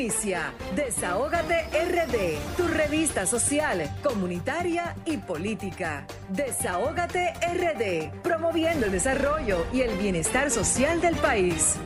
Inicia 0.00 0.54
Desahógate 0.74 1.64
RD, 1.74 2.56
tu 2.56 2.66
revista 2.66 3.26
social, 3.26 3.82
comunitaria 4.02 4.96
y 5.04 5.18
política. 5.18 6.06
Desahógate 6.30 7.34
RD, 7.34 8.22
promoviendo 8.22 8.86
el 8.86 8.92
desarrollo 8.92 9.66
y 9.74 9.82
el 9.82 9.98
bienestar 9.98 10.50
social 10.50 11.02
del 11.02 11.16
país. 11.16 11.76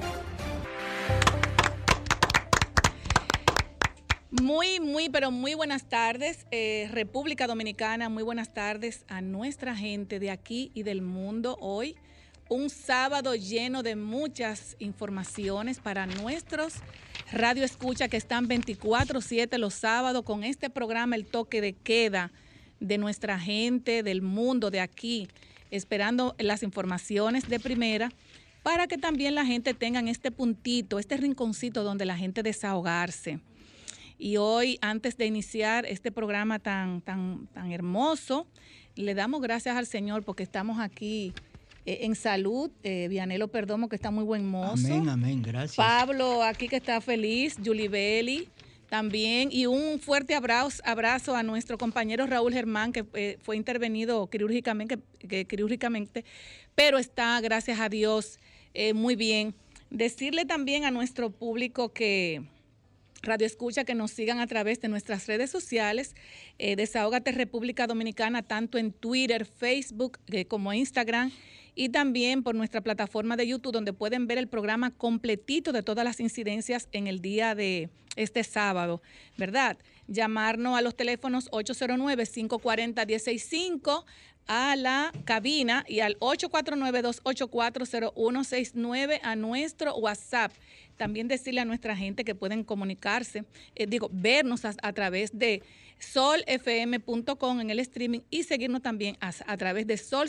Muy, 4.30 4.78
muy, 4.78 5.08
pero 5.08 5.32
muy 5.32 5.54
buenas 5.54 5.88
tardes, 5.88 6.46
eh, 6.52 6.88
República 6.92 7.48
Dominicana, 7.48 8.08
muy 8.10 8.22
buenas 8.22 8.54
tardes 8.54 9.04
a 9.08 9.22
nuestra 9.22 9.74
gente 9.74 10.20
de 10.20 10.30
aquí 10.30 10.70
y 10.72 10.84
del 10.84 11.02
mundo 11.02 11.56
hoy. 11.60 11.96
Un 12.48 12.70
sábado 12.70 13.34
lleno 13.34 13.82
de 13.82 13.96
muchas 13.96 14.76
informaciones 14.78 15.80
para 15.80 16.06
nuestros 16.06 16.74
radio 17.32 17.64
escucha 17.64 18.08
que 18.08 18.16
están 18.16 18.48
24/7 18.48 19.58
los 19.58 19.74
sábados 19.74 20.22
con 20.22 20.44
este 20.44 20.70
programa 20.70 21.16
El 21.16 21.26
Toque 21.26 21.60
de 21.60 21.72
Queda 21.72 22.32
de 22.80 22.98
nuestra 22.98 23.38
gente 23.38 24.02
del 24.02 24.22
mundo 24.22 24.70
de 24.70 24.80
aquí, 24.80 25.28
esperando 25.70 26.34
las 26.38 26.62
informaciones 26.62 27.48
de 27.48 27.60
primera 27.60 28.10
para 28.62 28.86
que 28.86 28.98
también 28.98 29.34
la 29.34 29.44
gente 29.44 29.74
tenga 29.74 30.00
este 30.00 30.30
puntito, 30.30 30.98
este 30.98 31.16
rinconcito 31.16 31.82
donde 31.82 32.06
la 32.06 32.16
gente 32.16 32.42
desahogarse. 32.42 33.40
Y 34.16 34.36
hoy, 34.36 34.78
antes 34.80 35.16
de 35.16 35.26
iniciar 35.26 35.84
este 35.86 36.12
programa 36.12 36.58
tan, 36.58 37.00
tan, 37.00 37.46
tan 37.48 37.72
hermoso, 37.72 38.46
le 38.94 39.14
damos 39.14 39.42
gracias 39.42 39.76
al 39.76 39.86
Señor 39.86 40.24
porque 40.24 40.44
estamos 40.44 40.78
aquí 40.78 41.34
eh, 41.84 41.98
en 42.02 42.14
salud. 42.14 42.70
Eh, 42.82 43.06
Vianelo 43.08 43.48
Perdomo, 43.48 43.88
que 43.88 43.96
está 43.96 44.10
muy 44.10 44.24
buen 44.24 44.46
mozo. 44.46 44.86
Amén, 44.86 45.08
amén, 45.08 45.42
gracias. 45.42 45.76
Pablo, 45.76 46.42
aquí 46.42 46.68
que 46.68 46.76
está 46.76 47.00
feliz. 47.00 47.56
Julie 47.64 47.88
Belli 47.88 48.48
también. 48.88 49.50
Y 49.52 49.66
un 49.66 49.98
fuerte 50.00 50.34
abrazo, 50.34 50.82
abrazo 50.84 51.34
a 51.34 51.42
nuestro 51.42 51.78
compañero 51.78 52.26
Raúl 52.26 52.52
Germán, 52.52 52.92
que 52.92 53.04
eh, 53.14 53.38
fue 53.42 53.56
intervenido 53.56 54.28
quirúrgicamente, 54.28 54.98
que, 55.28 55.46
quirúrgicamente, 55.46 56.24
pero 56.74 56.98
está, 56.98 57.40
gracias 57.40 57.80
a 57.80 57.88
Dios, 57.88 58.38
muy 58.92 59.14
bien. 59.14 59.54
Decirle 59.90 60.44
también 60.44 60.84
a 60.84 60.90
nuestro 60.90 61.30
público 61.30 61.92
que 61.92 62.42
Radio 63.24 63.46
Escucha 63.46 63.84
que 63.84 63.94
nos 63.94 64.10
sigan 64.10 64.38
a 64.40 64.46
través 64.46 64.80
de 64.80 64.88
nuestras 64.88 65.26
redes 65.26 65.50
sociales, 65.50 66.14
eh, 66.58 66.76
Desahógate 66.76 67.32
República 67.32 67.86
Dominicana, 67.86 68.42
tanto 68.42 68.78
en 68.78 68.92
Twitter, 68.92 69.46
Facebook 69.46 70.18
como 70.48 70.72
Instagram, 70.72 71.32
y 71.74 71.90
también 71.90 72.42
por 72.42 72.54
nuestra 72.54 72.80
plataforma 72.80 73.36
de 73.36 73.46
YouTube, 73.46 73.72
donde 73.72 73.92
pueden 73.92 74.26
ver 74.26 74.38
el 74.38 74.48
programa 74.48 74.90
completito 74.90 75.72
de 75.72 75.82
todas 75.82 76.02
las 76.04 76.20
incidencias 76.20 76.88
en 76.92 77.06
el 77.06 77.20
día 77.20 77.54
de 77.54 77.90
este 78.16 78.42
sábado, 78.44 79.02
¿verdad? 79.36 79.76
Llamarnos 80.06 80.78
a 80.78 80.82
los 80.82 80.96
teléfonos 80.96 81.50
809-540-165 81.50 84.04
a 84.46 84.76
la 84.76 85.10
cabina 85.24 85.84
y 85.88 86.00
al 86.00 86.18
849-284-0169 86.20 89.20
a 89.22 89.36
nuestro 89.36 89.96
WhatsApp 89.96 90.52
también 90.96 91.28
decirle 91.28 91.60
a 91.60 91.64
nuestra 91.64 91.96
gente 91.96 92.24
que 92.24 92.34
pueden 92.34 92.64
comunicarse, 92.64 93.44
eh, 93.74 93.86
digo, 93.86 94.08
vernos 94.12 94.64
a, 94.64 94.92
través 94.92 95.36
de 95.36 95.62
solfm.com 95.98 97.60
en 97.60 97.70
el 97.70 97.80
streaming 97.80 98.20
y 98.30 98.44
seguirnos 98.44 98.82
también 98.82 99.16
a, 99.20 99.56
través 99.56 99.86
de 99.86 99.96
Sol 99.96 100.28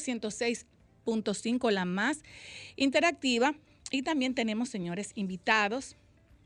106.5, 1.05 1.71
la 1.71 1.85
más 1.85 2.23
interactiva. 2.75 3.55
Y 3.91 4.01
también 4.01 4.33
tenemos, 4.33 4.69
señores, 4.69 5.11
invitados 5.15 5.95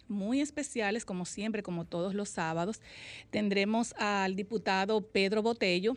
muy 0.07 0.41
especiales, 0.41 1.05
como 1.05 1.25
siempre, 1.25 1.63
como 1.63 1.85
todos 1.85 2.13
los 2.13 2.29
sábados. 2.29 2.81
Tendremos 3.29 3.93
al 3.97 4.35
diputado 4.35 5.01
Pedro 5.01 5.41
Botello, 5.41 5.95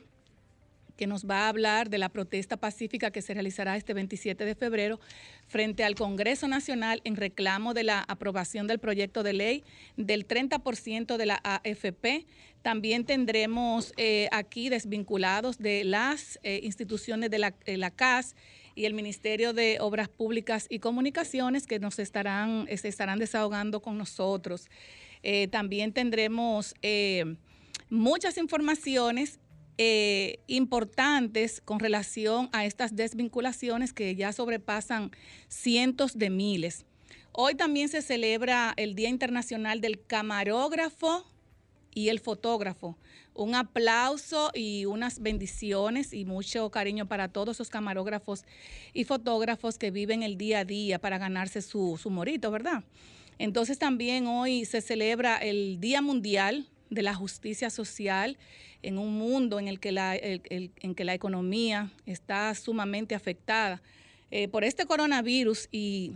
que 0.97 1.07
nos 1.07 1.27
va 1.27 1.47
a 1.47 1.49
hablar 1.49 1.91
de 1.91 1.99
la 1.99 2.09
protesta 2.09 2.57
pacífica 2.57 3.11
que 3.11 3.23
se 3.23 3.35
realizará 3.35 3.77
este 3.77 3.95
27 3.95 4.45
de 4.45 4.55
febrero 4.55 5.01
frente 5.47 5.85
al 5.85 5.95
Congreso 5.95 6.49
Nacional 6.49 7.01
en 7.05 7.17
reclamo 7.17 7.75
de 7.75 7.85
la 7.85 8.01
aprobación 8.01 8.67
del 8.67 8.79
proyecto 8.79 9.23
de 9.23 9.33
ley 9.33 9.65
del 9.97 10.27
30% 10.27 11.17
de 11.17 11.27
la 11.27 11.41
AFP. 11.43 12.27
También 12.63 13.05
tendremos 13.05 13.93
eh, 13.97 14.29
aquí 14.31 14.69
desvinculados 14.69 15.59
de 15.59 15.85
las 15.85 16.39
eh, 16.43 16.61
instituciones 16.63 17.31
de 17.31 17.39
la, 17.39 17.91
CAS 17.91 18.37
y 18.75 18.85
el 18.85 18.95
Ministerio 18.95 19.53
de 19.53 19.79
Obras 19.81 20.09
Públicas 20.09 20.67
y 20.71 20.79
Comunicaciones 20.79 21.67
que 21.67 21.81
nos 21.81 21.99
estarán, 21.99 22.69
se 22.77 22.89
estarán 22.89 23.19
desahogando 23.19 23.81
con 23.81 23.99
nosotros. 23.99 24.69
Eh, 25.25 25.49
también 25.49 25.93
tendremos 25.93 26.75
muchas 27.91 28.39
informaciones 28.39 29.39
eh, 29.79 30.39
importantes 30.47 31.61
con 31.61 31.81
relación 31.81 32.49
a 32.53 32.67
estas 32.67 32.95
desvinculaciones 32.95 33.93
que 33.93 34.15
ya 34.15 34.33
sobrepasan 34.33 35.11
cientos 35.49 36.19
de 36.19 36.31
miles. 36.31 36.85
Hoy 37.33 37.55
también 37.55 37.89
se 37.89 38.03
celebra 38.03 38.75
el 38.77 38.95
Día 38.95 39.09
Internacional 39.09 39.81
del 39.81 40.05
Camarógrafo 40.05 41.25
y 41.95 42.09
el 42.09 42.21
Fotógrafo. 42.21 42.99
Un 43.35 43.55
aplauso 43.55 44.51
y 44.55 44.85
unas 44.85 45.21
bendiciones 45.21 46.13
y 46.13 46.27
mucho 46.27 46.71
cariño 46.71 47.07
para 47.07 47.29
todos 47.29 47.57
esos 47.57 47.71
camarógrafos 47.71 48.45
y 48.93 49.05
fotógrafos 49.05 49.79
que 49.79 49.91
viven 49.91 50.23
el 50.23 50.37
día 50.37 50.61
a 50.61 50.65
día 50.67 50.99
para 50.99 51.17
ganarse 51.17 51.63
su, 51.63 51.99
su 52.01 52.11
morito, 52.11 52.51
¿verdad? 52.51 52.85
Entonces 53.39 53.79
también 53.79 54.27
hoy 54.27 54.67
se 54.67 54.83
celebra 54.83 55.39
el 55.39 55.81
Día 55.81 56.03
Mundial 56.03 56.69
de 56.91 57.03
la 57.03 57.15
Justicia 57.15 57.71
Social 57.71 58.37
en 58.83 58.99
un 58.99 59.17
mundo 59.17 59.59
en 59.59 59.69
el 59.69 59.81
que 59.81 59.93
la, 59.93 60.17
en 60.17 60.95
que 60.95 61.05
la 61.05 61.15
economía 61.15 61.91
está 62.07 62.55
sumamente 62.55 63.15
afectada. 63.15 63.83
Eh, 64.31 64.49
por 64.49 64.65
este 64.65 64.87
coronavirus 64.87 65.69
y, 65.71 66.13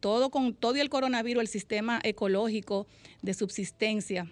todo 0.00 0.30
con 0.30 0.54
todo 0.54 0.76
el 0.76 0.88
coronavirus, 0.88 1.42
el 1.42 1.48
sistema 1.48 2.00
ecológico 2.02 2.86
de 3.22 3.34
subsistencia 3.34 4.26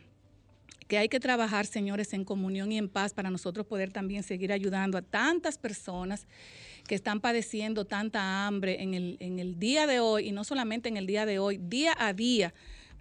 que 0.87 0.99
hay 0.99 1.09
que 1.09 1.21
trabajar, 1.21 1.67
señores, 1.67 2.13
en 2.13 2.25
comunión 2.25 2.73
y 2.73 2.79
en 2.79 2.89
paz 2.89 3.15
para 3.15 3.31
nosotros 3.31 3.65
poder 3.65 3.93
también 3.93 4.25
seguir 4.25 4.53
ayudando 4.53 4.99
a 4.99 5.03
tantas 5.03 5.57
personas 5.57 6.27
que 6.89 6.97
están 6.97 7.21
padeciendo 7.21 7.85
tanta 7.85 8.47
hambre 8.47 8.83
en 8.83 8.95
el, 8.95 9.17
en 9.21 9.39
el 9.39 9.61
día 9.61 9.87
de 9.87 10.01
hoy, 10.01 10.29
y 10.29 10.33
no 10.33 10.43
solamente 10.43 10.89
en 10.89 10.97
el 10.97 11.07
día 11.07 11.27
de 11.27 11.39
hoy, 11.39 11.59
día 11.59 11.95
a 11.97 12.13
día, 12.13 12.53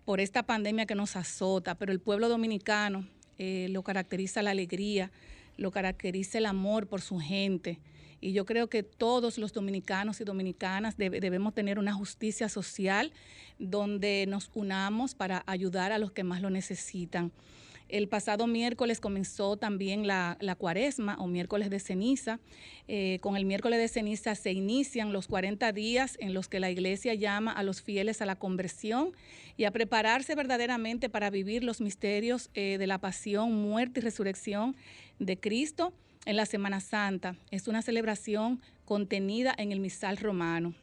por 0.06 0.20
esta 0.20 0.44
pandemia 0.44 0.86
que 0.86 0.94
nos 0.94 1.16
azota, 1.16 1.76
pero 1.76 1.92
el 1.92 2.00
pueblo 2.00 2.30
dominicano 2.30 3.08
eh, 3.40 3.68
lo 3.70 3.82
caracteriza 3.82 4.44
la 4.44 4.52
alegría, 4.52 5.12
lo 5.58 5.72
caracteriza 5.72 6.38
el 6.38 6.46
amor 6.46 6.88
por 6.88 7.02
su 7.02 7.18
gente. 7.18 7.80
Y 8.22 8.34
yo 8.34 8.46
creo 8.46 8.70
que 8.70 8.84
todos 8.84 9.38
los 9.38 9.54
dominicanos 9.54 10.20
y 10.20 10.26
dominicanas 10.26 10.98
debemos 10.98 11.54
tener 11.54 11.80
una 11.80 11.94
justicia 11.94 12.50
social 12.50 13.14
donde 13.58 14.26
nos 14.28 14.52
unamos 14.54 15.16
para 15.16 15.44
ayudar 15.48 15.94
a 15.94 15.98
los 15.98 16.12
que 16.12 16.26
más 16.26 16.42
lo 16.42 16.50
necesitan. 16.50 17.32
El 17.90 18.08
pasado 18.08 18.46
miércoles 18.46 19.00
comenzó 19.00 19.58
también 19.58 20.06
la, 20.06 20.38
cuaresma 20.60 21.16
o 21.20 21.26
miércoles 21.26 21.72
de 21.72 21.80
ceniza. 21.80 22.40
Eh, 22.88 23.18
con 23.22 23.36
el 23.36 23.46
miércoles 23.46 23.80
de 23.80 23.88
ceniza 23.88 24.36
se 24.36 24.52
inician 24.52 25.12
los 25.12 25.28
40 25.28 25.72
días 25.72 26.16
en 26.20 26.36
los 26.36 26.48
que 26.48 26.60
la 26.60 26.70
iglesia 26.70 27.16
llama 27.16 27.52
a 27.52 27.64
los 27.64 27.82
fieles 27.82 28.22
a 28.22 28.28
la 28.28 28.36
conversión 28.36 29.12
y 29.58 29.66
a 29.66 29.72
prepararse 29.72 30.36
verdaderamente 30.36 31.10
para 31.10 31.32
vivir 31.32 31.64
los 31.64 31.82
misterios 31.82 32.52
eh, 32.54 32.78
de 32.78 32.86
la 32.86 33.00
pasión, 33.00 33.54
muerte 33.56 34.00
y 34.00 34.04
resurrección 34.04 34.76
de 35.18 35.40
Cristo 35.40 35.92
en 36.26 36.38
la 36.38 36.46
Semana 36.46 36.82
Santa. 36.82 37.36
Es 37.50 37.68
una 37.68 37.82
celebración 37.82 38.62
contenida 38.86 39.56
en 39.58 39.72
el 39.72 39.80
misal 39.80 40.18
romano. 40.18 40.76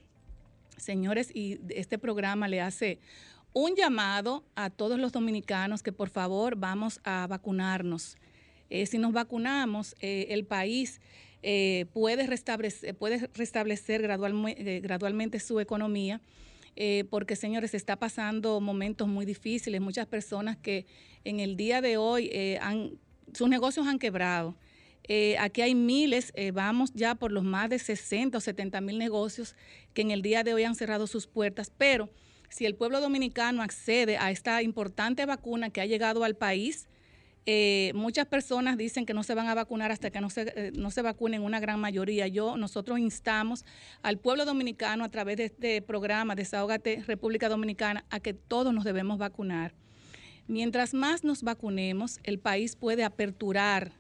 Señores, 0.77 1.31
y 1.35 1.61
este 1.71 1.99
programa 1.99 2.49
le 2.49 2.61
hace 2.61 2.99
un 3.57 3.75
llamado 3.75 4.45
a 4.55 4.69
todos 4.69 5.01
los 5.01 5.13
dominicanos 5.13 5.83
que 5.83 5.91
por 5.91 6.11
favor 6.11 6.57
vamos 6.57 7.01
a 7.05 7.27
vacunarnos. 7.27 8.19
Eh, 8.69 8.85
si 8.85 8.99
nos 8.99 9.15
vacunamos, 9.15 9.97
eh, 10.01 10.27
el 10.29 10.45
país 10.45 11.01
eh, 11.43 11.87
puede, 11.95 12.27
restablecer, 12.27 12.95
puede 12.95 13.31
restablecer 13.33 14.03
gradualmente 14.03 15.41
su 15.41 15.59
economía. 15.59 16.21
porque 17.09 17.35
señores, 17.35 17.73
está 17.73 17.97
pasando 17.97 18.61
momentos 18.61 19.09
muy 19.09 19.25
difíciles, 19.25 19.81
muchas 19.81 20.07
personas 20.07 20.59
que 20.59 20.85
en 21.25 21.41
el 21.41 21.57
día 21.57 21.81
de 21.81 21.97
hoy 21.97 22.31
han, 22.61 22.99
sus 23.33 23.49
negocios 23.49 23.87
han 23.87 23.99
quebrado. 23.99 24.55
aquí 25.39 25.63
hay 25.63 25.75
miles, 25.75 26.35
vamos 26.53 26.93
ya 26.93 27.15
por 27.15 27.33
los 27.33 27.45
más 27.45 27.71
de 27.71 27.79
60 27.79 28.37
o 28.37 28.41
70 28.43 28.83
mil 28.83 28.99
negocios 28.99 29.57
que 29.95 30.03
en 30.03 30.11
el 30.11 30.21
día 30.21 30.45
de 30.45 30.53
hoy 30.53 30.65
han 30.65 30.75
cerrado 30.75 31.07
sus 31.07 31.27
puertas, 31.27 31.73
pero 31.75 32.11
si 32.49 32.67
el 32.67 32.75
pueblo 32.75 33.01
dominicano 33.01 33.63
accede 33.63 34.19
a 34.19 34.31
esta 34.31 34.63
importante 34.63 35.27
vacuna 35.27 35.71
que 35.71 35.81
ha 35.81 35.87
llegado 35.87 36.25
al 36.25 36.37
país, 36.37 36.89
eh, 37.49 37.93
muchas 37.95 38.27
personas 38.27 38.77
dicen 38.77 39.07
que 39.07 39.15
no 39.15 39.23
se 39.23 39.35
van 39.35 39.47
a 39.47 39.55
vacunar 39.55 39.93
hasta 39.93 40.11
que 40.11 40.21
no 40.21 40.31
se, 40.31 40.53
eh, 40.57 40.73
no 40.75 40.91
se 40.91 41.01
vacunen 41.01 41.43
una 41.43 41.61
gran 41.61 41.79
mayoría. 41.79 42.27
Yo, 42.27 42.57
nosotros 42.57 42.99
instamos 42.99 43.65
al 44.03 44.19
pueblo 44.19 44.45
dominicano 44.45 45.05
a 45.05 45.11
través 45.11 45.37
de 45.37 45.45
este 45.45 45.81
programa 45.81 46.35
Desahógate 46.35 47.05
República 47.07 47.49
Dominicana 47.49 48.05
a 48.11 48.19
que 48.19 48.35
todos 48.35 48.75
nos 48.75 48.83
debemos 48.83 49.19
vacunar. 49.19 49.75
Mientras 50.49 50.93
más 50.93 51.23
nos 51.23 51.45
vacunemos, 51.45 52.19
el 52.25 52.41
país 52.41 52.75
puede 52.75 53.05
aperturar 53.05 53.93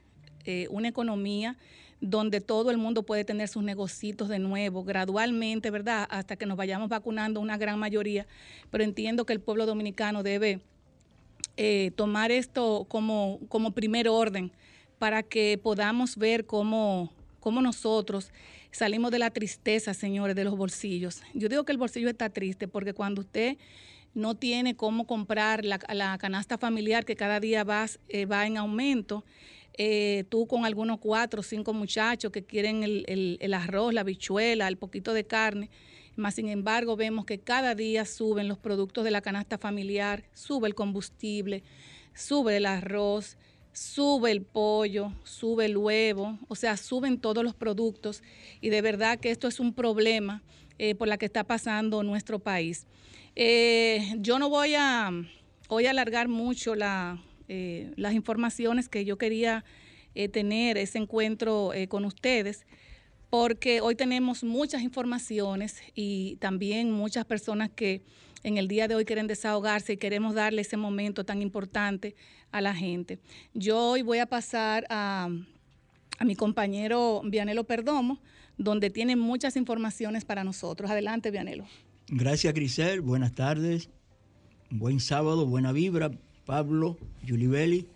eh, 0.44 0.66
una 0.70 0.88
economía 0.88 1.56
donde 2.10 2.40
todo 2.40 2.70
el 2.70 2.78
mundo 2.78 3.02
puede 3.02 3.24
tener 3.24 3.48
sus 3.48 3.62
negocios 3.62 4.28
de 4.28 4.38
nuevo, 4.38 4.84
gradualmente, 4.84 5.70
¿verdad? 5.70 6.06
Hasta 6.10 6.36
que 6.36 6.46
nos 6.46 6.56
vayamos 6.56 6.88
vacunando 6.88 7.40
una 7.40 7.56
gran 7.56 7.78
mayoría. 7.78 8.26
Pero 8.70 8.84
entiendo 8.84 9.24
que 9.24 9.32
el 9.32 9.40
pueblo 9.40 9.66
dominicano 9.66 10.22
debe 10.22 10.60
eh, 11.56 11.92
tomar 11.96 12.30
esto 12.30 12.86
como, 12.88 13.40
como 13.48 13.72
primer 13.72 14.08
orden 14.08 14.52
para 14.98 15.22
que 15.22 15.58
podamos 15.62 16.16
ver 16.16 16.46
cómo, 16.46 17.12
cómo 17.40 17.60
nosotros 17.60 18.32
salimos 18.70 19.10
de 19.10 19.18
la 19.18 19.30
tristeza, 19.30 19.94
señores, 19.94 20.36
de 20.36 20.44
los 20.44 20.56
bolsillos. 20.56 21.22
Yo 21.34 21.48
digo 21.48 21.64
que 21.64 21.72
el 21.72 21.78
bolsillo 21.78 22.08
está 22.08 22.28
triste 22.30 22.68
porque 22.68 22.92
cuando 22.92 23.22
usted 23.22 23.56
no 24.14 24.34
tiene 24.34 24.76
cómo 24.76 25.06
comprar 25.06 25.64
la, 25.64 25.78
canasta 26.18 26.58
familiar 26.58 27.04
que 27.04 27.16
cada 27.16 27.38
día 27.38 27.64
va, 27.64 27.86
eh, 28.08 28.24
va 28.24 28.46
en 28.46 28.56
aumento, 28.56 29.24
eh, 29.78 30.24
tú 30.28 30.46
con 30.46 30.64
algunos 30.64 30.98
cuatro 30.98 31.40
o 31.40 31.42
cinco 31.42 31.72
muchachos 31.74 32.32
que 32.32 32.44
quieren 32.44 32.82
el, 32.82 33.54
arroz, 33.54 33.92
la 33.92 34.04
bichuela, 34.04 34.68
el 34.68 34.78
poquito 34.78 35.12
de 35.12 35.26
carne, 35.26 35.70
más 36.16 36.34
sin 36.34 36.48
embargo 36.48 36.96
vemos 36.96 37.26
que 37.26 37.38
cada 37.38 37.74
día 37.74 38.06
suben 38.06 38.48
los 38.48 38.58
productos 38.58 39.04
de 39.04 39.10
la 39.10 39.20
canasta 39.20 39.58
familiar, 39.58 40.24
sube 40.32 40.66
el 40.68 40.74
combustible, 40.74 41.62
sube 42.14 42.56
el 42.56 42.64
arroz, 42.64 43.36
sube 43.72 44.30
el 44.30 44.40
pollo, 44.40 45.12
sube 45.24 45.66
el 45.66 45.76
huevo, 45.76 46.38
o 46.48 46.54
sea, 46.54 46.78
suben 46.78 47.20
todos 47.20 47.44
los 47.44 47.54
productos 47.54 48.22
y 48.62 48.70
de 48.70 48.80
verdad 48.80 49.18
que 49.18 49.30
esto 49.30 49.46
es 49.46 49.60
un 49.60 49.74
problema 49.74 50.42
eh, 50.78 50.94
por 50.94 51.08
la 51.08 51.18
que 51.18 51.26
está 51.26 51.44
pasando 51.44 52.02
nuestro 52.02 52.38
país. 52.38 52.86
Eh, 53.34 54.14
yo 54.20 54.38
no 54.38 54.48
voy 54.48 54.74
a, 54.74 55.10
voy 55.68 55.84
a 55.84 55.90
alargar 55.90 56.28
mucho 56.28 56.74
la, 56.74 57.22
eh, 57.48 57.92
las 57.96 58.14
informaciones 58.14 58.88
que 58.88 59.04
yo 59.04 59.18
quería 59.18 59.64
eh, 60.14 60.28
tener 60.28 60.78
ese 60.78 60.98
encuentro 60.98 61.74
eh, 61.74 61.88
con 61.88 62.04
ustedes, 62.04 62.66
porque 63.30 63.80
hoy 63.80 63.94
tenemos 63.94 64.44
muchas 64.44 64.82
informaciones 64.82 65.82
y 65.94 66.36
también 66.36 66.90
muchas 66.90 67.24
personas 67.24 67.70
que 67.70 68.02
en 68.42 68.56
el 68.56 68.66
día 68.66 68.88
de 68.88 68.94
hoy 68.94 69.04
quieren 69.04 69.26
desahogarse 69.26 69.94
y 69.94 69.96
queremos 69.96 70.34
darle 70.34 70.62
ese 70.62 70.76
momento 70.76 71.24
tan 71.24 71.42
importante 71.42 72.14
a 72.50 72.60
la 72.60 72.74
gente. 72.74 73.18
Yo 73.52 73.90
hoy 73.90 74.02
voy 74.02 74.18
a 74.18 74.26
pasar 74.26 74.86
a, 74.88 75.28
a 76.18 76.24
mi 76.24 76.34
compañero 76.34 77.20
Vianelo 77.24 77.64
Perdomo, 77.64 78.20
donde 78.56 78.88
tiene 78.90 79.16
muchas 79.16 79.56
informaciones 79.56 80.24
para 80.24 80.44
nosotros. 80.44 80.90
Adelante, 80.90 81.30
Vianelo. 81.30 81.66
Gracias, 82.08 82.54
Grisel. 82.54 83.00
Buenas 83.00 83.34
tardes. 83.34 83.90
Buen 84.70 85.00
sábado, 85.00 85.46
buena 85.46 85.72
vibra 85.72 86.10
Pablo 86.46 86.96
Yulibeli. 87.24 87.88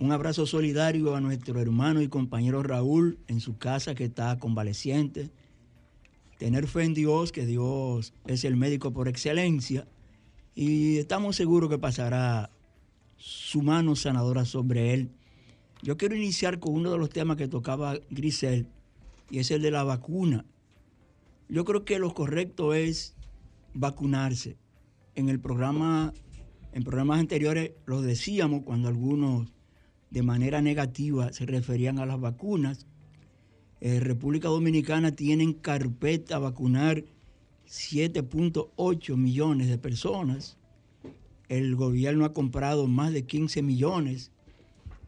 Un 0.00 0.10
abrazo 0.10 0.46
solidario 0.46 1.14
a 1.14 1.20
nuestro 1.20 1.60
hermano 1.60 2.02
y 2.02 2.08
compañero 2.08 2.62
Raúl 2.64 3.18
en 3.28 3.40
su 3.40 3.56
casa 3.56 3.94
que 3.94 4.04
está 4.04 4.36
convaleciente. 4.38 5.30
Tener 6.38 6.66
fe 6.66 6.82
en 6.82 6.92
Dios, 6.92 7.30
que 7.30 7.46
Dios 7.46 8.12
es 8.26 8.44
el 8.44 8.56
médico 8.56 8.92
por 8.92 9.06
excelencia. 9.06 9.86
Y 10.56 10.98
estamos 10.98 11.36
seguros 11.36 11.70
que 11.70 11.78
pasará 11.78 12.50
su 13.16 13.62
mano 13.62 13.94
sanadora 13.94 14.44
sobre 14.44 14.92
él. 14.92 15.10
Yo 15.82 15.96
quiero 15.96 16.16
iniciar 16.16 16.58
con 16.58 16.74
uno 16.74 16.90
de 16.90 16.98
los 16.98 17.10
temas 17.10 17.36
que 17.36 17.46
tocaba 17.46 17.96
Grisel, 18.10 18.66
y 19.30 19.38
es 19.38 19.52
el 19.52 19.62
de 19.62 19.70
la 19.70 19.84
vacuna. 19.84 20.44
Yo 21.48 21.64
creo 21.64 21.84
que 21.84 22.00
lo 22.00 22.12
correcto 22.12 22.74
es 22.74 23.14
vacunarse. 23.72 24.56
En 25.14 25.28
el 25.28 25.38
programa 25.38 26.12
en 26.72 26.84
programas 26.84 27.20
anteriores 27.20 27.72
lo 27.86 28.02
decíamos 28.02 28.62
cuando 28.64 28.88
algunos 28.88 29.52
de 30.10 30.22
manera 30.22 30.60
negativa 30.60 31.32
se 31.32 31.46
referían 31.46 31.98
a 31.98 32.06
las 32.06 32.20
vacunas. 32.20 32.86
En 33.80 34.00
República 34.02 34.48
Dominicana 34.48 35.14
tienen 35.14 35.54
carpeta 35.54 36.36
a 36.36 36.38
vacunar 36.38 37.04
7.8 37.66 39.16
millones 39.16 39.68
de 39.68 39.78
personas. 39.78 40.58
El 41.48 41.76
gobierno 41.76 42.24
ha 42.24 42.32
comprado 42.32 42.86
más 42.86 43.12
de 43.12 43.24
15 43.24 43.62
millones 43.62 44.30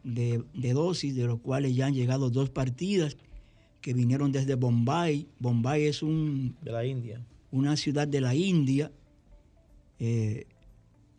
de, 0.03 0.43
de, 0.53 0.73
dosis, 0.73 1.15
de 1.15 1.25
los 1.25 1.39
cuales 1.39 1.75
ya 1.75 1.87
han 1.87 1.93
llegado 1.93 2.29
dos 2.29 2.49
partidas 2.49 3.17
que 3.81 3.93
vinieron 3.93 4.31
desde 4.31 4.55
Bombay. 4.55 5.27
Bombay 5.39 5.85
es 5.85 6.03
un... 6.03 6.55
De 6.61 6.71
la 6.71 6.85
India. 6.85 7.25
Una 7.51 7.75
ciudad 7.77 8.07
de 8.07 8.21
la 8.21 8.35
India. 8.35 8.91
Eh, 9.99 10.45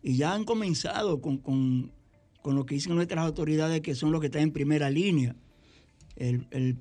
y 0.07 0.15
ya 0.15 0.33
han 0.33 0.45
comenzado 0.45 1.19
con, 1.19 1.91
lo 2.45 2.65
que 2.65 2.75
dicen 2.75 2.95
nuestras 2.95 3.25
autoridades, 3.25 3.81
que 3.81 3.93
son 3.93 4.13
los 4.13 4.21
que 4.21 4.27
están 4.27 4.43
en 4.43 4.51
primera 4.53 4.89
línea. 4.89 5.35
El, 6.15 6.77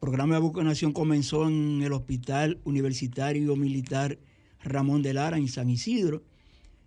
programa 0.00 0.34
de 0.34 0.40
vacunación 0.40 0.92
comenzó 0.92 1.46
en 1.46 1.82
el 1.82 1.92
Hospital 1.92 2.58
Universitario 2.64 3.54
Militar 3.54 4.18
Ramón 4.64 5.02
de 5.02 5.14
Lara, 5.14 5.38
en 5.38 5.46
San 5.46 5.70
Isidro. 5.70 6.24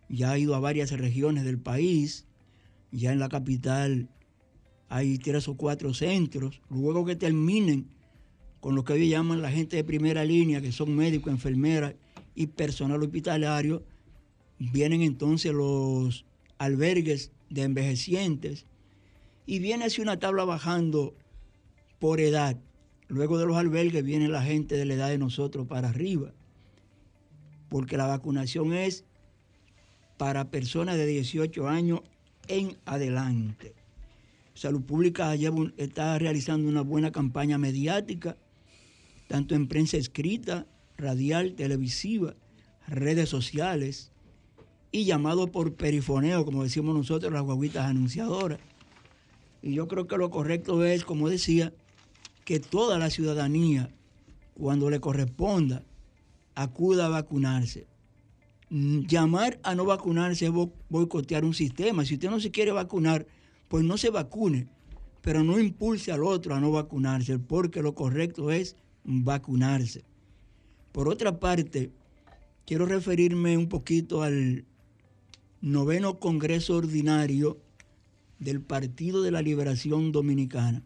Ya 0.10 0.32
ha 0.32 0.38
ido 0.38 0.56
a 0.56 0.60
varias 0.60 0.92
regiones 0.92 1.46
del 1.46 1.58
país. 1.58 2.26
Ya 2.92 3.14
en 3.14 3.20
la 3.20 3.30
capital 3.30 4.10
hay 4.90 5.20
tres 5.20 5.48
o 5.48 5.56
cuatro 5.56 5.94
centros. 5.94 6.62
Luego 6.70 7.06
que 7.06 7.16
terminen 7.16 7.88
con 8.60 8.76
lo 8.76 8.84
que 8.84 8.92
hoy 8.92 9.08
llaman 9.08 9.42
la 9.42 9.52
gente 9.52 9.78
de 9.78 9.86
primera 9.86 10.26
línea, 10.26 10.60
que 10.60 10.74
son 10.74 10.94
médicos, 10.98 11.32
enfermeras 11.32 11.96
y 12.36 12.48
personal 12.48 13.02
hospitalario, 13.02 13.86
vienen 14.70 15.02
entonces 15.02 15.54
los 15.54 16.26
albergues 16.60 17.32
de 17.50 17.64
envejecientes 17.64 18.66
y 19.48 19.60
viene 19.60 19.86
así 19.86 20.02
una 20.02 20.20
tabla 20.20 20.46
bajando 20.46 21.16
por 22.00 22.20
edad. 22.20 22.58
Luego 23.08 23.40
de 23.40 23.48
los 23.48 23.58
albergues 23.58 24.04
viene 24.04 24.28
la 24.28 24.44
gente 24.44 24.76
de 24.76 24.86
la 24.86 24.94
edad 24.94 25.10
de 25.10 25.18
nosotros 25.18 25.68
para 25.68 25.90
arriba, 25.90 26.34
porque 27.70 27.98
la 27.98 28.06
vacunación 28.06 28.74
es 28.74 29.04
para 30.18 30.52
personas 30.52 30.96
de 30.98 31.08
18 31.08 31.68
años 31.68 32.02
en 32.48 32.78
adelante. 32.86 33.74
Salud 34.54 34.84
Pública 34.84 35.34
está 35.78 36.20
realizando 36.20 36.70
una 36.70 36.82
buena 36.82 37.12
campaña 37.12 37.58
mediática, 37.58 38.38
tanto 39.28 39.56
en 39.56 39.68
prensa 39.68 39.98
escrita, 39.98 40.68
radial, 40.98 41.56
televisiva, 41.56 42.36
redes 42.88 43.30
sociales, 43.30 44.11
y 44.92 45.06
llamado 45.06 45.48
por 45.48 45.74
perifoneo, 45.74 46.44
como 46.46 46.64
decimos 46.64 46.96
nosotros, 46.96 47.32
las 47.32 47.44
guaguitas 47.44 47.86
anunciadoras. 47.86 48.60
Y 49.62 49.74
yo 49.74 49.88
creo 49.88 50.08
que 50.08 50.18
lo 50.18 50.30
correcto 50.30 50.84
es, 50.84 51.06
como 51.06 51.30
decía, 51.30 51.74
que 52.46 52.60
toda 52.60 52.98
la 52.98 53.10
ciudadanía, 53.10 53.90
cuando 54.56 54.90
le 54.90 55.00
corresponda, 55.00 55.84
acuda 56.56 57.06
a 57.06 57.10
vacunarse. 57.10 57.88
Mm, 58.70 59.02
llamar 59.02 59.60
a 59.64 59.76
no 59.76 59.86
vacunarse 59.86 60.46
es 60.46 60.52
boicotear 60.90 61.46
un 61.46 61.54
sistema. 61.54 62.04
Si 62.04 62.16
usted 62.16 62.30
no 62.30 62.40
se 62.40 62.52
quiere 62.52 62.72
vacunar, 62.72 63.26
pues 63.68 63.86
no 63.86 63.98
se 63.98 64.10
vacune, 64.10 64.68
pero 65.22 65.44
no 65.44 65.60
impulse 65.60 66.12
al 66.12 66.24
otro 66.24 66.56
a 66.56 66.60
no 66.60 66.72
vacunarse, 66.72 67.40
porque 67.40 67.82
lo 67.82 67.96
correcto 67.96 68.52
es 68.52 68.76
vacunarse. 69.04 70.04
Por 70.92 71.08
otra 71.08 71.40
parte, 71.40 71.92
quiero 72.66 72.86
referirme 72.86 73.58
un 73.58 73.70
poquito 73.70 74.24
al, 74.24 74.66
noveno 75.62 76.20
Congreso 76.20 76.76
Ordinario 76.76 77.60
del 78.40 78.62
Partido 78.62 79.22
de 79.22 79.32
la 79.32 79.44
Liberación 79.44 80.12
Dominicana. 80.12 80.84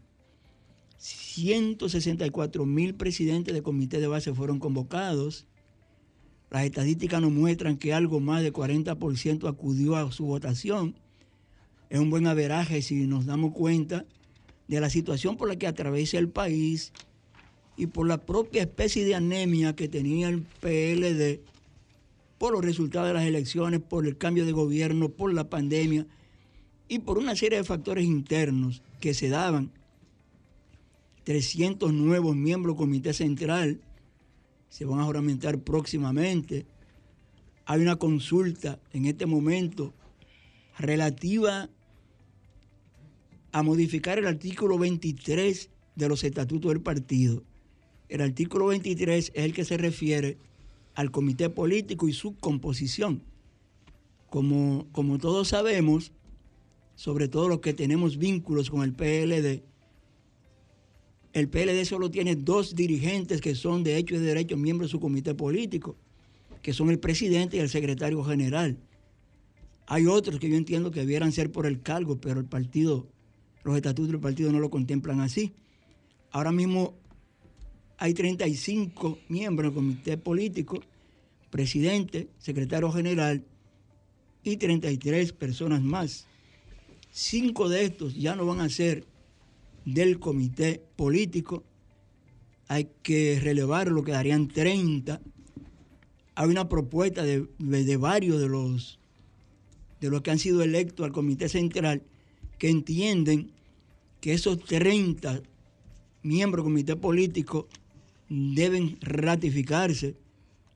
164 0.98 2.66
mil 2.66 2.94
presidentes 2.94 3.54
de 3.54 3.62
comité 3.62 4.00
de 4.00 4.06
base 4.06 4.34
fueron 4.34 4.58
convocados. 4.58 5.46
Las 6.50 6.64
estadísticas 6.64 7.20
nos 7.22 7.32
muestran 7.32 7.78
que 7.78 7.94
algo 7.94 8.20
más 8.20 8.42
de 8.42 8.52
40% 8.52 9.48
acudió 9.48 9.96
a 9.96 10.12
su 10.12 10.26
votación. 10.26 10.94
Es 11.88 11.98
un 11.98 12.10
buen 12.10 12.26
averaje 12.26 12.82
si 12.82 13.06
nos 13.06 13.26
damos 13.26 13.52
cuenta 13.52 14.04
de 14.68 14.80
la 14.80 14.90
situación 14.90 15.36
por 15.36 15.48
la 15.48 15.56
que 15.56 15.66
atraviesa 15.66 16.18
el 16.18 16.28
país 16.28 16.92
y 17.76 17.86
por 17.86 18.06
la 18.06 18.24
propia 18.24 18.62
especie 18.62 19.04
de 19.04 19.14
anemia 19.14 19.74
que 19.74 19.88
tenía 19.88 20.28
el 20.28 20.42
PLD 20.42 21.40
por 22.38 22.52
los 22.52 22.64
resultados 22.64 23.08
de 23.08 23.14
las 23.14 23.24
elecciones, 23.24 23.80
por 23.80 24.06
el 24.06 24.18
cambio 24.18 24.44
de 24.44 24.52
gobierno, 24.52 25.08
por 25.08 25.32
la 25.32 25.48
pandemia 25.48 26.06
y 26.88 27.00
por 27.00 27.18
una 27.18 27.34
serie 27.34 27.58
de 27.58 27.64
factores 27.64 28.04
internos 28.04 28.82
que 29.00 29.14
se 29.14 29.28
daban. 29.28 29.72
300 31.24 31.92
nuevos 31.92 32.36
miembros 32.36 32.74
del 32.74 32.78
Comité 32.78 33.12
Central 33.12 33.80
se 34.68 34.84
van 34.84 35.00
a 35.00 35.04
juramentar 35.04 35.58
próximamente. 35.58 36.66
Hay 37.64 37.80
una 37.80 37.96
consulta 37.96 38.78
en 38.92 39.06
este 39.06 39.26
momento 39.26 39.92
relativa 40.78 41.68
a 43.50 43.62
modificar 43.62 44.18
el 44.18 44.26
artículo 44.26 44.78
23 44.78 45.70
de 45.96 46.08
los 46.08 46.22
estatutos 46.22 46.70
del 46.70 46.82
partido. 46.82 47.42
El 48.08 48.20
artículo 48.20 48.66
23 48.66 49.32
es 49.34 49.44
el 49.44 49.52
que 49.52 49.64
se 49.64 49.78
refiere 49.78 50.38
al 50.96 51.10
comité 51.10 51.50
político 51.50 52.08
y 52.08 52.12
su 52.12 52.36
composición. 52.36 53.22
Como, 54.30 54.88
como 54.92 55.18
todos 55.18 55.48
sabemos, 55.48 56.10
sobre 56.96 57.28
todo 57.28 57.48
los 57.48 57.60
que 57.60 57.74
tenemos 57.74 58.16
vínculos 58.16 58.70
con 58.70 58.82
el 58.82 58.94
PLD, 58.94 59.62
el 61.34 61.48
PLD 61.50 61.84
solo 61.84 62.10
tiene 62.10 62.34
dos 62.34 62.74
dirigentes 62.74 63.42
que 63.42 63.54
son 63.54 63.84
de 63.84 63.98
hecho 63.98 64.14
y 64.14 64.18
de 64.18 64.24
derecho 64.24 64.56
miembros 64.56 64.88
de 64.88 64.92
su 64.92 65.00
comité 65.00 65.34
político, 65.34 65.96
que 66.62 66.72
son 66.72 66.88
el 66.88 66.98
presidente 66.98 67.58
y 67.58 67.60
el 67.60 67.68
secretario 67.68 68.24
general. 68.24 68.78
Hay 69.86 70.06
otros 70.06 70.40
que 70.40 70.48
yo 70.48 70.56
entiendo 70.56 70.90
que 70.90 71.00
debieran 71.00 71.30
ser 71.30 71.52
por 71.52 71.66
el 71.66 71.82
cargo, 71.82 72.18
pero 72.18 72.40
el 72.40 72.46
partido, 72.46 73.06
los 73.64 73.76
estatutos 73.76 74.12
del 74.12 74.20
partido 74.20 74.50
no 74.50 74.60
lo 74.60 74.70
contemplan 74.70 75.20
así. 75.20 75.52
Ahora 76.30 76.52
mismo 76.52 76.94
hay 77.98 78.14
35 78.14 79.18
miembros 79.28 79.72
del 79.72 79.74
comité 79.74 80.18
político, 80.18 80.80
presidente, 81.50 82.28
secretario 82.38 82.92
general 82.92 83.44
y 84.42 84.56
33 84.56 85.32
personas 85.32 85.82
más. 85.82 86.26
Cinco 87.10 87.68
de 87.68 87.84
estos 87.84 88.14
ya 88.14 88.36
no 88.36 88.44
van 88.44 88.60
a 88.60 88.68
ser 88.68 89.06
del 89.86 90.18
comité 90.18 90.82
político. 90.96 91.64
Hay 92.68 92.88
que 93.02 93.40
relevarlo, 93.40 94.04
quedarían 94.04 94.48
30. 94.48 95.20
Hay 96.34 96.48
una 96.48 96.68
propuesta 96.68 97.22
de, 97.22 97.46
de 97.58 97.96
varios 97.96 98.40
de 98.40 98.48
los, 98.48 98.98
de 100.00 100.10
los 100.10 100.20
que 100.20 100.32
han 100.32 100.38
sido 100.38 100.62
electos 100.62 101.06
al 101.06 101.12
comité 101.12 101.48
central 101.48 102.02
que 102.58 102.68
entienden 102.68 103.52
que 104.20 104.34
esos 104.34 104.62
30 104.64 105.40
miembros 106.22 106.64
del 106.64 106.72
comité 106.72 106.96
político 106.96 107.68
deben 108.28 108.98
ratificarse 109.00 110.16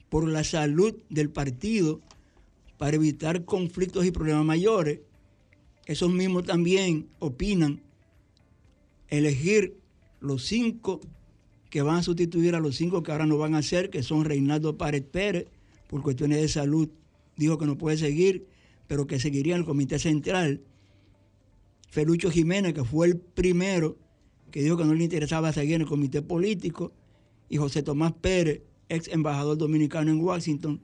por 0.09 0.29
la 0.29 0.45
salud 0.45 0.95
del 1.09 1.31
partido 1.31 2.01
para 2.79 2.97
evitar 2.97 3.45
conflictos 3.45 4.07
y 4.07 4.11
problemas 4.11 4.45
mayores 4.45 5.01
esos 5.91 6.13
mismos 6.13 6.45
también 6.45 7.09
opinan 7.19 7.81
elegir 9.09 9.77
los 10.21 10.47
cinco 10.47 11.01
que 11.69 11.83
van 11.83 11.97
a 11.97 12.03
sustituir 12.05 12.55
a 12.55 12.61
los 12.61 12.77
cinco 12.77 13.03
que 13.03 13.11
ahora 13.11 13.27
no 13.27 13.39
van 13.39 13.57
a 13.57 13.63
ser, 13.63 13.91
que 13.91 14.05
son 14.05 14.25
Reinaldo 14.25 14.79
Párez 14.79 15.03
Pérez, 15.03 15.47
por 15.89 16.03
cuestiones 16.03 16.41
de 16.41 16.49
salud, 16.49 16.89
dijo 17.37 17.59
que 17.59 17.67
no 17.67 17.77
puede 17.77 17.97
seguir, 17.97 18.47
pero 18.87 19.09
que 19.09 19.19
seguiría 19.19 19.55
en 19.55 19.63
el 19.63 19.67
Comité 19.67 19.99
Central. 19.99 20.61
Felucho 21.89 22.31
Jiménez, 22.31 22.73
que 22.73 22.85
fue 22.85 23.09
el 23.09 23.17
primero 23.17 23.97
que 24.53 24.63
dijo 24.63 24.77
que 24.77 24.85
no 24.85 24.95
le 24.95 25.03
interesaba 25.03 25.53
seguir 25.53 25.75
en 25.75 25.81
el 25.81 25.89
Comité 25.89 26.23
Político, 26.23 26.93
y 27.51 27.59
José 27.59 27.83
Tomás 27.83 28.13
Pérez, 28.13 28.63
ex 28.89 29.09
embajador 29.09 29.59
dominicano 29.59 30.11
en 30.11 30.21
Washington, 30.21 30.81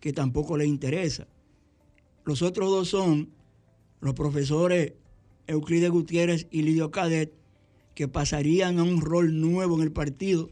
que 0.00 0.12
tampoco 0.12 0.56
le 0.56 0.66
interesa. 0.66 1.28
Los 2.24 2.42
otros 2.42 2.70
dos 2.70 2.88
son 2.88 3.28
los 4.00 4.14
profesores 4.14 4.94
Euclides 5.46 5.90
Gutiérrez 5.90 6.48
y 6.50 6.62
Lidio 6.62 6.90
Cadet, 6.90 7.32
que 7.94 8.08
pasarían 8.08 8.78
a 8.78 8.82
un 8.82 9.00
rol 9.00 9.40
nuevo 9.40 9.76
en 9.76 9.82
el 9.82 9.92
partido, 9.92 10.50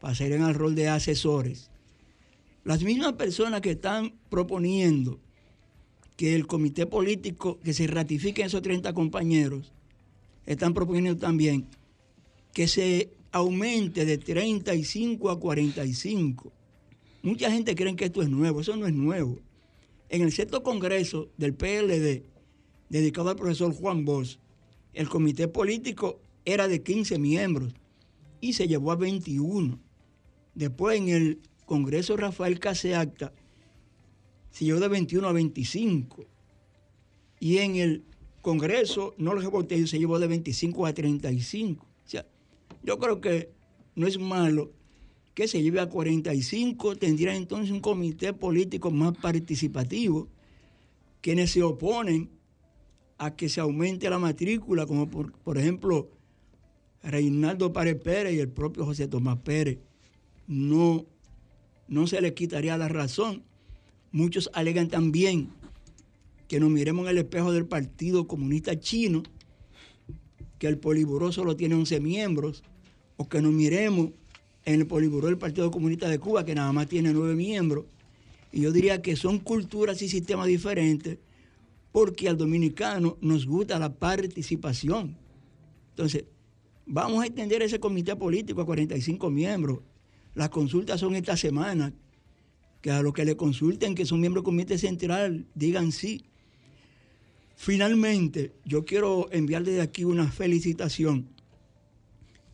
pasarían 0.00 0.42
al 0.42 0.54
rol 0.54 0.74
de 0.74 0.88
asesores. 0.88 1.70
Las 2.64 2.82
mismas 2.82 3.14
personas 3.14 3.60
que 3.60 3.72
están 3.72 4.14
proponiendo 4.28 5.18
que 6.16 6.34
el 6.34 6.46
comité 6.46 6.86
político, 6.86 7.58
que 7.60 7.72
se 7.72 7.86
ratifiquen 7.86 8.46
esos 8.46 8.62
30 8.62 8.92
compañeros, 8.92 9.72
están 10.46 10.72
proponiendo 10.72 11.18
también 11.18 11.66
que 12.52 12.68
se 12.68 13.10
aumente 13.32 14.04
de 14.04 14.18
35 14.18 15.30
a 15.30 15.38
45. 15.38 16.52
Mucha 17.22 17.50
gente 17.50 17.74
cree 17.74 17.96
que 17.96 18.06
esto 18.06 18.22
es 18.22 18.28
nuevo, 18.28 18.60
eso 18.60 18.76
no 18.76 18.86
es 18.86 18.94
nuevo. 18.94 19.38
En 20.08 20.22
el 20.22 20.32
sexto 20.32 20.62
congreso 20.62 21.30
del 21.36 21.54
PLD, 21.54 22.24
dedicado 22.88 23.30
al 23.30 23.36
profesor 23.36 23.72
Juan 23.72 24.04
Bosch, 24.04 24.38
el 24.92 25.08
comité 25.08 25.46
político 25.46 26.20
era 26.44 26.66
de 26.66 26.82
15 26.82 27.18
miembros 27.18 27.74
y 28.40 28.54
se 28.54 28.66
llevó 28.66 28.92
a 28.92 28.96
21. 28.96 29.78
Después 30.54 30.98
en 30.98 31.08
el 31.08 31.40
Congreso 31.64 32.16
Rafael 32.16 32.58
Caseacta 32.58 33.32
se 34.50 34.64
llevó 34.64 34.80
de 34.80 34.88
21 34.88 35.28
a 35.28 35.32
25. 35.32 36.26
Y 37.38 37.58
en 37.58 37.76
el 37.76 38.04
Congreso 38.42 39.14
no 39.18 39.34
lo 39.34 39.40
se 39.40 39.98
llevó 39.98 40.18
de 40.18 40.26
25 40.26 40.86
a 40.86 40.92
35. 40.92 41.89
Yo 42.82 42.98
creo 42.98 43.20
que 43.20 43.50
no 43.94 44.06
es 44.06 44.18
malo 44.18 44.72
que 45.34 45.48
se 45.48 45.62
lleve 45.62 45.80
a 45.80 45.88
45, 45.88 46.96
tendría 46.96 47.34
entonces 47.34 47.70
un 47.70 47.80
comité 47.80 48.32
político 48.32 48.90
más 48.90 49.16
participativo. 49.16 50.28
Quienes 51.20 51.52
se 51.52 51.62
oponen 51.62 52.30
a 53.18 53.36
que 53.36 53.48
se 53.48 53.60
aumente 53.60 54.08
la 54.10 54.18
matrícula, 54.18 54.86
como 54.86 55.08
por, 55.08 55.32
por 55.32 55.58
ejemplo 55.58 56.10
Reinaldo 57.02 57.72
Párez 57.72 57.96
Pérez 57.96 58.34
y 58.34 58.40
el 58.40 58.48
propio 58.48 58.84
José 58.84 59.08
Tomás 59.08 59.38
Pérez, 59.38 59.78
no, 60.46 61.06
no 61.88 62.06
se 62.06 62.20
le 62.20 62.34
quitaría 62.34 62.76
la 62.76 62.88
razón. 62.88 63.42
Muchos 64.12 64.50
alegan 64.52 64.88
también 64.88 65.50
que 66.48 66.60
nos 66.60 66.70
miremos 66.70 67.04
en 67.04 67.12
el 67.12 67.18
espejo 67.18 67.52
del 67.52 67.66
Partido 67.66 68.26
Comunista 68.26 68.78
Chino, 68.78 69.22
que 70.58 70.66
el 70.66 70.78
Poliburó 70.78 71.30
solo 71.30 71.56
tiene 71.56 71.76
11 71.76 72.00
miembros, 72.00 72.64
o 73.20 73.28
que 73.28 73.42
nos 73.42 73.52
miremos 73.52 74.12
en 74.64 74.80
el 74.80 74.86
Poliburó 74.86 75.26
del 75.26 75.36
Partido 75.36 75.70
Comunista 75.70 76.08
de 76.08 76.18
Cuba, 76.18 76.42
que 76.46 76.54
nada 76.54 76.72
más 76.72 76.88
tiene 76.88 77.12
9 77.12 77.34
miembros. 77.34 77.84
Y 78.50 78.62
yo 78.62 78.72
diría 78.72 79.02
que 79.02 79.14
son 79.14 79.40
culturas 79.40 80.00
y 80.00 80.08
sistemas 80.08 80.46
diferentes 80.46 81.18
porque 81.92 82.30
al 82.30 82.38
dominicano 82.38 83.18
nos 83.20 83.44
gusta 83.44 83.78
la 83.78 83.92
participación. 83.92 85.18
Entonces, 85.90 86.24
vamos 86.86 87.22
a 87.22 87.26
extender 87.26 87.60
ese 87.60 87.78
comité 87.78 88.16
político 88.16 88.62
a 88.62 88.64
45 88.64 89.28
miembros. 89.28 89.80
Las 90.34 90.48
consultas 90.48 90.98
son 90.98 91.14
esta 91.14 91.36
semana. 91.36 91.92
Que 92.80 92.90
a 92.90 93.02
los 93.02 93.12
que 93.12 93.26
le 93.26 93.36
consulten, 93.36 93.94
que 93.94 94.06
son 94.06 94.20
miembros 94.20 94.44
del 94.44 94.46
comité 94.46 94.78
central, 94.78 95.44
digan 95.54 95.92
sí. 95.92 96.24
Finalmente, 97.54 98.54
yo 98.64 98.86
quiero 98.86 99.28
enviar 99.30 99.62
desde 99.62 99.82
aquí 99.82 100.04
una 100.04 100.32
felicitación 100.32 101.28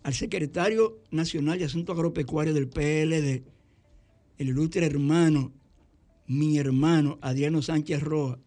al 0.07 0.15
secretario 0.15 1.01
nacional 1.11 1.59
de 1.59 1.65
Asuntos 1.65 1.97
Agropecuarios 1.97 2.55
del 2.55 2.69
PLD, 2.69 3.43
el 4.39 4.49
ilustre 4.49 4.87
hermano, 4.87 5.51
mi 6.29 6.59
hermano 6.59 7.19
Adriano 7.21 7.61
Sánchez 7.61 8.05
Roa, 8.05 8.39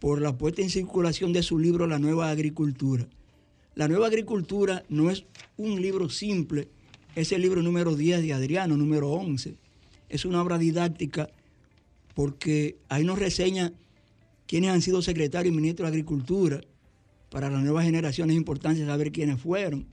por 0.00 0.20
la 0.20 0.36
puesta 0.36 0.60
en 0.60 0.70
circulación 0.70 1.32
de 1.32 1.44
su 1.44 1.56
libro 1.56 1.86
La 1.86 2.00
Nueva 2.00 2.30
Agricultura. 2.30 3.06
La 3.76 3.86
Nueva 3.86 4.08
Agricultura 4.08 4.82
no 4.88 5.08
es 5.08 5.24
un 5.56 5.80
libro 5.80 6.10
simple, 6.10 6.66
es 7.14 7.30
el 7.30 7.40
libro 7.40 7.62
número 7.62 7.94
10 7.94 8.20
de 8.20 8.32
Adriano, 8.32 8.76
número 8.76 9.10
11. 9.12 9.54
Es 10.08 10.24
una 10.24 10.42
obra 10.42 10.58
didáctica 10.58 11.30
porque 12.16 12.76
ahí 12.88 13.04
nos 13.04 13.20
reseña 13.20 13.72
quiénes 14.48 14.70
han 14.70 14.82
sido 14.82 15.00
secretarios 15.00 15.54
y 15.54 15.56
ministros 15.56 15.86
de 15.86 15.90
Agricultura. 15.96 16.60
Para 17.30 17.50
las 17.50 17.62
nuevas 17.62 17.84
generaciones 17.84 18.34
es 18.34 18.38
importante 18.38 18.84
saber 18.84 19.12
quiénes 19.12 19.40
fueron. 19.40 19.86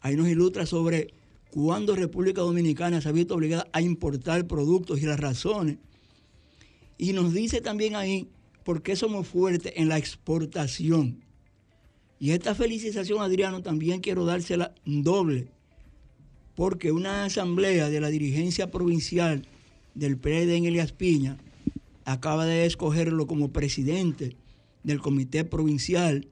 Ahí 0.00 0.16
nos 0.16 0.28
ilustra 0.28 0.66
sobre 0.66 1.14
cuándo 1.50 1.96
República 1.96 2.40
Dominicana 2.42 3.00
se 3.00 3.08
ha 3.08 3.12
visto 3.12 3.34
obligada 3.34 3.68
a 3.72 3.80
importar 3.80 4.46
productos 4.46 5.00
y 5.00 5.06
las 5.06 5.18
razones. 5.18 5.78
Y 6.96 7.12
nos 7.12 7.32
dice 7.32 7.60
también 7.60 7.96
ahí 7.96 8.28
por 8.64 8.82
qué 8.82 8.96
somos 8.96 9.26
fuertes 9.26 9.72
en 9.76 9.88
la 9.88 9.98
exportación. 9.98 11.24
Y 12.20 12.32
esta 12.32 12.54
felicitación, 12.54 13.20
Adriano, 13.22 13.62
también 13.62 14.00
quiero 14.00 14.24
dársela 14.24 14.74
doble, 14.84 15.48
porque 16.56 16.90
una 16.90 17.24
asamblea 17.24 17.88
de 17.88 18.00
la 18.00 18.08
dirigencia 18.08 18.70
provincial 18.70 19.46
del 19.94 20.18
PRD 20.18 20.56
en 20.56 20.64
Elias 20.64 20.92
Piña 20.92 21.38
acaba 22.04 22.46
de 22.46 22.66
escogerlo 22.66 23.26
como 23.26 23.52
presidente 23.52 24.36
del 24.82 25.00
comité 25.00 25.44
provincial. 25.44 26.26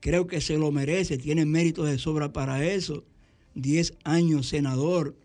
Creo 0.00 0.26
que 0.26 0.40
se 0.40 0.56
lo 0.56 0.72
merece, 0.72 1.18
tiene 1.18 1.44
méritos 1.44 1.86
de 1.88 1.98
sobra 1.98 2.32
para 2.32 2.64
eso. 2.64 3.04
Diez 3.54 3.94
años 4.04 4.48
senador, 4.48 5.16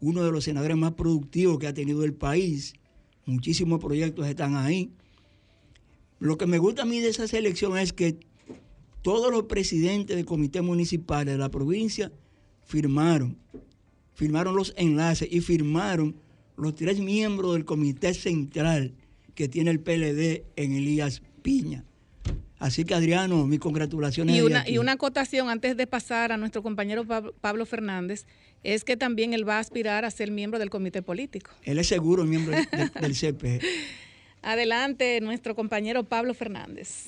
uno 0.00 0.24
de 0.24 0.32
los 0.32 0.44
senadores 0.44 0.76
más 0.76 0.92
productivos 0.92 1.58
que 1.58 1.68
ha 1.68 1.74
tenido 1.74 2.04
el 2.04 2.12
país. 2.12 2.74
Muchísimos 3.24 3.78
proyectos 3.78 4.26
están 4.26 4.56
ahí. 4.56 4.90
Lo 6.18 6.36
que 6.36 6.46
me 6.46 6.58
gusta 6.58 6.82
a 6.82 6.86
mí 6.86 7.00
de 7.00 7.08
esa 7.08 7.28
selección 7.28 7.78
es 7.78 7.92
que 7.92 8.18
todos 9.02 9.30
los 9.30 9.44
presidentes 9.44 10.16
del 10.16 10.24
comité 10.24 10.62
municipal 10.62 11.24
de 11.24 11.38
la 11.38 11.50
provincia 11.50 12.12
firmaron, 12.64 13.36
firmaron 14.14 14.56
los 14.56 14.74
enlaces 14.76 15.28
y 15.30 15.40
firmaron 15.40 16.16
los 16.56 16.74
tres 16.74 17.00
miembros 17.00 17.54
del 17.54 17.64
comité 17.64 18.14
central 18.14 18.94
que 19.34 19.48
tiene 19.48 19.70
el 19.70 19.80
PLD 19.80 20.44
en 20.56 20.72
Elías 20.72 21.22
Piña. 21.42 21.84
Así 22.62 22.84
que 22.84 22.94
Adriano, 22.94 23.44
mis 23.48 23.58
congratulaciones. 23.58 24.36
Y 24.36 24.40
una, 24.40 24.68
y 24.68 24.78
una 24.78 24.92
acotación 24.92 25.50
antes 25.50 25.76
de 25.76 25.88
pasar 25.88 26.30
a 26.30 26.36
nuestro 26.36 26.62
compañero 26.62 27.04
Pablo 27.40 27.66
Fernández, 27.66 28.24
es 28.62 28.84
que 28.84 28.96
también 28.96 29.34
él 29.34 29.46
va 29.46 29.56
a 29.56 29.58
aspirar 29.58 30.04
a 30.04 30.10
ser 30.12 30.30
miembro 30.30 30.60
del 30.60 30.70
comité 30.70 31.02
político. 31.02 31.50
Él 31.64 31.80
es 31.80 31.88
seguro 31.88 32.24
miembro 32.24 32.56
del, 32.72 32.92
del 32.92 33.16
CP. 33.16 33.60
Adelante, 34.42 35.20
nuestro 35.20 35.56
compañero 35.56 36.04
Pablo 36.04 36.34
Fernández. 36.34 37.06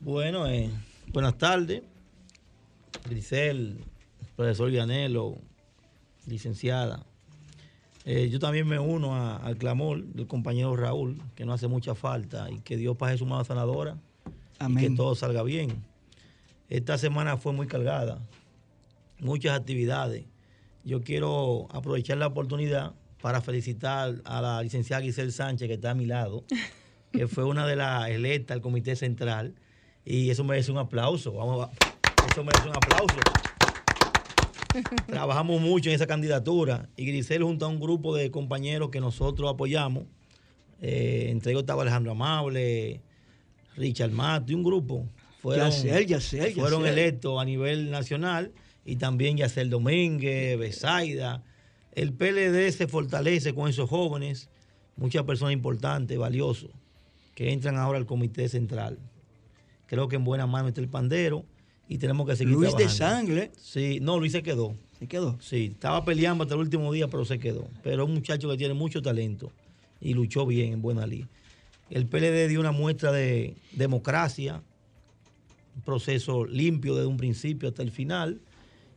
Bueno, 0.00 0.46
eh, 0.46 0.70
buenas 1.12 1.36
tardes. 1.36 1.82
Grisel, 3.06 3.84
profesor 4.34 4.70
Vianelo, 4.70 5.36
licenciada. 6.26 7.04
Eh, 8.06 8.30
yo 8.30 8.38
también 8.38 8.66
me 8.66 8.78
uno 8.78 9.14
al 9.14 9.58
clamor 9.58 10.02
del 10.02 10.26
compañero 10.26 10.74
Raúl, 10.74 11.20
que 11.34 11.44
no 11.44 11.52
hace 11.52 11.68
mucha 11.68 11.94
falta 11.94 12.50
y 12.50 12.60
que 12.60 12.78
Dios 12.78 12.96
pase 12.96 13.18
su 13.18 13.26
mano 13.26 13.44
sanadora 13.44 13.98
y 14.60 14.74
que 14.76 14.90
todo 14.90 15.14
salga 15.14 15.42
bien. 15.42 15.84
Esta 16.68 16.98
semana 16.98 17.36
fue 17.36 17.52
muy 17.52 17.66
cargada, 17.66 18.20
muchas 19.20 19.58
actividades. 19.58 20.24
Yo 20.84 21.02
quiero 21.02 21.68
aprovechar 21.70 22.18
la 22.18 22.26
oportunidad 22.26 22.94
para 23.20 23.40
felicitar 23.40 24.14
a 24.24 24.40
la 24.40 24.62
licenciada 24.62 25.02
Giselle 25.02 25.32
Sánchez, 25.32 25.68
que 25.68 25.74
está 25.74 25.90
a 25.90 25.94
mi 25.94 26.06
lado, 26.06 26.44
que 27.12 27.28
fue 27.28 27.44
una 27.44 27.66
de 27.66 27.76
las 27.76 28.08
electas 28.08 28.56
al 28.56 28.60
Comité 28.60 28.96
Central, 28.96 29.54
y 30.04 30.30
eso 30.30 30.44
merece 30.44 30.70
un 30.70 30.78
aplauso. 30.78 31.32
Vamos 31.32 31.68
eso 32.30 32.44
merece 32.44 32.68
un 32.68 32.76
aplauso. 32.76 33.16
Trabajamos 35.06 35.60
mucho 35.60 35.88
en 35.88 35.96
esa 35.96 36.06
candidatura 36.06 36.88
y 36.96 37.06
Grisel 37.06 37.42
junto 37.42 37.66
a 37.66 37.68
un 37.68 37.80
grupo 37.80 38.14
de 38.14 38.30
compañeros 38.30 38.90
que 38.90 39.00
nosotros 39.00 39.50
apoyamos, 39.50 40.04
eh, 40.80 41.28
entre 41.30 41.52
ellos 41.52 41.62
estaba 41.62 41.82
Alejandro 41.82 42.12
Amable, 42.12 43.00
Richard 43.76 44.10
Mato 44.10 44.52
y 44.52 44.54
un 44.54 44.62
grupo. 44.62 45.06
Fueron, 45.40 45.70
fueron 46.54 46.86
electos 46.86 47.40
a 47.40 47.44
nivel 47.44 47.90
nacional 47.90 48.52
y 48.84 48.96
también 48.96 49.36
Yacel 49.36 49.70
Domínguez, 49.70 50.58
Besaida. 50.58 51.44
El 51.92 52.12
PLD 52.12 52.70
se 52.72 52.88
fortalece 52.88 53.54
con 53.54 53.68
esos 53.68 53.88
jóvenes, 53.88 54.48
muchas 54.96 55.24
personas 55.24 55.52
importantes, 55.52 56.18
valiosos, 56.18 56.70
que 57.34 57.52
entran 57.52 57.76
ahora 57.76 57.98
al 57.98 58.06
comité 58.06 58.48
central. 58.48 58.98
Creo 59.86 60.08
que 60.08 60.16
en 60.16 60.24
buena 60.24 60.46
mano 60.46 60.68
está 60.68 60.80
el 60.80 60.88
pandero 60.88 61.44
y 61.88 61.98
tenemos 61.98 62.26
que 62.26 62.36
seguir 62.36 62.54
Luis 62.54 62.76
de 62.76 62.88
Sangre. 62.88 63.52
Sí, 63.56 63.98
no, 64.00 64.18
Luis 64.18 64.32
se 64.32 64.42
quedó. 64.42 64.74
¿Se 64.98 65.06
quedó? 65.06 65.38
Sí, 65.40 65.70
estaba 65.72 66.04
peleando 66.04 66.42
hasta 66.42 66.54
el 66.54 66.60
último 66.60 66.92
día, 66.92 67.08
pero 67.08 67.24
se 67.24 67.38
quedó. 67.38 67.68
Pero 67.82 68.02
es 68.02 68.08
un 68.08 68.14
muchacho 68.14 68.48
que 68.50 68.56
tiene 68.56 68.74
mucho 68.74 69.00
talento 69.02 69.52
y 70.00 70.14
luchó 70.14 70.46
bien 70.46 70.72
en 70.72 70.82
buena 70.82 71.06
ley. 71.06 71.26
El 71.90 72.06
PLD 72.06 72.48
dio 72.48 72.60
una 72.60 72.72
muestra 72.72 73.12
de 73.12 73.56
democracia, 73.72 74.62
un 75.76 75.82
proceso 75.82 76.44
limpio 76.44 76.94
desde 76.94 77.06
un 77.06 77.16
principio 77.16 77.68
hasta 77.68 77.82
el 77.82 77.90
final, 77.90 78.40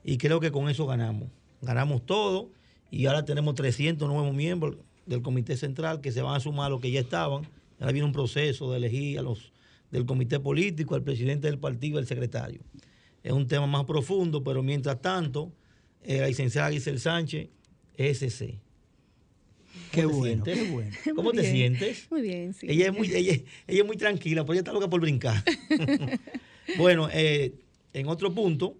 y 0.03 0.17
creo 0.17 0.39
que 0.39 0.51
con 0.51 0.69
eso 0.69 0.87
ganamos. 0.87 1.29
Ganamos 1.61 2.05
todo 2.05 2.49
y 2.89 3.05
ahora 3.05 3.25
tenemos 3.25 3.55
300 3.55 4.07
nuevos 4.07 4.33
miembros 4.33 4.77
del 5.05 5.21
Comité 5.21 5.57
Central 5.57 6.01
que 6.01 6.11
se 6.11 6.21
van 6.21 6.35
a 6.35 6.39
sumar 6.39 6.67
a 6.67 6.69
los 6.69 6.81
que 6.81 6.91
ya 6.91 7.01
estaban. 7.01 7.47
Ahora 7.79 7.91
viene 7.91 8.05
un 8.05 8.13
proceso 8.13 8.71
de 8.71 8.77
elegir 8.77 9.19
a 9.19 9.21
los 9.21 9.51
del 9.91 10.05
comité 10.05 10.39
político, 10.39 10.95
al 10.95 11.03
presidente 11.03 11.47
del 11.47 11.57
partido 11.57 11.97
y 11.97 12.01
al 12.01 12.07
secretario. 12.07 12.61
Es 13.23 13.31
un 13.31 13.47
tema 13.47 13.67
más 13.67 13.85
profundo, 13.85 14.43
pero 14.43 14.63
mientras 14.63 15.01
tanto, 15.01 15.51
eh, 16.03 16.19
la 16.19 16.27
licenciada 16.27 16.71
Giselle 16.71 16.99
Sánchez, 16.99 17.49
SC. 17.97 18.59
Qué 19.91 20.05
bueno, 20.05 20.43
qué 20.43 20.63
bueno. 20.71 20.91
¿Cómo 21.15 21.31
te 21.31 21.49
sientes? 21.49 22.09
Muy 22.11 22.21
bien, 22.21 22.53
sí. 22.53 22.67
Ella 22.69 22.87
es 22.87 22.93
muy, 22.93 23.11
ella, 23.13 23.41
es 23.67 23.85
muy 23.85 23.97
tranquila, 23.97 24.45
porque 24.45 24.57
ella 24.57 24.61
está 24.61 24.73
loca 24.73 24.89
por 24.89 25.01
brincar. 25.01 25.43
bueno, 26.77 27.09
eh, 27.11 27.53
en 27.93 28.07
otro 28.07 28.33
punto, 28.33 28.75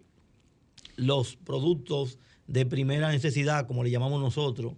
los 0.96 1.36
productos 1.36 2.20
de 2.48 2.66
primera 2.66 3.12
necesidad, 3.12 3.68
como 3.68 3.84
le 3.84 3.92
llamamos 3.92 4.22
nosotros, 4.22 4.74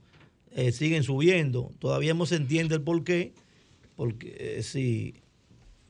eh, 0.51 0.71
siguen 0.71 1.03
subiendo. 1.03 1.71
Todavía 1.79 2.13
no 2.13 2.25
se 2.25 2.35
entiende 2.35 2.75
el 2.75 2.81
por 2.81 3.03
qué, 3.03 3.33
porque 3.95 4.59
si 4.63 5.15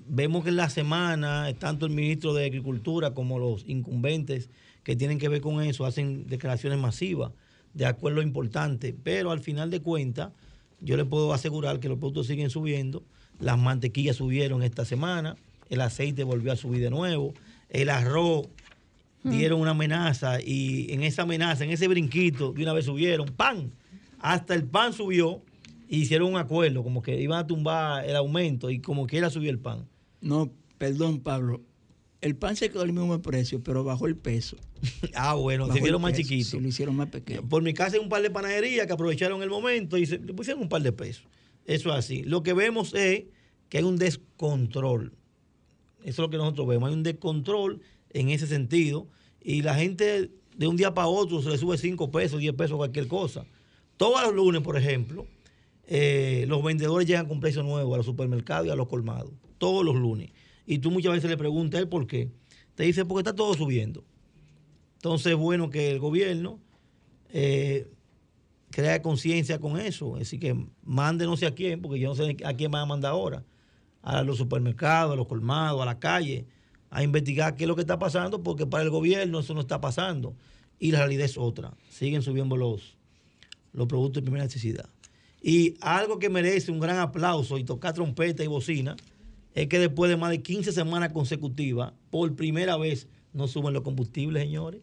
vemos 0.08 0.44
que 0.44 0.50
en 0.50 0.58
la 0.58 0.70
semana, 0.70 1.52
tanto 1.58 1.86
el 1.86 1.92
ministro 1.92 2.34
de 2.34 2.46
Agricultura 2.46 3.14
como 3.14 3.40
los 3.40 3.64
incumbentes 3.68 4.50
que 4.84 4.96
tienen 4.96 5.20
que 5.20 5.30
ver 5.30 5.42
con 5.42 5.62
eso 5.62 5.86
hacen 5.86 6.28
declaraciones 6.28 6.80
masivas 6.80 7.32
de 7.74 7.86
acuerdo 7.86 8.22
importante, 8.22 8.94
pero 9.04 9.32
al 9.32 9.40
final 9.40 9.70
de 9.70 9.82
cuentas, 9.82 10.32
yo 10.80 10.98
le 10.98 11.06
puedo 11.06 11.34
asegurar 11.34 11.80
que 11.80 11.90
los 11.90 11.98
productos 11.98 12.28
siguen 12.28 12.50
subiendo, 12.50 13.04
las 13.40 13.58
mantequillas 13.58 14.18
subieron 14.18 14.64
esta 14.64 14.86
semana, 14.86 15.36
el 15.70 15.82
aceite 15.82 16.24
volvió 16.24 16.52
a 16.52 16.56
subir 16.56 16.82
de 16.82 16.90
nuevo, 16.90 17.34
el 17.70 17.90
arroz 17.90 18.48
hmm. 19.24 19.32
dieron 19.32 19.62
una 19.62 19.72
amenaza 19.72 20.42
y 20.42 20.92
en 20.92 21.04
esa 21.04 21.24
amenaza, 21.24 21.64
en 21.64 21.72
ese 21.72 21.88
brinquito, 21.88 22.52
de 22.52 22.64
una 22.64 22.74
vez 22.74 22.86
subieron, 22.86 23.28
¡pan! 23.30 23.72
Hasta 24.20 24.54
el 24.54 24.66
pan 24.66 24.94
subió 24.94 25.42
y 25.88 26.02
hicieron 26.02 26.30
un 26.30 26.38
acuerdo, 26.38 26.84
como 26.84 27.02
que 27.02 27.20
iban 27.20 27.40
a 27.40 27.48
tumbar 27.48 28.06
el 28.06 28.16
aumento 28.16 28.70
y 28.70 28.80
como 28.80 29.08
que 29.08 29.18
era 29.18 29.30
subir 29.30 29.50
el 29.50 29.60
pan. 29.60 29.88
No, 30.22 30.52
perdón, 30.78 31.20
Pablo. 31.20 31.62
El 32.22 32.36
pan 32.36 32.56
se 32.56 32.70
quedó 32.70 32.84
al 32.84 32.94
mismo 32.94 33.20
precio, 33.22 33.64
pero 33.64 33.84
bajó 33.84 34.06
el 34.06 34.16
peso. 34.16 34.58
ah, 35.16 35.34
bueno, 35.34 35.72
se 35.72 35.80
hicieron 35.80 36.02
más 36.02 36.14
chiquitos. 36.14 36.52
Sí, 36.52 36.60
lo 36.60 36.68
hicieron 36.68 36.96
más 36.96 37.10
pequeño. 37.10 37.48
Por 37.48 37.64
mi 37.64 37.74
casa 37.74 37.98
hay 37.98 38.04
un 38.04 38.10
par 38.10 38.22
de 38.22 38.30
panaderías 38.30 38.86
que 38.86 38.94
aprovecharon 38.94 39.42
el 39.42 39.50
momento 39.50 39.98
y 39.98 40.06
se 40.06 40.20
le 40.20 40.34
pusieron 40.34 40.62
un 40.62 40.70
par 40.70 40.84
de 40.84 40.92
pesos. 40.92 41.26
Eso 41.66 41.90
es 41.90 41.96
así. 41.96 42.24
Lo 42.24 42.44
que 42.44 42.54
vemos 42.54 42.94
es 42.94 43.26
que 43.70 43.80
hay 43.80 43.84
un 43.84 43.98
descontrol. 43.98 45.14
Eso 46.02 46.10
es 46.10 46.18
lo 46.20 46.30
que 46.30 46.38
nosotros 46.38 46.68
vemos. 46.68 46.90
Hay 46.90 46.96
un 46.96 47.04
descontrol 47.04 47.82
en 48.12 48.30
ese 48.30 48.46
sentido. 48.46 49.08
Y 49.42 49.64
la 49.64 49.74
gente 49.74 50.30
de 50.56 50.68
un 50.68 50.78
día 50.78 50.94
para 50.94 51.08
otro 51.08 51.42
se 51.42 51.50
le 51.50 51.58
sube 51.58 51.78
5 51.78 52.12
pesos, 52.12 52.40
10 52.40 52.54
pesos, 52.54 52.78
cualquier 52.78 53.08
cosa. 53.08 53.46
Todos 53.98 54.22
los 54.24 54.36
lunes, 54.36 54.62
por 54.62 54.78
ejemplo, 54.78 55.26
eh, 55.88 56.46
los 56.48 56.64
vendedores 56.64 57.08
llegan 57.08 57.28
con 57.28 57.40
precios 57.40 57.66
nuevos 57.66 57.94
a 57.94 57.98
los 57.98 58.06
supermercados 58.06 58.68
y 58.68 58.70
a 58.70 58.76
los 58.76 58.88
colmados 58.88 59.32
todos 59.62 59.86
los 59.86 59.96
lunes. 59.96 60.32
Y 60.66 60.80
tú 60.80 60.92
muchas 60.92 61.14
veces 61.14 61.30
le 61.30 61.38
preguntas 61.38 61.80
él 61.80 61.88
por 61.88 62.08
qué. 62.08 62.30
Te 62.76 62.84
dice, 62.84 63.06
porque 63.06 63.22
está 63.22 63.36
todo 63.36 63.54
subiendo. 63.54 64.04
Entonces 64.96 65.34
es 65.34 65.38
bueno 65.38 65.70
que 65.70 65.92
el 65.92 66.00
gobierno 66.00 66.60
eh, 67.30 67.90
crea 68.70 69.02
conciencia 69.02 69.60
con 69.60 69.80
eso. 69.80 70.16
Así 70.16 70.40
que 70.40 70.56
mande 70.84 71.26
no 71.26 71.38
sé 71.38 71.48
a 71.48 71.56
quién, 71.56 71.82
porque 71.82 72.00
yo 72.00 72.10
no 72.10 72.16
sé 72.16 72.38
a 72.44 72.54
quién 72.54 72.72
van 72.72 72.84
a 72.84 72.86
mandar 72.86 73.12
ahora. 73.12 73.44
A 74.02 74.24
los 74.24 74.38
supermercados, 74.38 75.14
a 75.14 75.16
los 75.16 75.28
colmados, 75.28 75.82
a 75.82 75.86
la 75.86 76.00
calle, 76.00 76.46
a 76.90 77.04
investigar 77.04 77.56
qué 77.56 77.64
es 77.64 77.68
lo 77.68 77.76
que 77.76 77.82
está 77.82 78.00
pasando, 78.00 78.42
porque 78.42 78.66
para 78.66 78.84
el 78.84 78.90
gobierno 78.90 79.40
eso 79.40 79.54
no 79.54 79.62
está 79.62 79.82
pasando. 79.82 80.36
Y 80.80 80.92
la 80.92 81.00
realidad 81.00 81.26
es 81.26 81.38
otra. 81.38 81.74
Siguen 81.90 82.22
subiendo 82.22 82.58
los, 82.58 82.98
los 83.74 83.88
productos 83.88 84.22
de 84.22 84.26
primera 84.26 84.46
necesidad. 84.46 84.90
Y 85.42 85.76
algo 85.82 86.20
que 86.20 86.30
merece 86.30 86.72
un 86.72 86.80
gran 86.80 87.00
aplauso 87.00 87.58
y 87.58 87.64
tocar 87.64 87.94
trompeta 87.94 88.44
y 88.44 88.48
bocina 88.48 88.96
es 89.54 89.68
que 89.68 89.80
después 89.80 90.10
de 90.10 90.18
más 90.18 90.32
de 90.32 90.42
15 90.42 90.72
semanas 90.72 91.12
consecutivas, 91.12 91.94
por 92.10 92.36
primera 92.36 92.78
vez 92.78 93.08
no 93.34 93.48
suben 93.48 93.74
los 93.74 93.84
combustibles, 93.84 94.44
señores. 94.44 94.82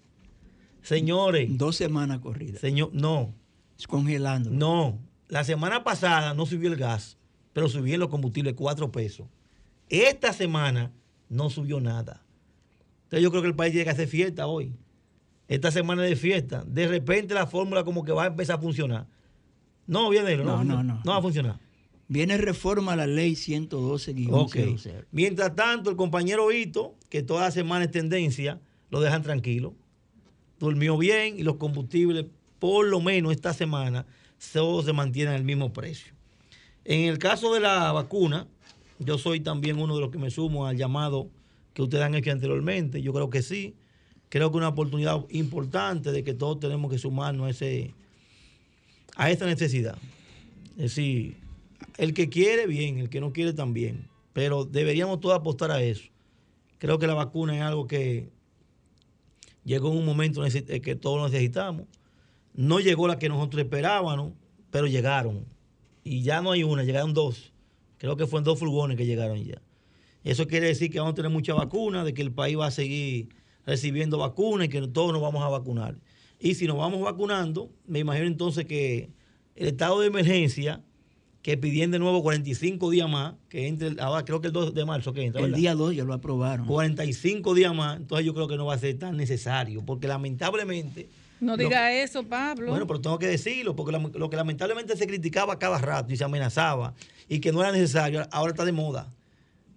Señores. 0.82 1.48
Dos 1.56 1.76
semanas 1.76 2.20
corridas. 2.20 2.60
Señor, 2.60 2.90
no. 2.92 3.34
Congelando. 3.86 4.50
No. 4.50 4.98
La 5.28 5.44
semana 5.44 5.84
pasada 5.84 6.34
no 6.34 6.46
subió 6.46 6.70
el 6.70 6.76
gas, 6.76 7.18
pero 7.52 7.68
subieron 7.68 8.00
los 8.00 8.08
combustibles 8.08 8.54
4 8.54 8.90
pesos. 8.90 9.26
Esta 9.88 10.32
semana 10.32 10.92
no 11.28 11.50
subió 11.50 11.80
nada. 11.80 12.24
Entonces 13.04 13.22
yo 13.22 13.30
creo 13.30 13.42
que 13.42 13.48
el 13.48 13.54
país 13.54 13.72
tiene 13.72 13.84
que 13.84 13.90
hacer 13.90 14.08
fiesta 14.08 14.46
hoy. 14.46 14.74
Esta 15.48 15.70
semana 15.70 16.02
de 16.02 16.14
fiesta. 16.14 16.62
De 16.66 16.86
repente 16.86 17.34
la 17.34 17.46
fórmula 17.46 17.84
como 17.84 18.04
que 18.04 18.12
va 18.12 18.24
a 18.24 18.26
empezar 18.26 18.58
a 18.58 18.60
funcionar. 18.60 19.06
No, 19.86 20.10
viene, 20.10 20.36
no, 20.36 20.44
no, 20.44 20.64
no, 20.64 20.82
no, 20.82 21.00
no 21.02 21.12
va 21.12 21.16
a 21.16 21.22
funcionar. 21.22 21.58
Viene 22.08 22.38
reforma 22.38 22.94
a 22.94 22.96
la 22.96 23.06
ley 23.06 23.36
112 23.36 24.14
okay. 24.30 24.76
Mientras 25.12 25.54
tanto, 25.54 25.90
el 25.90 25.96
compañero 25.96 26.50
Hito, 26.50 26.94
que 27.10 27.22
toda 27.22 27.42
la 27.42 27.50
semana 27.50 27.84
es 27.84 27.90
tendencia, 27.90 28.60
lo 28.90 29.00
dejan 29.00 29.22
tranquilo. 29.22 29.74
Durmió 30.58 30.96
bien 30.96 31.38
y 31.38 31.42
los 31.42 31.56
combustibles, 31.56 32.24
por 32.58 32.86
lo 32.86 33.00
menos 33.00 33.32
esta 33.32 33.52
semana, 33.52 34.06
todos 34.52 34.86
se 34.86 34.94
mantienen 34.94 35.34
al 35.34 35.44
mismo 35.44 35.72
precio. 35.74 36.14
En 36.84 37.02
el 37.02 37.18
caso 37.18 37.52
de 37.52 37.60
la 37.60 37.92
vacuna, 37.92 38.48
yo 38.98 39.18
soy 39.18 39.40
también 39.40 39.78
uno 39.78 39.94
de 39.94 40.00
los 40.00 40.10
que 40.10 40.18
me 40.18 40.30
sumo 40.30 40.66
al 40.66 40.78
llamado 40.78 41.28
que 41.74 41.82
ustedes 41.82 42.04
han 42.04 42.14
hecho 42.14 42.32
anteriormente. 42.32 43.02
Yo 43.02 43.12
creo 43.12 43.28
que 43.28 43.42
sí. 43.42 43.74
Creo 44.30 44.50
que 44.50 44.56
una 44.56 44.68
oportunidad 44.68 45.24
importante 45.30 46.10
de 46.10 46.24
que 46.24 46.32
todos 46.32 46.58
tenemos 46.58 46.90
que 46.90 46.98
sumarnos 46.98 47.46
a, 47.46 47.50
ese, 47.50 47.94
a 49.16 49.30
esta 49.30 49.44
necesidad. 49.44 49.96
Es 50.70 50.94
decir, 50.94 51.36
el 51.98 52.14
que 52.14 52.28
quiere, 52.28 52.66
bien, 52.66 52.98
el 52.98 53.10
que 53.10 53.20
no 53.20 53.32
quiere, 53.32 53.52
también. 53.52 54.08
Pero 54.32 54.64
deberíamos 54.64 55.20
todos 55.20 55.36
apostar 55.36 55.70
a 55.72 55.82
eso. 55.82 56.04
Creo 56.78 56.98
que 56.98 57.08
la 57.08 57.14
vacuna 57.14 57.56
es 57.56 57.62
algo 57.62 57.86
que 57.86 58.30
llegó 59.64 59.90
en 59.90 59.98
un 59.98 60.06
momento 60.06 60.42
que 60.82 60.96
todos 60.96 61.30
necesitamos. 61.30 61.86
No 62.54 62.78
llegó 62.78 63.08
la 63.08 63.18
que 63.18 63.28
nosotros 63.28 63.62
esperábamos, 63.62 64.32
pero 64.70 64.86
llegaron. 64.86 65.44
Y 66.04 66.22
ya 66.22 66.40
no 66.40 66.52
hay 66.52 66.62
una, 66.62 66.84
llegaron 66.84 67.12
dos. 67.12 67.52
Creo 67.98 68.16
que 68.16 68.26
fueron 68.26 68.44
dos 68.44 68.60
furgones 68.60 68.96
que 68.96 69.04
llegaron 69.04 69.42
ya. 69.44 69.60
Eso 70.22 70.46
quiere 70.46 70.68
decir 70.68 70.90
que 70.90 71.00
vamos 71.00 71.12
a 71.12 71.16
tener 71.16 71.32
mucha 71.32 71.54
vacuna, 71.54 72.04
de 72.04 72.14
que 72.14 72.22
el 72.22 72.32
país 72.32 72.56
va 72.56 72.66
a 72.66 72.70
seguir 72.70 73.28
recibiendo 73.66 74.18
vacunas 74.18 74.66
y 74.66 74.70
que 74.70 74.86
todos 74.86 75.12
nos 75.12 75.20
vamos 75.20 75.42
a 75.42 75.48
vacunar. 75.48 75.98
Y 76.38 76.54
si 76.54 76.68
nos 76.68 76.76
vamos 76.76 77.00
vacunando, 77.00 77.72
me 77.86 77.98
imagino 77.98 78.26
entonces 78.26 78.66
que 78.66 79.10
el 79.56 79.66
estado 79.66 80.00
de 80.00 80.06
emergencia 80.06 80.84
que 81.48 81.56
pidieran 81.56 81.90
de 81.92 81.98
nuevo 81.98 82.22
45 82.22 82.90
días 82.90 83.08
más, 83.08 83.32
que 83.48 83.68
entre, 83.68 83.98
ahora 84.02 84.22
creo 84.22 84.38
que 84.42 84.48
el 84.48 84.52
2 84.52 84.74
de 84.74 84.84
marzo 84.84 85.14
que 85.14 85.22
entra, 85.24 85.40
El 85.40 85.46
¿verdad? 85.46 85.56
día 85.58 85.74
2 85.74 85.96
ya 85.96 86.04
lo 86.04 86.12
aprobaron. 86.12 86.66
45 86.66 87.54
días 87.54 87.74
más, 87.74 87.96
entonces 87.96 88.26
yo 88.26 88.34
creo 88.34 88.46
que 88.48 88.58
no 88.58 88.66
va 88.66 88.74
a 88.74 88.78
ser 88.78 88.98
tan 88.98 89.16
necesario, 89.16 89.82
porque 89.82 90.06
lamentablemente... 90.08 91.08
No 91.40 91.52
lo- 91.56 91.62
diga 91.64 91.90
eso, 91.90 92.22
Pablo. 92.22 92.68
Bueno, 92.68 92.86
pero 92.86 93.00
tengo 93.00 93.18
que 93.18 93.28
decirlo, 93.28 93.74
porque 93.74 93.92
la- 93.92 93.98
lo 93.98 94.28
que 94.28 94.36
lamentablemente 94.36 94.94
se 94.94 95.06
criticaba 95.06 95.58
cada 95.58 95.78
rato 95.78 96.12
y 96.12 96.18
se 96.18 96.24
amenazaba 96.24 96.92
y 97.30 97.38
que 97.40 97.50
no 97.50 97.62
era 97.62 97.72
necesario, 97.72 98.26
ahora 98.30 98.50
está 98.50 98.66
de 98.66 98.72
moda. 98.72 99.10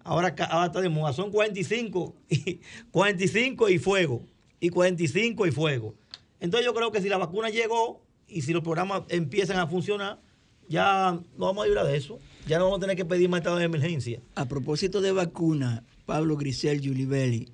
Ahora, 0.04 0.34
ahora 0.50 0.66
está 0.66 0.82
de 0.82 0.90
moda. 0.90 1.14
Son 1.14 1.30
45 1.30 2.14
y, 2.28 2.60
45 2.90 3.68
y 3.70 3.78
fuego. 3.78 4.20
Y 4.60 4.68
45 4.68 5.46
y 5.46 5.50
fuego. 5.52 5.94
Entonces 6.38 6.66
yo 6.66 6.74
creo 6.74 6.92
que 6.92 7.00
si 7.00 7.08
la 7.08 7.16
vacuna 7.16 7.48
llegó 7.48 8.02
y 8.28 8.42
si 8.42 8.52
los 8.52 8.62
programas 8.62 9.04
empiezan 9.08 9.56
a 9.58 9.66
funcionar, 9.66 10.20
ya 10.68 11.12
no 11.36 11.46
vamos 11.46 11.64
a 11.64 11.66
librar 11.66 11.86
de 11.86 11.96
eso. 11.96 12.18
Ya 12.46 12.58
no 12.58 12.64
vamos 12.64 12.78
a 12.78 12.80
tener 12.80 12.96
que 12.96 13.04
pedir 13.04 13.28
más 13.28 13.38
estado 13.38 13.56
de 13.58 13.64
emergencia. 13.64 14.20
A 14.34 14.46
propósito 14.46 15.00
de 15.00 15.12
vacuna, 15.12 15.84
Pablo 16.06 16.36
Grisel, 16.36 16.80
Giulibelli, 16.80 17.48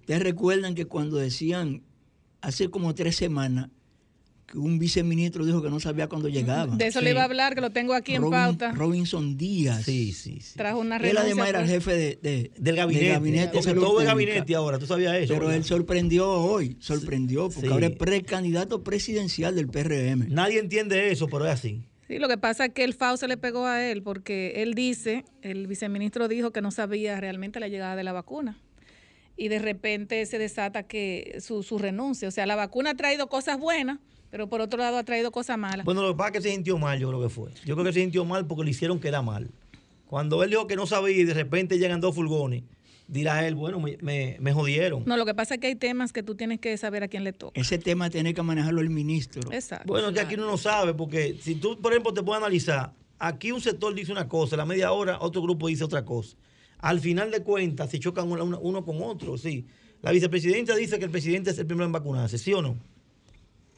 ¿ustedes 0.00 0.22
recuerdan 0.22 0.74
que 0.74 0.86
cuando 0.86 1.16
decían 1.18 1.82
hace 2.40 2.68
como 2.70 2.94
tres 2.94 3.14
semanas 3.16 3.68
que 4.46 4.58
un 4.58 4.78
viceministro 4.78 5.44
dijo 5.46 5.62
que 5.62 5.68
no 5.70 5.80
sabía 5.80 6.08
cuándo 6.08 6.28
llegaba? 6.28 6.76
de 6.76 6.86
eso 6.86 6.98
sí. 7.00 7.04
le 7.04 7.10
iba 7.10 7.20
a 7.20 7.24
hablar, 7.24 7.54
que 7.54 7.60
lo 7.60 7.70
tengo 7.70 7.92
aquí 7.94 8.14
en 8.14 8.28
pauta. 8.30 8.72
Robinson 8.72 9.36
Díaz. 9.36 9.84
Sí, 9.84 10.12
sí, 10.12 10.40
sí. 10.40 10.54
Trajo 10.56 10.78
una 10.80 10.96
Él 10.96 11.16
además 11.18 11.48
era 11.50 11.60
el 11.60 11.66
pues. 11.66 11.84
jefe 11.84 11.94
de, 11.96 12.18
de- 12.22 12.50
Del 12.58 12.76
gabinete. 12.76 13.04
del 13.06 13.14
gabinete 13.14 13.48
porque 13.52 13.62
salud 13.64 13.82
todo 13.82 13.92
pública. 13.92 14.10
gabinete 14.12 14.54
ahora, 14.54 14.78
tú 14.78 14.86
sabías 14.86 15.14
eso. 15.16 15.34
Pero 15.34 15.46
¿verdad? 15.46 15.56
él 15.58 15.64
sorprendió 15.64 16.30
hoy, 16.30 16.76
sorprendió, 16.80 17.50
porque 17.50 17.68
Sí. 17.68 17.72
ahora 17.72 17.86
es 17.88 17.96
precandidato 17.96 18.82
presidencial 18.82 19.54
del 19.54 19.68
PRM. 19.68 20.28
Nadie 20.30 20.58
entiende 20.58 21.12
eso, 21.12 21.28
pero 21.28 21.44
es 21.46 21.52
así. 21.52 21.82
Sí, 22.08 22.18
lo 22.18 22.28
que 22.28 22.38
pasa 22.38 22.66
es 22.66 22.72
que 22.72 22.84
el 22.84 22.94
FAO 22.94 23.16
se 23.16 23.28
le 23.28 23.36
pegó 23.36 23.66
a 23.66 23.82
él 23.82 24.02
porque 24.02 24.54
él 24.56 24.74
dice, 24.74 25.24
el 25.40 25.66
viceministro 25.66 26.28
dijo 26.28 26.50
que 26.50 26.60
no 26.60 26.70
sabía 26.70 27.20
realmente 27.20 27.60
la 27.60 27.68
llegada 27.68 27.96
de 27.96 28.04
la 28.04 28.12
vacuna. 28.12 28.58
Y 29.36 29.48
de 29.48 29.58
repente 29.58 30.24
se 30.26 30.38
desata 30.38 30.82
que 30.82 31.38
su, 31.40 31.62
su 31.62 31.78
renuncia. 31.78 32.28
O 32.28 32.30
sea, 32.30 32.44
la 32.46 32.56
vacuna 32.56 32.90
ha 32.90 32.94
traído 32.94 33.28
cosas 33.28 33.58
buenas, 33.58 33.98
pero 34.30 34.48
por 34.48 34.60
otro 34.60 34.78
lado 34.78 34.98
ha 34.98 35.04
traído 35.04 35.30
cosas 35.30 35.58
malas. 35.58 35.84
Bueno, 35.84 36.02
lo 36.02 36.12
que 36.12 36.18
pasa 36.18 36.28
es 36.28 36.32
que 36.34 36.42
se 36.42 36.50
sintió 36.50 36.76
mal, 36.78 36.98
yo 36.98 37.08
creo 37.08 37.22
que 37.22 37.28
fue. 37.28 37.50
Yo 37.64 37.74
creo 37.74 37.84
que 37.84 37.92
se 37.92 38.00
sintió 38.00 38.24
mal 38.24 38.46
porque 38.46 38.64
le 38.64 38.70
hicieron 38.70 39.00
quedar 39.00 39.24
mal. 39.24 39.50
Cuando 40.06 40.42
él 40.42 40.50
dijo 40.50 40.66
que 40.66 40.76
no 40.76 40.86
sabía 40.86 41.16
y 41.16 41.24
de 41.24 41.34
repente 41.34 41.78
llegan 41.78 42.00
dos 42.00 42.14
furgones, 42.14 42.64
dirá 43.12 43.46
él, 43.46 43.54
bueno, 43.54 43.78
me, 43.78 43.98
me- 44.00 44.36
me 44.40 44.52
jodieron. 44.52 45.02
No, 45.06 45.16
lo 45.16 45.26
que 45.26 45.34
pasa 45.34 45.54
es 45.54 45.60
que 45.60 45.66
hay 45.68 45.74
temas 45.76 46.12
que 46.12 46.22
tú 46.22 46.34
tienes 46.34 46.58
que 46.60 46.76
saber 46.78 47.02
a 47.02 47.08
quién 47.08 47.24
le 47.24 47.32
toca. 47.32 47.60
Ese 47.60 47.78
tema 47.78 48.08
tiene 48.10 48.32
que 48.34 48.42
manejarlo 48.42 48.80
el 48.80 48.88
ministro. 48.90 49.52
Exacto. 49.52 49.86
Bueno, 49.86 50.08
es 50.08 50.14
que 50.14 50.20
aquí 50.20 50.34
uno 50.34 50.46
no 50.46 50.56
sabe, 50.56 50.94
porque 50.94 51.36
si 51.40 51.54
tú, 51.56 51.78
por 51.80 51.92
ejemplo, 51.92 52.14
te 52.14 52.22
puedes 52.22 52.42
analizar, 52.42 52.92
aquí 53.18 53.52
un 53.52 53.60
sector 53.60 53.94
dice 53.94 54.12
una 54.12 54.28
cosa, 54.28 54.54
a 54.56 54.58
la 54.58 54.64
media 54.64 54.92
hora 54.92 55.18
otro 55.20 55.42
grupo 55.42 55.68
dice 55.68 55.84
otra 55.84 56.04
cosa. 56.04 56.36
Al 56.78 56.98
final 57.00 57.30
de 57.30 57.42
cuentas, 57.42 57.90
se 57.90 58.00
chocan 58.00 58.28
uno, 58.32 58.84
con 58.84 59.02
otro, 59.02 59.36
sí. 59.38 59.66
La 60.00 60.10
vicepresidenta 60.10 60.74
dice 60.74 60.98
que 60.98 61.04
el 61.04 61.10
presidente 61.10 61.50
es 61.50 61.58
el 61.58 61.66
primero 61.66 61.84
en 61.86 61.92
vacunarse, 61.92 62.38
¿sí 62.38 62.52
o 62.54 62.62
no? 62.62 62.76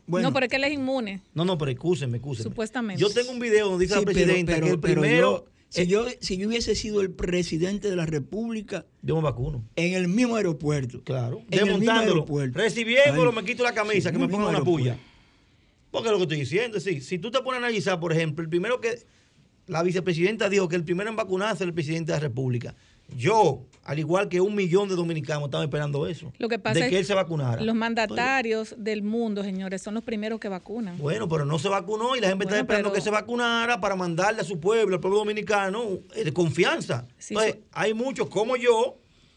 Bueno, 0.06 0.28
no, 0.28 0.34
pero 0.34 0.44
es 0.46 0.50
que 0.50 0.56
él 0.56 0.64
es 0.64 0.72
inmune. 0.72 1.22
No, 1.34 1.44
no, 1.44 1.56
pero 1.58 1.70
excúsenme, 1.70 2.18
excúsenme. 2.18 2.50
Supuestamente. 2.50 3.00
Yo 3.00 3.10
tengo 3.10 3.30
un 3.32 3.38
video 3.38 3.68
donde 3.70 3.84
dice 3.86 3.94
sí, 3.94 4.00
la 4.00 4.04
presidenta 4.06 4.52
pero- 4.54 4.66
que 4.66 4.72
el 4.72 4.78
pero 4.80 5.00
primero... 5.02 5.30
yo- 5.46 5.53
si, 5.74 5.86
yo, 5.86 6.06
si 6.20 6.36
yo 6.36 6.48
hubiese 6.48 6.74
sido 6.74 7.00
el 7.00 7.10
presidente 7.10 7.90
de 7.90 7.96
la 7.96 8.06
República 8.06 8.86
yo 9.02 9.16
me 9.16 9.22
vacuno. 9.22 9.64
en 9.76 9.94
el 9.94 10.08
mismo 10.08 10.36
aeropuerto, 10.36 11.02
Claro. 11.02 11.42
En 11.50 11.68
el 11.68 11.78
mismo 11.78 11.92
aeropuerto. 11.92 12.58
Recibiéndolo, 12.58 13.32
me 13.32 13.44
quito 13.44 13.62
la 13.62 13.74
camisa, 13.74 14.10
sí, 14.10 14.12
que 14.12 14.18
me 14.18 14.26
mismo 14.26 14.48
una 14.48 14.62
puya. 14.62 14.92
aeropuerto. 14.92 15.14
Porque 15.90 16.10
lo 16.10 16.16
que 16.16 16.22
estoy 16.24 16.38
diciendo 16.40 16.78
es, 16.78 16.84
sí, 16.84 17.00
si 17.00 17.18
tú 17.18 17.30
te 17.30 17.40
pones 17.40 17.60
a 17.62 17.66
analizar, 17.66 18.00
por 18.00 18.12
ejemplo, 18.12 18.42
el 18.42 18.48
primero 18.48 18.80
que 18.80 18.98
la 19.66 19.82
vicepresidenta 19.82 20.48
dijo 20.48 20.68
que 20.68 20.76
el 20.76 20.84
primero 20.84 21.08
en 21.08 21.16
vacunarse 21.16 21.64
era 21.64 21.68
el 21.68 21.74
presidente 21.74 22.12
de 22.12 22.18
la 22.18 22.20
República. 22.20 22.74
Yo, 23.16 23.62
al 23.84 23.98
igual 23.98 24.28
que 24.28 24.40
un 24.40 24.54
millón 24.54 24.88
de 24.88 24.96
dominicanos, 24.96 25.44
estaba 25.44 25.62
esperando 25.64 26.06
eso. 26.06 26.32
Lo 26.38 26.48
que 26.48 26.58
pasa 26.58 26.78
de 26.80 26.86
es 26.86 26.90
que 26.90 26.98
él 26.98 27.04
se 27.04 27.14
vacunara. 27.14 27.62
Los 27.62 27.74
mandatarios 27.74 28.74
del 28.78 29.02
mundo, 29.02 29.42
señores, 29.42 29.82
son 29.82 29.94
los 29.94 30.02
primeros 30.04 30.40
que 30.40 30.48
vacunan. 30.48 30.96
Bueno, 30.98 31.28
pero 31.28 31.44
no 31.44 31.58
se 31.58 31.68
vacunó 31.68 32.16
y 32.16 32.20
la 32.20 32.28
gente 32.28 32.44
Bueno, 32.44 32.50
está 32.56 32.60
esperando 32.60 32.88
pero- 32.90 32.94
que 32.94 33.00
se 33.04 33.10
vacunara 33.10 33.80
para 33.80 33.94
mandarle 33.96 34.40
a 34.40 34.44
su 34.44 34.58
pueblo, 34.58 34.94
al 34.96 35.00
pueblo 35.00 35.18
dominicano, 35.18 35.82
eh, 36.14 36.24
de 36.24 36.32
confianza. 36.32 37.06
Sí, 37.18 37.34
entonces, 37.34 37.58
hay 37.72 37.94
muchos 37.94 38.28
como 38.28 38.56
yo 38.56 38.96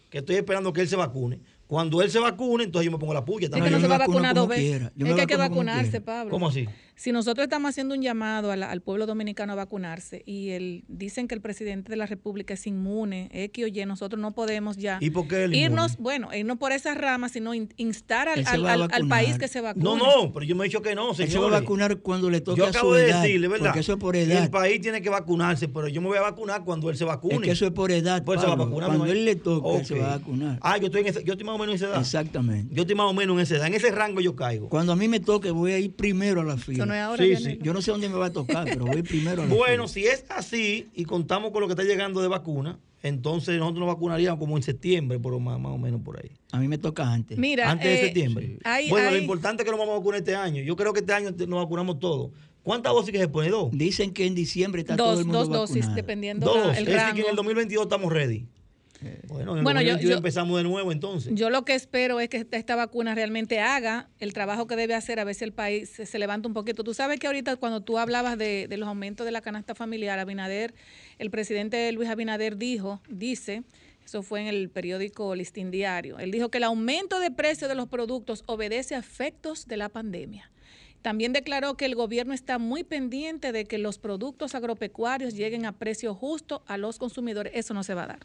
que 0.10 0.20
estoy 0.20 0.38
esperando 0.38 0.72
que 0.74 0.82
él 0.82 0.88
se 0.88 0.96
vacune. 0.96 1.40
Cuando 1.68 2.02
él 2.02 2.10
se 2.10 2.20
vacune, 2.20 2.64
entonces 2.64 2.86
yo 2.86 2.92
me 2.94 2.98
pongo 2.98 3.14
la 3.14 3.26
puya 3.26 3.48
Es 3.48 3.52
No, 3.52 3.62
que 3.66 3.70
se 3.82 3.88
va 3.88 3.96
a 3.96 3.98
vacunar 4.00 4.34
dos 4.34 4.48
veces. 4.48 4.84
Es 4.98 5.14
que 5.16 5.22
hay 5.22 5.28
que 5.28 5.36
vacunarse. 5.36 6.00
Pablo. 6.00 6.32
¿Cómo 6.32 6.48
así? 6.48 6.66
Si 7.00 7.12
nosotros 7.12 7.44
estamos 7.44 7.70
haciendo 7.70 7.94
un 7.94 8.02
llamado 8.02 8.50
a 8.52 8.56
la- 8.56 8.72
al 8.72 8.82
pueblo 8.82 9.06
dominicano 9.06 9.54
a 9.54 9.56
vacunarse 9.56 10.24
y 10.26 10.50
el, 10.50 10.84
dicen 10.88 11.28
que 11.28 11.36
el 11.36 11.42
presidente 11.42 11.92
de 11.92 11.96
la 11.96 12.08
República 12.08 12.56
es 12.56 12.66
inmune, 12.66 13.30
X 13.32 13.66
o 13.66 13.68
Y, 13.68 13.86
nosotros 13.86 14.20
no 14.20 14.32
podemos 14.34 14.78
ya 14.78 14.98
¿Y 15.00 15.12
por 15.12 15.28
qué 15.28 15.44
él 15.44 15.54
irnos, 15.54 15.92
inmune? 15.94 16.04
bueno, 16.04 16.34
irnos 16.34 16.58
por 16.58 16.72
esas 16.72 16.98
ramas, 16.98 17.34
sino 17.34 17.54
in- 17.54 17.70
instar 17.78 18.28
al, 18.30 18.44
al- 18.48 18.82
a 18.82 18.90
país 19.08 19.38
que 19.38 19.48
se 19.48 19.62
vacune. 19.62 19.84
No, 19.84 19.96
no, 19.96 20.34
pero 20.34 20.44
yo 20.44 20.56
me 20.56 20.66
he 20.66 20.70
dicho 20.70 20.82
que 20.82 20.96
no, 20.96 21.12
él 21.12 21.16
se 21.16 21.22
va 21.24 21.28
a 21.28 21.32
señores. 21.32 21.62
vacunar 21.62 21.98
cuando 22.00 22.32
le 22.32 22.42
toque 22.42 22.58
Yo 22.58 22.66
a 22.66 22.70
acabo 22.70 22.90
su 22.90 22.96
de 22.96 23.10
edad, 23.10 23.22
decirle, 23.22 23.48
¿verdad? 23.48 23.66
Porque 23.68 23.80
eso 23.82 23.94
es 23.94 24.00
por 24.00 24.16
edad. 24.16 24.44
El 24.44 24.50
país 24.50 24.82
tiene 24.82 25.00
que 25.04 25.10
vacunarse, 25.12 25.68
pero 25.68 25.88
yo 25.90 26.02
me 26.02 26.08
voy 26.08 26.18
a 26.18 26.22
vacunar 26.22 26.64
cuando 26.64 26.90
él 26.90 26.98
se 26.98 27.06
vacune. 27.06 27.36
Es 27.36 27.42
que 27.44 27.52
eso 27.52 27.68
es 27.68 27.74
por 27.74 27.92
edad, 27.92 28.24
Pues 28.26 28.42
se 28.42 28.48
va 28.48 28.54
a 28.54 28.56
vacunar. 28.56 28.88
Cuando 28.90 29.06
él 29.06 29.24
le 29.24 29.36
toque, 29.36 29.78
él 29.78 29.86
se 29.86 30.00
va 30.00 30.14
a 30.16 30.18
vacunar. 30.18 30.58
Ah, 30.64 30.80
yo 30.80 30.88
estoy, 30.88 31.02
en 31.02 31.08
ese- 31.10 31.24
yo 31.24 31.34
estoy 31.34 31.46
más 31.46 31.54
o 31.56 31.60
menos 31.60 31.74
en 31.74 31.76
esa 31.76 31.86
edad. 31.92 32.00
Exactamente. 32.02 32.74
Yo 32.74 32.82
estoy 32.82 32.96
más 32.96 33.06
o 33.06 33.14
menos 33.14 33.36
en 33.36 33.42
esa 33.44 33.56
edad. 33.58 33.68
En 33.68 33.76
ese 33.76 33.92
rango 33.92 34.20
yo 34.20 34.36
caigo. 34.36 34.68
Cuando 34.70 34.94
a 34.94 34.96
mí 34.96 35.08
me 35.08 35.20
toque, 35.20 35.52
voy 35.52 35.74
a 35.74 35.78
ir 35.80 35.94
primero 35.96 36.42
a 36.42 36.44
la 36.44 36.58
fila. 36.58 36.87
No 36.88 36.94
es 36.94 37.02
ahora, 37.02 37.24
Sí, 37.24 37.36
sí. 37.38 37.60
Yo 37.62 37.74
no 37.74 37.82
sé 37.82 37.92
dónde 37.92 38.10
me 38.10 38.16
va 38.16 38.28
a 38.28 38.34
tocar, 38.34 38.66
pero 38.66 38.86
voy 38.86 39.04
primero 39.04 39.44
a 39.44 39.46
Bueno, 39.46 39.88
fila. 39.88 40.08
si 40.08 40.08
es 40.08 40.26
así 40.30 40.88
y 40.96 41.06
contamos 41.06 41.52
con 41.52 41.62
lo 41.62 41.68
que 41.68 41.74
está 41.74 41.84
llegando 41.84 42.22
de 42.22 42.28
vacuna, 42.28 42.80
entonces 43.04 43.58
nosotros 43.60 43.80
nos 43.86 43.88
vacunaríamos 43.94 44.40
como 44.40 44.58
en 44.58 44.64
septiembre, 44.64 45.20
por 45.20 45.38
más, 45.40 45.60
más 45.60 45.72
o 45.74 45.78
menos 45.78 46.02
por 46.02 46.20
ahí. 46.20 46.32
A 46.52 46.60
mí 46.60 46.68
me 46.68 46.78
toca 46.78 47.12
antes. 47.12 47.38
Mira, 47.38 47.70
Antes 47.70 47.86
de 47.88 47.94
eh, 48.00 48.04
septiembre. 48.06 48.58
hay- 48.64 48.90
bueno, 48.90 49.12
lo 49.12 49.18
importante 49.18 49.62
es 49.62 49.66
que 49.66 49.72
nos 49.72 49.80
vamos 49.80 49.94
a 49.96 49.98
vacunar 50.00 50.20
este 50.20 50.36
año. 50.36 50.62
Yo 50.64 50.76
creo 50.76 50.94
que 50.94 51.02
este 51.02 51.14
año 51.14 51.30
nos 51.32 51.60
vacunamos 51.64 52.00
todos. 52.00 52.32
¿Cuántas 52.64 52.92
dosis 52.92 53.12
que 53.14 53.20
se 53.20 53.28
pone? 53.30 53.50
Dos. 53.50 53.70
Dicen 53.72 54.12
que 54.12 54.26
en 54.26 54.36
diciembre 54.36 54.82
está 54.82 54.98
todo 54.98 55.12
dos, 55.12 55.20
el 55.20 55.26
mundo 55.26 55.40
dos 55.40 55.50
dosis, 55.50 55.76
vacunado. 55.78 55.96
dependiendo 55.96 56.46
Dos. 56.48 56.58
la- 56.68 56.72
es 56.74 56.80
decir, 56.80 56.96
rango. 56.96 57.16
que 57.16 57.22
en 57.22 57.30
el 57.30 57.36
2022 57.38 57.84
estamos 57.84 58.12
ready. 58.12 58.46
Bueno, 59.28 59.52
en 59.54 59.58
el 59.60 59.64
Bueno, 59.64 59.82
yo- 59.82 59.92
2022 59.94 60.10
yo- 60.12 60.18
empezamos 60.18 60.58
de 60.58 60.64
nuevo 60.64 60.92
entonces. 60.92 61.32
Yo 61.36 61.50
lo 61.50 61.64
que 61.66 61.76
espero 61.76 62.20
es 62.20 62.30
que 62.30 62.38
esta, 62.38 62.58
esta 62.58 62.76
vacuna 62.76 63.14
realmente 63.14 63.60
haga 63.60 64.10
el 64.20 64.34
trabajo 64.34 64.66
que 64.68 64.76
debe 64.76 64.96
hacer, 64.96 65.20
a 65.20 65.24
ver 65.24 65.36
si 65.36 65.44
el 65.44 65.54
país 65.54 65.90
se, 65.90 66.06
se 66.06 66.18
levanta 66.20 66.48
un 66.48 66.54
poquito. 66.54 66.84
Tú 66.84 66.94
sabes 66.94 67.20
que 67.20 67.28
ahorita 67.28 67.56
cuando 67.58 67.82
tú 67.82 67.98
hablabas 68.00 68.38
de, 68.38 68.68
de 68.68 68.78
los 68.78 68.88
aumentos 68.88 69.26
de 69.26 69.32
la 69.32 69.42
canasta 69.42 69.76
familiar, 69.76 70.18
Abinader, 70.20 70.74
el 71.20 71.30
presidente 71.30 71.92
Luis 71.92 72.10
Abinader 72.10 72.58
dijo, 72.58 73.02
dice, 73.08 73.64
eso 74.04 74.24
fue 74.24 74.42
en 74.42 74.48
el 74.48 74.70
periódico 74.70 75.36
Listín 75.36 75.70
Diario, 75.70 76.18
él 76.18 76.32
dijo 76.32 76.50
que 76.50 76.58
el 76.58 76.64
aumento 76.64 77.20
de 77.20 77.30
precio 77.30 77.68
de 77.68 77.76
los 77.76 77.88
productos 77.88 78.44
obedece 78.48 78.96
a 78.96 79.00
efectos 79.00 79.68
de 79.68 79.78
la 79.78 79.90
pandemia. 79.90 80.50
También 81.04 81.32
declaró 81.32 81.78
que 81.78 81.86
el 81.86 81.94
gobierno 81.96 82.34
está 82.34 82.58
muy 82.58 82.84
pendiente 82.84 83.52
de 83.52 83.66
que 83.66 83.78
los 83.78 84.00
productos 84.00 84.56
agropecuarios 84.56 85.36
lleguen 85.36 85.66
a 85.66 85.72
precio 85.78 86.16
justo 86.16 86.64
a 86.68 86.78
los 86.78 86.98
consumidores. 86.98 87.54
Eso 87.56 87.74
no 87.76 87.84
se 87.84 87.94
va 87.94 88.04
a 88.04 88.08
dar. 88.08 88.20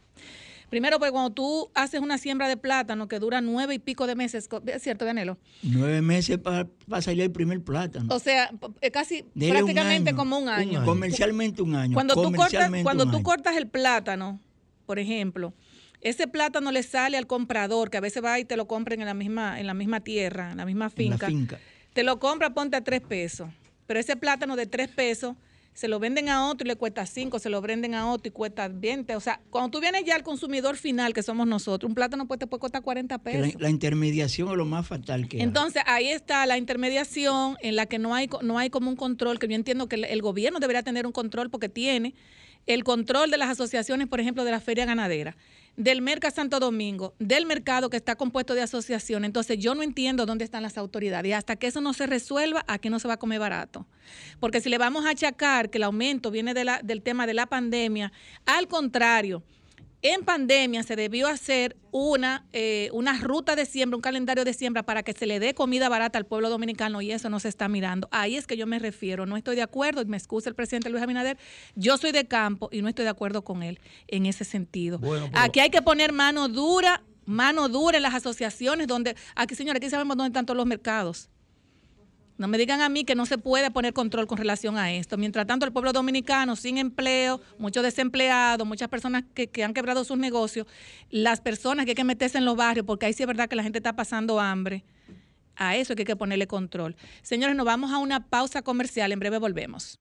Primero, 0.73 0.99
porque 0.99 1.13
cuando 1.13 1.29
tú 1.29 1.71
haces 1.75 2.01
una 2.01 2.17
siembra 2.17 2.49
de 2.49 2.57
plátano 2.57 3.07
que 3.07 3.19
dura 3.19 3.43
nueve 3.43 3.75
y 3.75 3.79
pico 3.79 4.07
de 4.07 4.17
meses, 4.17 4.49
¿es 4.65 4.83
cierto, 4.83 5.05
Danilo? 5.05 5.37
Nueve 5.63 6.01
meses 6.01 6.39
para 6.39 6.67
salir 7.03 7.25
el 7.25 7.31
primer 7.31 7.63
plátano. 7.63 8.07
O 8.09 8.19
sea, 8.19 8.51
eh, 8.81 8.91
casi 8.91 9.27
Dele 9.35 9.51
un 9.51 9.57
prácticamente 9.67 10.09
año. 10.09 10.17
como 10.17 10.39
un 10.39 10.49
año. 10.49 10.79
año. 10.79 10.87
Comercialmente 10.87 11.61
un 11.61 11.75
año. 11.75 11.93
Cuando 11.93 12.15
tú 12.15 12.23
cortas, 12.23 12.37
comercialmente 12.39 12.85
cuando 12.85 13.05
un 13.05 13.11
tú 13.11 13.17
año. 13.19 13.25
cortas 13.25 13.57
el 13.59 13.67
plátano, 13.67 14.41
por 14.87 14.99
ejemplo, 14.99 15.53
ese 16.01 16.27
plátano 16.27 16.73
le 16.73 16.83
sale 16.83 17.19
al 17.19 17.27
comprador, 17.27 17.91
que 17.91 17.99
a 17.99 18.01
veces 18.01 18.25
va 18.25 18.41
y 18.41 18.47
te 18.47 18.57
lo 18.57 18.67
compra 18.67 18.95
en 18.95 19.05
la 19.05 19.13
misma, 19.13 19.61
en 19.61 19.67
la 19.67 19.75
misma 19.75 20.01
tierra, 20.01 20.53
en 20.53 20.57
la 20.57 20.65
misma 20.65 20.87
En 20.87 21.11
la 21.11 21.17
finca. 21.19 21.27
finca. 21.27 21.59
Te 21.93 22.03
lo 22.03 22.19
compra, 22.19 22.55
ponte 22.55 22.79
a 22.79 22.81
tres 22.83 23.03
pesos. 23.03 23.51
Pero 23.87 24.01
ese 24.01 24.17
plátano 24.17 24.57
de 24.57 24.65
tres 24.65 24.89
pesos 24.89 25.37
se 25.75 25.89
lo 25.89 25.99
venden 25.99 26.29
a 26.29 26.49
otro 26.49 26.67
y 26.67 26.69
le 26.69 26.77
cuesta 26.77 27.07
cinco, 27.07 27.39
se 27.39 27.49
lo 27.49 27.61
venden 27.61 27.95
a 27.95 28.11
otro 28.11 28.29
y 28.29 28.31
cuesta 28.31 28.69
20. 28.69 29.17
O 29.17 29.21
sea, 29.21 29.41
cuando 29.51 29.71
tú 29.71 29.81
vienes 29.81 30.05
ya 30.05 30.15
al 30.15 30.23
consumidor 30.23 30.77
final, 30.77 31.15
que 31.15 31.23
somos 31.23 31.47
nosotros, 31.47 31.89
un 31.89 31.95
plátano 31.95 32.27
pues, 32.29 32.39
te 32.41 32.47
puede 32.47 32.61
costar 32.61 32.83
40 32.83 33.19
Que 33.19 33.39
la, 33.39 33.45
pesos. 33.47 33.61
la 33.61 33.71
intermediación 33.71 34.51
es 34.51 34.57
lo 34.57 34.67
más 34.67 34.87
fatal 34.87 35.29
que 35.29 35.39
hay. 35.39 35.43
Entonces, 35.43 35.83
ahí 35.87 36.09
está 36.09 36.45
la 36.47 36.59
intermediación 36.59 37.57
en 37.63 37.77
la 37.77 37.87
que 37.87 37.99
no 37.99 38.15
hay, 38.15 38.29
no 38.43 38.59
hay 38.59 38.69
como 38.71 38.91
un 38.91 38.97
control, 38.97 39.39
que 39.39 39.49
yo 39.49 39.55
entiendo 39.55 39.89
que 39.89 39.97
el, 39.97 40.05
el 40.05 40.21
gobierno 40.21 40.61
debería 40.61 40.83
tener 40.83 41.07
un 41.07 41.13
control 41.13 41.49
porque 41.49 41.69
tiene 41.69 42.15
el 42.67 42.85
control 42.85 43.31
de 43.31 43.39
las 43.39 43.49
asociaciones, 43.49 44.09
por 44.09 44.21
ejemplo, 44.21 44.45
de 44.45 44.51
la 44.51 44.61
feria 44.61 44.85
ganadera, 44.85 45.37
del 45.77 46.03
Merca 46.03 46.31
Santo 46.31 46.61
Domingo, 46.61 47.15
del 47.19 47.47
mercado 47.47 47.89
que 47.91 47.97
está 47.97 48.17
compuesto 48.17 48.55
de 48.55 48.63
asociaciones. 48.63 49.29
Entonces, 49.29 49.59
yo 49.59 49.75
no 49.75 49.83
entiendo 49.83 50.27
dónde 50.27 50.45
están 50.45 50.63
las 50.63 50.77
autoridades. 50.79 51.31
Y 51.31 51.33
hasta 51.33 51.57
que 51.57 51.67
eso 51.67 51.81
no 51.81 51.95
se 51.95 52.07
resuelva, 52.07 52.65
aquí 52.69 52.91
no 52.91 52.99
se 52.99 53.09
va 53.09 53.15
a 53.15 53.19
comer 53.19 53.41
barato. 53.41 53.87
Porque 54.41 54.61
si 54.61 54.69
le 54.69 54.79
vamos 54.79 55.07
a 55.07 55.11
achacar 55.11 55.71
que 55.71 55.79
el 55.79 55.85
aumento 55.85 56.31
viene 56.31 56.55
del 56.55 57.03
tema 57.03 57.27
de 57.27 57.35
la 57.35 57.47
pandemia, 57.47 58.13
al 58.45 58.69
contrario, 58.69 59.43
En 60.05 60.25
pandemia 60.25 60.83
se 60.83 60.97
debió 60.97 61.29
hacer 61.29 61.77
una, 61.93 62.45
eh, 62.53 62.91
una 62.93 63.17
ruta 63.21 63.55
de 63.55 63.65
siembra, 63.67 63.97
un 63.97 64.03
calendario 64.03 64.45
de 64.45 64.53
siembra 64.53 64.83
para 64.83 65.05
que 65.05 65.13
se 65.13 65.27
le 65.27 65.39
dé 65.39 65.55
comida 65.55 65.89
barata 65.89 66.19
al 66.19 66.27
pueblo 66.27 66.51
dominicano 66.51 67.01
y 67.03 67.13
eso 67.13 67.31
no 67.31 67.39
se 67.39 67.49
está 67.49 67.69
mirando. 67.69 68.09
Ahí 68.11 68.37
es 68.37 68.49
que 68.49 68.57
yo 68.57 68.67
me 68.67 68.81
refiero. 68.81 69.27
No 69.27 69.37
estoy 69.37 69.55
de 69.55 69.63
acuerdo, 69.63 70.03
y 70.03 70.07
me 70.07 70.17
excusa 70.17 70.49
el 70.49 70.57
presidente 70.57 70.91
Luis 70.91 71.05
Abinader, 71.05 71.39
yo 71.77 71.99
soy 71.99 72.11
de 72.11 72.27
campo 72.27 72.69
y 72.73 72.83
no 72.83 72.89
estoy 72.89 73.05
de 73.05 73.11
acuerdo 73.11 73.43
con 73.45 73.63
él 73.63 73.79
en 74.09 74.27
ese 74.27 74.45
sentido. 74.45 75.01
Aquí 75.35 75.61
hay 75.61 75.71
que 75.71 75.83
poner 75.83 76.13
mano 76.13 76.49
dura, 76.49 77.05
mano 77.25 77.69
dura 77.69 77.99
en 77.99 78.03
las 78.03 78.15
asociaciones 78.15 78.89
donde, 78.89 79.15
aquí 79.37 79.55
señora, 79.55 79.77
aquí 79.77 79.89
sabemos 79.89 80.17
dónde 80.17 80.31
están 80.31 80.47
todos 80.47 80.57
los 80.57 80.67
mercados. 80.67 81.31
No 82.43 82.49
me 82.49 82.59
digan 82.59 82.81
a 82.81 82.89
mí 82.89 83.05
que 83.05 83.15
no 83.15 83.25
se 83.25 83.39
puede 83.39 83.71
poner 83.71 83.93
control 83.93 84.27
con 84.27 84.37
relación 84.37 84.77
a 84.77 84.93
esto. 84.93 85.17
Mientras 85.17 85.47
tanto, 85.47 85.65
el 85.65 85.71
pueblo 85.71 85.93
dominicano 85.93 86.57
sin 86.57 86.77
empleo, 86.77 87.41
muchos 87.57 87.85
desempleados, 87.85 88.67
muchas 88.67 88.89
personas 88.89 89.23
que, 89.33 89.49
han 89.63 89.73
quebrado 89.73 90.03
sus 90.03 90.19
negocios, 90.19 90.67
las 91.09 91.41
personas 91.41 91.85
que 91.85 91.93
hay 91.93 91.95
que 91.95 92.03
meterse 92.03 92.39
en 92.39 92.45
los 92.45 92.57
barrios, 92.57 92.85
porque 92.85 93.07
ahí 93.07 93.13
sí 93.13 93.23
es 93.23 93.29
verdad 93.29 93.49
que 93.49 93.55
la 93.55 93.63
gente 93.63 93.79
está 93.79 93.95
pasando 93.95 94.41
hambre. 94.41 94.83
A 95.55 95.77
eso 95.77 95.95
hay 95.97 96.05
que 96.05 96.17
ponerle 96.17 96.49
control. 96.49 96.97
Señores, 97.23 97.55
nos 97.55 97.65
vamos 97.65 97.93
a 97.93 97.99
una 97.99 98.27
pausa 98.27 98.63
comercial. 98.63 99.13
En 99.13 99.21
breve 99.21 99.39
volvemos. 99.39 100.01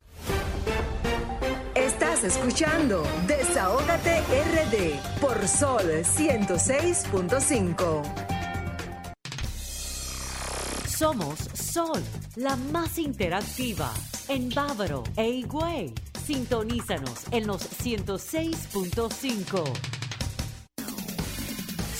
Estás 1.75 2.23
escuchando 2.23 3.03
Desahógate 3.27 4.19
RD 4.19 4.95
por 5.19 5.47
Sol 5.47 5.83
106.5. 5.83 8.40
Somos 11.01 11.39
Sol, 11.55 12.03
la 12.35 12.55
más 12.55 12.99
interactiva 12.99 13.91
en 14.27 14.49
Bávaro 14.49 15.01
e 15.15 15.27
Higüey. 15.27 15.95
Sintonízanos 16.23 17.23
en 17.31 17.47
los 17.47 17.63
106.5. 17.83 19.63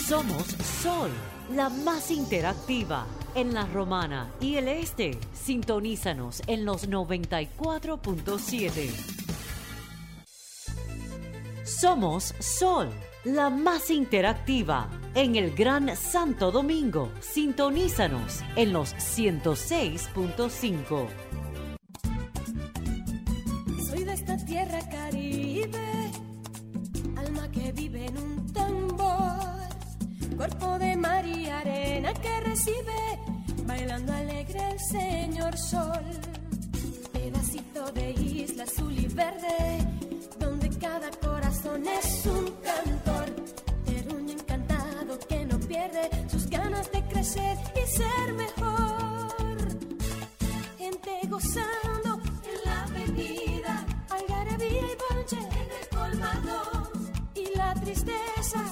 Somos 0.08 0.46
Sol, 0.84 1.10
la 1.56 1.70
más 1.70 2.12
interactiva 2.12 3.08
en 3.34 3.56
la 3.56 3.66
Romana 3.66 4.32
y 4.40 4.58
el 4.58 4.68
Este. 4.68 5.18
Sintonízanos 5.34 6.44
en 6.46 6.64
los 6.64 6.88
94.7. 6.88 8.92
Somos 11.64 12.36
Sol, 12.38 12.92
la 13.24 13.50
más 13.50 13.90
interactiva 13.92 14.90
en 15.14 15.36
el 15.36 15.54
Gran 15.54 15.96
Santo 15.96 16.50
Domingo. 16.52 17.12
Sintonízanos 17.20 18.42
en 18.56 18.74
los 18.74 18.96
106.5. 18.96 21.08
Soy 23.90 24.04
de 24.04 24.14
esta 24.14 24.38
tierra 24.38 24.80
caribe, 24.90 26.12
alma 27.16 27.52
que 27.52 27.72
vive 27.74 28.08
en 28.08 28.18
un 28.18 28.52
tambor, 28.54 29.40
cuerpo 30.36 30.80
de 30.80 30.96
mar 30.96 31.24
y 31.26 31.48
arena 31.48 32.14
que 32.14 32.40
recibe, 32.42 33.20
bailando 33.66 34.14
alegre 34.14 34.72
el 34.72 34.80
señor 34.80 35.56
sol, 35.58 36.06
pedacito 37.14 37.92
de 37.92 38.14
isla 38.14 38.64
azul 38.64 38.98
y 38.98 39.06
verde, 39.08 39.86
donde 40.40 40.70
cada 40.80 41.12
corazón 41.22 41.84
es 41.86 42.26
un 42.26 42.46
sus 46.30 46.48
ganas 46.48 46.92
de 46.92 47.02
crecer 47.06 47.58
y 47.76 47.88
ser 47.88 48.34
mejor. 48.34 49.58
Gente 50.78 51.12
gozando 51.28 52.20
en 52.44 52.58
la 52.66 52.84
avenida, 52.84 53.86
algarabía 54.10 54.82
y 54.82 55.16
bonche 55.16 55.38
en 55.38 55.72
el 55.80 55.88
colmado 55.90 56.92
y 57.34 57.58
la 57.58 57.74
tristeza 57.76 58.64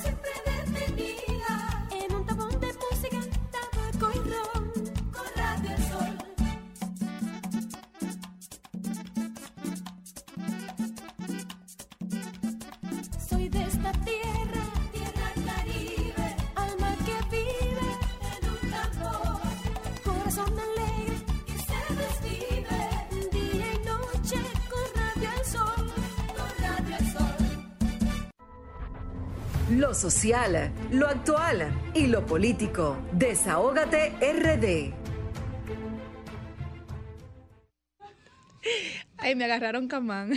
lo 29.79 29.93
social, 29.93 30.73
lo 30.91 31.07
actual 31.07 31.71
y 31.93 32.07
lo 32.07 32.25
político. 32.25 32.97
Desahógate 33.13 34.09
RD. 34.19 34.93
Ay, 39.15 39.35
me 39.35 39.45
agarraron 39.45 39.87
camán. 39.87 40.33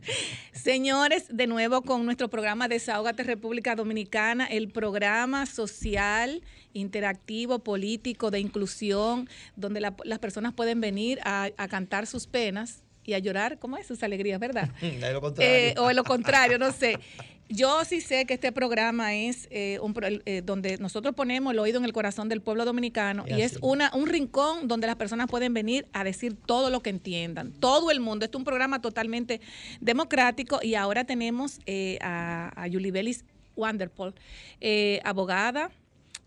Señores, 0.52 1.26
de 1.28 1.46
nuevo 1.46 1.82
con 1.82 2.06
nuestro 2.06 2.28
programa 2.28 2.66
Desahógate 2.66 3.24
República 3.24 3.76
Dominicana, 3.76 4.46
el 4.46 4.68
programa 4.70 5.44
social, 5.44 6.42
interactivo, 6.72 7.58
político, 7.58 8.30
de 8.30 8.40
inclusión, 8.40 9.28
donde 9.54 9.80
las 9.80 10.18
personas 10.18 10.54
pueden 10.54 10.80
venir 10.80 11.20
a, 11.24 11.50
a 11.58 11.68
cantar 11.68 12.06
sus 12.06 12.26
penas 12.26 12.82
y 13.08 13.14
a 13.14 13.18
llorar, 13.18 13.58
¿cómo 13.58 13.78
es? 13.78 13.86
Sus 13.86 14.02
alegrías, 14.02 14.38
¿verdad? 14.38 14.68
Eh, 15.38 15.74
o 15.78 15.92
lo 15.92 16.04
contrario, 16.04 16.58
no 16.58 16.72
sé. 16.72 16.98
Yo 17.50 17.82
sí 17.86 18.02
sé 18.02 18.26
que 18.26 18.34
este 18.34 18.52
programa 18.52 19.14
es 19.14 19.48
eh, 19.50 19.78
un, 19.80 19.94
eh, 20.02 20.42
donde 20.44 20.76
nosotros 20.78 21.14
ponemos 21.14 21.54
el 21.54 21.58
oído 21.58 21.78
en 21.78 21.86
el 21.86 21.94
corazón 21.94 22.28
del 22.28 22.42
pueblo 22.42 22.66
dominicano 22.66 23.24
y, 23.26 23.40
es 23.40 23.58
una, 23.62 23.90
un 23.94 24.06
rincón 24.06 24.68
donde 24.68 24.86
las 24.86 24.96
personas 24.96 25.28
pueden 25.28 25.54
venir 25.54 25.86
a 25.94 26.04
decir 26.04 26.36
todo 26.36 26.68
lo 26.68 26.80
que 26.80 26.90
entiendan. 26.90 27.52
Todo 27.52 27.90
el 27.90 28.00
mundo. 28.00 28.26
Este 28.26 28.36
es 28.36 28.38
un 28.38 28.44
programa 28.44 28.82
totalmente 28.82 29.40
democrático 29.80 30.60
y 30.62 30.74
ahora 30.74 31.04
tenemos 31.04 31.58
a, 32.00 32.52
a 32.54 32.68
Julie 32.70 32.90
Bellis 32.90 33.24
Wanderpol, 33.56 34.14
abogada, 35.02 35.70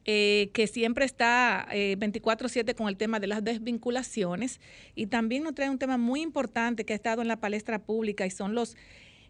que 0.03 0.69
siempre 0.71 1.05
está 1.05 1.67
24/7 1.71 2.73
con 2.75 2.89
el 2.89 2.97
tema 2.97 3.19
de 3.19 3.27
las 3.27 3.43
desvinculaciones 3.43 4.59
y 4.95 5.05
también 5.05 5.43
nos 5.43 5.53
trae 5.53 5.69
un 5.69 5.77
tema 5.77 5.97
muy 5.97 6.21
importante 6.21 6.83
que 6.83 6.93
ha 6.93 6.95
estado 6.95 7.21
en 7.21 7.27
la 7.27 7.39
palestra 7.39 7.79
pública 7.79 8.25
y 8.25 8.31
son 8.31 8.55
los 8.55 8.75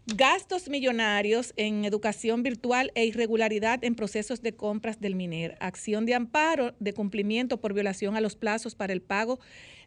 gastos 0.06 0.68
millonarios 0.68 1.52
en 1.56 1.84
educación 1.84 2.42
virtual 2.42 2.90
e 2.94 3.04
irregularidad 3.04 3.84
en 3.84 3.94
procesos 3.94 4.42
de 4.42 4.54
compras 4.54 5.00
del 5.00 5.14
MINER, 5.14 5.56
acción 5.60 6.06
de 6.06 6.14
amparo 6.14 6.74
de 6.80 6.92
cumplimiento 6.92 7.60
por 7.60 7.72
violación 7.72 8.16
a 8.16 8.20
los 8.20 8.34
plazos 8.34 8.74
para 8.74 8.92
el 8.92 9.00
pago 9.00 9.38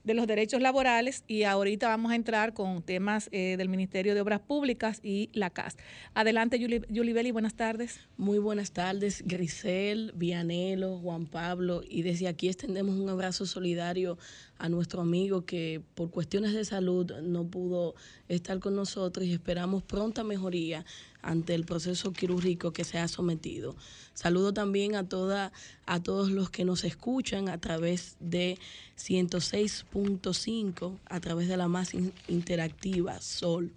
de 0.06 0.14
los 0.14 0.28
derechos 0.28 0.62
laborales 0.62 1.24
y 1.28 1.44
ahorita 1.44 1.90
vamos 1.90 2.12
a 2.12 2.16
entrar 2.16 2.54
con 2.54 2.84
temas 2.84 3.28
eh, 3.32 3.56
del 3.58 3.70
Ministerio 3.70 4.14
de 4.14 4.22
Obras 4.22 4.40
Públicas 4.40 5.00
y 5.04 5.30
la 5.34 5.50
CAS. 5.50 5.76
Adelante, 6.14 6.60
Yuli, 6.60 7.32
buenas 7.32 7.56
tardes. 7.56 8.00
Muy 8.16 8.38
buenas 8.38 8.72
tardes, 8.72 9.24
Grisel, 9.26 10.14
Vianelo, 10.16 11.00
Juan 11.00 11.26
Pablo, 11.26 11.82
y 11.88 12.04
desde 12.04 12.28
aquí 12.28 12.48
extendemos 12.48 12.98
un 12.98 13.10
abrazo 13.10 13.46
solidario 13.48 14.18
a 14.58 14.70
nuestro 14.70 15.02
amigo 15.02 15.46
que 15.46 15.82
por 15.96 16.12
cuestiones 16.12 16.54
de 16.54 16.64
salud 16.64 17.12
no 17.22 17.46
pudo 17.48 17.96
estar 18.30 18.60
con 18.60 18.76
nosotros 18.76 19.26
y 19.26 19.34
esperamos 19.34 19.84
pronta 19.84 20.24
mejoría 20.24 20.86
ante 21.26 21.56
el 21.56 21.66
proceso 21.66 22.14
quirúrgico 22.14 22.72
que 22.72 22.84
se 22.84 23.00
ha 23.00 23.08
sometido. 23.08 23.76
Saludo 24.14 24.54
también 24.54 24.96
a, 24.96 25.10
toda, 25.10 25.52
a 25.88 26.02
todos 26.02 26.30
los 26.30 26.52
que 26.52 26.64
nos 26.64 26.84
escuchan 26.84 27.50
a 27.50 27.60
través 27.60 28.16
de 28.20 28.60
106.5, 28.98 31.00
a 31.06 31.20
través 31.20 31.48
de 31.48 31.58
la 31.58 31.68
más 31.68 31.94
interactiva 32.28 33.20
Sol. 33.22 33.72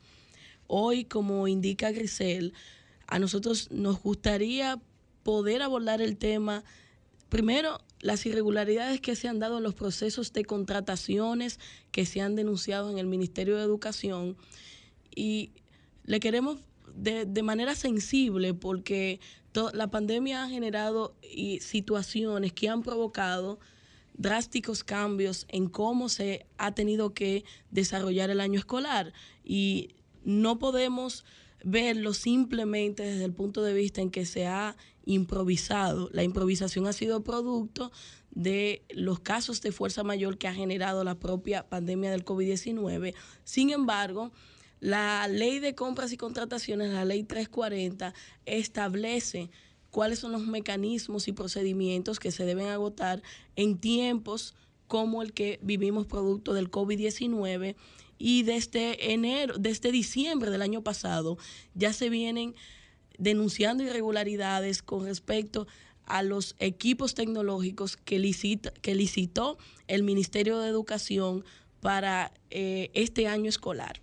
Hoy, 0.66 1.04
como 1.04 1.48
indica 1.48 1.90
Grisel, 1.90 2.52
a 3.06 3.18
nosotros 3.18 3.70
nos 3.70 4.02
gustaría 4.02 4.78
poder 5.22 5.62
abordar 5.62 6.02
el 6.02 6.18
tema, 6.18 6.64
primero, 7.30 7.80
las 8.00 8.26
irregularidades 8.26 9.00
que 9.00 9.16
se 9.16 9.26
han 9.26 9.38
dado 9.38 9.56
en 9.56 9.64
los 9.64 9.74
procesos 9.74 10.34
de 10.34 10.44
contrataciones 10.44 11.58
que 11.92 12.04
se 12.04 12.20
han 12.20 12.37
denunciado 12.37 12.90
en 12.90 12.98
el 12.98 13.06
Ministerio 13.06 13.56
de 13.56 13.64
Educación 13.64 14.37
y 15.16 15.50
le 16.04 16.20
queremos 16.20 16.58
de, 16.98 17.42
manera 17.42 17.74
sensible 17.74 18.54
porque 18.54 19.20
la 19.72 19.90
pandemia 19.90 20.44
ha 20.44 20.48
generado 20.48 21.14
situaciones 21.61 22.52
que 22.52 22.68
han 22.68 22.82
provocado 22.82 23.58
drásticos 24.14 24.84
cambios 24.84 25.46
en 25.48 25.68
cómo 25.68 26.08
se 26.08 26.46
ha 26.58 26.74
tenido 26.74 27.14
que 27.14 27.44
desarrollar 27.70 28.30
el 28.30 28.40
año 28.40 28.58
escolar 28.58 29.12
y 29.44 29.94
no 30.24 30.58
podemos 30.58 31.24
verlo 31.64 32.14
simplemente 32.14 33.02
desde 33.04 33.24
el 33.24 33.32
punto 33.32 33.62
de 33.62 33.74
vista 33.74 34.00
en 34.00 34.11
que 34.11 34.26
se 34.26 34.46
ha 34.46 34.76
improvisado. 35.04 36.11
La 36.12 36.22
improvisación 36.22 36.87
ha 36.87 36.92
sido 36.92 37.22
producto 37.24 37.90
de 38.30 38.82
los 38.90 39.20
casos 39.20 39.61
de 39.62 39.72
fuerza 39.72 40.04
mayor 40.04 40.37
que 40.38 40.48
ha 40.48 40.54
generado 40.54 41.02
la 41.02 41.18
propia 41.18 41.68
pandemia 41.68 42.11
del 42.11 42.24
COVID-19. 42.24 43.14
Sin 43.44 43.70
embargo, 43.70 44.32
La 44.80 45.26
ley 45.28 45.58
de 45.58 45.74
compras 45.74 46.12
y 46.12 46.16
contrataciones, 46.16 46.92
la 46.92 47.04
ley 47.04 47.24
340, 47.24 48.14
establece 48.46 49.50
cuáles 49.90 50.18
son 50.18 50.32
los 50.32 50.46
mecanismos 50.46 51.28
y 51.28 51.32
procedimientos 51.32 52.20
que 52.20 52.30
se 52.30 52.44
deben 52.44 52.68
agotar 52.68 53.22
en 53.56 53.78
tiempos 53.78 54.54
como 54.86 55.22
el 55.22 55.32
que 55.32 55.58
vivimos 55.62 56.06
producto 56.06 56.54
del 56.54 56.70
COVID-19 56.70 57.76
y 58.18 58.42
desde 58.42 59.12
enero, 59.12 59.58
desde 59.58 59.92
diciembre 59.92 60.50
del 60.50 60.62
año 60.62 60.82
pasado 60.82 61.38
ya 61.74 61.92
se 61.92 62.08
vienen 62.08 62.54
denunciando 63.18 63.82
irregularidades 63.84 64.82
con 64.82 65.04
respecto 65.04 65.66
a 66.04 66.22
los 66.22 66.56
equipos 66.58 67.14
tecnológicos 67.14 67.96
que, 67.96 68.18
licita, 68.18 68.70
que 68.70 68.94
licitó 68.94 69.58
el 69.88 70.02
Ministerio 70.02 70.58
de 70.58 70.68
Educación 70.68 71.44
para 71.80 72.32
eh, 72.50 72.90
este 72.94 73.28
año 73.28 73.48
escolar. 73.48 74.00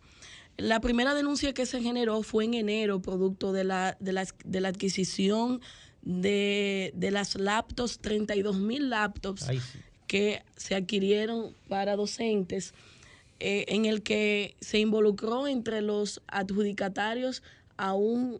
La 0.58 0.80
primera 0.80 1.14
denuncia 1.14 1.54
que 1.54 1.66
se 1.66 1.82
generó 1.82 2.24
fue 2.24 2.46
en 2.46 2.54
enero, 2.54 3.02
producto 3.02 3.52
de 3.52 3.64
la, 3.64 3.98
de 4.00 4.14
la, 4.14 4.26
de 4.46 4.62
la 4.62 4.70
adquisición 4.70 5.62
de, 6.02 6.94
de, 6.96 7.12
las 7.12 7.36
laptops, 7.36 8.00
32 8.00 8.58
mil 8.58 8.90
laptops 8.90 9.48
que 10.08 10.44
se 10.56 10.76
adquirieron 10.76 11.56
para 11.68 11.96
docentes, 11.96 12.74
eh, 13.40 13.66
en 13.68 13.86
el 13.86 14.02
que 14.02 14.56
se 14.62 14.80
involucró 14.80 15.48
entre 15.48 15.82
los 15.82 16.22
adjudicatarios 16.28 17.44
a 17.76 17.94
un 17.94 18.40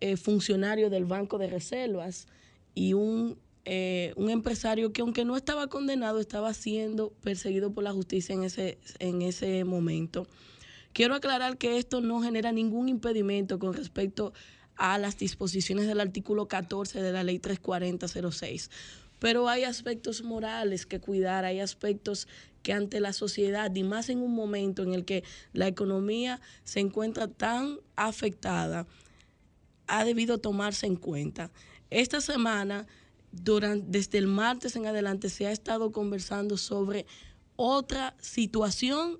eh, 0.00 0.16
funcionario 0.16 0.88
del 0.88 1.04
Banco 1.04 1.38
de 1.38 1.48
Reservas 1.48 2.28
y 2.74 2.92
un, 2.92 3.36
eh, 3.64 4.12
un 4.16 4.30
empresario 4.30 4.92
que 4.92 5.00
aunque 5.00 5.24
no 5.24 5.36
estaba 5.36 5.66
condenado, 5.66 6.20
estaba 6.20 6.54
siendo 6.54 7.10
perseguido 7.22 7.72
por 7.72 7.82
la 7.82 7.92
justicia 7.92 8.34
en 8.34 8.44
ese, 8.44 8.78
en 9.00 9.22
ese 9.22 9.64
momento. 9.64 10.28
Quiero 10.92 11.14
aclarar 11.14 11.56
que 11.56 11.78
esto 11.78 12.00
no 12.00 12.20
genera 12.20 12.52
ningún 12.52 12.88
impedimento 12.88 13.58
con 13.58 13.74
respecto 13.74 14.32
a 14.76 14.98
las 14.98 15.18
disposiciones 15.18 15.86
del 15.86 16.00
artículo 16.00 16.48
14 16.48 17.00
de 17.02 17.12
la 17.12 17.22
ley 17.22 17.38
34006. 17.38 18.70
Pero 19.18 19.48
hay 19.48 19.64
aspectos 19.64 20.22
morales 20.22 20.86
que 20.86 20.98
cuidar, 20.98 21.44
hay 21.44 21.60
aspectos 21.60 22.26
que 22.62 22.72
ante 22.72 23.00
la 23.00 23.12
sociedad, 23.12 23.74
y 23.74 23.82
más 23.84 24.08
en 24.08 24.20
un 24.20 24.34
momento 24.34 24.82
en 24.82 24.94
el 24.94 25.04
que 25.04 25.22
la 25.52 25.68
economía 25.68 26.40
se 26.64 26.80
encuentra 26.80 27.28
tan 27.28 27.78
afectada, 27.96 28.86
ha 29.86 30.04
debido 30.04 30.38
tomarse 30.38 30.86
en 30.86 30.96
cuenta. 30.96 31.50
Esta 31.90 32.20
semana, 32.20 32.86
desde 33.32 34.18
el 34.18 34.26
martes 34.26 34.76
en 34.76 34.86
adelante, 34.86 35.28
se 35.28 35.46
ha 35.46 35.52
estado 35.52 35.92
conversando 35.92 36.56
sobre 36.56 37.06
otra 37.56 38.16
situación 38.20 39.18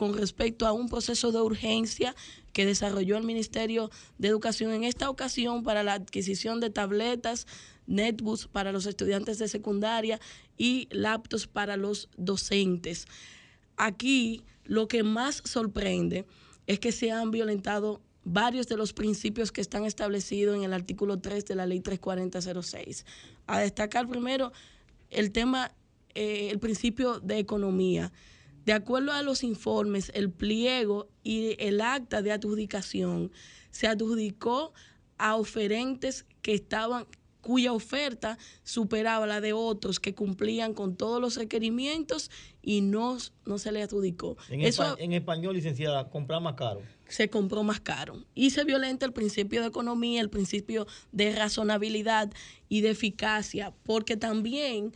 con 0.00 0.16
respecto 0.16 0.66
a 0.66 0.72
un 0.72 0.88
proceso 0.88 1.30
de 1.30 1.42
urgencia 1.42 2.16
que 2.54 2.64
desarrolló 2.64 3.18
el 3.18 3.22
Ministerio 3.22 3.90
de 4.16 4.28
Educación 4.28 4.72
en 4.72 4.84
esta 4.84 5.10
ocasión 5.10 5.62
para 5.62 5.82
la 5.82 5.92
adquisición 5.92 6.58
de 6.58 6.70
tabletas, 6.70 7.46
netbooks 7.86 8.46
para 8.46 8.72
los 8.72 8.86
estudiantes 8.86 9.38
de 9.38 9.46
secundaria 9.46 10.18
y 10.56 10.88
laptops 10.90 11.46
para 11.46 11.76
los 11.76 12.08
docentes. 12.16 13.08
Aquí 13.76 14.42
lo 14.64 14.88
que 14.88 15.02
más 15.02 15.42
sorprende 15.44 16.24
es 16.66 16.80
que 16.80 16.92
se 16.92 17.10
han 17.10 17.30
violentado 17.30 18.00
varios 18.24 18.68
de 18.68 18.78
los 18.78 18.94
principios 18.94 19.52
que 19.52 19.60
están 19.60 19.84
establecidos 19.84 20.56
en 20.56 20.62
el 20.62 20.72
artículo 20.72 21.18
3 21.18 21.44
de 21.44 21.54
la 21.56 21.66
ley 21.66 21.80
34006. 21.80 23.04
A 23.46 23.58
destacar 23.60 24.08
primero 24.08 24.50
el 25.10 25.30
tema, 25.30 25.72
eh, 26.14 26.48
el 26.50 26.58
principio 26.58 27.20
de 27.20 27.38
economía. 27.38 28.10
De 28.64 28.72
acuerdo 28.72 29.12
a 29.12 29.22
los 29.22 29.42
informes, 29.42 30.10
el 30.14 30.30
pliego 30.30 31.08
y 31.22 31.56
el 31.58 31.80
acta 31.80 32.22
de 32.22 32.32
adjudicación 32.32 33.32
se 33.70 33.86
adjudicó 33.86 34.72
a 35.18 35.36
oferentes 35.36 36.26
que 36.42 36.54
estaban 36.54 37.06
cuya 37.40 37.72
oferta 37.72 38.38
superaba 38.62 39.26
la 39.26 39.40
de 39.40 39.52
otros 39.52 39.98
que 39.98 40.14
cumplían 40.14 40.74
con 40.74 40.96
todos 40.96 41.20
los 41.20 41.36
requerimientos 41.36 42.30
y 42.62 42.82
no, 42.82 43.18
no 43.46 43.58
se 43.58 43.72
le 43.72 43.82
adjudicó. 43.82 44.36
En, 44.50 44.60
Eso, 44.60 44.96
en 44.98 45.12
español, 45.12 45.54
licenciada, 45.54 46.08
comprar 46.10 46.42
más 46.42 46.54
caro. 46.54 46.82
Se 47.08 47.28
compró 47.28 47.62
más 47.62 47.80
caro. 47.80 48.24
Y 48.34 48.50
se 48.50 48.64
violenta 48.64 49.06
el 49.06 49.12
principio 49.12 49.62
de 49.62 49.68
economía, 49.68 50.20
el 50.20 50.30
principio 50.30 50.86
de 51.12 51.34
razonabilidad 51.34 52.30
y 52.68 52.82
de 52.82 52.90
eficacia, 52.90 53.72
porque 53.84 54.16
también 54.16 54.92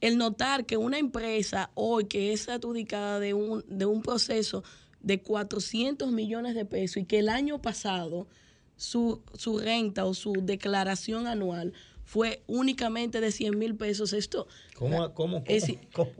el 0.00 0.18
notar 0.18 0.66
que 0.66 0.76
una 0.76 0.98
empresa 0.98 1.70
hoy 1.74 2.04
que 2.04 2.32
es 2.32 2.48
adjudicada 2.48 3.20
de 3.20 3.34
un, 3.34 3.64
de 3.68 3.86
un 3.86 4.02
proceso 4.02 4.62
de 5.00 5.20
400 5.20 6.10
millones 6.12 6.54
de 6.54 6.64
pesos 6.64 6.98
y 6.98 7.04
que 7.04 7.18
el 7.18 7.28
año 7.28 7.60
pasado 7.60 8.26
su, 8.76 9.22
su 9.34 9.58
renta 9.58 10.04
o 10.04 10.14
su 10.14 10.32
declaración 10.42 11.26
anual 11.26 11.72
fue 12.04 12.42
únicamente 12.46 13.20
de 13.20 13.30
100 13.30 13.58
mil 13.58 13.76
pesos, 13.76 14.14
esto 14.14 14.48
¿Cómo, 14.74 15.12
cómo, 15.12 15.42
es, 15.46 15.66
cómo, 15.92 16.12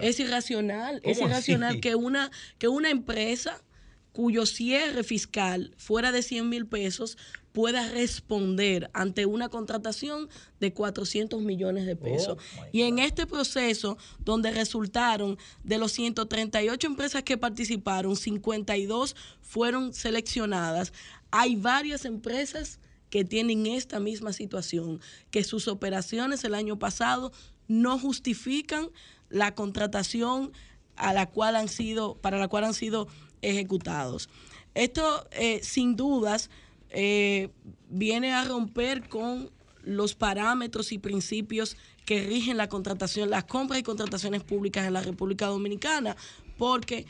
es 0.00 0.20
irracional. 0.20 1.00
Es 1.04 1.20
irracional 1.20 1.80
que 1.80 1.96
una, 1.96 2.30
que 2.58 2.68
una 2.68 2.88
empresa 2.88 3.62
cuyo 4.12 4.46
cierre 4.46 5.04
fiscal 5.04 5.74
fuera 5.76 6.12
de 6.12 6.22
100 6.22 6.48
mil 6.48 6.66
pesos 6.66 7.16
pueda 7.52 7.88
responder 7.88 8.90
ante 8.92 9.26
una 9.26 9.48
contratación 9.48 10.28
de 10.60 10.72
400 10.72 11.42
millones 11.42 11.86
de 11.86 11.96
pesos. 11.96 12.38
Oh, 12.38 12.64
y 12.72 12.82
en 12.82 12.98
este 12.98 13.26
proceso, 13.26 13.98
donde 14.20 14.50
resultaron 14.50 15.38
de 15.64 15.78
los 15.78 15.92
138 15.92 16.86
empresas 16.86 17.22
que 17.22 17.36
participaron, 17.36 18.16
52 18.16 19.16
fueron 19.40 19.92
seleccionadas, 19.92 20.92
hay 21.30 21.56
varias 21.56 22.04
empresas 22.04 22.78
que 23.10 23.24
tienen 23.24 23.66
esta 23.66 24.00
misma 24.00 24.32
situación, 24.32 25.00
que 25.30 25.42
sus 25.42 25.68
operaciones 25.68 26.44
el 26.44 26.54
año 26.54 26.78
pasado 26.78 27.32
no 27.66 27.98
justifican 27.98 28.90
la 29.30 29.54
contratación 29.54 30.52
a 30.96 31.12
la 31.12 31.26
cual 31.26 31.56
han 31.56 31.68
sido, 31.68 32.16
para 32.16 32.38
la 32.38 32.48
cual 32.48 32.64
han 32.64 32.74
sido 32.74 33.08
ejecutados. 33.42 34.28
Esto, 34.74 35.26
eh, 35.32 35.60
sin 35.62 35.96
dudas, 35.96 36.50
eh, 36.90 37.50
viene 37.88 38.32
a 38.32 38.44
romper 38.44 39.08
con 39.08 39.50
los 39.82 40.14
parámetros 40.14 40.92
y 40.92 40.98
principios 40.98 41.76
que 42.04 42.22
rigen 42.22 42.56
la 42.56 42.68
contratación, 42.68 43.30
las 43.30 43.44
compras 43.44 43.80
y 43.80 43.82
contrataciones 43.82 44.42
públicas 44.42 44.86
en 44.86 44.92
la 44.92 45.02
República 45.02 45.46
Dominicana, 45.46 46.16
porque 46.56 47.06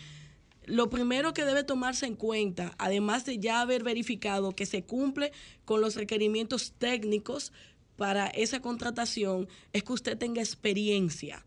lo 0.64 0.90
primero 0.90 1.32
que 1.32 1.44
debe 1.44 1.64
tomarse 1.64 2.06
en 2.06 2.14
cuenta, 2.14 2.74
además 2.78 3.24
de 3.24 3.38
ya 3.38 3.60
haber 3.60 3.82
verificado 3.82 4.52
que 4.52 4.66
se 4.66 4.82
cumple 4.82 5.32
con 5.64 5.80
los 5.80 5.94
requerimientos 5.94 6.72
técnicos 6.78 7.52
para 7.96 8.26
esa 8.28 8.60
contratación, 8.60 9.48
es 9.72 9.82
que 9.82 9.92
usted 9.92 10.18
tenga 10.18 10.42
experiencia 10.42 11.44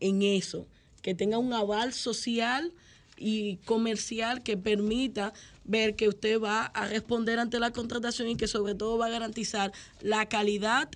en 0.00 0.22
eso, 0.22 0.66
que 1.00 1.14
tenga 1.14 1.38
un 1.38 1.52
aval 1.52 1.92
social 1.92 2.72
y 3.16 3.56
comercial 3.64 4.42
que 4.42 4.56
permita 4.56 5.32
ver 5.64 5.96
que 5.96 6.08
usted 6.08 6.40
va 6.40 6.66
a 6.66 6.86
responder 6.86 7.38
ante 7.38 7.58
la 7.58 7.72
contratación 7.72 8.28
y 8.28 8.36
que 8.36 8.46
sobre 8.46 8.74
todo 8.74 8.98
va 8.98 9.06
a 9.06 9.10
garantizar 9.10 9.72
la 10.00 10.28
calidad, 10.28 10.90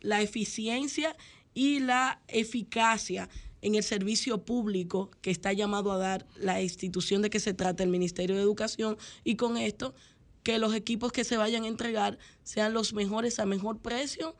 la 0.00 0.20
eficiencia 0.20 1.16
y 1.54 1.80
la 1.80 2.20
eficacia 2.28 3.28
en 3.62 3.76
el 3.76 3.82
servicio 3.82 4.44
público 4.44 5.10
que 5.22 5.30
está 5.30 5.52
llamado 5.52 5.90
a 5.92 5.98
dar 5.98 6.26
la 6.36 6.60
institución 6.60 7.22
de 7.22 7.30
que 7.30 7.40
se 7.40 7.54
trata 7.54 7.82
el 7.82 7.88
Ministerio 7.88 8.36
de 8.36 8.42
Educación 8.42 8.98
y 9.24 9.36
con 9.36 9.56
esto 9.56 9.94
que 10.42 10.58
los 10.58 10.74
equipos 10.74 11.12
que 11.12 11.24
se 11.24 11.38
vayan 11.38 11.64
a 11.64 11.68
entregar 11.68 12.18
sean 12.42 12.74
los 12.74 12.92
mejores 12.92 13.38
a 13.38 13.46
mejor 13.46 13.78
precio 13.78 14.36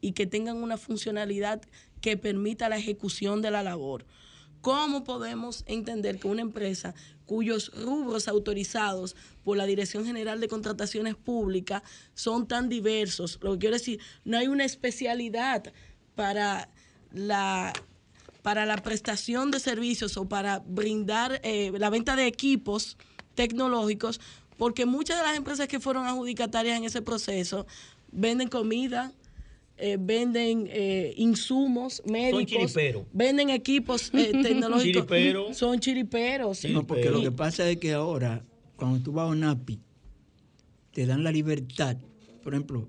y 0.00 0.12
que 0.12 0.26
tengan 0.26 0.62
una 0.62 0.76
funcionalidad 0.76 1.60
que 2.00 2.16
permita 2.16 2.68
la 2.68 2.78
ejecución 2.78 3.42
de 3.42 3.50
la 3.50 3.64
labor. 3.64 4.06
¿Cómo 4.68 5.02
podemos 5.02 5.64
entender 5.66 6.18
que 6.18 6.28
una 6.28 6.42
empresa 6.42 6.94
cuyos 7.24 7.72
rubros 7.74 8.28
autorizados 8.28 9.16
por 9.42 9.56
la 9.56 9.64
Dirección 9.64 10.04
General 10.04 10.40
de 10.40 10.48
Contrataciones 10.48 11.14
Públicas 11.14 11.82
son 12.12 12.46
tan 12.46 12.68
diversos? 12.68 13.38
Lo 13.40 13.54
que 13.54 13.60
quiero 13.60 13.76
decir, 13.76 13.98
no 14.26 14.36
hay 14.36 14.46
una 14.46 14.66
especialidad 14.66 15.72
para 16.14 16.68
la 17.12 17.72
para 18.42 18.66
la 18.66 18.76
prestación 18.76 19.50
de 19.50 19.58
servicios 19.58 20.18
o 20.18 20.28
para 20.28 20.58
brindar 20.58 21.40
eh, 21.44 21.72
la 21.78 21.88
venta 21.88 22.14
de 22.14 22.26
equipos 22.26 22.98
tecnológicos, 23.34 24.20
porque 24.58 24.84
muchas 24.84 25.16
de 25.16 25.22
las 25.22 25.38
empresas 25.38 25.66
que 25.66 25.80
fueron 25.80 26.04
adjudicatarias 26.04 26.76
en 26.76 26.84
ese 26.84 27.00
proceso 27.00 27.66
venden 28.12 28.48
comida, 28.48 29.14
eh, 29.78 29.96
venden 30.00 30.66
eh, 30.70 31.14
insumos 31.16 32.02
médicos, 32.04 32.74
venden 33.12 33.50
equipos 33.50 34.10
eh, 34.14 34.32
tecnológicos. 34.42 35.56
Son 35.56 35.78
chiriperos. 35.78 36.64
No, 36.64 36.86
porque 36.86 37.10
lo 37.10 37.20
que 37.22 37.30
pasa 37.32 37.68
es 37.70 37.76
que 37.78 37.92
ahora, 37.92 38.44
cuando 38.76 39.00
tú 39.00 39.12
vas 39.12 39.24
a 39.24 39.28
un 39.28 39.44
API, 39.44 39.80
te 40.92 41.06
dan 41.06 41.22
la 41.24 41.30
libertad. 41.32 41.96
Por 42.42 42.54
ejemplo, 42.54 42.88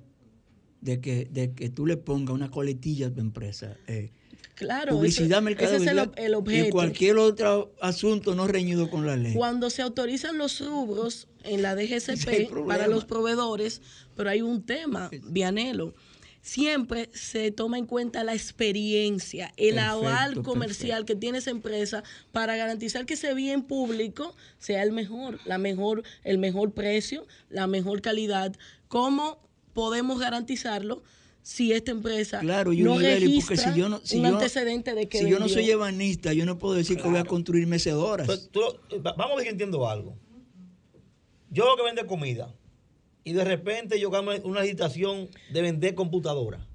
de 0.82 1.00
que, 1.02 1.26
de 1.32 1.54
que 1.54 1.70
tú 1.70 1.86
le 1.86 1.98
pongas 1.98 2.34
una 2.34 2.50
coletilla 2.50 3.08
a 3.08 3.12
tu 3.14 3.20
empresa. 3.22 3.78
Eh, 3.88 4.12
Claro, 4.56 4.92
publicidad, 4.98 5.38
ese- 5.38 5.42
mercado 5.42 5.76
ese 5.78 5.86
es 5.86 5.92
el, 5.92 5.98
ob- 6.00 6.14
el 6.18 6.32
y 6.32 6.36
objeto. 6.36 6.70
cualquier 6.72 7.18
otro 7.18 7.74
asunto 7.82 8.36
no 8.36 8.46
reñido 8.46 8.90
con 8.90 9.06
la 9.06 9.16
ley. 9.16 9.34
Cuando 9.34 9.70
se 9.70 9.82
autorizan 9.82 10.38
los 10.38 10.60
rubros 10.60 11.30
en 11.46 11.62
la 11.62 11.76
DGCP 11.76 12.50
para 12.68 12.88
los 12.88 13.06
proveedores, 13.06 13.82
pero 14.18 14.30
hay 14.30 14.42
un 14.42 14.62
tema, 14.66 15.10
Vianelo. 15.30 15.94
Siempre 16.42 17.10
se 17.14 17.52
toma 17.52 17.78
en 17.78 17.86
cuenta 17.86 18.24
la 18.24 18.34
experiencia, 18.34 19.52
el 19.58 19.76
Perfecto, 19.76 19.98
aval 20.08 20.42
comercial 20.42 21.06
que 21.06 21.16
tiene 21.16 21.40
esa 21.40 21.52
empresa 21.52 22.04
para 22.32 22.56
garantizar 22.56 23.06
que 23.06 23.16
ese 23.16 23.34
bien 23.34 23.62
público 23.64 24.36
sea 24.58 24.82
el 24.84 24.92
mejor, 24.94 25.40
la 25.46 25.58
mejor, 25.58 26.04
el 26.24 26.38
mejor 26.38 26.72
precio, 26.72 27.28
la 27.50 27.68
mejor 27.68 28.02
calidad. 28.02 28.56
¿Cómo 28.88 29.40
podemos 29.74 30.20
garantizarlo 30.20 31.04
si 31.42 31.74
esta 31.74 31.92
empresa 31.92 32.40
Claro, 32.40 32.72
no 32.72 32.78
Yulibeli, 32.78 33.40
porque 33.42 33.58
si 33.58 33.74
yo 33.76 33.90
no, 33.90 34.00
si 34.04 34.18
un 34.18 34.24
yo- 34.24 34.30
antecedente 34.36 34.94
de 34.94 35.08
que 35.10 35.20
si 35.20 35.30
yo 35.30 35.40
no 35.40 35.50
soy 35.50 35.70
ebanista, 35.70 36.32
yo 36.34 36.46
no 36.46 36.58
puedo 36.58 36.76
decir 36.76 36.98
que 36.98 37.08
voy 37.08 37.18
a 37.20 37.26
construir 37.26 37.68
mecedoras. 37.68 38.50
Tú- 38.52 38.62
va- 39.06 39.14
vamos 39.14 39.34
a 39.34 39.36
ver 39.36 39.44
si 39.46 39.50
entiendo 39.52 39.88
algo. 39.90 40.16
Yo 41.52 41.66
lo 41.66 41.76
que 41.76 41.84
vende 41.84 42.06
comida 42.06 42.54
y 43.30 43.34
de 43.34 43.44
repente 43.44 44.00
yo 44.00 44.10
gano 44.10 44.32
una 44.44 44.62
licitación 44.62 45.30
de 45.52 45.62
vender 45.62 45.94
computadora. 45.94 46.66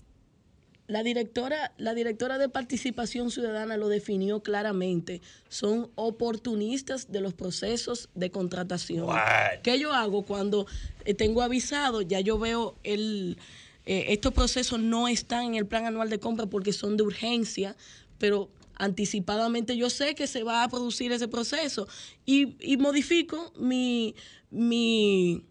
La 0.86 1.02
directora, 1.02 1.72
la 1.78 1.94
directora 1.94 2.38
de 2.38 2.48
participación 2.48 3.32
ciudadana 3.32 3.76
lo 3.76 3.88
definió 3.88 4.40
claramente. 4.40 5.20
Son 5.48 5.90
oportunistas 5.96 7.10
de 7.10 7.20
los 7.20 7.34
procesos 7.34 8.08
de 8.14 8.30
contratación. 8.30 9.06
What? 9.06 9.62
¿Qué 9.64 9.80
yo 9.80 9.92
hago 9.92 10.22
cuando 10.22 10.66
eh, 11.04 11.14
tengo 11.14 11.42
avisado? 11.42 12.02
Ya 12.02 12.20
yo 12.20 12.38
veo 12.38 12.76
el 12.84 13.36
eh, 13.84 14.06
estos 14.10 14.32
procesos 14.32 14.78
no 14.78 15.08
están 15.08 15.46
en 15.46 15.54
el 15.56 15.66
plan 15.66 15.86
anual 15.86 16.08
de 16.08 16.20
compra 16.20 16.46
porque 16.46 16.72
son 16.72 16.96
de 16.96 17.02
urgencia, 17.02 17.76
pero 18.18 18.48
anticipadamente 18.76 19.76
yo 19.76 19.90
sé 19.90 20.14
que 20.14 20.28
se 20.28 20.44
va 20.44 20.62
a 20.62 20.68
producir 20.68 21.10
ese 21.10 21.26
proceso 21.26 21.88
y, 22.24 22.56
y 22.60 22.76
modifico 22.76 23.52
mi, 23.58 24.14
mi, 24.50 25.44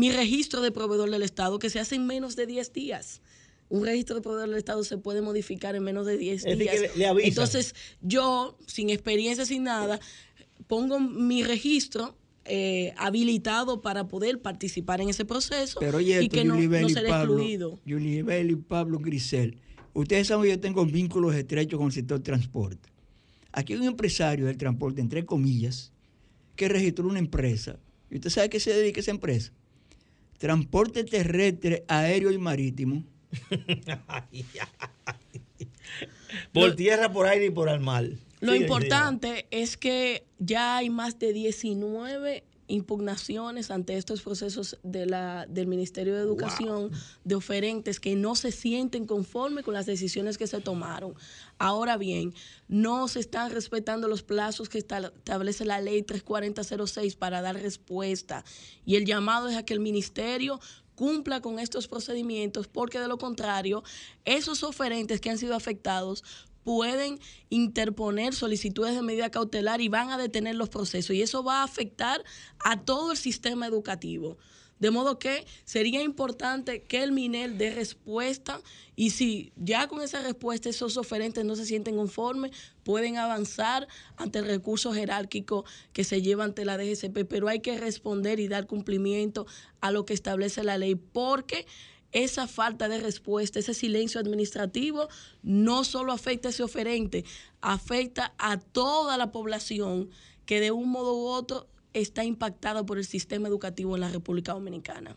mi 0.00 0.10
registro 0.10 0.60
de 0.62 0.70
proveedor 0.72 1.10
del 1.10 1.22
Estado 1.22 1.58
que 1.58 1.68
se 1.70 1.78
hace 1.78 1.94
en 1.96 2.06
menos 2.06 2.34
de 2.36 2.46
10 2.46 2.72
días. 2.72 3.20
Un 3.68 3.84
registro 3.84 4.16
de 4.16 4.22
proveedor 4.22 4.48
del 4.48 4.58
Estado 4.58 4.82
se 4.82 4.96
puede 4.98 5.20
modificar 5.22 5.76
en 5.76 5.82
menos 5.84 6.06
de 6.06 6.16
10 6.16 6.44
Es 6.44 6.44
decir, 6.44 6.58
días. 6.58 6.74
que 6.74 6.80
le- 6.88 6.96
le 6.96 7.06
avisan. 7.06 7.28
Entonces, 7.28 7.74
yo, 8.00 8.56
sin 8.66 8.88
experiencia, 8.90 9.44
sin 9.44 9.64
nada, 9.64 10.00
pongo 10.66 10.98
mi 10.98 11.42
registro 11.44 12.16
eh, 12.46 12.94
habilitado 12.96 13.80
para 13.82 14.08
poder 14.08 14.40
participar 14.40 15.00
en 15.02 15.10
ese 15.10 15.24
proceso 15.26 15.78
Pero 15.78 15.98
oye, 15.98 16.14
y 16.22 16.24
esto, 16.24 16.36
que 16.36 16.44
no, 16.44 16.56
no 16.56 16.70
Pablo, 16.70 17.34
excluido. 17.34 17.78
Yulibel 17.84 18.50
y 18.50 18.56
Pablo 18.56 18.98
Grisel, 18.98 19.58
ustedes 19.92 20.26
saben 20.28 20.44
que 20.44 20.50
yo 20.50 20.58
tengo 20.60 20.84
vínculos 20.86 21.34
estrechos 21.34 21.78
con 21.78 21.88
el 21.88 21.92
sector 21.92 22.20
transporte. 22.20 22.88
Aquí 23.52 23.74
hay 23.74 23.80
un 23.80 23.86
empresario 23.86 24.46
del 24.46 24.56
transporte, 24.56 25.00
entre 25.02 25.24
comillas, 25.26 25.92
que 26.56 26.68
registró 26.68 27.06
una 27.06 27.18
empresa. 27.18 27.78
¿Y 28.10 28.16
usted 28.16 28.30
sabe 28.30 28.46
a 28.46 28.50
qué 28.50 28.58
se 28.58 28.72
dedica 28.72 29.00
esa 29.00 29.10
empresa? 29.12 29.52
Transporte 30.40 31.04
terrestre, 31.04 31.84
aéreo 31.86 32.30
y 32.30 32.38
marítimo. 32.38 33.04
Por 36.54 36.74
tierra, 36.76 37.12
por 37.12 37.26
aire 37.26 37.46
y 37.46 37.50
por 37.50 37.68
el 37.68 37.80
mar. 37.80 38.06
Lo 38.40 38.54
importante 38.54 39.46
es 39.50 39.76
que 39.76 40.24
ya 40.38 40.78
hay 40.78 40.88
más 40.88 41.18
de 41.18 41.34
19 41.34 42.44
impugnaciones 42.68 43.70
ante 43.70 43.98
estos 43.98 44.22
procesos 44.22 44.78
de 44.82 45.04
la, 45.04 45.44
del 45.46 45.66
Ministerio 45.66 46.14
de 46.14 46.22
Educación 46.22 46.90
de 47.24 47.34
oferentes 47.34 48.00
que 48.00 48.16
no 48.16 48.34
se 48.34 48.50
sienten 48.50 49.06
conformes 49.06 49.64
con 49.64 49.74
las 49.74 49.84
decisiones 49.84 50.38
que 50.38 50.46
se 50.46 50.60
tomaron. 50.60 51.14
Ahora 51.62 51.98
bien, 51.98 52.32
no 52.68 53.06
se 53.06 53.20
están 53.20 53.50
respetando 53.50 54.08
los 54.08 54.22
plazos 54.22 54.70
que 54.70 54.78
esta- 54.78 55.12
establece 55.14 55.66
la 55.66 55.78
ley 55.78 56.02
34006 56.02 57.16
para 57.16 57.42
dar 57.42 57.54
respuesta. 57.60 58.46
Y 58.86 58.96
el 58.96 59.04
llamado 59.04 59.46
es 59.46 59.56
a 59.58 59.62
que 59.62 59.74
el 59.74 59.80
Ministerio 59.80 60.58
cumpla 60.94 61.42
con 61.42 61.58
estos 61.58 61.86
procedimientos 61.86 62.66
porque 62.66 62.98
de 62.98 63.08
lo 63.08 63.18
contrario, 63.18 63.84
esos 64.24 64.62
oferentes 64.62 65.20
que 65.20 65.28
han 65.28 65.36
sido 65.36 65.54
afectados 65.54 66.24
pueden 66.64 67.18
interponer 67.50 68.34
solicitudes 68.34 68.94
de 68.94 69.02
medida 69.02 69.30
cautelar 69.30 69.82
y 69.82 69.88
van 69.88 70.08
a 70.10 70.16
detener 70.16 70.54
los 70.54 70.70
procesos 70.70 71.14
y 71.14 71.20
eso 71.20 71.44
va 71.44 71.60
a 71.60 71.64
afectar 71.64 72.24
a 72.64 72.80
todo 72.84 73.12
el 73.12 73.18
sistema 73.18 73.66
educativo. 73.66 74.38
De 74.80 74.90
modo 74.90 75.18
que 75.18 75.46
sería 75.64 76.02
importante 76.02 76.82
que 76.82 77.02
el 77.02 77.12
MINEL 77.12 77.58
dé 77.58 77.70
respuesta 77.70 78.60
y 78.96 79.10
si 79.10 79.52
ya 79.56 79.86
con 79.86 80.00
esa 80.00 80.22
respuesta 80.22 80.68
esos 80.68 80.96
oferentes 80.96 81.44
no 81.44 81.54
se 81.54 81.66
sienten 81.66 81.96
conformes, 81.96 82.50
pueden 82.82 83.18
avanzar 83.18 83.86
ante 84.16 84.40
el 84.40 84.46
recurso 84.46 84.92
jerárquico 84.92 85.64
que 85.92 86.02
se 86.02 86.22
lleva 86.22 86.44
ante 86.44 86.64
la 86.64 86.78
DGCP, 86.78 87.26
pero 87.28 87.48
hay 87.48 87.60
que 87.60 87.78
responder 87.78 88.40
y 88.40 88.48
dar 88.48 88.66
cumplimiento 88.66 89.46
a 89.80 89.92
lo 89.92 90.04
que 90.06 90.14
establece 90.14 90.64
la 90.64 90.78
ley 90.78 90.94
porque 90.94 91.66
esa 92.12 92.48
falta 92.48 92.88
de 92.88 92.98
respuesta, 93.00 93.58
ese 93.58 93.74
silencio 93.74 94.20
administrativo, 94.20 95.08
no 95.42 95.84
solo 95.84 96.12
afecta 96.12 96.48
a 96.48 96.50
ese 96.50 96.62
oferente, 96.62 97.24
afecta 97.60 98.34
a 98.38 98.58
toda 98.58 99.16
la 99.16 99.30
población 99.30 100.10
que 100.46 100.60
de 100.60 100.72
un 100.72 100.90
modo 100.90 101.14
u 101.14 101.26
otro 101.26 101.68
está 101.92 102.24
impactada 102.24 102.84
por 102.84 102.98
el 102.98 103.04
sistema 103.04 103.46
educativo 103.48 103.94
en 103.94 104.00
la 104.02 104.08
República 104.08 104.52
Dominicana. 104.52 105.16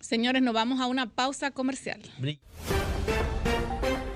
Señores, 0.00 0.42
nos 0.42 0.54
vamos 0.54 0.80
a 0.80 0.86
una 0.86 1.10
pausa 1.10 1.52
comercial. 1.52 2.00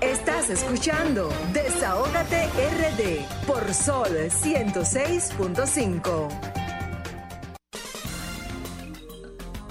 Estás 0.01 0.49
escuchando 0.49 1.29
Desahógate 1.53 2.47
RD 2.47 3.23
por 3.45 3.71
Sol 3.73 4.09
106.5. 4.09 6.29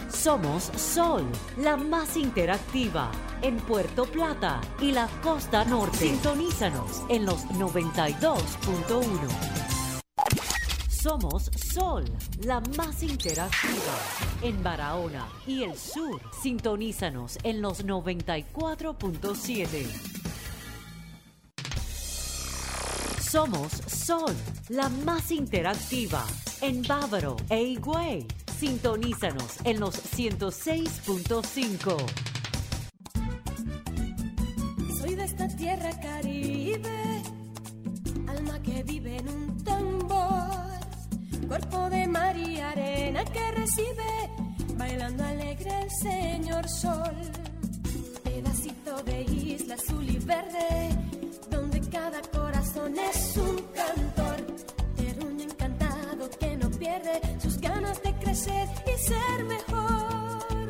Somos 0.08 0.70
Sol, 0.76 1.26
la 1.58 1.76
más 1.76 2.16
interactiva 2.16 3.10
en 3.42 3.58
Puerto 3.58 4.06
Plata 4.06 4.62
y 4.80 4.92
la 4.92 5.08
costa 5.22 5.64
norte. 5.64 5.98
Sintonízanos 5.98 7.02
en 7.08 7.26
los 7.26 7.44
92.1. 7.50 9.75
Somos 11.06 11.46
Sol, 11.72 12.04
la 12.42 12.60
más 12.76 13.00
interactiva 13.04 13.96
en 14.42 14.60
Barahona 14.60 15.28
y 15.46 15.62
el 15.62 15.78
sur. 15.78 16.20
Sintonízanos 16.42 17.38
en 17.44 17.62
los 17.62 17.86
94.7. 17.86 19.86
Somos 23.20 23.70
Sol, 23.86 24.34
la 24.68 24.88
más 24.88 25.30
interactiva 25.30 26.24
en 26.60 26.82
Bávaro 26.82 27.36
e 27.50 27.62
Higüey. 27.62 28.26
Sintonízanos 28.58 29.58
en 29.62 29.78
los 29.78 29.94
106.5. 29.94 31.96
Soy 35.00 35.14
de 35.14 35.24
esta 35.24 35.46
tierra 35.46 36.00
caribe, 36.00 37.22
alma 38.26 38.60
que 38.60 38.82
vive 38.82 39.18
en 39.18 39.28
un 39.28 39.45
cuerpo 41.46 41.88
de 41.90 42.06
mar 42.08 42.36
y 42.36 42.60
arena 42.60 43.24
que 43.24 43.50
recibe, 43.52 44.30
bailando 44.76 45.24
alegre 45.24 45.70
el 45.82 45.90
señor 45.90 46.68
sol. 46.68 47.14
Pedacito 48.24 49.02
de 49.04 49.22
isla 49.22 49.74
azul 49.74 50.08
y 50.08 50.18
verde, 50.18 50.90
donde 51.50 51.80
cada 51.88 52.20
corazón 52.22 52.94
es 52.98 53.36
un 53.36 53.56
cantor, 53.74 54.36
terruño 54.96 55.44
encantado 55.44 56.28
que 56.38 56.56
no 56.56 56.68
pierde 56.70 57.20
sus 57.40 57.58
ganas 57.60 58.02
de 58.02 58.12
crecer 58.14 58.68
y 58.86 58.98
ser 58.98 59.44
mejor. 59.44 60.68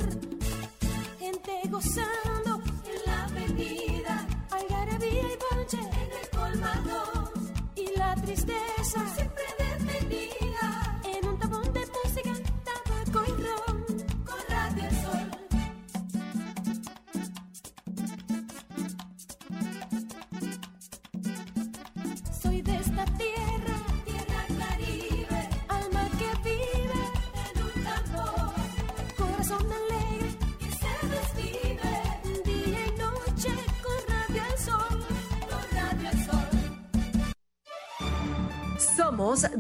Gente 1.18 1.53
gozando 1.70 2.61
en 2.93 2.99
la 3.07 3.24
avenida, 3.24 4.27
algarabía 4.51 5.22
y 5.22 5.39
bonche 5.51 5.79
en 5.79 6.11
el 6.20 6.29
colmado. 6.39 7.33
Y 7.74 7.97
la 7.99 8.14
tristeza 8.16 9.05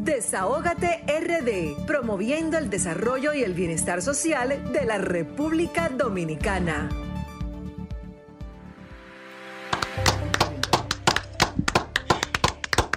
Desahógate 0.06 1.02
RD, 1.08 1.84
promoviendo 1.84 2.56
el 2.56 2.70
desarrollo 2.70 3.34
y 3.34 3.42
el 3.42 3.54
bienestar 3.54 4.02
social 4.02 4.72
de 4.72 4.84
la 4.84 4.98
República 4.98 5.88
Dominicana. 5.88 6.88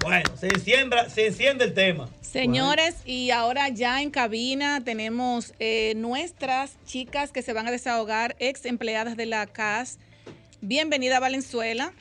Bueno, 0.04 0.30
se, 0.38 0.50
enciende 1.26 1.66
el 1.66 1.74
tema. 1.74 2.08
Señores, 2.22 2.98
y 3.06 3.32
ahora 3.32 3.70
ya 3.70 4.04
en 4.04 4.12
cabina 4.12 4.80
tenemos 4.84 5.56
eh, 5.58 5.94
nuestras 5.96 6.78
chicas 6.86 7.32
que 7.32 7.42
se 7.42 7.54
van 7.54 7.68
a 7.68 7.72
desahogar, 7.72 8.36
ex 8.38 8.66
empleadas 8.66 9.18
de 9.18 9.26
la 9.26 9.48
CAS. 9.48 9.98
Bienvenida 10.62 11.18
a 11.18 11.22
Valenzuela, 11.22 11.92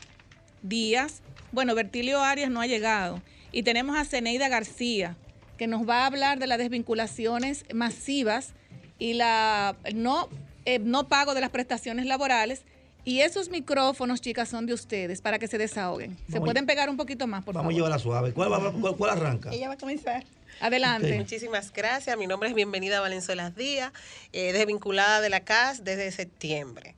Díaz. 0.61 1.23
Bueno, 1.51 1.75
Bertilio 1.75 2.21
Arias 2.21 2.51
no 2.51 2.61
ha 2.61 2.67
llegado. 2.67 3.23
Y 3.53 3.63
tenemos 3.63 3.97
a 3.97 4.05
Ceneida 4.05 4.49
García, 4.49 5.17
que 5.57 5.67
nos 5.67 5.89
va 5.89 6.03
a 6.03 6.07
hablar 6.07 6.39
de 6.39 6.47
las 6.47 6.59
desvinculaciones 6.59 7.65
masivas 7.75 8.53
y 8.99 9.15
la 9.15 9.77
no, 9.95 10.29
eh, 10.65 10.79
no 10.79 11.09
pago 11.09 11.35
de 11.35 11.41
las 11.41 11.51
prestaciones 11.51 12.07
laborales. 12.07 12.63
Y 13.05 13.21
esos 13.21 13.49
micrófonos, 13.49 14.21
chicas, 14.21 14.51
son 14.51 14.67
de 14.67 14.75
ustedes 14.75 15.23
para 15.23 15.39
que 15.39 15.49
se 15.49 15.57
desahoguen. 15.57 16.17
¿Se 16.31 16.41
pueden 16.41 16.67
pegar 16.67 16.91
un 16.91 16.99
poquito 16.99 17.27
más, 17.27 17.43
por 17.43 17.55
Vamos 17.55 17.73
a 17.73 17.75
llevarla 17.75 17.99
suave. 17.99 18.33
¿Cuál, 18.35 18.53
va- 18.53 18.73
cuál- 18.73 18.97
cuál 18.97 19.11
arranca? 19.11 19.51
Ella 19.51 19.69
va 19.69 19.75
a 19.75 19.79
comenzar. 19.79 20.25
Adelante. 20.61 21.17
Muchísimas 21.17 21.73
gracias. 21.73 22.19
Mi 22.19 22.27
nombre 22.27 22.49
es 22.51 22.55
Bienvenida 22.55 23.01
Valenzuela 23.01 23.51
Díaz, 23.51 23.93
eh, 24.33 24.53
desvinculada 24.53 25.21
de 25.23 25.31
la 25.31 25.41
CAS 25.41 25.85
desde 25.85 26.11
septiembre. 26.11 26.97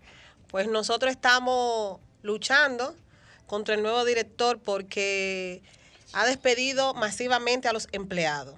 Pues 0.49 0.67
nosotros 0.67 1.13
estamos 1.13 2.01
luchando 2.23 2.97
contra 3.47 3.75
el 3.77 3.83
nuevo 3.83 4.05
director 4.05 4.59
porque 4.59 5.63
ha 6.13 6.27
despedido 6.27 6.95
masivamente 6.95 7.69
a 7.69 7.73
los 7.73 7.89
empleados. 7.93 8.55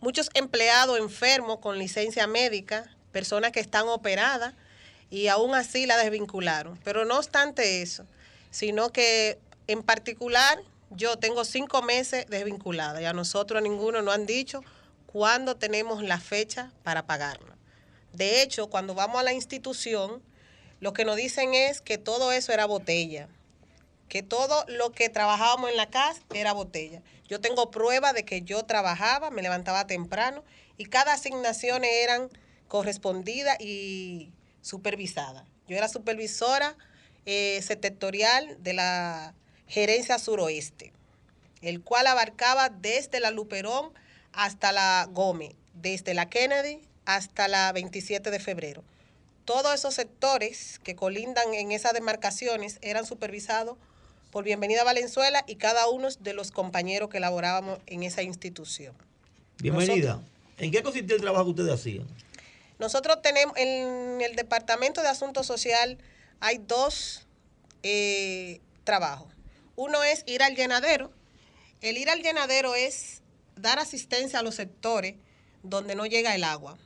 Muchos 0.00 0.30
empleados 0.34 0.98
enfermos 0.98 1.58
con 1.58 1.78
licencia 1.78 2.26
médica, 2.26 2.94
personas 3.12 3.52
que 3.52 3.60
están 3.60 3.88
operadas 3.88 4.54
y 5.10 5.28
aún 5.28 5.54
así 5.54 5.86
la 5.86 5.96
desvincularon. 5.96 6.78
Pero 6.82 7.04
no 7.04 7.18
obstante 7.18 7.82
eso, 7.82 8.04
sino 8.50 8.90
que 8.90 9.38
en 9.68 9.82
particular 9.82 10.60
yo 10.90 11.16
tengo 11.18 11.44
cinco 11.44 11.82
meses 11.82 12.26
desvinculada 12.28 13.00
y 13.00 13.04
a 13.04 13.12
nosotros 13.12 13.62
ninguno 13.62 14.02
nos 14.02 14.14
han 14.14 14.26
dicho 14.26 14.62
cuándo 15.06 15.56
tenemos 15.56 16.02
la 16.02 16.18
fecha 16.18 16.72
para 16.82 17.06
pagarlo. 17.06 17.54
De 18.12 18.42
hecho, 18.42 18.68
cuando 18.68 18.94
vamos 18.94 19.20
a 19.20 19.22
la 19.22 19.32
institución, 19.32 20.22
lo 20.80 20.92
que 20.92 21.04
nos 21.04 21.16
dicen 21.16 21.54
es 21.54 21.80
que 21.80 21.96
todo 21.96 22.32
eso 22.32 22.52
era 22.52 22.66
botella, 22.66 23.28
que 24.08 24.22
todo 24.22 24.64
lo 24.68 24.92
que 24.92 25.08
trabajábamos 25.08 25.70
en 25.70 25.76
la 25.76 25.90
casa 25.90 26.20
era 26.34 26.52
botella. 26.52 27.02
Yo 27.28 27.40
tengo 27.40 27.70
prueba 27.70 28.12
de 28.12 28.24
que 28.24 28.42
yo 28.42 28.64
trabajaba, 28.64 29.30
me 29.30 29.42
levantaba 29.42 29.86
temprano 29.86 30.44
y 30.76 30.86
cada 30.86 31.14
asignación 31.14 31.84
eran 31.84 32.28
correspondidas 32.68 33.58
y 33.60 34.32
supervisadas. 34.60 35.44
Yo 35.68 35.76
era 35.76 35.88
supervisora 35.88 36.76
eh, 37.24 37.60
sectorial 37.62 38.62
de 38.62 38.72
la 38.72 39.34
gerencia 39.66 40.18
suroeste, 40.18 40.92
el 41.60 41.82
cual 41.82 42.06
abarcaba 42.06 42.68
desde 42.68 43.20
la 43.20 43.30
Luperón 43.30 43.92
hasta 44.32 44.72
la 44.72 45.08
Gómez, 45.10 45.54
desde 45.74 46.14
la 46.14 46.28
Kennedy 46.28 46.80
hasta 47.04 47.48
la 47.48 47.72
27 47.72 48.30
de 48.30 48.40
febrero. 48.40 48.84
Todos 49.44 49.74
esos 49.74 49.94
sectores 49.94 50.78
que 50.84 50.94
colindan 50.94 51.54
en 51.54 51.72
esas 51.72 51.94
demarcaciones 51.94 52.78
eran 52.80 53.06
supervisados 53.06 53.76
por 54.32 54.44
Bienvenida 54.44 54.82
Valenzuela 54.82 55.44
y 55.46 55.56
cada 55.56 55.88
uno 55.90 56.08
de 56.18 56.32
los 56.32 56.50
compañeros 56.50 57.10
que 57.10 57.20
laborábamos 57.20 57.78
en 57.86 58.02
esa 58.02 58.22
institución. 58.22 58.94
Bienvenida. 59.58 60.22
¿En 60.56 60.72
qué 60.72 60.82
consistía 60.82 61.16
el 61.16 61.20
trabajo 61.20 61.44
que 61.44 61.50
ustedes 61.50 61.74
hacían? 61.74 62.06
Nosotros 62.78 63.20
tenemos 63.20 63.54
en 63.58 64.22
el 64.22 64.34
Departamento 64.34 65.02
de 65.02 65.08
Asuntos 65.08 65.46
Social 65.46 65.98
hay 66.40 66.58
dos 66.58 67.26
eh, 67.82 68.60
trabajos. 68.84 69.28
Uno 69.76 70.02
es 70.02 70.24
ir 70.26 70.42
al 70.42 70.56
llenadero. 70.56 71.12
El 71.82 71.98
ir 71.98 72.08
al 72.08 72.22
llenadero 72.22 72.74
es 72.74 73.20
dar 73.54 73.78
asistencia 73.78 74.38
a 74.38 74.42
los 74.42 74.54
sectores 74.54 75.14
donde 75.62 75.94
no 75.94 76.06
llega 76.06 76.34
el 76.34 76.44
agua. 76.44 76.78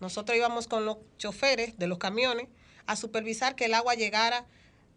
Nosotros 0.00 0.36
íbamos 0.36 0.66
con 0.66 0.84
los 0.84 0.98
choferes 1.18 1.78
de 1.78 1.86
los 1.86 1.98
camiones 1.98 2.48
a 2.86 2.96
supervisar 2.96 3.54
que 3.54 3.66
el 3.66 3.74
agua 3.74 3.94
llegara 3.94 4.44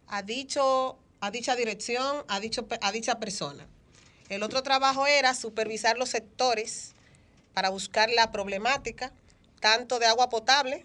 a, 0.08 0.22
dicho, 0.22 0.98
a 1.22 1.30
dicha 1.30 1.54
dirección, 1.54 2.24
a, 2.26 2.40
dicho, 2.40 2.66
pe- 2.66 2.78
a 2.82 2.90
dicha 2.90 3.18
persona. 3.20 3.64
El 4.28 4.42
otro 4.42 4.62
trabajo 4.64 5.06
era 5.06 5.34
supervisar 5.34 5.96
los 5.96 6.08
sectores 6.08 6.94
para 7.54 7.70
buscar 7.70 8.10
la 8.10 8.32
problemática 8.32 9.12
tanto 9.60 10.00
de 10.00 10.06
agua 10.06 10.28
potable 10.28 10.84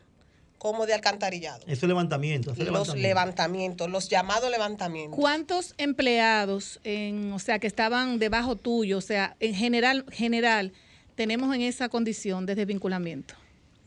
como 0.60 0.86
de 0.86 0.94
alcantarillado. 0.94 1.62
Eso 1.66 1.86
es 1.86 1.88
levantamiento. 1.88 2.52
Los 2.52 2.60
levantamiento. 2.60 3.08
levantamientos, 3.08 3.90
los 3.90 4.10
llamados 4.10 4.52
levantamientos. 4.52 5.20
¿Cuántos 5.20 5.74
empleados, 5.80 6.80
en, 6.84 7.32
o 7.34 7.40
sea, 7.40 7.58
que 7.58 7.66
estaban 7.68 8.20
debajo 8.20 8.56
tuyo, 8.56 9.00
o 9.00 9.02
sea, 9.02 9.36
en 9.40 9.56
general, 9.56 10.06
general, 10.12 10.72
tenemos 11.16 11.54
en 11.56 11.62
esa 11.64 11.90
condición 11.90 12.46
de 12.46 12.54
desvinculamiento? 12.54 13.34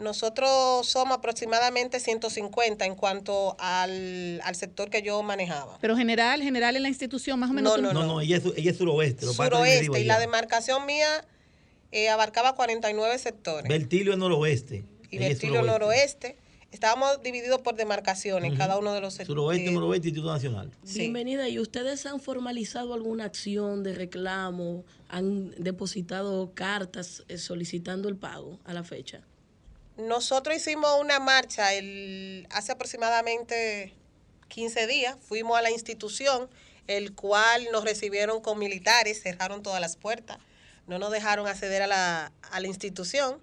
Nosotros 0.01 0.86
somos 0.86 1.18
aproximadamente 1.18 2.01
150 2.01 2.84
en 2.84 2.94
cuanto 2.94 3.57
al, 3.59 4.40
al 4.44 4.55
sector 4.57 4.90
que 4.90 5.03
yo 5.03 5.22
manejaba. 5.22 5.78
Pero 5.80 5.96
general, 5.96 6.42
general 6.42 6.76
en 6.76 6.82
la 6.82 6.88
institución, 6.88 7.38
más 7.38 7.51
o 7.51 7.53
menos. 7.53 7.74
tú- 7.76 7.82
No, 7.82 7.92
no, 7.92 8.20
ella, 8.20 8.36
es, 8.38 8.44
ella 8.57 8.70
es 8.70 8.76
suroeste. 8.78 9.26
lo 9.26 9.32
Suroeste 9.32 10.01
y 10.01 10.05
la 10.05 10.18
demarcación 10.18 10.86
mía 10.86 11.24
eh, 11.92 12.09
abarcaba 12.09 12.55
49 12.55 13.18
sectores. 13.18 13.68
Vertilio 13.68 14.12
es 14.12 14.18
noroeste. 14.18 14.84
y 15.11 15.18
Vertilio 15.18 15.62
noroeste. 15.62 16.36
Estábamos 16.72 17.20
divididos 17.24 17.61
por 17.62 17.74
demarcaciones, 17.74 18.57
cada 18.57 18.78
uno 18.78 18.92
de 18.94 19.01
los 19.01 19.14
sectores. 19.14 19.36
Suroeste, 19.40 19.72
noroeste, 19.72 20.09
Instituto 20.09 20.32
Nacional. 20.32 20.70
Bienvenida. 20.84 21.48
¿Y 21.48 21.59
ustedes 21.59 22.07
han 22.07 22.20
formalizado 22.20 22.94
alguna 22.94 23.24
acción 23.24 23.82
de 23.82 23.92
reclamo? 23.92 24.84
¿Han 25.09 25.51
depositado 25.59 26.53
cartas 26.55 27.24
eh, 27.26 27.38
solicitando 27.38 28.09
el 28.09 28.14
pago 28.16 28.61
a 28.64 28.72
la 28.72 28.84
fecha? 28.84 29.22
Nosotros 30.01 30.57
hicimos 30.57 30.98
una 30.98 31.20
marcha 31.20 31.74
el, 31.74 32.46
hace 32.51 32.72
aproximadamente 32.72 33.92
15 34.48 34.86
días. 34.86 35.16
Fuimos 35.20 35.59
a 35.59 35.62
la 35.62 35.70
institución, 35.70 36.48
el 36.86 37.14
cual 37.14 37.68
nos 37.70 37.84
recibieron 37.84 38.40
con 38.40 38.59
militares, 38.59 39.22
cerraron 39.22 39.62
todas 39.62 39.80
las 39.80 39.96
puertas, 39.96 40.38
no 40.86 40.98
nos 40.98 41.12
dejaron 41.12 41.46
acceder 41.46 41.82
a 41.82 41.86
la, 41.86 42.32
a 42.51 42.61
la 42.61 42.66
institución. 42.66 43.42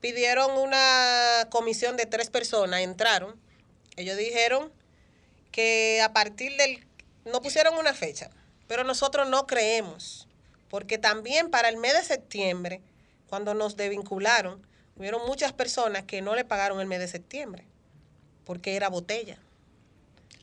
Pidieron 0.00 0.50
una 0.58 1.46
comisión 1.50 1.96
de 1.96 2.06
tres 2.06 2.30
personas, 2.30 2.80
entraron. 2.80 3.38
Ellos 3.96 4.16
dijeron 4.16 4.72
que 5.50 6.00
a 6.02 6.12
partir 6.12 6.56
del... 6.56 6.86
No 7.24 7.40
pusieron 7.42 7.76
una 7.76 7.92
fecha, 7.92 8.30
pero 8.66 8.82
nosotros 8.82 9.28
no 9.28 9.46
creemos, 9.46 10.26
porque 10.70 10.98
también 10.98 11.50
para 11.50 11.68
el 11.68 11.76
mes 11.76 11.92
de 11.92 12.02
septiembre, 12.02 12.80
cuando 13.28 13.54
nos 13.54 13.76
desvincularon, 13.76 14.66
hubieron 14.96 15.26
muchas 15.26 15.52
personas 15.52 16.04
que 16.04 16.22
no 16.22 16.34
le 16.34 16.44
pagaron 16.44 16.80
el 16.80 16.86
mes 16.86 16.98
de 17.00 17.08
septiembre, 17.08 17.64
porque 18.44 18.76
era 18.76 18.88
botella. 18.88 19.38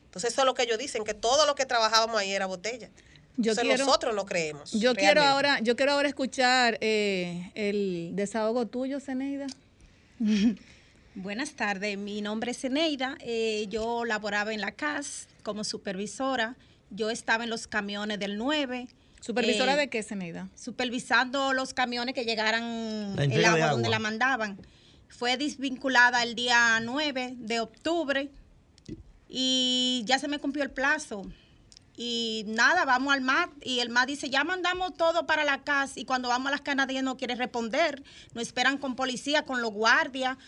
Entonces 0.04 0.32
eso 0.32 0.42
es 0.42 0.46
lo 0.46 0.54
que 0.54 0.62
ellos 0.64 0.78
dicen, 0.78 1.04
que 1.04 1.14
todo 1.14 1.46
lo 1.46 1.54
que 1.54 1.66
trabajábamos 1.66 2.16
ahí 2.18 2.32
era 2.32 2.46
botella. 2.46 2.90
Yo 3.36 3.52
Entonces 3.52 3.62
quiero- 3.62 3.84
nosotros 3.86 4.14
no 4.14 4.26
creemos. 4.26 4.72
Yo 4.72 4.94
quiero 4.94 5.22
ahora, 5.22 5.60
yo 5.60 5.76
quiero 5.76 5.92
ahora 5.92 6.08
escuchar 6.08 6.78
eh, 6.80 7.52
el 7.54 8.10
desahogo 8.14 8.66
tuyo, 8.66 9.00
Zeneida. 9.00 9.46
Buenas 11.14 11.52
tardes, 11.52 11.98
mi 11.98 12.22
nombre 12.22 12.52
es 12.52 12.62
Eneida, 12.64 13.16
eh, 13.20 13.66
yo 13.68 14.04
laboraba 14.04 14.52
en 14.54 14.60
la 14.60 14.72
CAS 14.72 15.26
como 15.42 15.64
supervisora, 15.64 16.56
yo 16.90 17.10
estaba 17.10 17.44
en 17.44 17.50
los 17.50 17.66
camiones 17.66 18.18
del 18.18 18.36
9. 18.38 18.88
¿Supervisora 19.20 19.74
eh, 19.74 19.76
de 19.76 19.88
qué, 19.88 20.02
Zeneida? 20.02 20.48
Supervisando 20.54 21.52
los 21.52 21.74
camiones 21.74 22.14
que 22.14 22.24
llegaran 22.24 23.16
La 23.16 23.24
el 23.24 23.44
agua, 23.44 23.66
de 23.66 23.70
donde 23.70 23.88
la 23.88 23.98
mandaban. 23.98 24.58
Fue 25.08 25.36
desvinculada 25.36 26.22
el 26.22 26.34
día 26.34 26.80
9 26.80 27.34
de 27.36 27.60
octubre 27.60 28.30
y 29.28 30.02
ya 30.06 30.18
se 30.18 30.28
me 30.28 30.38
cumplió 30.38 30.64
el 30.64 30.70
plazo. 30.70 31.24
Y 31.96 32.44
nada, 32.46 32.86
vamos 32.86 33.12
al 33.12 33.20
MAT 33.20 33.50
y 33.62 33.80
el 33.80 33.90
MAT 33.90 34.08
dice, 34.08 34.30
ya 34.30 34.42
mandamos 34.42 34.94
todo 34.94 35.26
para 35.26 35.44
la 35.44 35.62
casa 35.62 36.00
y 36.00 36.06
cuando 36.06 36.28
vamos 36.28 36.48
a 36.48 36.52
las 36.52 36.62
canadías 36.62 37.04
no 37.04 37.18
quiere 37.18 37.34
responder, 37.34 38.02
nos 38.32 38.42
esperan 38.42 38.78
con 38.78 38.96
policía, 38.96 39.44
con 39.44 39.60
los 39.60 39.70
guardias, 39.70 40.38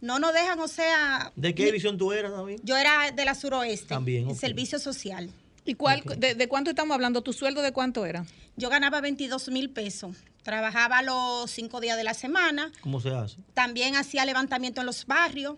no 0.00 0.18
nos 0.18 0.32
dejan, 0.32 0.60
o 0.60 0.68
sea... 0.68 1.32
¿De 1.34 1.54
qué 1.54 1.66
división 1.66 1.98
tú 1.98 2.12
eras, 2.12 2.30
David? 2.32 2.60
Yo 2.62 2.76
era 2.76 3.10
de 3.10 3.24
la 3.24 3.34
suroeste, 3.34 3.88
También, 3.88 4.24
en 4.24 4.30
ok. 4.30 4.36
servicio 4.36 4.78
social. 4.78 5.30
¿Y 5.64 5.74
cuál, 5.74 6.02
de, 6.18 6.34
de 6.34 6.48
cuánto 6.48 6.70
estamos 6.70 6.94
hablando? 6.94 7.22
¿Tu 7.22 7.32
sueldo 7.32 7.62
de 7.62 7.72
cuánto 7.72 8.04
era? 8.04 8.24
Yo 8.56 8.68
ganaba 8.68 9.00
22 9.00 9.48
mil 9.48 9.70
pesos. 9.70 10.16
Trabajaba 10.42 11.02
los 11.02 11.50
cinco 11.50 11.80
días 11.80 11.96
de 11.96 12.04
la 12.04 12.14
semana. 12.14 12.72
¿Cómo 12.80 13.00
se 13.00 13.10
hace? 13.10 13.36
También 13.54 13.94
hacía 13.94 14.24
levantamiento 14.24 14.80
en 14.80 14.86
los 14.86 15.06
barrios. 15.06 15.56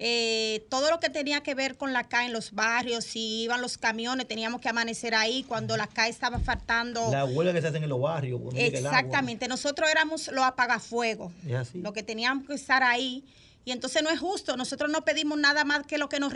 Eh, 0.00 0.66
todo 0.70 0.90
lo 0.90 0.98
que 0.98 1.08
tenía 1.08 1.42
que 1.42 1.54
ver 1.54 1.76
con 1.76 1.92
la 1.92 2.04
CAE 2.08 2.26
en 2.26 2.32
los 2.32 2.52
barrios, 2.52 3.04
si 3.04 3.42
iban 3.42 3.60
los 3.60 3.78
camiones, 3.78 4.26
teníamos 4.26 4.60
que 4.60 4.68
amanecer 4.68 5.14
ahí 5.14 5.44
cuando 5.44 5.76
la 5.76 5.86
CAE 5.86 6.08
estaba 6.10 6.40
faltando. 6.40 7.12
La 7.12 7.24
huelga 7.24 7.52
que 7.52 7.60
se 7.60 7.68
hacen 7.68 7.84
en 7.84 7.88
los 7.88 8.00
barrios. 8.00 8.40
Exactamente, 8.56 9.46
nosotros 9.46 9.88
éramos 9.88 10.28
los 10.28 10.42
apagafuegos, 10.44 11.32
Es 11.46 11.54
así. 11.54 11.80
lo 11.80 11.92
que 11.92 12.02
teníamos 12.02 12.46
que 12.46 12.54
estar 12.54 12.82
ahí. 12.82 13.24
Y 13.64 13.72
entonces 13.72 14.02
no 14.02 14.10
es 14.10 14.20
justo, 14.20 14.56
nosotros 14.56 14.90
no 14.90 15.04
pedimos 15.04 15.38
nada 15.38 15.64
más 15.64 15.86
que 15.86 15.96
lo 15.96 16.08
que 16.08 16.20
nos, 16.20 16.32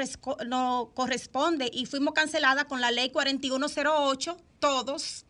nos 0.47 0.89
corresponde 0.95 1.71
y 1.73 1.85
fuimos 1.85 2.15
canceladas 2.15 2.65
con 2.65 2.81
la 2.81 2.91
ley 2.91 3.11
4108, 3.11 4.37
todos. 4.59 5.27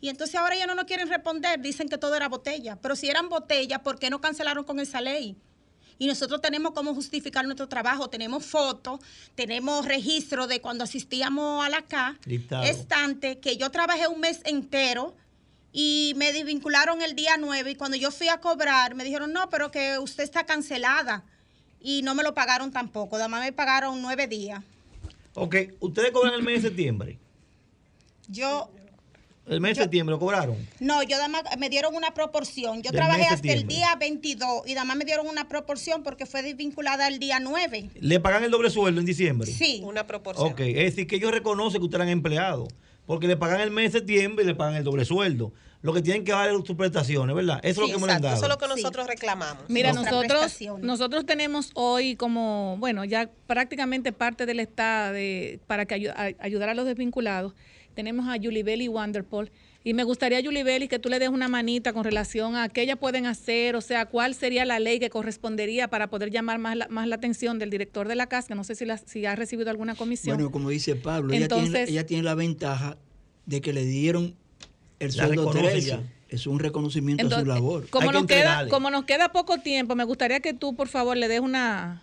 Y 0.00 0.08
entonces 0.08 0.34
ahora 0.36 0.54
ellos 0.54 0.66
no 0.66 0.74
nos 0.74 0.86
quieren 0.86 1.08
responder, 1.08 1.60
dicen 1.60 1.88
que 1.88 1.98
todo 1.98 2.14
era 2.16 2.28
botella. 2.28 2.76
Pero 2.80 2.96
si 2.96 3.08
eran 3.08 3.28
botellas, 3.28 3.80
¿por 3.80 3.98
qué 3.98 4.08
no 4.08 4.20
cancelaron 4.20 4.64
con 4.64 4.80
esa 4.80 5.00
ley? 5.00 5.36
Y 5.98 6.06
nosotros 6.06 6.40
tenemos 6.40 6.72
cómo 6.72 6.94
justificar 6.94 7.44
nuestro 7.44 7.68
trabajo, 7.68 8.08
tenemos 8.08 8.44
fotos, 8.44 8.98
tenemos 9.34 9.84
registro 9.84 10.46
de 10.46 10.60
cuando 10.60 10.84
asistíamos 10.84 11.64
a 11.64 11.68
la 11.68 11.82
CA, 11.82 12.18
Listado. 12.24 12.64
estante, 12.64 13.38
que 13.38 13.56
yo 13.56 13.70
trabajé 13.70 14.08
un 14.08 14.20
mes 14.20 14.40
entero 14.44 15.14
y 15.70 16.14
me 16.16 16.32
desvincularon 16.32 17.02
el 17.02 17.14
día 17.14 17.36
9 17.38 17.70
y 17.70 17.74
cuando 17.76 17.96
yo 17.96 18.10
fui 18.10 18.28
a 18.28 18.40
cobrar 18.40 18.94
me 18.94 19.04
dijeron, 19.04 19.32
no, 19.32 19.48
pero 19.50 19.70
que 19.70 19.98
usted 19.98 20.24
está 20.24 20.44
cancelada 20.44 21.24
y 21.84 22.02
no 22.02 22.14
me 22.14 22.22
lo 22.22 22.34
pagaron 22.34 22.70
tampoco, 22.70 23.16
además 23.16 23.42
me 23.42 23.52
pagaron 23.52 24.00
nueve 24.02 24.26
días. 24.26 24.62
Ok, 25.34 25.56
ustedes 25.80 26.10
cobran 26.10 26.34
el 26.34 26.42
mes 26.42 26.62
de 26.62 26.68
septiembre. 26.68 27.18
Yo, 28.28 28.70
El 29.46 29.60
mes 29.60 29.76
de 29.76 29.82
septiembre 29.82 30.12
lo 30.12 30.18
cobraron. 30.20 30.56
no, 30.78 31.02
yo 31.02 31.16
además 31.16 31.42
me 31.58 31.68
dieron 31.68 31.94
una 31.94 32.14
proporción, 32.14 32.82
yo 32.82 32.90
Del 32.90 33.00
trabajé 33.00 33.24
hasta 33.24 33.52
el 33.52 33.66
día 33.66 33.94
22 33.98 34.66
y 34.66 34.76
además 34.76 34.96
me 34.96 35.04
dieron 35.04 35.26
una 35.26 35.48
proporción 35.48 36.02
porque 36.02 36.26
fue 36.26 36.42
desvinculada 36.42 37.08
el 37.08 37.18
día 37.18 37.40
9. 37.40 37.90
¿Le 38.00 38.20
pagan 38.20 38.44
el 38.44 38.50
doble 38.50 38.70
sueldo 38.70 39.00
en 39.00 39.06
diciembre? 39.06 39.50
Sí. 39.50 39.80
Una 39.84 40.06
proporción. 40.06 40.52
Ok, 40.52 40.60
es 40.60 40.74
decir, 40.94 41.06
que 41.06 41.16
ellos 41.16 41.32
reconocen 41.32 41.80
que 41.80 41.84
ustedes 41.86 42.00
eran 42.02 42.08
empleados. 42.10 42.68
Porque 43.04 43.26
le 43.26 43.36
pagan 43.36 43.60
el 43.60 43.72
mes 43.72 43.92
de 43.92 43.98
septiembre 43.98 44.44
y 44.44 44.46
le 44.46 44.54
pagan 44.54 44.76
el 44.76 44.84
doble 44.84 45.04
sueldo. 45.04 45.52
Lo 45.82 45.92
que 45.92 46.00
tienen 46.00 46.24
que 46.24 46.30
dar 46.32 46.48
es 46.48 46.56
sus 46.64 46.76
prestaciones, 46.76 47.34
¿verdad? 47.34 47.58
Eso 47.62 47.82
es 47.84 47.88
lo 47.90 47.94
que 47.96 48.00
me 48.00 48.06
lo 48.06 48.12
han 48.12 48.18
exacto, 48.18 48.26
dado. 48.26 48.36
Eso 48.36 48.44
es 48.46 48.50
lo 48.50 48.58
que 48.58 48.68
nosotros 48.68 49.06
reclamamos. 49.06 49.64
Mira, 49.68 49.92
nosotros, 49.92 50.58
nosotros 50.80 51.26
tenemos 51.26 51.70
hoy 51.74 52.14
como, 52.14 52.76
bueno, 52.78 53.04
ya 53.04 53.28
prácticamente 53.48 54.12
parte 54.12 54.46
del 54.46 54.60
Estado 54.60 55.12
de, 55.12 55.58
para 55.66 55.84
que 55.86 56.08
a- 56.10 56.32
ayudar 56.38 56.68
a 56.68 56.74
los 56.74 56.86
desvinculados. 56.86 57.52
Tenemos 57.94 58.26
a 58.28 58.36
Yulibel 58.36 58.80
y 58.80 58.88
Wanderpol. 58.88 59.50
Y 59.84 59.94
me 59.94 60.04
gustaría, 60.04 60.38
Yulibel, 60.38 60.84
y 60.84 60.88
que 60.88 61.00
tú 61.00 61.08
le 61.08 61.18
des 61.18 61.28
una 61.28 61.48
manita 61.48 61.92
con 61.92 62.04
relación 62.04 62.54
a 62.54 62.68
qué 62.68 62.82
ellas 62.82 62.96
pueden 62.98 63.26
hacer, 63.26 63.74
o 63.74 63.80
sea, 63.80 64.06
cuál 64.06 64.36
sería 64.36 64.64
la 64.64 64.78
ley 64.78 65.00
que 65.00 65.10
correspondería 65.10 65.88
para 65.88 66.08
poder 66.08 66.30
llamar 66.30 66.58
más 66.60 66.76
la, 66.76 66.86
más 66.88 67.08
la 67.08 67.16
atención 67.16 67.58
del 67.58 67.68
director 67.70 68.06
de 68.06 68.14
la 68.14 68.28
casa, 68.28 68.46
que 68.48 68.54
no 68.54 68.62
sé 68.62 68.76
si, 68.76 68.84
la- 68.86 68.98
si 68.98 69.26
ha 69.26 69.34
recibido 69.34 69.68
alguna 69.70 69.96
comisión. 69.96 70.36
Bueno, 70.36 70.52
como 70.52 70.70
dice 70.70 70.94
Pablo, 70.94 71.34
ella, 71.34 71.48
tiene, 71.48 71.82
ella 71.82 72.06
tiene 72.06 72.22
la 72.22 72.36
ventaja 72.36 72.96
de 73.46 73.60
que 73.60 73.72
le 73.72 73.84
dieron 73.84 74.36
el 75.04 75.12
sueldo 75.12 75.52
reconoce 75.52 75.72
13. 75.72 75.88
ya. 75.88 76.02
Es 76.28 76.46
un 76.46 76.58
reconocimiento 76.58 77.26
a 77.26 77.40
su 77.40 77.44
labor. 77.44 77.82
Hay 77.82 77.90
Como 77.90 78.08
que 78.08 78.12
nos, 78.12 78.26
queda, 78.26 78.68
como 78.68 78.90
nos 78.90 79.04
queda 79.04 79.32
poco 79.32 79.58
tiempo, 79.58 79.94
me 79.94 80.04
gustaría 80.04 80.40
que 80.40 80.54
tú, 80.54 80.74
por 80.74 80.88
favor, 80.88 81.16
le 81.16 81.28
des 81.28 81.40
una, 81.40 82.02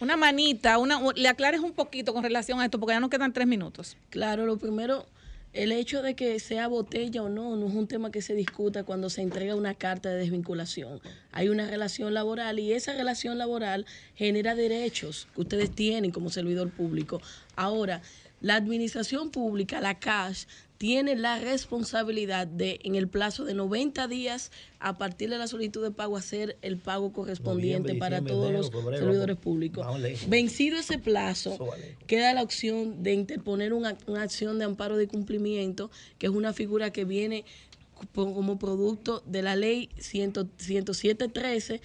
una 0.00 0.16
manita, 0.16 0.78
una, 0.78 1.00
le 1.16 1.28
aclares 1.28 1.60
un 1.60 1.72
poquito 1.72 2.14
con 2.14 2.22
relación 2.22 2.60
a 2.60 2.66
esto, 2.66 2.78
porque 2.78 2.94
ya 2.94 3.00
nos 3.00 3.10
quedan 3.10 3.32
tres 3.32 3.48
minutos. 3.48 3.96
Claro, 4.10 4.46
lo 4.46 4.58
primero, 4.58 5.06
el 5.52 5.72
hecho 5.72 6.02
de 6.02 6.14
que 6.14 6.38
sea 6.38 6.68
botella 6.68 7.22
o 7.22 7.28
no, 7.28 7.56
no 7.56 7.66
es 7.66 7.74
un 7.74 7.88
tema 7.88 8.12
que 8.12 8.22
se 8.22 8.34
discuta 8.34 8.84
cuando 8.84 9.10
se 9.10 9.22
entrega 9.22 9.56
una 9.56 9.74
carta 9.74 10.10
de 10.10 10.18
desvinculación. 10.18 11.00
Hay 11.32 11.48
una 11.48 11.66
relación 11.66 12.14
laboral 12.14 12.60
y 12.60 12.72
esa 12.72 12.92
relación 12.92 13.38
laboral 13.38 13.86
genera 14.14 14.54
derechos 14.54 15.26
que 15.34 15.40
ustedes 15.40 15.70
tienen 15.70 16.12
como 16.12 16.30
servidor 16.30 16.70
público. 16.70 17.20
Ahora, 17.56 18.02
la 18.40 18.56
administración 18.56 19.30
pública, 19.30 19.80
la 19.80 19.98
CASH, 19.98 20.44
tiene 20.78 21.14
la 21.16 21.38
responsabilidad 21.38 22.46
de, 22.46 22.80
en 22.82 22.94
el 22.96 23.08
plazo 23.08 23.44
de 23.44 23.54
90 23.54 24.08
días, 24.08 24.50
a 24.80 24.98
partir 24.98 25.30
de 25.30 25.38
la 25.38 25.46
solicitud 25.46 25.82
de 25.82 25.90
pago, 25.92 26.16
hacer 26.16 26.58
el 26.62 26.78
pago 26.78 27.12
correspondiente 27.12 27.94
para 27.94 28.20
todos 28.22 28.48
enero, 28.48 28.58
los 28.58 28.70
febrero, 28.70 28.98
servidores 29.04 29.36
públicos. 29.36 29.86
vamos. 29.86 30.02
Vencido 30.28 30.76
ese 30.78 30.98
plazo, 30.98 31.56
vale. 31.58 31.96
queda 32.06 32.34
la 32.34 32.42
opción 32.42 33.02
de 33.02 33.12
interponer 33.14 33.72
una, 33.72 33.96
una 34.06 34.22
acción 34.22 34.58
de 34.58 34.64
amparo 34.64 34.96
de 34.96 35.06
cumplimiento, 35.06 35.90
que 36.18 36.26
es 36.26 36.32
una 36.32 36.52
figura 36.52 36.90
que 36.92 37.04
viene 37.04 37.44
co- 38.12 38.34
como 38.34 38.58
producto 38.58 39.22
de 39.26 39.42
la 39.42 39.54
ley 39.56 39.88
100 39.98 40.32
107.13, 40.34 41.80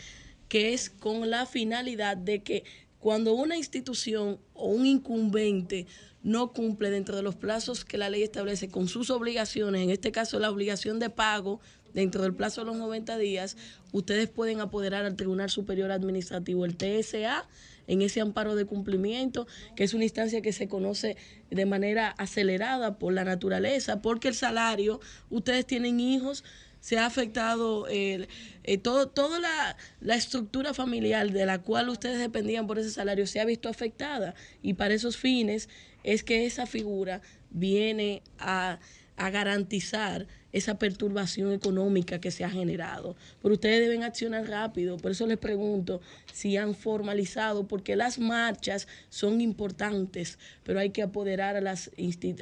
que 0.48 0.74
es 0.74 0.90
con 0.90 1.30
la 1.30 1.46
finalidad 1.46 2.18
de 2.18 2.42
que 2.42 2.64
cuando 3.00 3.34
una 3.34 3.56
institución 3.56 4.40
o 4.54 4.68
un 4.70 4.86
incumbente 4.86 5.86
no 6.24 6.52
cumple 6.54 6.90
dentro 6.90 7.16
de 7.16 7.22
los 7.24 7.36
plazos 7.36 7.86
que 7.86 7.98
la 7.98 8.10
ley 8.10 8.24
establece 8.24 8.70
con 8.70 8.88
sus 8.88 9.10
obligaciones, 9.10 9.82
en 9.84 9.90
este 9.90 10.12
caso 10.12 10.40
la 10.40 10.50
obligación 10.52 11.00
de 11.00 11.10
pago 11.10 11.62
dentro 11.94 12.22
del 12.24 12.36
plazo 12.36 12.62
de 12.62 12.66
los 12.68 12.76
90 12.78 13.18
días, 13.18 13.58
ustedes 13.94 14.30
pueden 14.30 14.60
apoderar 14.62 15.06
al 15.06 15.16
Tribunal 15.16 15.50
Superior 15.50 15.92
Administrativo, 15.92 16.66
el 16.66 16.76
TSA, 16.76 17.48
en 17.88 18.04
ese 18.04 18.22
amparo 18.22 18.56
de 18.56 18.66
cumplimiento, 18.66 19.48
que 19.76 19.84
es 19.84 19.96
una 19.96 20.04
instancia 20.04 20.42
que 20.42 20.54
se 20.54 20.68
conoce 20.68 21.18
de 21.50 21.66
manera 21.66 22.10
acelerada 22.10 23.00
por 23.00 23.14
la 23.14 23.24
naturaleza, 23.24 24.02
porque 24.04 24.28
el 24.28 24.36
salario, 24.36 25.00
ustedes 25.32 25.66
tienen 25.66 26.00
hijos, 26.00 26.44
se 26.82 26.98
ha 27.00 27.08
afectado 27.08 27.88
el- 27.88 28.28
eh, 28.64 28.78
todo, 28.78 29.08
toda 29.10 29.40
la, 29.40 29.76
la 30.00 30.16
estructura 30.16 30.74
familiar 30.76 31.32
de 31.32 31.46
la 31.48 31.62
cual 31.64 31.90
ustedes 31.90 32.20
dependían 32.20 32.68
por 32.68 32.78
ese 32.78 32.92
salario 32.92 33.26
se 33.26 33.40
ha 33.40 33.46
visto 33.46 33.68
afectada 33.68 34.36
y 34.62 34.76
para 34.76 34.94
esos 34.94 35.18
fines 35.18 35.68
es 36.04 36.24
que 36.24 36.46
esa 36.46 36.66
figura 36.66 37.22
viene 37.50 38.22
a, 38.38 38.80
a 39.18 39.30
garantizar 39.30 40.28
esa 40.52 40.80
perturbación 40.80 41.52
económica 41.52 42.20
que 42.20 42.32
se 42.32 42.44
ha 42.44 42.50
generado. 42.50 43.16
Pero 43.42 43.54
ustedes 43.54 43.82
deben 43.82 44.04
accionar 44.04 44.48
rápido, 44.48 44.98
por 44.98 45.12
eso 45.12 45.28
les 45.28 45.38
pregunto 45.38 46.02
si 46.34 46.58
han 46.58 46.74
formalizado, 46.74 47.68
porque 47.68 47.96
las 47.96 48.18
marchas 48.18 48.88
son 49.10 49.42
importantes, 49.42 50.40
pero 50.64 50.80
hay 50.80 50.90
que 50.90 51.04
apoderar 51.04 51.56
a, 51.56 51.62
las 51.62 51.92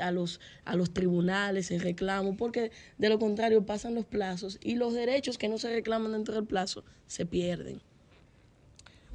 a, 0.01 0.11
los, 0.11 0.39
a 0.65 0.75
los 0.75 0.93
tribunales 0.93 1.71
en 1.71 1.81
reclamo, 1.81 2.37
porque 2.37 2.71
de 2.97 3.09
lo 3.09 3.19
contrario 3.19 3.65
pasan 3.65 3.95
los 3.95 4.05
plazos 4.05 4.59
y 4.61 4.75
los 4.75 4.93
derechos 4.93 5.37
que 5.37 5.49
no 5.49 5.57
se 5.57 5.69
reclaman 5.69 6.13
dentro 6.13 6.35
del 6.35 6.45
plazo 6.45 6.85
se 7.07 7.25
pierden. 7.25 7.81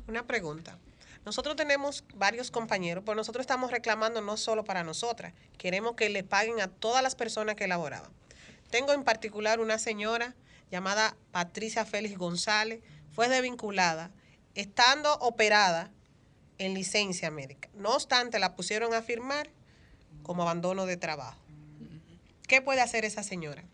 Una 0.08 0.26
pregunta. 0.26 0.78
Nosotros 1.24 1.54
tenemos 1.56 2.04
varios 2.14 2.50
compañeros, 2.50 3.04
pero 3.06 3.14
nosotros 3.14 3.42
estamos 3.42 3.70
reclamando 3.70 4.20
no 4.20 4.36
solo 4.36 4.64
para 4.64 4.82
nosotras, 4.82 5.32
queremos 5.56 5.94
que 5.94 6.08
le 6.08 6.24
paguen 6.24 6.60
a 6.60 6.68
todas 6.68 7.02
las 7.02 7.14
personas 7.14 7.54
que 7.54 7.68
laboraban. 7.68 8.10
Tengo 8.70 8.92
en 8.92 9.04
particular 9.04 9.60
una 9.60 9.78
señora 9.78 10.34
llamada 10.70 11.16
Patricia 11.30 11.84
Félix 11.84 12.16
González, 12.18 12.80
fue 13.14 13.28
desvinculada, 13.28 14.10
estando 14.54 15.12
operada 15.18 15.90
en 16.58 16.74
licencia 16.74 17.30
médica. 17.30 17.68
No 17.74 17.90
obstante, 17.90 18.38
la 18.38 18.56
pusieron 18.56 18.94
a 18.94 19.02
firmar 19.02 19.50
como 20.22 20.42
abandono 20.42 20.86
de 20.86 20.96
trabajo. 20.96 21.38
¿Qué 22.48 22.60
puede 22.62 22.80
hacer 22.80 23.04
esa 23.04 23.22
señora? 23.22 23.64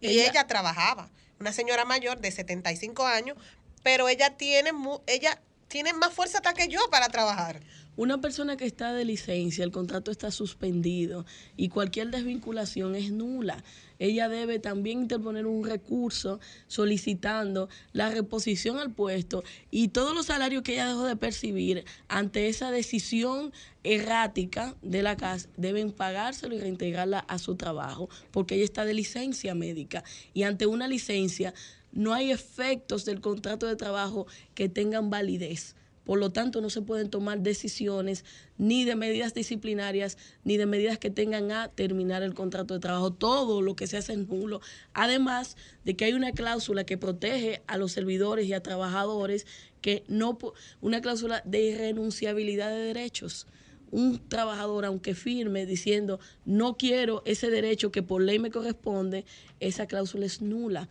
Y 0.00 0.08
Ella- 0.10 0.30
ella, 0.30 0.46
trabajaba, 0.46 1.08
una 1.40 1.52
señora 1.52 1.84
mayor 1.84 2.20
de 2.20 2.30
75 2.30 3.06
años, 3.06 3.36
pero 3.82 4.08
ella 4.08 4.36
tiene, 4.36 4.72
mu- 4.72 5.00
ella 5.06 5.40
tiene 5.68 5.92
más 5.92 6.12
fuerza 6.12 6.38
hasta 6.38 6.54
que 6.54 6.68
yo 6.68 6.80
para 6.90 7.08
trabajar. 7.08 7.60
Una 7.96 8.20
persona 8.20 8.56
que 8.56 8.64
está 8.64 8.92
de 8.92 9.04
licencia, 9.04 9.64
el 9.64 9.72
contrato 9.72 10.12
está 10.12 10.30
suspendido 10.30 11.26
y 11.56 11.68
cualquier 11.68 12.10
desvinculación 12.10 12.94
es 12.94 13.10
nula. 13.10 13.64
Ella 13.98 14.28
debe 14.28 14.60
también 14.60 15.00
interponer 15.00 15.46
un 15.46 15.64
recurso 15.64 16.38
solicitando 16.68 17.68
la 17.92 18.08
reposición 18.10 18.78
al 18.78 18.92
puesto 18.92 19.42
y 19.72 19.88
todos 19.88 20.14
los 20.14 20.26
salarios 20.26 20.62
que 20.62 20.74
ella 20.74 20.86
dejó 20.86 21.06
de 21.06 21.16
percibir 21.16 21.84
ante 22.06 22.48
esa 22.48 22.70
decisión 22.70 23.52
errática 23.82 24.76
de 24.82 25.02
la 25.02 25.16
casa 25.16 25.48
deben 25.56 25.90
pagárselo 25.90 26.54
y 26.54 26.60
reintegrarla 26.60 27.18
a 27.20 27.38
su 27.38 27.56
trabajo 27.56 28.08
porque 28.30 28.54
ella 28.54 28.64
está 28.64 28.84
de 28.84 28.94
licencia 28.94 29.56
médica 29.56 30.04
y 30.34 30.44
ante 30.44 30.66
una 30.66 30.86
licencia 30.86 31.52
no 31.98 32.14
hay 32.14 32.30
efectos 32.30 33.04
del 33.04 33.20
contrato 33.20 33.66
de 33.66 33.74
trabajo 33.74 34.28
que 34.54 34.68
tengan 34.68 35.10
validez. 35.10 35.74
Por 36.04 36.20
lo 36.20 36.30
tanto, 36.30 36.60
no 36.60 36.70
se 36.70 36.80
pueden 36.80 37.10
tomar 37.10 37.40
decisiones 37.40 38.24
ni 38.56 38.84
de 38.84 38.94
medidas 38.94 39.34
disciplinarias 39.34 40.16
ni 40.44 40.56
de 40.58 40.64
medidas 40.64 40.98
que 40.98 41.10
tengan 41.10 41.50
a 41.50 41.66
terminar 41.66 42.22
el 42.22 42.34
contrato 42.34 42.74
de 42.74 42.78
trabajo. 42.78 43.12
Todo 43.12 43.62
lo 43.62 43.74
que 43.74 43.88
se 43.88 43.96
hace 43.96 44.12
es 44.12 44.28
nulo. 44.28 44.60
Además 44.94 45.56
de 45.84 45.96
que 45.96 46.04
hay 46.04 46.12
una 46.12 46.30
cláusula 46.30 46.84
que 46.84 46.98
protege 46.98 47.62
a 47.66 47.76
los 47.76 47.90
servidores 47.90 48.46
y 48.46 48.52
a 48.52 48.62
trabajadores 48.62 49.44
que 49.80 50.04
no 50.06 50.38
una 50.80 51.00
cláusula 51.00 51.42
de 51.44 51.62
irrenunciabilidad 51.62 52.70
de 52.70 52.78
derechos. 52.78 53.48
Un 53.90 54.20
trabajador, 54.28 54.84
aunque 54.84 55.16
firme 55.16 55.66
diciendo 55.66 56.20
no 56.44 56.76
quiero 56.76 57.22
ese 57.26 57.50
derecho 57.50 57.90
que 57.90 58.04
por 58.04 58.22
ley 58.22 58.38
me 58.38 58.52
corresponde, 58.52 59.24
esa 59.58 59.86
cláusula 59.86 60.26
es 60.26 60.40
nula 60.42 60.88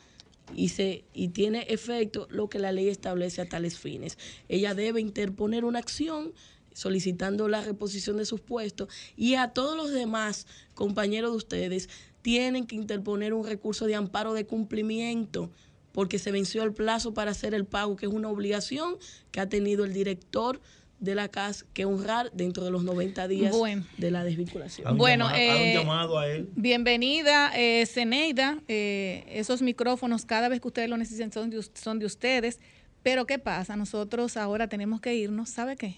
y 0.56 0.70
se 0.70 1.06
y 1.14 1.30
tiene 1.30 1.66
efecto 1.70 2.28
lo 2.30 2.50
que 2.50 2.60
la 2.60 2.72
ley 2.72 2.88
establece 2.89 3.41
a 3.41 3.50
tales 3.50 3.78
fines. 3.78 4.18
Ella 4.50 4.74
debe 4.74 5.02
interponer 5.02 5.66
una 5.66 5.80
acción 5.80 6.34
solicitando 6.74 7.48
la 7.48 7.62
reposición 7.62 8.18
de 8.18 8.26
sus 8.26 8.39
puestos 8.39 8.89
y 9.16 9.36
a 9.36 9.50
todos 9.50 9.76
los 9.76 9.91
demás 9.91 10.45
compañeros 10.76 11.32
de 11.32 11.38
ustedes 11.38 11.89
tienen 12.22 12.68
que 12.68 12.76
interponer 12.76 13.34
un 13.34 13.45
recurso 13.45 13.86
de 13.86 13.95
amparo 13.95 14.34
de 14.34 14.45
cumplimiento 14.45 15.50
porque 15.91 16.20
se 16.20 16.32
venció 16.32 16.62
el 16.62 16.74
plazo 16.74 17.16
para 17.16 17.32
hacer 17.32 17.56
el 17.56 17.66
pago, 17.66 17.95
que 17.95 18.06
es 18.06 18.12
una 18.12 18.30
obligación 18.30 18.98
que 19.32 19.39
ha 19.39 19.50
tenido 19.50 19.84
el 19.84 19.93
director 19.93 20.62
de 21.00 21.14
la 21.16 21.28
CAS 21.30 21.64
que 21.74 21.86
honrar 21.86 22.32
dentro 22.34 22.64
de 22.66 22.72
los 22.72 22.84
90 22.84 23.28
días 23.28 23.56
Bueno. 23.56 23.86
de 23.98 24.10
la 24.12 24.24
desvinculación. 24.24 24.98
Bueno, 24.98 25.26
llamado- 25.30 25.52
haz 25.52 25.56
un 25.60 25.62
eh, 25.66 25.74
llamado 25.76 26.18
a 26.20 26.28
él. 26.28 26.50
Bienvenida, 26.56 27.52
eh, 27.56 27.86
Zeneida. 27.86 28.60
Eh, 28.68 29.24
esos 29.30 29.62
micrófonos, 29.62 30.26
cada 30.26 30.50
vez 30.50 30.60
que 30.60 30.68
ustedes 30.68 30.89
lo 30.89 30.98
necesiten, 30.98 31.32
son 31.32 31.50
de, 31.52 31.62
son 31.76 32.00
de 32.00 32.06
ustedes. 32.08 32.60
Pero 33.04 33.26
¿qué 33.28 33.38
pasa? 33.39 33.76
Nosotros 33.76 34.38
ahora 34.38 34.68
tenemos 34.68 35.00
que 35.02 35.14
irnos, 35.16 35.50
¿sabe 35.50 35.76
qué? 35.78 35.95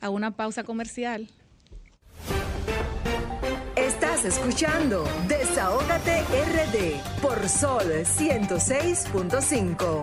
A 0.00 0.10
una 0.10 0.32
pausa 0.36 0.64
comercial. 0.64 1.28
Estás 3.76 4.24
escuchando 4.24 5.04
Desahógate 5.28 6.20
RD 6.22 7.00
por 7.22 7.48
Sol 7.48 7.84
106.5. 8.04 10.02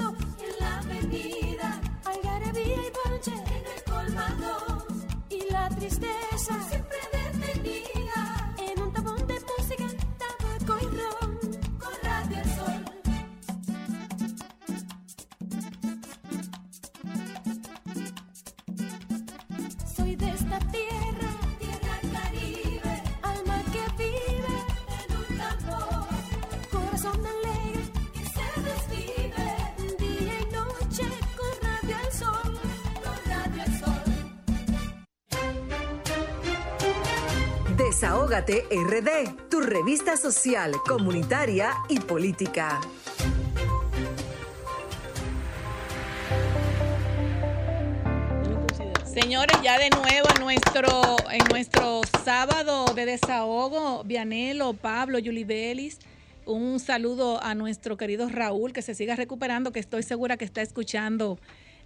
Desahógate 38.31 38.63
RD, 38.71 39.49
tu 39.49 39.59
revista 39.59 40.15
social, 40.15 40.71
comunitaria 40.87 41.73
y 41.89 41.99
política. 41.99 42.79
Señores, 49.03 49.57
ya 49.61 49.77
de 49.77 49.89
nuevo 49.89 50.29
en 50.33 50.41
nuestro, 50.41 51.17
en 51.29 51.43
nuestro 51.49 52.03
sábado 52.23 52.85
de 52.95 53.05
desahogo, 53.05 54.05
Vianelo, 54.05 54.75
Pablo, 54.75 55.19
Yuli 55.19 55.43
Belis, 55.43 55.99
un 56.45 56.79
saludo 56.79 57.43
a 57.43 57.53
nuestro 57.53 57.97
querido 57.97 58.29
Raúl, 58.29 58.71
que 58.71 58.81
se 58.81 58.95
siga 58.95 59.17
recuperando, 59.17 59.73
que 59.73 59.81
estoy 59.81 60.03
segura 60.03 60.37
que 60.37 60.45
está 60.45 60.61
escuchando 60.61 61.37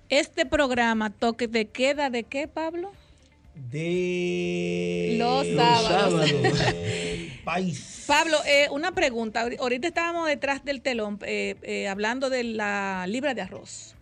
este 0.09 0.45
programa, 0.45 1.09
Toque 1.09 1.47
de 1.47 1.65
Queda, 1.65 2.11
¿de 2.11 2.21
qué, 2.21 2.47
Pablo? 2.47 2.91
De 3.55 5.15
Los 5.17 5.47
sábados. 5.55 6.21
del 6.31 7.31
país. 7.43 8.03
Pablo, 8.07 8.37
eh, 8.45 8.67
una 8.71 8.93
pregunta. 8.93 9.43
Ahori- 9.45 9.57
Ahorita 9.59 9.87
estábamos 9.87 10.27
detrás 10.27 10.63
del 10.63 10.81
telón 10.81 11.19
eh, 11.25 11.55
eh, 11.63 11.87
hablando 11.87 12.29
de 12.29 12.43
la 12.43 13.05
libra 13.07 13.33
de 13.33 13.41
arroz. 13.41 13.95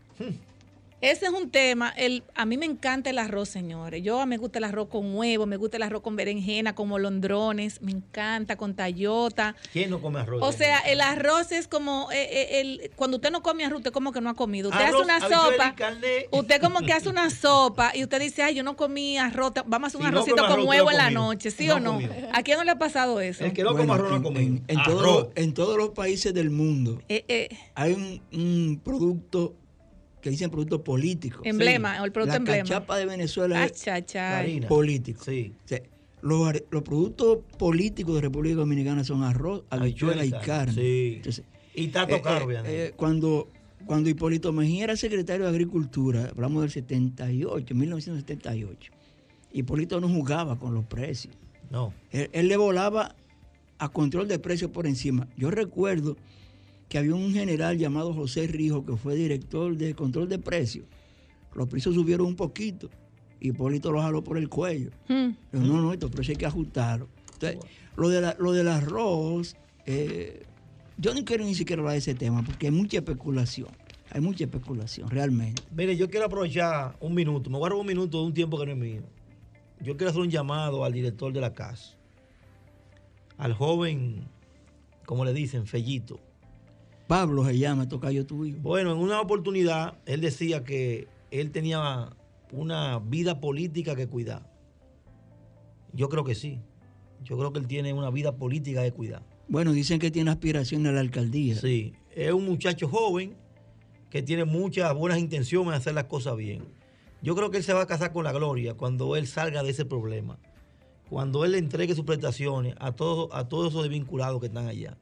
Ese 1.03 1.25
es 1.25 1.31
un 1.33 1.49
tema. 1.49 1.89
El, 1.97 2.23
a 2.33 2.45
mí 2.45 2.55
me 2.55 2.65
encanta 2.65 3.09
el 3.09 3.19
arroz, 3.19 3.49
señores. 3.49 4.01
Yo 4.03 4.25
me 4.25 4.37
gusta 4.37 4.59
el 4.59 4.63
arroz 4.63 4.87
con 4.87 5.13
huevo, 5.17 5.45
me 5.45 5.57
gusta 5.57 5.75
el 5.75 5.83
arroz 5.83 6.01
con 6.01 6.15
berenjena, 6.15 6.75
con 6.75 6.87
molondrones, 6.87 7.81
me 7.81 7.91
encanta 7.91 8.55
con 8.55 8.73
tallota. 8.73 9.53
¿Quién 9.73 9.89
no 9.89 9.99
come 10.01 10.21
arroz? 10.21 10.41
O 10.41 10.53
sea, 10.53 10.79
el 10.79 11.01
arroz 11.01 11.51
es 11.51 11.67
como 11.67 12.09
eh, 12.13 12.29
eh, 12.31 12.61
el, 12.61 12.91
cuando 12.95 13.17
usted 13.17 13.31
no 13.31 13.43
come 13.43 13.65
arroz, 13.65 13.79
usted 13.79 13.91
como 13.91 14.13
que 14.13 14.21
no 14.21 14.29
ha 14.29 14.33
comido. 14.33 14.69
Usted 14.69 14.81
Arroz, 14.81 15.01
hace 15.01 15.03
una 15.03 15.19
sopa, 15.19 15.75
usted 16.31 16.61
como 16.61 16.79
que 16.79 16.93
hace 16.93 17.09
una 17.09 17.29
sopa 17.29 17.91
y 17.93 18.03
usted 18.03 18.21
dice, 18.21 18.41
ay, 18.43 18.55
yo 18.55 18.63
no 18.63 18.77
comí 18.77 19.17
arroz, 19.17 19.51
vamos 19.65 19.87
a 19.87 19.87
hacer 19.87 19.99
un 19.99 20.05
Si 20.07 20.07
arrocito 20.07 20.35
come 20.37 20.47
con 20.47 20.53
arroz, 20.53 20.67
huevo 20.69 20.91
en 20.91 20.97
la 20.97 21.09
noche, 21.11 21.51
¿sí 21.51 21.67
No 21.67 21.75
o 21.75 21.79
no? 21.81 21.99
¿A 22.31 22.43
quién 22.43 22.57
no 22.57 22.63
le 22.63 22.71
ha 22.71 22.79
pasado 22.79 23.19
eso? 23.19 23.43
El 23.43 23.51
que 23.51 23.63
no 23.63 23.71
come 23.71 23.85
Bueno, 23.87 23.93
arroz 23.95 24.21
no 24.21 24.29
ha 24.29 24.41
en- 24.41 24.63
todos 24.85 25.01
los- 25.03 25.27
en 25.35 25.53
todos 25.53 25.75
los 25.77 25.89
países 25.89 26.33
del 26.33 26.49
mundo 26.49 27.01
Eh, 27.09 27.25
eh, 27.27 27.49
hay 27.75 27.91
un, 27.91 28.21
un 28.31 28.79
producto 28.81 29.55
que 30.23 30.29
dicen 30.29 30.49
producto 30.49 30.81
político. 30.81 31.41
Emblema, 31.43 31.97
el 31.97 32.13
producto 32.13 32.31
la 32.31 32.37
emblema. 32.37 32.59
cachapa 32.59 32.97
de 32.97 33.05
Venezuela 33.05 33.61
ah, 33.61 33.65
es 33.65 34.65
político. 34.67 35.21
Sí. 35.21 35.53
O 35.65 35.67
sea, 35.67 35.81
los, 36.21 36.81
productos 36.81 37.39
políticos 37.57 38.15
de 38.15 38.21
República 38.21 38.55
Dominicana 38.55 39.03
son 39.03 39.23
arroz, 39.23 39.65
habichuela 39.69 40.23
y 40.23 40.31
carne. 40.31 40.73
Sí. 40.73 41.13
Entonces, 41.17 41.45
Y 41.75 41.87
está 41.87 42.03
eh, 42.03 42.21
caro, 42.21 42.45
eh, 42.45 42.47
Vianey. 42.47 42.71
eh, 42.73 42.93
cuando, 42.95 43.49
cuando 43.85 44.09
Hipólito 44.09 44.53
Mejía 44.53 44.85
era 44.85 44.95
secretario 44.95 45.43
de 45.43 45.49
Agricultura, 45.49 46.29
hablamos 46.31 46.61
del 46.61 46.71
78, 46.71 47.75
1978, 47.75 48.93
Hipólito 49.51 49.99
no 49.99 50.07
jugaba 50.07 50.57
con 50.57 50.73
los 50.73 50.85
precios. 50.85 51.35
No. 51.69 51.93
Él, 52.11 52.29
él 52.31 52.47
le 52.47 52.55
volaba 52.55 53.13
a 53.77 53.89
control 53.89 54.29
de 54.29 54.39
precios 54.39 54.71
por 54.71 54.87
encima. 54.87 55.27
Yo 55.35 55.51
recuerdo 55.51 56.15
que 56.89 56.97
había 56.97 57.15
un 57.15 57.31
general 57.33 57.77
llamado 57.77 58.13
José 58.13 58.47
Rijo 58.47 58.85
que 58.85 58.95
fue 58.97 59.15
director 59.15 59.75
de 59.75 59.95
control 59.95 60.29
de 60.29 60.39
precios. 60.39 60.85
Los 61.55 61.67
precios 61.67 61.95
subieron 61.95 62.27
un 62.27 62.35
poquito. 62.35 62.89
Hipólito 63.39 63.91
lo 63.91 64.01
jaló 64.01 64.23
por 64.23 64.37
el 64.37 64.47
cuello. 64.49 64.91
Hmm. 65.07 65.31
No, 65.51 65.81
no, 65.81 65.93
estos 65.93 66.09
precios 66.11 66.35
hay 66.35 66.39
que 66.39 66.45
ajustarlos. 66.45 67.09
Entonces, 67.33 67.59
lo, 67.97 68.09
de 68.09 68.21
la- 68.21 68.35
lo 68.39 68.51
del 68.51 68.67
arroz, 68.69 69.55
eh, 69.85 70.43
yo 70.97 71.13
no 71.13 71.25
quiero 71.25 71.43
ni 71.43 71.53
siquiera 71.55 71.81
hablar 71.81 71.93
de 71.93 71.99
ese 71.99 72.15
tema 72.15 72.43
porque 72.43 72.67
hay 72.67 72.71
mucha 72.71 72.97
especulación. 72.97 73.69
Hay 74.11 74.21
mucha 74.21 74.43
especulación, 74.43 75.09
realmente. 75.09 75.63
Mire, 75.75 75.97
yo 75.97 76.09
quiero 76.09 76.27
aprovechar 76.27 76.95
un 76.99 77.15
minuto. 77.15 77.49
Me 77.49 77.57
robar 77.57 77.73
un 77.73 77.85
minuto 77.87 78.19
de 78.19 78.25
un 78.27 78.33
tiempo 78.33 78.59
que 78.59 78.65
no 78.67 78.71
es 78.73 78.77
mío. 78.77 79.01
Yo 79.81 79.97
quiero 79.97 80.11
hacer 80.11 80.21
un 80.21 80.29
llamado 80.29 80.85
al 80.85 80.93
director 80.93 81.33
de 81.33 81.41
la 81.41 81.53
casa. 81.53 81.97
Al 83.37 83.53
joven, 83.53 84.23
como 85.05 85.25
le 85.25 85.33
dicen, 85.33 85.65
Fellito. 85.65 86.19
Pablo 87.13 87.45
se 87.45 87.55
llama, 87.59 87.87
tocayo 87.87 88.25
tuyo. 88.25 88.57
Bueno, 88.59 88.91
en 88.91 88.97
una 88.97 89.21
oportunidad, 89.21 89.99
él 90.07 90.19
decía 90.19 90.63
que 90.63 91.07
él 91.29 91.51
tenía 91.51 92.09
una 92.51 92.97
vida 92.97 93.39
política 93.39 93.95
que 93.95 94.07
cuidar. 94.07 94.51
Yo 95.93 96.09
creo 96.09 96.23
que 96.23 96.33
sí. 96.33 96.59
Yo 97.23 97.37
creo 97.37 97.53
que 97.53 97.59
él 97.59 97.67
tiene 97.67 97.93
una 97.93 98.09
vida 98.09 98.35
política 98.35 98.81
que 98.81 98.91
cuidar. 98.93 99.21
Bueno, 99.47 99.73
dicen 99.73 99.99
que 99.99 100.09
tiene 100.09 100.31
aspiración 100.31 100.87
a 100.87 100.91
la 100.91 101.01
alcaldía. 101.01 101.55
Sí, 101.55 101.93
es 102.15 102.33
un 102.33 102.45
muchacho 102.45 102.87
joven 102.87 103.35
que 104.09 104.23
tiene 104.23 104.45
muchas 104.45 104.91
buenas 104.95 105.19
intenciones 105.19 105.69
de 105.69 105.77
hacer 105.77 105.93
las 105.93 106.05
cosas 106.05 106.35
bien. 106.35 106.63
Yo 107.21 107.35
creo 107.35 107.51
que 107.51 107.57
él 107.57 107.63
se 107.63 107.73
va 107.73 107.83
a 107.83 107.85
casar 107.85 108.11
con 108.11 108.23
la 108.23 108.31
gloria 108.31 108.73
cuando 108.73 109.15
él 109.15 109.27
salga 109.27 109.61
de 109.61 109.69
ese 109.69 109.85
problema. 109.85 110.39
Cuando 111.11 111.45
él 111.45 111.51
le 111.51 111.59
entregue 111.59 111.93
sus 111.93 112.05
prestaciones 112.05 112.73
a 112.79 112.91
todos, 112.91 113.29
a 113.33 113.47
todos 113.47 113.69
esos 113.69 113.83
desvinculados 113.83 114.39
que 114.39 114.47
están 114.47 114.65
allá. 114.65 114.97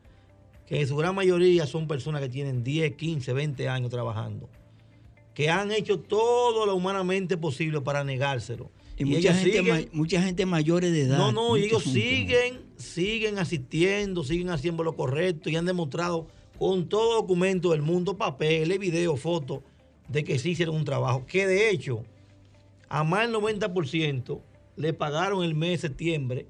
Que 0.71 0.79
en 0.79 0.87
su 0.87 0.95
gran 0.95 1.13
mayoría 1.13 1.67
son 1.67 1.85
personas 1.85 2.21
que 2.21 2.29
tienen 2.29 2.63
10, 2.63 2.93
15, 2.95 3.33
20 3.33 3.67
años 3.67 3.89
trabajando. 3.91 4.49
Que 5.33 5.49
han 5.49 5.69
hecho 5.73 5.99
todo 5.99 6.65
lo 6.65 6.73
humanamente 6.73 7.35
posible 7.35 7.81
para 7.81 8.05
negárselo. 8.05 8.71
Y, 8.97 9.03
mucha, 9.03 9.17
ellos 9.19 9.35
gente, 9.35 9.61
siguen- 9.63 9.89
mucha 9.91 10.21
gente 10.21 10.45
mayores 10.45 10.93
de 10.93 11.01
edad. 11.01 11.17
no, 11.17 11.33
no, 11.33 11.57
y 11.57 11.63
mucha 11.63 11.65
ellos 11.65 11.83
gente. 11.83 11.99
siguen, 11.99 12.61
siguen 12.77 13.37
asistiendo, 13.39 14.23
siguen 14.23 14.49
haciendo 14.49 14.83
lo 14.83 14.95
correcto 14.95 15.49
y 15.49 15.57
han 15.57 15.65
demostrado 15.65 16.27
con 16.57 16.87
todo 16.87 17.15
documento 17.15 17.71
del 17.71 17.81
mundo, 17.81 18.15
papeles, 18.17 18.79
videos, 18.79 19.19
fotos, 19.19 19.59
de 20.07 20.23
que 20.23 20.39
sí 20.39 20.51
hicieron 20.51 20.75
un 20.77 20.85
trabajo. 20.85 21.25
Que 21.25 21.47
de 21.47 21.69
hecho, 21.69 22.05
a 22.87 23.03
más 23.03 23.23
del 23.29 23.35
90% 23.35 24.39
le 24.77 24.93
pagaron 24.93 25.43
el 25.43 25.53
mes 25.53 25.71
de 25.81 25.87
septiembre 25.89 26.45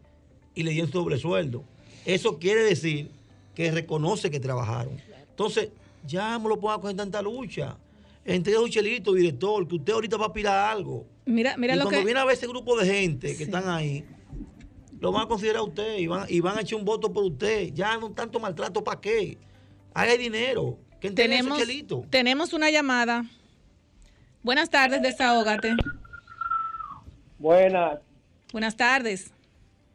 y 0.54 0.62
le 0.62 0.72
dieron 0.74 0.92
doble 0.92 1.18
sueldo. 1.18 1.64
Eso 2.06 2.38
quiere 2.38 2.62
decir 2.64 3.10
que 3.56 3.72
reconoce 3.72 4.30
que 4.32 4.40
trabajaron. 4.40 4.98
Entonces, 5.30 5.70
ya 6.06 6.38
no 6.40 6.50
lo 6.50 6.60
pongan 6.60 6.78
a 6.80 6.82
coger 6.82 6.96
tanta 6.98 7.22
lucha. 7.22 7.78
Entre 8.24 8.58
un 8.58 8.70
chelito, 8.70 9.14
director, 9.14 9.68
que 9.68 9.76
usted 9.76 9.94
ahorita 9.94 10.18
va 10.18 10.26
a 10.26 10.28
aspirar 10.28 10.70
algo. 10.72 11.06
Mira, 11.26 11.58
mira 11.58 11.74
y 11.76 11.78
lo 11.78 11.84
cuando 11.86 12.00
que. 12.00 12.06
viene 12.06 12.20
a 12.20 12.26
ver 12.26 12.36
ese 12.36 12.48
grupo 12.48 12.78
de 12.78 12.86
gente 12.86 13.28
que 13.30 13.36
Sí. 13.36 13.44
están 13.44 13.68
ahí, 13.70 14.06
lo 15.00 15.12
van 15.12 15.24
a 15.24 15.28
considerar 15.28 15.58
a 15.62 15.64
usted 15.64 15.98
y 15.98 16.08
van, 16.08 16.26
y 16.30 16.40
van 16.40 16.58
a 16.58 16.62
echar 16.62 16.78
un 16.80 16.86
voto 16.86 17.12
por 17.12 17.24
usted. 17.24 17.72
Ya 17.74 17.98
no 17.98 18.12
tanto 18.12 18.40
maltrato, 18.40 18.84
¿para 18.84 19.02
qué? 19.02 19.38
Haga 19.94 20.16
dinero. 20.18 20.78
Que 21.00 21.10
Tenemos, 21.10 21.58
ese 21.58 21.68
chelito. 21.68 22.06
tenemos 22.12 22.54
una 22.54 22.70
llamada. 22.70 23.26
Buenas 24.44 24.70
tardes, 24.70 25.02
desahógate. 25.02 25.74
Buenas. 27.40 28.00
Buenas 28.52 28.76
tardes. 28.76 29.32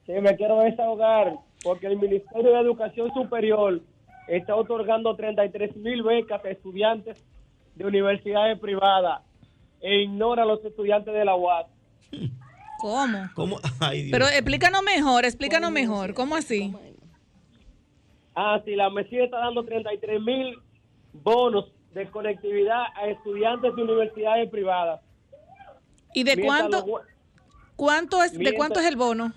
Sí, 0.07 0.12
me 0.20 0.36
quiero 0.36 0.61
desahogar 0.61 1.38
porque 1.66 1.88
el 1.88 1.98
Ministerio 1.98 2.52
de 2.52 2.60
Educación 2.60 3.12
Superior 3.12 3.82
está 4.28 4.54
otorgando 4.54 5.16
33 5.16 5.74
mil 5.76 6.04
becas 6.04 6.44
a 6.44 6.48
estudiantes 6.48 7.24
de 7.74 7.84
universidades 7.84 8.56
privadas 8.60 9.22
e 9.80 10.02
ignora 10.02 10.44
a 10.44 10.46
los 10.46 10.64
estudiantes 10.64 11.12
de 11.12 11.24
la 11.24 11.34
UAS. 11.34 11.66
¿Cómo? 12.78 13.18
¿Cómo? 13.34 13.58
Ay, 13.80 14.02
Dios. 14.02 14.12
Pero 14.12 14.28
explícanos 14.28 14.80
mejor, 14.84 15.24
explícanos 15.24 15.72
mejor. 15.72 16.14
¿Cómo 16.14 16.36
así? 16.36 16.72
Ah, 18.36 18.60
sí, 18.64 18.76
la 18.76 18.88
MESI 18.88 19.18
está 19.18 19.38
dando 19.38 19.64
33 19.64 20.22
mil 20.22 20.56
bonos 21.14 21.72
de 21.94 22.08
conectividad 22.10 22.84
a 22.94 23.08
estudiantes 23.08 23.74
de 23.74 23.82
universidades 23.82 24.48
privadas. 24.50 25.00
¿Y 26.14 26.22
de 26.22 26.36
Mientras 26.36 26.68
cuánto, 26.70 26.86
los 26.86 27.00
cuánto 27.74 28.22
es, 28.22 28.38
de 28.38 28.54
cuánto 28.54 28.78
es 28.78 28.86
el 28.86 28.94
bono? 28.94 29.34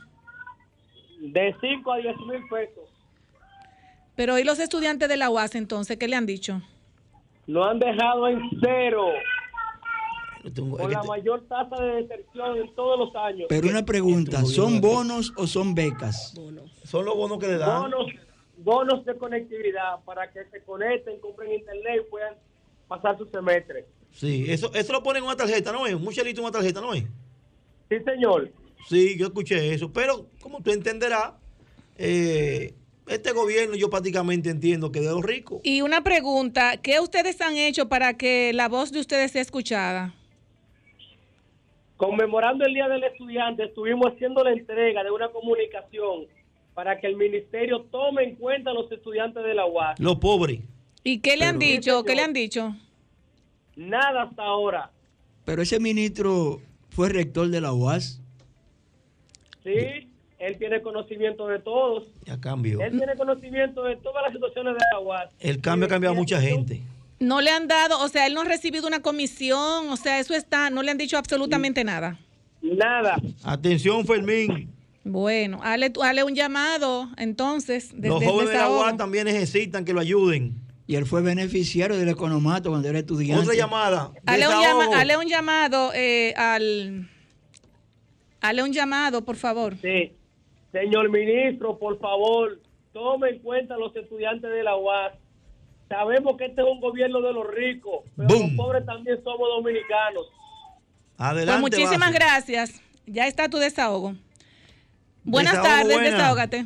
De 1.20 1.56
5 1.62 1.92
a 1.92 1.98
10 1.98 2.18
mil 2.18 2.42
pesos. 2.50 2.90
Pero 4.16 4.38
¿y 4.40 4.44
los 4.44 4.60
estudiantes 4.60 5.08
de 5.10 5.18
la 5.18 5.30
UAS 5.30 5.56
entonces 5.56 5.98
qué 5.98 6.08
le 6.08 6.16
han 6.16 6.26
dicho? 6.26 6.62
Lo 7.48 7.64
han 7.66 7.80
dejado 7.80 8.28
en 8.28 8.42
cero, 8.62 9.06
con 10.78 10.92
la 10.92 11.02
te- 11.02 11.08
mayor 11.08 11.42
tasa 11.48 11.82
de 11.82 12.04
deserción 12.04 12.58
en 12.58 12.76
todos 12.76 13.00
los 13.00 13.16
años. 13.16 13.48
Pero 13.50 13.70
una 13.70 13.84
pregunta, 13.86 14.44
¿son 14.46 14.80
bonos 14.82 15.34
o 15.36 15.48
son 15.48 15.74
becas? 15.76 16.34
Son 16.86 17.06
los 17.06 17.16
bonos 17.16 17.40
que 17.40 17.48
le 17.48 17.58
dan. 17.58 17.82
bonos, 17.84 18.06
bonos 18.58 19.06
de 19.06 19.18
conectividad 19.18 20.00
para 20.06 20.32
que 20.32 20.46
se 20.52 20.62
conecten, 20.64 21.20
compren 21.20 21.54
internet 21.54 22.04
y 22.06 22.10
puedan 22.10 22.36
pasar 22.88 23.18
su 23.18 23.26
semestre. 23.26 23.86
Sí, 24.12 24.46
eso, 24.50 24.72
eso 24.74 24.94
lo 24.94 25.04
ponen 25.04 25.24
en 25.24 25.28
una 25.28 25.36
tarjeta, 25.38 25.72
¿no 25.72 25.86
es? 25.86 25.94
Un 25.94 26.08
chelito 26.10 26.42
en 26.42 26.46
una 26.46 26.54
tarjeta, 26.54 26.82
¿no 26.82 26.94
es? 26.94 27.04
Sí, 27.90 27.98
señor. 28.06 28.50
Sí, 28.88 29.18
yo 29.18 29.28
escuché 29.28 29.74
eso. 29.74 29.92
Pero, 29.92 30.28
como 30.42 30.62
tú 30.62 30.72
entenderás, 30.72 31.34
eh, 31.98 32.74
este 33.08 33.32
gobierno 33.32 33.76
yo 33.76 33.90
prácticamente 33.90 34.50
entiendo 34.50 34.92
que 34.92 35.00
de 35.02 35.08
los 35.10 35.24
ricos. 35.24 35.60
Y 35.64 35.82
una 35.82 36.04
pregunta, 36.04 36.78
¿qué 36.78 37.00
ustedes 37.00 37.40
han 37.42 37.58
hecho 37.58 37.90
para 37.90 38.16
que 38.18 38.52
la 38.54 38.68
voz 38.70 38.92
de 38.92 39.00
ustedes 39.00 39.32
sea 39.32 39.42
escuchada? 39.42 40.14
Conmemorando 41.98 42.66
el 42.66 42.74
Día 42.74 42.88
del 42.88 43.04
Estudiante, 43.04 43.64
estuvimos 43.66 44.14
haciendo 44.14 44.44
la 44.44 44.54
entrega 44.54 45.04
de 45.04 45.12
una 45.12 45.30
comunicación 45.30 46.28
para 46.74 46.98
que 47.00 47.08
el 47.08 47.18
ministerio 47.18 47.82
tome 47.92 48.24
en 48.24 48.36
cuenta 48.36 48.72
a 48.72 48.74
los 48.74 48.90
estudiantes 48.90 49.44
de 49.44 49.54
la 49.54 49.66
UAS. 49.66 50.00
Los 50.00 50.16
pobres. 50.16 50.62
¿Y 51.04 51.20
qué 51.20 51.36
le 51.36 51.44
han 51.46 51.60
Pero- 51.60 51.72
dicho? 51.72 52.04
¿Qué 52.06 52.16
le 52.16 52.22
han 52.22 52.32
dicho? 52.34 52.74
Nada 53.76 54.24
hasta 54.24 54.44
ahora. 54.44 54.92
Pero 55.44 55.62
ese 55.62 55.80
ministro 55.80 56.62
fue 56.90 57.10
rector 57.10 57.50
de 57.50 57.60
la 57.60 57.74
UAS. 57.74 58.22
Sí, 59.64 60.08
él 60.40 60.58
tiene 60.58 60.82
conocimiento 60.82 61.48
de 61.48 61.60
todos. 61.60 62.04
Ya 62.26 62.40
cambió. 62.40 62.82
Él 62.82 62.98
tiene 62.98 63.16
conocimiento 63.16 63.84
de 63.84 63.96
todas 63.98 64.24
las 64.24 64.34
situaciones 64.34 64.74
de 64.74 64.80
la 64.94 65.00
UAS. 65.00 65.30
El 65.40 65.60
cambio 65.62 65.86
ha 65.88 65.90
cambiado 65.90 66.16
a 66.16 66.18
mucha 66.18 66.40
gente. 66.42 66.82
No 67.20 67.42
le 67.42 67.52
han 67.52 67.68
dado, 67.68 68.00
o 68.02 68.08
sea, 68.08 68.26
él 68.28 68.34
no 68.34 68.42
ha 68.42 68.46
recibido 68.46 68.88
una 68.88 69.02
comisión, 69.02 69.90
o 69.90 69.98
sea, 69.98 70.20
eso 70.20 70.34
está, 70.34 70.70
no 70.70 70.82
le 70.84 70.92
han 70.92 70.98
dicho 70.98 71.18
absolutamente 71.18 71.84
nada. 71.84 72.18
Nada. 72.62 73.18
Atención, 73.44 74.06
Fermín. 74.06 74.70
Bueno, 75.04 75.60
hale, 75.64 75.90
tú- 75.90 76.04
hale 76.04 76.24
un 76.24 76.36
llamado, 76.36 77.10
entonces, 77.18 77.90
desde 77.94 78.10
Los 78.10 78.24
jóvenes 78.24 78.52
de 78.52 78.58
la. 78.58 78.70
UAS 78.70 78.98
también 78.98 79.26
necesitan 79.26 79.84
que 79.84 79.92
lo 79.94 80.00
ayuden. 80.00 80.54
Y 80.88 80.96
él 80.96 81.06
fue 81.06 81.22
beneficiario 81.22 81.98
del 81.98 82.10
economato 82.10 82.70
cuando 82.70 82.88
era 82.88 83.00
estudiante. 83.00 83.44
Otra 83.44 83.54
llamada. 83.56 84.12
Hale 84.26 84.48
un, 84.48 84.54
llama- 84.62 84.98
hale 85.00 85.18
un 85.18 85.28
llamado 85.28 85.92
eh, 85.94 86.34
al... 86.36 87.10
Hale 88.42 88.64
un 88.64 88.72
llamado, 88.72 89.24
por 89.24 89.36
favor. 89.36 89.76
Sí. 89.82 90.14
Señor 90.72 91.10
ministro, 91.10 91.78
por 91.78 92.00
favor, 92.00 92.60
tome 92.94 93.30
en 93.30 93.40
cuenta 93.40 93.76
a 93.76 93.78
los 93.78 93.96
estudiantes 93.96 94.50
de 94.50 94.64
la 94.64 94.76
UAS. 94.78 95.14
Sabemos 95.88 96.38
que 96.38 96.46
este 96.46 96.62
es 96.62 96.68
un 96.68 96.80
gobierno 96.80 97.20
de 97.22 97.34
los 97.34 97.48
ricos, 97.48 98.04
pero 98.16 98.30
los 98.30 98.52
pobres 98.56 98.86
también 98.86 99.18
somos 99.24 99.48
dominicanos. 99.58 100.24
Adelante. 101.18 101.62
Pues 101.62 101.80
muchísimas 101.82 102.14
gracias. 102.14 102.80
Ya 103.08 103.26
está 103.28 103.50
tu 103.50 103.58
desahogo. 103.58 104.14
Buenas 105.24 105.54
Desahogo 105.54 105.68
tardes, 105.76 105.94
buena. 105.98 106.10
desahógate. 106.12 106.66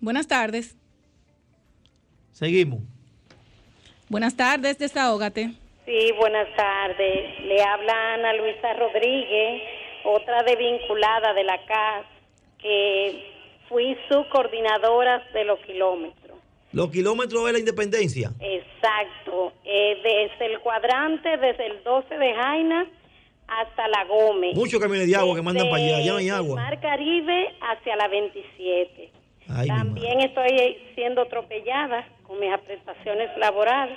Buenas 0.00 0.26
tardes. 0.28 0.76
Seguimos. 2.32 2.80
Buenas 4.08 4.34
tardes, 4.36 4.78
desahógate. 4.78 5.54
Sí, 5.86 6.12
buenas 6.18 6.48
tardes. 6.56 7.40
Le 7.44 7.62
habla 7.62 8.14
Ana 8.14 8.32
Luisa 8.32 8.72
Rodríguez, 8.72 9.62
otra 10.02 10.42
de 10.42 10.56
vinculada 10.56 11.32
de 11.32 11.44
la 11.44 11.64
CAS, 11.64 12.06
que 12.58 13.24
fui 13.68 13.96
subcoordinadora 14.08 15.24
de 15.32 15.44
los 15.44 15.60
kilómetros. 15.60 16.38
Los 16.72 16.90
kilómetros 16.90 17.46
de 17.46 17.52
la 17.52 17.58
independencia. 17.60 18.32
Exacto. 18.40 19.52
Eh, 19.64 19.96
desde 20.02 20.52
el 20.52 20.58
cuadrante, 20.58 21.36
desde 21.36 21.66
el 21.66 21.84
12 21.84 22.18
de 22.18 22.34
Jaina 22.34 22.86
hasta 23.46 23.86
la 23.86 24.04
Gómez. 24.06 24.56
Muchos 24.56 24.80
camiones 24.80 25.06
de 25.06 25.14
agua 25.14 25.36
que 25.36 25.42
mandan 25.42 25.70
para 25.70 25.84
allá. 25.84 26.00
Ya 26.00 26.12
no 26.12 26.18
hay 26.18 26.28
agua. 26.30 26.56
Mar 26.56 26.80
Caribe 26.80 27.54
hacia 27.60 27.94
la 27.94 28.08
27. 28.08 29.12
Ay. 29.48 29.68
También 29.68 30.20
estoy 30.20 30.78
siendo 30.96 31.22
atropellada 31.22 32.08
con 32.24 32.40
mis 32.40 32.50
prestaciones 32.58 33.30
laborales. 33.38 33.96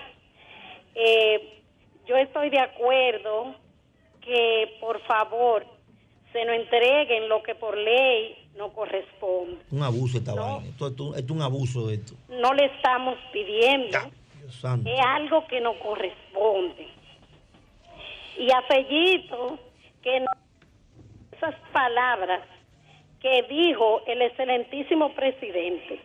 Eh, 0.94 1.59
yo 2.10 2.18
estoy 2.18 2.50
de 2.50 2.60
acuerdo 2.60 3.54
que 4.22 4.78
por 4.82 5.00
favor 5.04 5.64
se 6.34 6.44
nos 6.44 6.56
entreguen 6.56 7.30
lo 7.30 7.44
que 7.44 7.54
por 7.54 7.78
ley 7.78 8.36
no 8.58 8.74
corresponde. 8.74 9.60
Un 9.72 9.84
abuso 9.84 10.18
esta 10.18 10.34
vaina. 10.34 10.68
Esto, 10.68 10.88
esto- 10.88 11.16
esto 11.16 11.26
es 11.26 11.32
un 11.32 11.42
abuso 11.44 11.88
de 11.88 11.96
esto. 11.96 12.14
No 12.30 12.52
le 12.56 12.66
estamos 12.66 13.16
pidiendo, 13.32 13.98
es 14.48 15.00
algo 15.06 15.46
que 15.48 15.62
nos 15.62 15.76
corresponde. 15.78 16.88
Y 18.40 18.52
a 18.52 18.62
Fellito, 18.64 19.60
que 20.02 20.20
no- 20.20 20.26
esas 21.32 21.56
palabras 21.72 22.42
que 23.22 23.44
dijo 23.44 24.02
el 24.08 24.22
excelentísimo 24.24 25.14
presidente, 25.14 26.00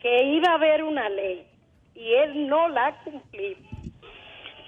que 0.00 0.24
iba 0.24 0.50
a 0.50 0.54
haber 0.54 0.84
una 0.84 1.08
ley 1.08 1.46
y 1.94 2.12
él 2.12 2.46
no 2.48 2.68
la 2.68 2.88
ha 2.88 3.02
cumplido, 3.04 3.60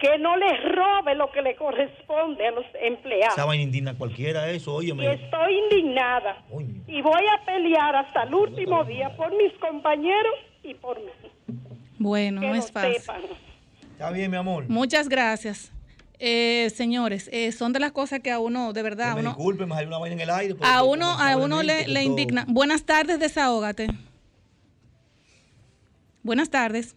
que 0.00 0.18
no 0.18 0.36
le 0.36 0.46
robe 0.74 1.14
lo 1.14 1.30
que 1.32 1.42
le 1.42 1.56
corresponde 1.56 2.46
a 2.46 2.50
los 2.52 2.64
empleados. 2.80 3.34
Esa 3.36 3.44
vaina 3.44 3.62
indigna 3.64 3.94
cualquiera, 3.98 4.48
eso, 4.50 4.80
Y 4.82 4.90
óyeme. 4.92 5.12
estoy 5.14 5.58
indignada 5.58 6.44
y 6.86 7.02
voy 7.02 7.22
a 7.36 7.44
pelear 7.44 7.96
hasta 7.96 8.22
el 8.24 8.34
último 8.34 8.84
día 8.84 9.14
por 9.16 9.30
mis 9.36 9.52
compañeros 9.54 10.34
y 10.62 10.74
por 10.74 10.98
mí. 11.00 11.10
Bueno, 11.98 12.40
Que 12.40 12.48
no 12.48 12.54
es 12.54 12.70
fácil. 12.70 12.94
sepan. 13.00 13.22
Está 13.92 14.10
bien, 14.12 14.30
mi 14.30 14.36
amor. 14.36 14.64
Muchas 14.68 15.08
gracias. 15.08 15.72
Eh, 16.20 16.70
señores, 16.74 17.28
eh, 17.32 17.52
son 17.52 17.72
de 17.72 17.78
las 17.80 17.92
cosas 17.92 18.20
que 18.20 18.30
a 18.32 18.38
uno, 18.40 18.72
de 18.72 18.82
verdad, 18.82 19.14
Me 19.14 19.20
uno, 19.20 19.30
disculpen, 19.30 19.70
hay 19.72 19.86
una 19.86 19.98
vaina 19.98 20.14
en 20.14 20.20
el 20.20 20.30
aire. 20.30 20.54
a 20.62 20.82
uno, 20.84 21.06
a 21.06 21.36
uno 21.36 21.62
le, 21.62 21.86
le 21.88 22.02
indigna. 22.04 22.44
Buenas 22.48 22.84
tardes, 22.84 23.18
desahógate. 23.20 23.88
Buenas 26.22 26.50
tardes. 26.50 26.96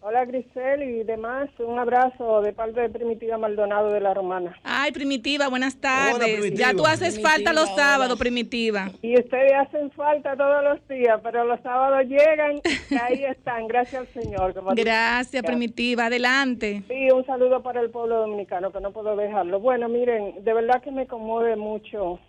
Hola 0.00 0.24
Grisel 0.26 0.84
y 0.84 1.02
demás, 1.02 1.50
un 1.58 1.76
abrazo 1.76 2.40
de 2.40 2.52
parte 2.52 2.80
de 2.80 2.88
Primitiva 2.88 3.36
Maldonado 3.36 3.90
de 3.90 4.00
la 4.00 4.14
Romana. 4.14 4.56
Ay, 4.62 4.92
Primitiva, 4.92 5.48
buenas 5.48 5.76
tardes. 5.80 6.38
Primitiva. 6.38 6.56
Ya 6.56 6.72
tú 6.72 6.86
haces 6.86 7.14
Primitiva, 7.14 7.30
falta 7.30 7.52
los 7.52 7.70
hola. 7.72 7.82
sábados, 7.82 8.18
Primitiva. 8.18 8.90
Y 9.02 9.18
ustedes 9.18 9.52
hacen 9.54 9.90
falta 9.90 10.36
todos 10.36 10.62
los 10.62 10.88
días, 10.88 11.20
pero 11.22 11.44
los 11.44 11.60
sábados 11.62 12.04
llegan 12.06 12.60
y 12.90 12.94
ahí 12.94 13.24
están, 13.28 13.66
gracias 13.66 14.02
al 14.02 14.22
Señor. 14.22 14.54
Gracias, 14.76 15.42
Primitiva. 15.42 16.06
Adelante. 16.06 16.84
Sí, 16.86 17.10
un 17.10 17.26
saludo 17.26 17.60
para 17.64 17.80
el 17.80 17.90
pueblo 17.90 18.20
dominicano, 18.20 18.70
que 18.70 18.80
no 18.80 18.92
puedo 18.92 19.16
dejarlo. 19.16 19.58
Bueno, 19.58 19.88
miren, 19.88 20.44
de 20.44 20.54
verdad 20.54 20.80
que 20.80 20.92
me 20.92 21.08
conmueve 21.08 21.56
mucho 21.56 22.20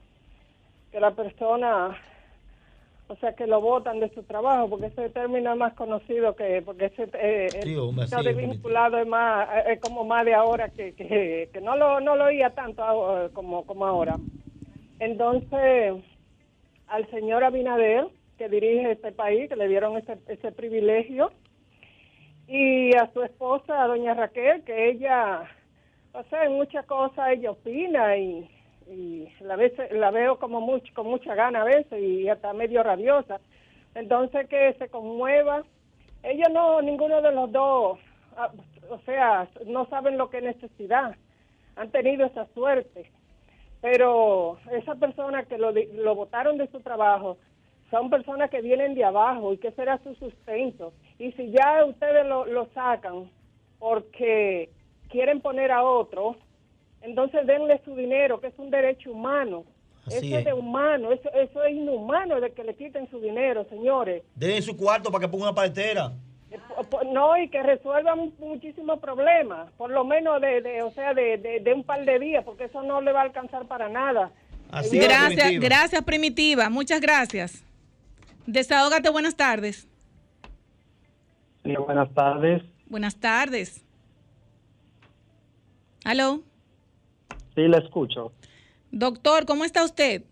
que 0.91 0.99
la 0.99 1.11
persona, 1.11 1.95
o 3.09 3.15
sea, 3.15 3.33
que 3.33 3.47
lo 3.47 3.59
votan 3.59 3.99
de 3.99 4.13
su 4.13 4.21
trabajo, 4.21 4.69
porque 4.69 4.85
ese 4.85 5.09
término 5.09 5.51
es 5.51 5.57
más 5.57 5.73
conocido 5.73 6.35
que, 6.35 6.61
porque 6.61 6.85
ese 6.85 7.09
eh, 7.15 7.61
Sí, 7.63 7.73
el 7.73 8.23
de 8.23 8.33
vinculado 8.33 8.99
es 8.99 9.07
más, 9.07 9.49
eh, 9.49 9.73
es 9.73 9.79
como 9.81 10.03
más 10.05 10.23
de 10.25 10.35
ahora 10.35 10.69
que, 10.69 10.93
que, 10.93 11.49
que 11.51 11.59
no 11.59 11.75
lo, 11.75 11.99
no 12.01 12.15
lo 12.15 12.25
oía 12.25 12.51
tanto 12.51 12.83
como, 13.33 13.65
como 13.65 13.87
ahora. 13.87 14.15
Entonces, 14.99 15.95
al 16.85 17.09
señor 17.09 17.43
Abinader, 17.43 18.05
que 18.37 18.47
dirige 18.47 18.91
este 18.91 19.11
país, 19.11 19.49
que 19.49 19.55
le 19.55 19.67
dieron 19.67 19.97
ese, 19.97 20.19
ese 20.27 20.51
privilegio, 20.51 21.31
y 22.47 22.95
a 22.95 23.11
su 23.11 23.23
esposa, 23.23 23.83
a 23.83 23.87
doña 23.87 24.13
Raquel, 24.13 24.63
que 24.63 24.91
ella, 24.91 25.49
o 26.13 26.23
sea, 26.25 26.43
en 26.43 26.53
muchas 26.53 26.85
cosas 26.85 27.31
ella 27.31 27.51
opina 27.51 28.15
y, 28.17 28.47
y 28.89 29.27
la, 29.41 29.55
vez, 29.55 29.73
la 29.91 30.11
veo 30.11 30.39
como 30.39 30.61
mucho, 30.61 30.93
con 30.93 31.07
mucha 31.07 31.35
gana 31.35 31.61
a 31.61 31.65
veces 31.65 32.01
y 32.01 32.27
hasta 32.29 32.53
medio 32.53 32.83
rabiosa. 32.83 33.39
Entonces 33.95 34.47
que 34.47 34.73
se 34.73 34.89
conmueva. 34.89 35.63
Ella 36.23 36.49
no, 36.49 36.81
ninguno 36.81 37.21
de 37.21 37.31
los 37.31 37.51
dos 37.51 37.99
ah, 38.35 38.51
o 38.89 38.99
sea, 38.99 39.47
no 39.65 39.85
saben 39.87 40.17
lo 40.17 40.29
que 40.29 40.37
es 40.39 40.43
necesidad. 40.43 41.15
Han 41.75 41.91
tenido 41.91 42.25
esa 42.25 42.45
suerte. 42.53 43.09
Pero 43.81 44.57
esa 44.71 44.95
persona 44.95 45.43
que 45.43 45.57
lo, 45.57 45.71
lo 45.71 46.15
votaron 46.15 46.57
de 46.57 46.67
su 46.67 46.81
trabajo 46.81 47.37
son 47.89 48.09
personas 48.09 48.49
que 48.49 48.61
vienen 48.61 48.93
de 48.93 49.05
abajo 49.05 49.53
y 49.53 49.57
que 49.57 49.71
será 49.71 49.97
su 49.99 50.13
sustento. 50.15 50.93
Y 51.17 51.31
si 51.33 51.51
ya 51.51 51.85
ustedes 51.85 52.25
lo, 52.25 52.45
lo 52.45 52.65
sacan 52.73 53.29
porque 53.79 54.69
quieren 55.09 55.41
poner 55.41 55.71
a 55.71 55.83
otro, 55.83 56.35
entonces 57.01 57.45
denle 57.47 57.81
su 57.85 57.95
dinero, 57.95 58.39
que 58.41 58.47
es 58.47 58.57
un 58.57 58.69
derecho 58.69 59.11
humano. 59.11 59.63
Así 60.05 60.17
eso 60.17 60.25
es 60.27 60.39
es. 60.39 60.45
de 60.45 60.53
humano, 60.53 61.11
eso, 61.11 61.29
eso 61.33 61.63
es 61.63 61.75
inhumano 61.75 62.39
de 62.41 62.51
que 62.51 62.63
le 62.63 62.73
quiten 62.75 63.09
su 63.11 63.19
dinero, 63.19 63.65
señores. 63.69 64.23
Den 64.35 64.61
su 64.63 64.75
cuarto 64.75 65.11
para 65.11 65.21
que 65.25 65.27
ponga 65.31 65.43
una 65.45 65.53
paletera. 65.55 66.11
Po- 66.89 67.03
No, 67.03 67.37
y 67.37 67.47
que 67.49 67.61
resuelvan 67.61 68.33
muchísimos 68.39 68.99
problemas, 68.99 69.69
por 69.77 69.91
lo 69.91 70.03
menos 70.03 70.41
de, 70.41 70.61
de 70.61 70.81
o 70.81 70.89
sea, 70.91 71.13
de, 71.13 71.37
de, 71.37 71.59
de 71.59 71.73
un 71.73 71.83
par 71.83 72.03
de 72.05 72.17
días, 72.17 72.43
porque 72.43 72.63
eso 72.63 72.81
no 72.81 73.01
le 73.01 73.11
va 73.11 73.19
a 73.19 73.23
alcanzar 73.25 73.65
para 73.67 73.87
nada. 73.87 74.31
gracias, 74.91 75.59
gracias 75.59 76.03
Primitiva, 76.03 76.69
muchas 76.69 77.01
gracias. 77.01 77.63
Desahógate, 78.47 79.09
buenas 79.11 79.35
tardes. 79.35 79.87
Sí, 81.63 81.75
buenas 81.75 82.11
tardes. 82.15 82.63
Buenas 82.87 83.15
tardes. 83.19 83.83
Aló, 86.05 86.41
Sí, 87.59 87.67
le 87.67 87.77
escucho. 87.77 88.31
doctor, 88.89 89.45
¿cómo 89.45 89.65
está 89.65 89.83
usted? 89.83 90.23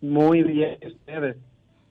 Muy 0.00 0.44
bien, 0.44 0.78
ustedes. 0.86 1.36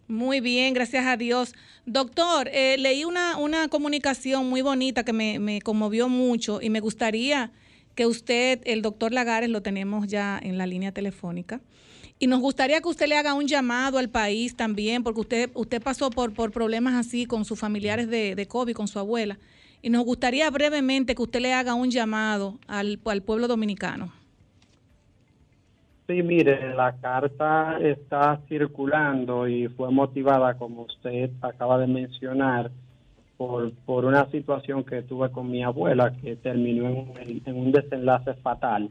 Muy 0.07 0.39
bien, 0.39 0.73
gracias 0.73 1.05
a 1.05 1.17
Dios. 1.17 1.53
Doctor, 1.85 2.47
eh, 2.53 2.77
leí 2.79 3.03
una, 3.03 3.35
una 3.37 3.67
comunicación 3.67 4.49
muy 4.49 4.61
bonita 4.61 5.03
que 5.03 5.11
me, 5.11 5.39
me 5.39 5.61
conmovió 5.61 6.07
mucho 6.07 6.61
y 6.61 6.69
me 6.69 6.79
gustaría 6.79 7.51
que 7.95 8.05
usted, 8.05 8.61
el 8.63 8.81
doctor 8.81 9.11
Lagares, 9.11 9.49
lo 9.49 9.61
tenemos 9.61 10.07
ya 10.07 10.39
en 10.41 10.57
la 10.57 10.67
línea 10.67 10.93
telefónica. 10.93 11.59
Y 12.17 12.27
nos 12.27 12.39
gustaría 12.39 12.79
que 12.79 12.87
usted 12.87 13.07
le 13.07 13.17
haga 13.17 13.33
un 13.33 13.47
llamado 13.47 13.97
al 13.97 14.09
país 14.09 14.55
también, 14.55 15.03
porque 15.03 15.19
usted, 15.19 15.51
usted 15.53 15.81
pasó 15.81 16.11
por, 16.11 16.33
por 16.33 16.51
problemas 16.51 16.93
así 16.93 17.25
con 17.25 17.43
sus 17.43 17.59
familiares 17.59 18.07
de, 18.09 18.35
de 18.35 18.47
COVID, 18.47 18.73
con 18.73 18.87
su 18.87 18.99
abuela. 18.99 19.37
Y 19.87 19.89
nos 19.89 20.03
gustaría 20.03 20.51
brevemente 20.51 21.15
que 21.15 21.21
usted 21.21 21.39
le 21.39 21.53
haga 21.53 21.73
un 21.73 21.89
llamado 21.89 22.55
al, 22.67 22.99
al 23.05 23.21
pueblo 23.21 23.47
dominicano. 23.47 24.11
Sí, 26.05 26.21
mire, 26.23 26.75
la 26.75 26.91
carta 26.97 27.79
está 27.79 28.41
circulando 28.49 29.47
y 29.47 29.69
fue 29.69 29.89
motivada, 29.89 30.55
como 30.55 30.81
usted 30.81 31.29
acaba 31.39 31.77
de 31.77 31.87
mencionar, 31.87 32.69
por, 33.37 33.71
por 33.85 34.03
una 34.03 34.29
situación 34.29 34.83
que 34.83 35.03
tuve 35.03 35.31
con 35.31 35.49
mi 35.49 35.63
abuela 35.63 36.13
que 36.21 36.35
terminó 36.35 36.89
en 37.21 37.41
en 37.45 37.57
un 37.57 37.71
desenlace 37.71 38.33
fatal. 38.33 38.89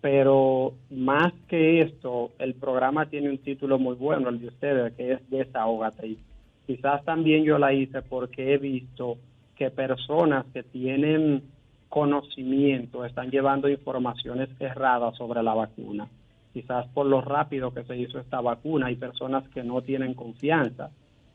Pero 0.00 0.72
más 0.88 1.34
que 1.48 1.82
esto, 1.82 2.30
el 2.38 2.54
programa 2.54 3.04
tiene 3.10 3.28
un 3.28 3.36
título 3.36 3.78
muy 3.78 3.94
bueno, 3.94 4.30
el 4.30 4.40
de 4.40 4.46
ustedes, 4.46 4.94
que 4.94 5.12
es 5.12 5.20
Desahógate. 5.28 6.06
Y 6.06 6.18
quizás 6.66 7.04
también 7.04 7.44
yo 7.44 7.58
la 7.58 7.74
hice 7.74 8.00
porque 8.00 8.54
he 8.54 8.56
visto 8.56 9.18
que 9.60 9.70
personas 9.70 10.46
que 10.54 10.62
tienen 10.62 11.42
conocimiento 11.90 13.04
están 13.04 13.30
llevando 13.30 13.68
informaciones 13.68 14.48
erradas 14.58 15.14
sobre 15.18 15.42
la 15.42 15.52
vacuna. 15.52 16.08
Quizás 16.54 16.86
por 16.94 17.04
lo 17.04 17.20
rápido 17.20 17.74
que 17.74 17.84
se 17.84 17.94
hizo 17.98 18.18
esta 18.18 18.40
vacuna, 18.40 18.86
hay 18.86 18.96
personas 18.96 19.46
que 19.50 19.62
no 19.62 19.82
tienen 19.82 20.14
confianza. 20.14 20.88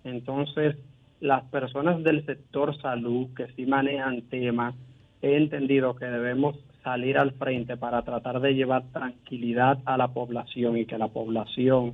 Entonces, 0.04 0.76
las 1.20 1.44
personas 1.52 2.04
del 2.04 2.26
sector 2.26 2.76
salud 2.82 3.28
que 3.36 3.46
sí 3.50 3.68
manejan 3.68 4.24
temas, 4.24 4.74
he 5.22 5.38
entendido 5.38 5.96
que 5.96 6.06
debemos 6.06 6.56
salir 6.84 7.20
al 7.20 7.34
frente 7.34 7.78
para 7.78 8.02
tratar 8.02 8.40
de 8.40 8.56
llevar 8.56 8.86
tranquilidad 8.92 9.78
a 9.86 9.98
la 9.98 10.08
población 10.08 10.80
y 10.80 10.88
que 10.88 10.98
la 10.98 11.10
población 11.10 11.94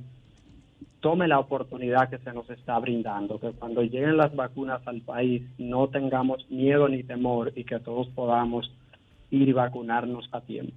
tome 1.02 1.26
la 1.26 1.40
oportunidad 1.40 2.08
que 2.08 2.18
se 2.18 2.32
nos 2.32 2.48
está 2.48 2.78
brindando, 2.78 3.38
que 3.40 3.50
cuando 3.50 3.82
lleguen 3.82 4.16
las 4.16 4.34
vacunas 4.34 4.80
al 4.86 5.02
país 5.02 5.42
no 5.58 5.88
tengamos 5.88 6.48
miedo 6.48 6.88
ni 6.88 7.02
temor 7.02 7.52
y 7.56 7.64
que 7.64 7.80
todos 7.80 8.08
podamos 8.10 8.70
ir 9.30 9.48
y 9.48 9.52
vacunarnos 9.52 10.28
a 10.30 10.40
tiempo. 10.40 10.72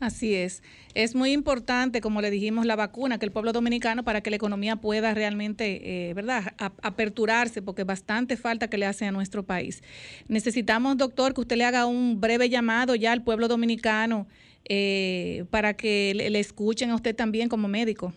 Así 0.00 0.34
es. 0.34 0.64
Es 0.94 1.14
muy 1.14 1.30
importante, 1.30 2.00
como 2.00 2.20
le 2.20 2.32
dijimos, 2.32 2.66
la 2.66 2.74
vacuna, 2.74 3.18
que 3.18 3.26
el 3.26 3.30
pueblo 3.30 3.52
dominicano, 3.52 4.02
para 4.02 4.20
que 4.20 4.30
la 4.30 4.36
economía 4.36 4.74
pueda 4.74 5.14
realmente, 5.14 6.08
eh, 6.08 6.14
¿verdad?, 6.14 6.54
aperturarse, 6.82 7.62
porque 7.62 7.84
bastante 7.84 8.36
falta 8.36 8.66
que 8.66 8.78
le 8.78 8.86
hace 8.86 9.06
a 9.06 9.12
nuestro 9.12 9.44
país. 9.44 9.84
Necesitamos, 10.26 10.96
doctor, 10.96 11.34
que 11.34 11.42
usted 11.42 11.56
le 11.56 11.64
haga 11.64 11.86
un 11.86 12.20
breve 12.20 12.48
llamado 12.48 12.96
ya 12.96 13.12
al 13.12 13.22
pueblo 13.22 13.46
dominicano 13.46 14.26
eh, 14.64 15.44
para 15.50 15.74
que 15.74 16.12
le 16.14 16.40
escuchen 16.40 16.90
a 16.90 16.96
usted 16.96 17.14
también 17.14 17.48
como 17.48 17.68
médico. 17.68 18.12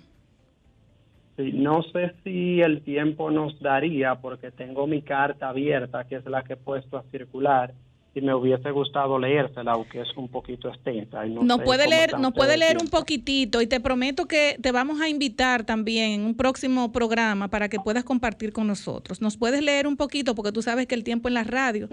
Sí, 1.37 1.51
no 1.53 1.83
sé 1.83 2.13
si 2.23 2.61
el 2.61 2.81
tiempo 2.81 3.29
nos 3.29 3.59
daría 3.59 4.15
porque 4.15 4.51
tengo 4.51 4.87
mi 4.87 5.01
carta 5.01 5.49
abierta, 5.49 6.05
que 6.05 6.15
es 6.15 6.25
la 6.25 6.43
que 6.43 6.53
he 6.53 6.57
puesto 6.57 6.97
a 6.97 7.03
circular, 7.11 7.73
y 8.15 8.21
me 8.21 8.33
hubiese 8.33 8.71
gustado 8.71 9.19
leérsela, 9.19 9.73
aunque 9.73 9.99
es 9.99 10.07
un 10.15 10.29
poquito 10.29 10.69
extensa. 10.69 11.27
y 11.27 11.31
no 11.31 11.43
Nos 11.43 11.57
sé 11.57 11.63
puede 11.65 11.87
leer, 11.87 12.17
nos 12.17 12.31
puede 12.33 12.51
de 12.51 12.57
leer 12.57 12.77
un 12.79 12.87
poquitito 12.87 13.61
y 13.61 13.67
te 13.67 13.81
prometo 13.81 14.25
que 14.25 14.57
te 14.61 14.71
vamos 14.71 15.01
a 15.01 15.09
invitar 15.09 15.65
también 15.65 16.11
en 16.11 16.21
un 16.21 16.35
próximo 16.35 16.93
programa 16.93 17.49
para 17.49 17.67
que 17.67 17.77
puedas 17.77 18.05
compartir 18.05 18.53
con 18.53 18.67
nosotros. 18.67 19.21
Nos 19.21 19.35
puedes 19.35 19.61
leer 19.61 19.85
un 19.85 19.97
poquito 19.97 20.33
porque 20.33 20.53
tú 20.53 20.61
sabes 20.61 20.87
que 20.87 20.95
el 20.95 21.03
tiempo 21.03 21.27
en 21.27 21.33
la 21.33 21.43
radio 21.43 21.89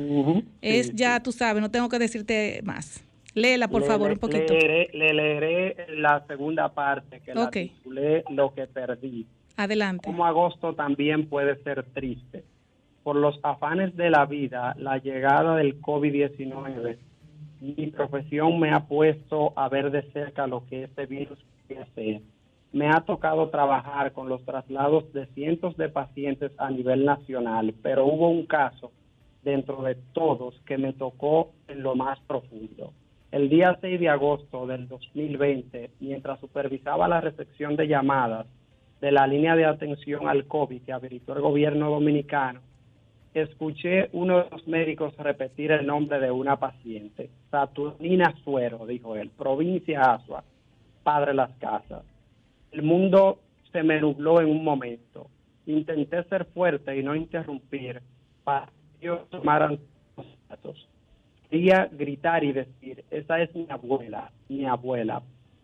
es 0.60 0.94
ya, 0.94 1.20
tú 1.20 1.32
sabes, 1.32 1.60
no 1.60 1.72
tengo 1.72 1.88
que 1.88 1.98
decirte 1.98 2.60
más. 2.62 3.02
Léela, 3.34 3.68
por 3.68 3.80
Le- 3.82 3.86
favor, 3.86 4.08
le- 4.08 4.14
un 4.14 4.18
poquito. 4.20 4.52
Leeré, 4.52 4.90
le 4.92 5.12
leeré 5.14 5.86
la 5.96 6.24
segunda 6.26 6.68
parte, 6.74 7.20
que 7.20 7.34
la 7.34 7.44
Ok. 7.44 7.52
titulé 7.52 8.24
Lo 8.30 8.52
que 8.54 8.66
perdí. 8.66 9.26
Adelante. 9.56 10.04
Como 10.06 10.24
agosto 10.26 10.74
también 10.74 11.28
puede 11.28 11.56
ser 11.62 11.84
triste. 11.92 12.44
Por 13.02 13.16
los 13.16 13.38
afanes 13.42 13.96
de 13.96 14.10
la 14.10 14.26
vida, 14.26 14.74
la 14.78 14.98
llegada 14.98 15.56
del 15.56 15.80
COVID-19, 15.80 16.98
mi 17.60 17.86
profesión 17.88 18.58
me 18.60 18.70
ha 18.72 18.80
puesto 18.86 19.52
a 19.56 19.68
ver 19.68 19.90
de 19.90 20.02
cerca 20.12 20.46
lo 20.46 20.66
que 20.66 20.84
este 20.84 21.06
virus 21.06 21.38
puede 21.66 21.80
hacer. 21.82 22.20
Me 22.72 22.88
ha 22.88 23.00
tocado 23.02 23.50
trabajar 23.50 24.12
con 24.12 24.28
los 24.28 24.44
traslados 24.44 25.12
de 25.12 25.26
cientos 25.34 25.76
de 25.76 25.88
pacientes 25.88 26.52
a 26.58 26.70
nivel 26.70 27.04
nacional, 27.04 27.74
pero 27.82 28.06
hubo 28.06 28.28
un 28.30 28.46
caso 28.46 28.90
dentro 29.42 29.82
de 29.82 29.96
todos 30.12 30.54
que 30.64 30.78
me 30.78 30.92
tocó 30.92 31.52
en 31.68 31.82
lo 31.82 31.94
más 31.94 32.18
profundo. 32.20 32.92
El 33.32 33.48
día 33.48 33.78
6 33.80 33.98
de 33.98 34.10
agosto 34.10 34.66
del 34.66 34.86
2020, 34.88 35.92
mientras 36.00 36.38
supervisaba 36.38 37.08
la 37.08 37.22
recepción 37.22 37.76
de 37.76 37.88
llamadas 37.88 38.46
de 39.00 39.10
la 39.10 39.26
línea 39.26 39.56
de 39.56 39.64
atención 39.64 40.28
al 40.28 40.46
COVID 40.46 40.82
que 40.82 40.92
habilitó 40.92 41.32
el 41.32 41.40
gobierno 41.40 41.88
dominicano, 41.88 42.60
escuché 43.32 44.10
uno 44.12 44.44
de 44.44 44.50
los 44.50 44.68
médicos 44.68 45.16
repetir 45.16 45.72
el 45.72 45.86
nombre 45.86 46.20
de 46.20 46.30
una 46.30 46.58
paciente, 46.58 47.30
Saturnina 47.50 48.34
Suero, 48.44 48.84
dijo 48.84 49.16
él, 49.16 49.30
provincia 49.30 50.12
Asua, 50.12 50.44
Padre 51.02 51.32
Las 51.32 51.56
Casas. 51.56 52.04
El 52.70 52.82
mundo 52.82 53.38
se 53.72 53.82
me 53.82 53.98
nubló 53.98 54.42
en 54.42 54.50
un 54.50 54.62
momento. 54.62 55.30
Intenté 55.64 56.22
ser 56.24 56.44
fuerte 56.44 56.98
y 56.98 57.02
no 57.02 57.14
interrumpir 57.14 58.02
para 58.44 58.66
que 59.00 59.06
ellos 59.06 59.26
tomaran 59.30 59.78
los 60.18 60.26
datos. 60.50 60.91
Quería 61.52 61.86
gritar 61.92 62.42
y 62.44 62.52
decir, 62.52 63.04
esa 63.10 63.42
es 63.42 63.54
mi 63.54 63.66
abuela, 63.68 64.32
mi 64.48 64.64
abuela, 64.64 65.20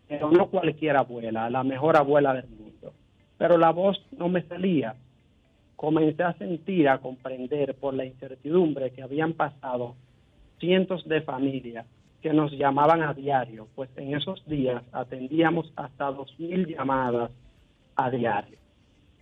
pero 0.07 0.29
no 0.29 0.45
cualquier 0.45 0.95
abuela, 0.95 1.49
la 1.49 1.63
mejor 1.63 1.97
abuela 1.97 2.35
del 2.35 2.47
mundo. 2.47 2.93
Pero 3.39 3.57
la 3.57 3.71
voz 3.71 3.99
no 4.15 4.29
me 4.29 4.43
salía. 4.43 4.93
Comencé 5.75 6.21
a 6.21 6.33
sentir, 6.33 6.87
a 6.87 6.99
comprender 6.99 7.73
por 7.73 7.95
la 7.95 8.05
incertidumbre 8.05 8.91
que 8.91 9.01
habían 9.01 9.33
pasado 9.33 9.95
cientos 10.59 11.09
de 11.09 11.21
familias 11.21 11.87
que 12.21 12.33
nos 12.33 12.51
llamaban 12.51 13.01
a 13.01 13.15
diario, 13.15 13.67
pues 13.73 13.89
en 13.97 14.15
esos 14.15 14.45
días 14.45 14.83
atendíamos 14.91 15.73
hasta 15.75 16.11
dos 16.11 16.39
mil 16.39 16.67
llamadas 16.67 17.31
a 17.95 18.11
diario. 18.11 18.59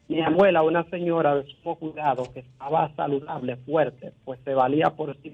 Mi 0.10 0.20
abuela, 0.20 0.64
una 0.64 0.84
señora 0.90 1.34
de 1.36 1.46
sumo 1.46 1.78
cuidado 1.78 2.24
que 2.34 2.42
estaba 2.42 2.94
saludable, 2.98 3.56
fuerte, 3.56 4.12
pues 4.26 4.38
se 4.44 4.54
valía 4.54 4.90
por 4.90 5.16
sí 5.22 5.30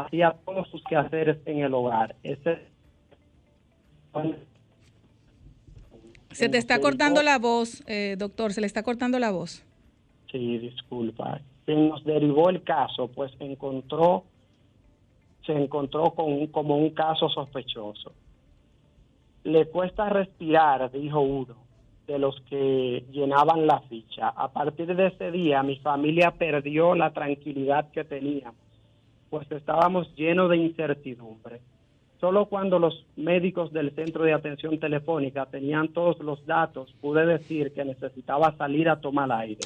hacía 0.00 0.36
todos 0.44 0.68
sus 0.68 0.82
quehaceres 0.84 1.38
en 1.46 1.60
el 1.60 1.74
hogar. 1.74 2.14
Ese 2.22 2.68
Se 6.30 6.48
te 6.48 6.58
está 6.58 6.80
cortando 6.80 7.22
la 7.22 7.38
voz, 7.38 7.82
eh, 7.86 8.16
doctor, 8.18 8.52
se 8.52 8.60
le 8.60 8.66
está 8.66 8.82
cortando 8.82 9.18
la 9.18 9.30
voz. 9.30 9.64
Sí, 10.30 10.58
disculpa. 10.58 11.40
Quien 11.64 11.88
nos 11.88 12.04
derivó 12.04 12.50
el 12.50 12.62
caso, 12.62 13.08
pues 13.08 13.32
encontró, 13.40 14.24
se 15.46 15.52
encontró 15.52 16.10
con 16.10 16.32
un- 16.32 16.46
como 16.48 16.76
un 16.76 16.90
caso 16.90 17.28
sospechoso. 17.28 18.12
Le 19.44 19.66
cuesta 19.66 20.08
respirar, 20.10 20.90
dijo 20.90 21.20
uno 21.20 21.56
de 22.06 22.18
los 22.18 22.40
que 22.42 23.04
llenaban 23.12 23.66
la 23.66 23.80
ficha. 23.82 24.28
A 24.28 24.52
partir 24.52 24.94
de 24.94 25.06
ese 25.08 25.30
día, 25.30 25.62
mi 25.62 25.76
familia 25.78 26.32
perdió 26.32 26.94
la 26.94 27.12
tranquilidad 27.12 27.90
que 27.92 28.04
teníamos. 28.04 28.65
Pues 29.30 29.50
estábamos 29.50 30.14
llenos 30.14 30.50
de 30.50 30.56
incertidumbre. 30.56 31.60
Solo 32.20 32.46
cuando 32.46 32.78
los 32.78 33.04
médicos 33.16 33.72
del 33.72 33.94
centro 33.94 34.24
de 34.24 34.32
atención 34.32 34.78
telefónica 34.78 35.46
tenían 35.46 35.88
todos 35.88 36.18
los 36.20 36.44
datos, 36.46 36.94
pude 37.00 37.26
decir 37.26 37.72
que 37.72 37.84
necesitaba 37.84 38.56
salir 38.56 38.88
a 38.88 39.00
tomar 39.00 39.30
aire. 39.32 39.60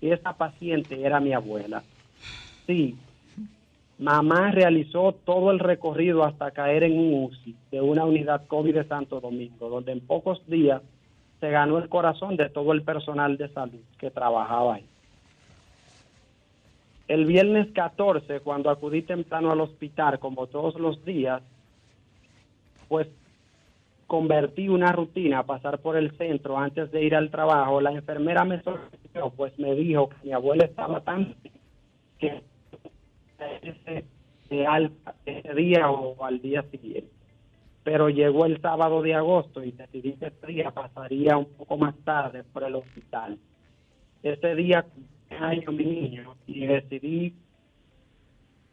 Y 0.00 0.10
esa 0.10 0.32
paciente 0.34 1.04
era 1.04 1.18
mi 1.18 1.32
abuela. 1.32 1.82
Sí, 2.66 2.96
mamá 3.98 4.52
realizó 4.52 5.12
todo 5.24 5.50
el 5.50 5.58
recorrido 5.58 6.22
hasta 6.24 6.52
caer 6.52 6.84
en 6.84 6.98
un 6.98 7.24
UCI 7.24 7.56
de 7.72 7.80
una 7.80 8.04
unidad 8.04 8.46
COVID 8.46 8.74
de 8.74 8.84
Santo 8.84 9.20
Domingo, 9.20 9.68
donde 9.68 9.92
en 9.92 10.00
pocos 10.00 10.46
días 10.46 10.82
se 11.40 11.50
ganó 11.50 11.78
el 11.78 11.88
corazón 11.88 12.36
de 12.36 12.48
todo 12.48 12.72
el 12.72 12.82
personal 12.82 13.36
de 13.36 13.48
salud 13.48 13.80
que 13.98 14.10
trabajaba 14.10 14.76
ahí. 14.76 14.86
El 17.08 17.24
viernes 17.24 17.68
14, 17.72 18.40
cuando 18.40 18.68
acudí 18.68 19.00
temprano 19.00 19.50
al 19.50 19.62
hospital, 19.62 20.18
como 20.18 20.46
todos 20.46 20.78
los 20.78 21.02
días, 21.06 21.42
pues 22.86 23.08
convertí 24.06 24.68
una 24.68 24.92
rutina 24.92 25.40
a 25.40 25.46
pasar 25.46 25.78
por 25.78 25.96
el 25.96 26.16
centro 26.18 26.58
antes 26.58 26.92
de 26.92 27.02
ir 27.02 27.14
al 27.14 27.30
trabajo. 27.30 27.80
La 27.80 27.92
enfermera 27.92 28.44
me 28.44 28.62
sorprendió, 28.62 29.30
pues 29.30 29.58
me 29.58 29.74
dijo 29.74 30.10
que 30.10 30.16
mi 30.24 30.32
abuela 30.32 30.66
estaba 30.66 31.00
tan 31.00 31.34
que 32.18 32.42
ese, 33.62 34.04
ese 34.50 35.54
día 35.54 35.90
o 35.90 36.22
al 36.22 36.42
día 36.42 36.62
siguiente. 36.70 37.10
Pero 37.84 38.10
llegó 38.10 38.44
el 38.44 38.60
sábado 38.60 39.00
de 39.00 39.14
agosto 39.14 39.64
y 39.64 39.72
decidí 39.72 40.12
que 40.14 40.26
ese 40.26 40.46
día 40.46 40.72
pasaría 40.72 41.38
un 41.38 41.46
poco 41.46 41.78
más 41.78 41.96
tarde 42.04 42.44
por 42.44 42.64
el 42.64 42.74
hospital. 42.74 43.38
Ese 44.22 44.54
día 44.56 44.84
año 45.30 45.72
mi 45.72 45.84
niño 45.84 46.34
y 46.46 46.66
decidí 46.66 47.34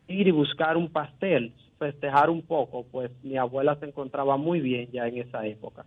ir 0.07 0.27
y 0.27 0.31
buscar 0.31 0.77
un 0.77 0.89
pastel, 0.89 1.53
festejar 1.77 2.29
un 2.29 2.41
poco, 2.41 2.85
pues 2.91 3.11
mi 3.23 3.37
abuela 3.37 3.75
se 3.75 3.85
encontraba 3.85 4.37
muy 4.37 4.59
bien 4.59 4.89
ya 4.91 5.07
en 5.07 5.17
esa 5.17 5.45
época. 5.45 5.85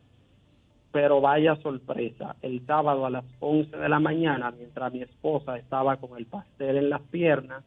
Pero 0.90 1.20
vaya 1.20 1.56
sorpresa, 1.56 2.36
el 2.42 2.64
sábado 2.66 3.04
a 3.06 3.10
las 3.10 3.24
11 3.40 3.76
de 3.76 3.88
la 3.88 4.00
mañana, 4.00 4.50
mientras 4.50 4.92
mi 4.92 5.02
esposa 5.02 5.58
estaba 5.58 5.96
con 5.98 6.16
el 6.18 6.26
pastel 6.26 6.78
en 6.78 6.90
las 6.90 7.02
piernas, 7.02 7.62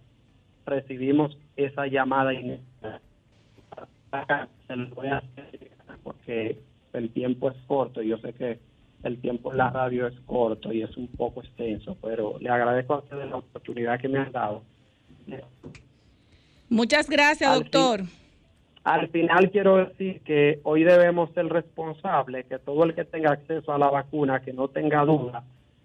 recibimos 0.66 1.38
esa 1.56 1.88
llamada 1.88 2.34
inesperada. 2.34 3.02
Se 4.68 4.76
lo 4.76 4.89
voy 4.95 5.08
a 5.08 5.18
hacer 5.18 5.72
porque 6.04 6.58
el 6.93 7.12
tiempo 7.12 7.49
es 7.49 7.58
corto 7.68 8.02
y 8.02 8.10
yo 8.10 8.18
sé 8.18 8.34
que 8.34 8.60
el 9.04 9.20
tiempo 9.20 9.52
en 9.52 9.58
la 9.58 9.70
radio 9.70 10.08
es 10.08 10.20
corto 10.26 10.72
y 10.72 10.82
es 10.82 10.95
un 10.97 11.08
poco 11.08 11.41
extenso, 11.41 11.97
pero 12.02 12.38
le 12.39 12.49
agradezco 12.49 12.95
a 12.95 12.99
ustedes 12.99 13.30
la 13.30 13.38
oportunidad 13.38 13.99
que 13.99 14.08
me 14.08 14.20
han 14.20 14.32
dado. 14.32 14.64
Muchas 16.70 17.10
gracias, 17.10 17.49
Al 17.49 17.60
doctor. 17.60 18.02
Al 18.84 19.10
final 19.10 19.52
quiero 19.52 19.78
decir 19.78 20.22
que 20.22 20.60
hoy 20.64 20.84
debemos 20.84 21.32
ser 21.34 21.47
responsables, 21.47 22.45
que 22.47 22.58
todo 22.58 22.84
el 22.84 22.95
que 22.95 23.06
tenga 23.06 23.32
acceso 23.32 23.72
a 23.72 23.78
la 23.78 23.89
vacuna, 23.89 24.41
que 24.41 24.54
no 24.54 24.68
tenga 24.70 25.06
duda 25.06 25.43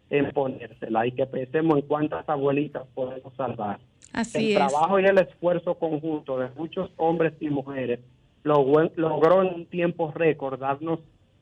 en 0.09 0.31
ponérsela 0.31 1.07
y 1.07 1.13
que 1.13 1.27
pensemos 1.27 1.79
en 1.79 1.87
cuántas 1.87 2.27
abuelitas 2.29 2.85
podemos 2.95 3.35
salvar. 3.35 3.81
Así 4.13 4.55
el 4.55 4.63
es. 4.63 4.73
trabajo 4.73 4.99
y 4.99 5.05
el 5.05 5.19
esfuerzo 5.19 5.75
conjunto 5.75 6.39
de 6.39 6.49
muchos 6.57 6.91
hombres 6.97 7.35
y 7.41 7.51
mujeres 7.51 8.01
logró, 8.45 8.91
logró 8.97 9.43
en 9.43 9.55
un 9.55 9.67
tiempo 9.67 10.13
récord 10.15 10.59
darnos 10.59 11.01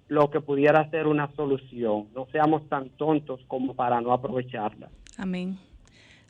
lo 0.09 0.31
que 0.31 0.41
pudiera 0.41 0.89
ser 0.91 1.07
una 1.07 1.35
solución. 1.35 2.09
No 2.15 2.27
seamos 2.33 2.69
tan 2.69 2.91
tontos 2.91 3.41
como 3.49 3.75
para 3.75 4.01
no 4.01 4.13
aprovecharla. 4.13 4.91
Amén. 5.17 5.59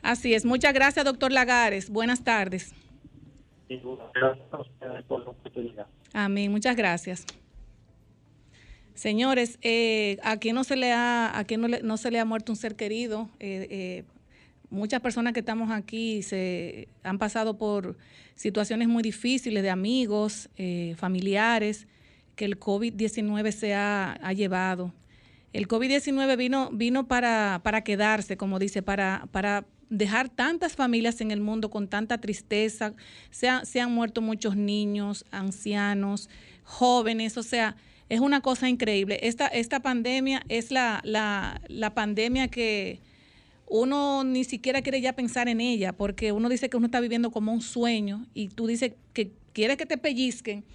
Así 0.01 0.33
es. 0.33 0.45
Muchas 0.45 0.73
gracias, 0.73 1.03
doctor 1.05 1.31
Lagares. 1.31 1.89
Buenas 1.89 2.23
tardes. 2.23 2.73
Y 3.67 3.79
gracias 4.13 4.47
a 4.51 4.61
ustedes 4.61 5.03
por 5.05 5.23
la 5.23 5.31
oportunidad. 5.31 5.87
Amén. 6.13 6.51
Muchas 6.51 6.75
gracias. 6.75 7.25
Señores, 8.93 9.59
eh, 9.61 10.17
¿a 10.23 10.37
quién 10.37 10.55
no 10.55 10.63
se 10.63 10.77
le 10.77 10.93
ha, 10.93 11.37
a 11.37 11.43
quién 11.43 11.59
no, 11.61 11.67
le- 11.67 11.81
no 11.83 11.97
se 11.97 12.11
le 12.11 12.19
ha 12.19 12.25
muerto 12.25 12.51
un 12.51 12.55
ser 12.55 12.75
querido? 12.75 13.29
Eh, 13.39 13.67
eh, 13.69 14.03
muchas 14.69 15.01
personas 15.01 15.33
que 15.33 15.41
estamos 15.41 15.69
aquí 15.69 16.21
se 16.23 16.87
han 17.03 17.17
pasado 17.17 17.57
por 17.57 17.97
situaciones 18.35 18.87
muy 18.87 19.03
difíciles 19.03 19.63
de 19.63 19.69
amigos, 19.69 20.49
eh, 20.57 20.93
familiares, 20.97 21.87
que 22.35 22.45
el 22.45 22.59
COVID-19 22.59 23.51
se 23.51 23.73
ha, 23.73 24.17
llevado. 24.33 24.93
El 25.53 25.67
COVID-19 25.67 26.37
vino, 26.37 26.69
vino 26.71 27.07
para, 27.07 27.61
para 27.63 27.81
quedarse, 27.81 28.37
como 28.37 28.59
dice, 28.59 28.81
para, 28.81 29.27
para 29.31 29.65
dejar 29.89 30.29
tantas 30.29 30.75
familias 30.75 31.21
en 31.21 31.31
el 31.31 31.39
mundo 31.39 31.69
con 31.69 31.87
tanta 31.87 32.19
tristeza. 32.19 32.93
Se, 33.31 33.47
se 33.63 33.79
han 33.79 33.93
muerto 33.93 34.21
muchos 34.21 34.55
niños, 34.55 35.25
ancianos, 35.31 36.29
jóvenes, 36.63 37.37
o 37.37 37.43
sea, 37.43 37.75
es 38.09 38.19
una 38.19 38.41
cosa 38.41 38.69
increíble. 38.69 39.19
Esta, 39.23 39.47
esta 39.47 39.81
pandemia 39.81 40.43
es 40.49 40.71
la, 40.71 41.01
la, 41.03 41.61
la 41.67 41.93
pandemia 41.93 42.49
que 42.49 42.99
uno 43.67 44.23
ni 44.23 44.43
siquiera 44.43 44.81
quiere 44.81 45.01
ya 45.01 45.13
pensar 45.13 45.47
en 45.47 45.59
ella, 45.59 45.93
porque 45.93 46.31
uno 46.31 46.49
dice 46.49 46.69
que 46.69 46.77
uno 46.77 46.85
está 46.85 46.99
viviendo 46.99 47.31
como 47.31 47.51
un 47.51 47.61
sueño 47.61 48.27
y 48.33 48.49
tú 48.49 48.67
dices 48.67 48.93
que 49.13 49.31
quieres 49.53 49.77
que 49.77 49.85
te 49.85 49.97
pellizquen 49.97 50.65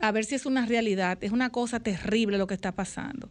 a 0.00 0.12
ver 0.12 0.24
si 0.24 0.34
es 0.34 0.46
una 0.46 0.66
realidad. 0.66 1.18
Es 1.20 1.32
una 1.32 1.50
cosa 1.50 1.80
terrible 1.80 2.38
lo 2.38 2.46
que 2.46 2.54
está 2.54 2.72
pasando. 2.72 3.28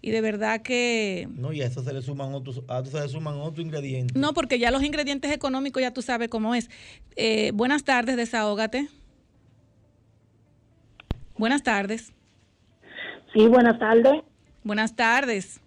Y 0.00 0.10
de 0.10 0.20
verdad 0.20 0.62
que... 0.62 1.28
No, 1.36 1.52
y 1.52 1.62
a 1.62 1.66
eso 1.66 1.82
se 1.82 1.92
le 1.92 2.02
suman 2.02 2.34
otros, 2.34 2.62
a 2.68 2.80
eso 2.80 2.90
se 2.90 3.00
le 3.00 3.08
suman 3.08 3.34
otros 3.38 3.64
ingredientes. 3.64 4.16
No, 4.16 4.34
porque 4.34 4.58
ya 4.58 4.70
los 4.70 4.82
ingredientes 4.82 5.30
económicos 5.30 5.80
ya 5.80 5.92
tú 5.92 6.02
sabes 6.02 6.28
cómo 6.28 6.54
es. 6.54 6.70
Eh, 7.14 7.52
buenas 7.54 7.84
tardes, 7.84 8.16
desahógate. 8.16 8.88
Buenas 11.38 11.62
tardes. 11.62 12.12
Sí, 13.32 13.46
buenas 13.46 13.78
tardes. 13.78 14.22
Buenas 14.64 14.94
tardes. 14.94 15.60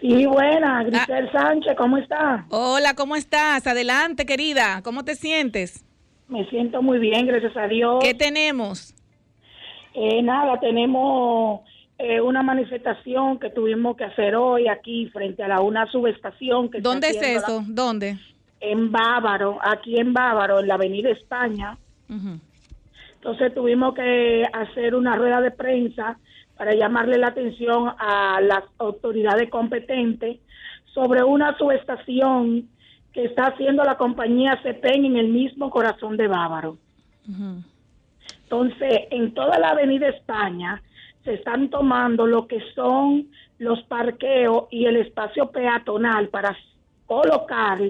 Sí, 0.00 0.26
buena, 0.26 0.84
Grisel 0.84 1.30
Sánchez, 1.32 1.74
¿cómo 1.76 1.98
está? 1.98 2.46
Hola, 2.50 2.94
¿cómo 2.94 3.16
estás? 3.16 3.66
Adelante, 3.66 4.26
querida. 4.26 4.80
¿Cómo 4.82 5.04
te 5.04 5.16
sientes? 5.16 5.84
Me 6.28 6.44
siento 6.50 6.82
muy 6.82 6.98
bien, 6.98 7.26
gracias 7.26 7.56
a 7.56 7.66
Dios. 7.68 7.98
¿Qué 8.02 8.14
tenemos? 8.14 8.94
Eh, 9.94 10.22
nada, 10.22 10.60
tenemos 10.60 11.60
eh, 11.98 12.20
una 12.20 12.42
manifestación 12.42 13.38
que 13.38 13.50
tuvimos 13.50 13.96
que 13.96 14.04
hacer 14.04 14.36
hoy 14.36 14.68
aquí 14.68 15.06
frente 15.08 15.42
a 15.42 15.48
la 15.48 15.60
una 15.60 15.86
subestación. 15.90 16.70
Que 16.70 16.80
¿Dónde 16.80 17.08
es 17.08 17.22
eso? 17.22 17.60
la- 17.60 17.66
¿Dónde? 17.68 18.18
en 18.60 18.90
Bávaro, 18.90 19.58
aquí 19.62 19.98
en 20.00 20.12
Bávaro, 20.12 20.58
en 20.58 20.66
la 20.66 20.74
Avenida 20.74 21.10
España. 21.10 21.78
Entonces 23.14 23.54
tuvimos 23.54 23.94
que 23.94 24.44
hacer 24.52 24.94
una 24.96 25.14
rueda 25.16 25.40
de 25.40 25.52
prensa 25.52 26.18
para 26.56 26.74
llamarle 26.74 27.18
la 27.18 27.28
atención 27.28 27.88
a 27.98 28.40
las 28.40 28.64
autoridades 28.78 29.48
competentes 29.48 30.38
sobre 30.92 31.22
una 31.22 31.56
subestación 31.56 32.68
que 33.18 33.24
está 33.24 33.46
haciendo 33.46 33.82
la 33.82 33.96
compañía 33.96 34.60
CEPEN 34.62 35.04
en 35.04 35.16
el 35.16 35.26
mismo 35.26 35.70
corazón 35.70 36.16
de 36.16 36.28
Bávaro. 36.28 36.78
Entonces, 38.44 39.08
en 39.10 39.34
toda 39.34 39.58
la 39.58 39.70
avenida 39.70 40.06
España 40.06 40.80
se 41.24 41.34
están 41.34 41.68
tomando 41.68 42.28
lo 42.28 42.46
que 42.46 42.60
son 42.76 43.26
los 43.58 43.82
parqueos 43.82 44.66
y 44.70 44.84
el 44.84 44.98
espacio 44.98 45.50
peatonal 45.50 46.28
para 46.28 46.56
colocar 47.06 47.80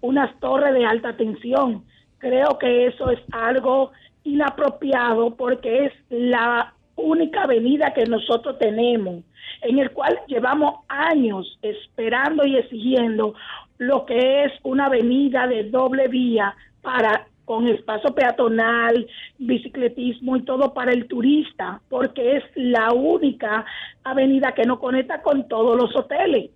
unas 0.00 0.40
torres 0.40 0.72
de 0.72 0.86
alta 0.86 1.14
tensión. 1.18 1.84
Creo 2.16 2.58
que 2.58 2.86
eso 2.86 3.10
es 3.10 3.20
algo 3.30 3.92
inapropiado 4.24 5.36
porque 5.36 5.84
es 5.84 5.92
la 6.08 6.72
única 6.96 7.42
avenida 7.42 7.92
que 7.92 8.06
nosotros 8.06 8.58
tenemos, 8.58 9.22
en 9.60 9.80
el 9.80 9.90
cual 9.90 10.18
llevamos 10.28 10.76
años 10.88 11.58
esperando 11.60 12.46
y 12.46 12.56
exigiendo 12.56 13.34
lo 13.78 14.04
que 14.06 14.44
es 14.44 14.52
una 14.62 14.86
avenida 14.86 15.46
de 15.46 15.64
doble 15.70 16.08
vía 16.08 16.54
para 16.82 17.28
con 17.44 17.66
espacio 17.66 18.14
peatonal, 18.14 19.08
bicicletismo 19.38 20.36
y 20.36 20.44
todo 20.44 20.74
para 20.74 20.92
el 20.92 21.08
turista, 21.08 21.80
porque 21.88 22.36
es 22.36 22.44
la 22.56 22.92
única 22.92 23.64
avenida 24.04 24.52
que 24.54 24.64
nos 24.64 24.78
conecta 24.78 25.22
con 25.22 25.48
todos 25.48 25.74
los 25.74 25.96
hoteles. 25.96 26.50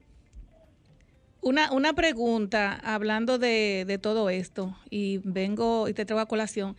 Una, 1.41 1.73
una 1.73 1.95
pregunta, 1.95 2.79
hablando 2.85 3.39
de, 3.39 3.85
de 3.87 3.99
todo 3.99 4.29
esto, 4.29 4.77
y 4.91 5.19
vengo 5.25 5.89
y 5.89 5.95
te 5.95 6.05
traigo 6.05 6.21
a 6.21 6.27
colación. 6.27 6.77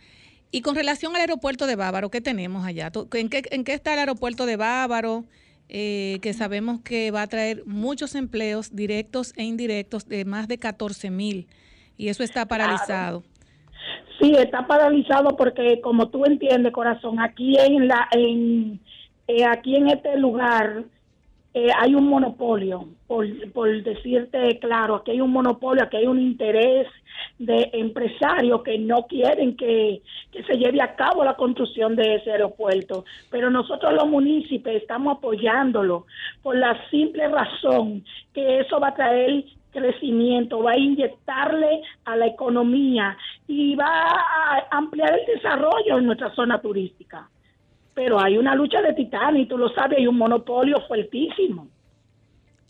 Y 0.52 0.62
con 0.62 0.76
relación 0.76 1.14
al 1.16 1.20
aeropuerto 1.22 1.66
de 1.66 1.74
Bávaro, 1.74 2.10
¿qué 2.10 2.20
tenemos 2.20 2.64
allá? 2.64 2.90
¿Tú- 2.92 3.08
¿En 3.14 3.28
qué, 3.28 3.42
en 3.50 3.64
qué 3.64 3.74
está 3.74 3.94
el 3.94 3.98
aeropuerto 3.98 4.46
de 4.46 4.56
Bávaro? 4.56 5.24
Eh, 5.68 6.18
que 6.20 6.34
sabemos 6.34 6.80
que 6.82 7.10
va 7.10 7.22
a 7.22 7.26
traer 7.26 7.62
muchos 7.64 8.14
empleos 8.14 8.76
directos 8.76 9.32
e 9.36 9.44
indirectos 9.44 10.06
de 10.06 10.24
más 10.24 10.46
de 10.46 10.58
14 10.58 11.10
mil. 11.10 11.46
Y 11.96 12.08
eso 12.08 12.22
está 12.22 12.46
paralizado. 12.46 13.22
Sí, 14.20 14.32
está 14.36 14.66
paralizado 14.66 15.36
porque 15.36 15.80
como 15.80 16.08
tú 16.08 16.24
entiendes, 16.24 16.72
corazón, 16.72 17.18
aquí 17.20 17.56
en 17.58 17.88
la 17.88 18.08
en 18.12 18.80
eh, 19.26 19.44
aquí 19.44 19.76
en 19.76 19.88
este 19.88 20.18
lugar 20.18 20.84
eh, 21.54 21.68
hay 21.78 21.94
un 21.94 22.08
monopolio, 22.08 22.88
por, 23.06 23.26
por 23.52 23.82
decirte 23.82 24.58
claro, 24.58 24.96
aquí 24.96 25.12
hay 25.12 25.20
un 25.20 25.30
monopolio, 25.30 25.84
aquí 25.84 25.96
hay 25.96 26.06
un 26.06 26.20
interés 26.20 26.86
de 27.38 27.70
empresarios 27.72 28.62
que 28.62 28.78
no 28.78 29.06
quieren 29.06 29.56
que, 29.56 30.02
que 30.30 30.42
se 30.44 30.56
lleve 30.56 30.80
a 30.80 30.94
cabo 30.94 31.24
la 31.24 31.34
construcción 31.34 31.96
de 31.96 32.16
ese 32.16 32.32
aeropuerto. 32.32 33.04
Pero 33.30 33.50
nosotros 33.50 33.92
los 33.92 34.08
municipios 34.08 34.76
estamos 34.76 35.18
apoyándolo 35.18 36.06
por 36.42 36.56
la 36.56 36.78
simple 36.90 37.28
razón 37.28 38.04
que 38.32 38.60
eso 38.60 38.80
va 38.80 38.88
a 38.88 38.94
traer 38.94 39.44
crecimiento, 39.74 40.62
va 40.62 40.72
a 40.72 40.78
inyectarle 40.78 41.82
a 42.04 42.16
la 42.16 42.26
economía 42.26 43.16
y 43.46 43.74
va 43.74 43.86
a 43.86 44.68
ampliar 44.70 45.18
el 45.18 45.26
desarrollo 45.26 45.98
en 45.98 46.06
nuestra 46.06 46.34
zona 46.34 46.60
turística. 46.60 47.28
Pero 47.92 48.20
hay 48.20 48.38
una 48.38 48.54
lucha 48.54 48.80
de 48.80 48.94
titanes, 48.94 49.42
y 49.42 49.46
tú 49.46 49.58
lo 49.58 49.68
sabes, 49.70 49.98
hay 49.98 50.06
un 50.06 50.16
monopolio 50.16 50.80
fuertísimo. 50.88 51.68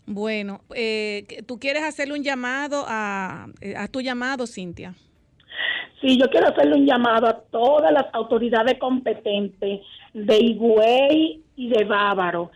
Bueno, 0.07 0.61
eh, 0.75 1.25
¿tú 1.47 1.59
quieres 1.59 1.83
hacerle 1.83 2.13
un 2.13 2.23
llamado 2.23 2.85
a, 2.87 3.47
eh, 3.61 3.75
a 3.75 3.87
tu 3.87 4.01
llamado, 4.01 4.45
Cintia? 4.45 4.93
Sí, 6.01 6.19
yo 6.19 6.29
quiero 6.29 6.49
hacerle 6.49 6.75
un 6.75 6.85
llamado 6.85 7.27
a 7.27 7.39
todas 7.39 7.91
las 7.91 8.05
autoridades 8.13 8.77
competentes 8.77 9.81
de 10.13 10.37
Higüey 10.37 11.41
y 11.55 11.69
de 11.69 11.83
Bávaro. 11.85 12.51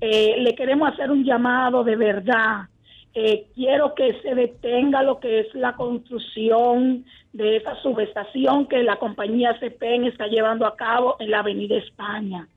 Eh, 0.00 0.36
le 0.38 0.54
queremos 0.54 0.92
hacer 0.92 1.10
un 1.10 1.24
llamado 1.24 1.82
de 1.82 1.96
verdad. 1.96 2.68
Eh, 3.14 3.46
quiero 3.54 3.94
que 3.94 4.20
se 4.22 4.34
detenga 4.34 5.02
lo 5.02 5.20
que 5.20 5.40
es 5.40 5.54
la 5.54 5.74
construcción 5.74 7.04
de 7.32 7.56
esa 7.56 7.74
subestación 7.82 8.66
que 8.66 8.82
la 8.82 8.96
compañía 8.96 9.58
CPEN 9.58 10.04
está 10.04 10.26
llevando 10.26 10.66
a 10.66 10.76
cabo 10.76 11.16
en 11.18 11.30
la 11.30 11.40
Avenida 11.40 11.76
España. 11.76 12.48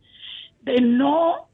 De 0.61 0.81
no 0.81 1.47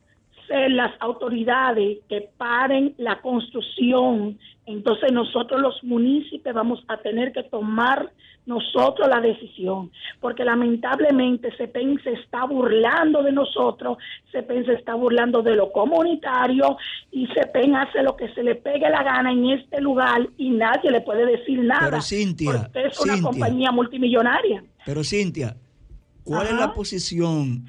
ser 0.51 0.71
las 0.71 0.91
autoridades 0.99 1.99
que 2.09 2.29
paren 2.37 2.93
la 2.97 3.21
construcción, 3.21 4.37
entonces 4.65 5.11
nosotros 5.13 5.61
los 5.61 5.81
municipios 5.83 6.53
vamos 6.53 6.83
a 6.89 6.97
tener 6.97 7.31
que 7.31 7.43
tomar 7.43 8.11
nosotros 8.45 9.07
la 9.07 9.21
decisión, 9.21 9.91
porque 10.19 10.43
lamentablemente 10.43 11.55
CEPEN 11.57 12.01
se 12.03 12.13
está 12.13 12.45
burlando 12.45 13.23
de 13.23 13.31
nosotros, 13.31 13.97
CEPEN 14.31 14.65
se 14.65 14.73
está 14.73 14.95
burlando 14.95 15.41
de 15.41 15.55
lo 15.55 15.71
comunitario 15.71 16.77
y 17.11 17.27
CEPEN 17.27 17.75
hace 17.75 18.03
lo 18.03 18.17
que 18.17 18.33
se 18.33 18.43
le 18.43 18.55
pegue 18.55 18.89
la 18.89 19.03
gana 19.03 19.31
en 19.31 19.51
este 19.51 19.79
lugar 19.79 20.27
y 20.37 20.49
nadie 20.49 20.91
le 20.91 21.01
puede 21.01 21.25
decir 21.25 21.63
nada. 21.63 21.85
Pero 21.85 22.01
Cintia, 22.01 22.51
porque 22.51 22.87
es 22.87 22.99
una 22.99 23.21
compañía 23.21 23.71
multimillonaria. 23.71 24.63
Pero 24.85 25.03
Cintia, 25.03 25.55
¿cuál 26.23 26.47
es 26.47 26.53
la 26.53 26.73
posición 26.73 27.65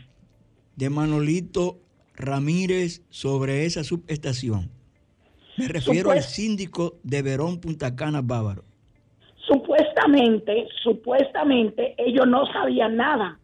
de 0.74 0.90
Manolito 0.90 1.78
Ramírez 2.14 3.02
sobre 3.10 3.64
esa 3.64 3.84
subestación? 3.84 4.70
Me 5.56 5.68
refiero 5.68 6.10
al 6.10 6.22
síndico 6.22 6.98
de 7.02 7.22
Verón 7.22 7.60
Punta 7.60 7.94
Cana 7.94 8.22
Bávaro. 8.22 8.64
Supuestamente, 9.46 10.68
supuestamente 10.82 11.94
ellos 11.98 12.26
no 12.26 12.46
sabían 12.46 12.96
nada. 12.96 13.38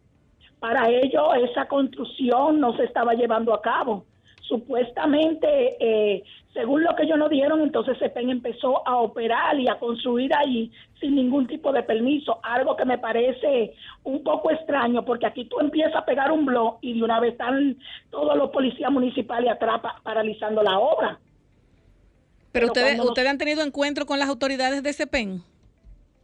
Para 0.59 0.89
ellos 0.89 1.23
esa 1.49 1.67
construcción 1.67 2.59
no 2.59 2.75
se 2.75 2.83
estaba 2.83 3.13
llevando 3.13 3.53
a 3.53 3.61
cabo. 3.61 4.05
Supuestamente, 4.49 5.47
eh, 5.79 6.23
según 6.53 6.83
lo 6.83 6.95
que 6.95 7.03
ellos 7.03 7.19
nos 7.19 7.29
dieron, 7.29 7.61
entonces 7.61 7.97
CEPEN 7.99 8.31
empezó 8.31 8.85
a 8.87 8.97
operar 8.97 9.59
y 9.59 9.67
a 9.69 9.77
construir 9.77 10.33
ahí 10.35 10.71
sin 10.99 11.13
ningún 11.15 11.45
tipo 11.45 11.71
de 11.71 11.83
permiso, 11.83 12.39
algo 12.41 12.75
que 12.75 12.83
me 12.83 12.97
parece 12.97 13.75
un 14.03 14.23
poco 14.23 14.49
extraño, 14.49 15.05
porque 15.05 15.27
aquí 15.27 15.45
tú 15.45 15.59
empiezas 15.59 15.95
a 15.95 16.03
pegar 16.05 16.31
un 16.31 16.45
blog 16.47 16.79
y 16.81 16.97
de 16.97 17.03
una 17.03 17.19
vez 17.19 17.33
están 17.33 17.77
todos 18.09 18.35
los 18.35 18.49
policías 18.49 18.91
municipales 18.91 19.51
atrás 19.51 19.79
pa- 19.81 19.99
paralizando 20.03 20.63
la 20.63 20.79
obra. 20.79 21.19
Pero, 22.51 22.51
Pero 22.51 22.65
ustedes, 22.67 22.97
nos- 22.97 23.05
ustedes 23.09 23.29
han 23.29 23.37
tenido 23.37 23.63
encuentro 23.63 24.05
con 24.07 24.17
las 24.17 24.29
autoridades 24.29 24.81
de 24.81 24.93
CEPEN. 24.93 25.43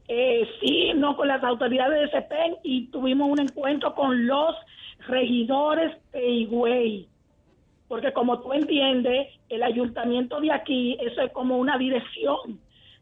Eh, 0.08 0.48
sí, 0.60 0.92
no 0.96 1.16
con 1.16 1.28
las 1.28 1.44
autoridades 1.44 2.02
de 2.02 2.10
CEPEN 2.10 2.56
y 2.64 2.88
tuvimos 2.88 3.30
un 3.30 3.40
encuentro 3.40 3.94
con 3.94 4.26
los 4.26 4.56
regidores 5.08 5.96
de 6.12 6.28
Higüey. 6.28 7.08
Porque 7.96 8.12
como 8.12 8.42
tú 8.42 8.52
entiendes, 8.52 9.28
el 9.48 9.64
ayuntamiento 9.64 10.42
de 10.42 10.52
aquí, 10.52 10.98
eso 11.00 11.22
es 11.22 11.32
como 11.32 11.58
una 11.58 11.78
dirección. 11.78 12.60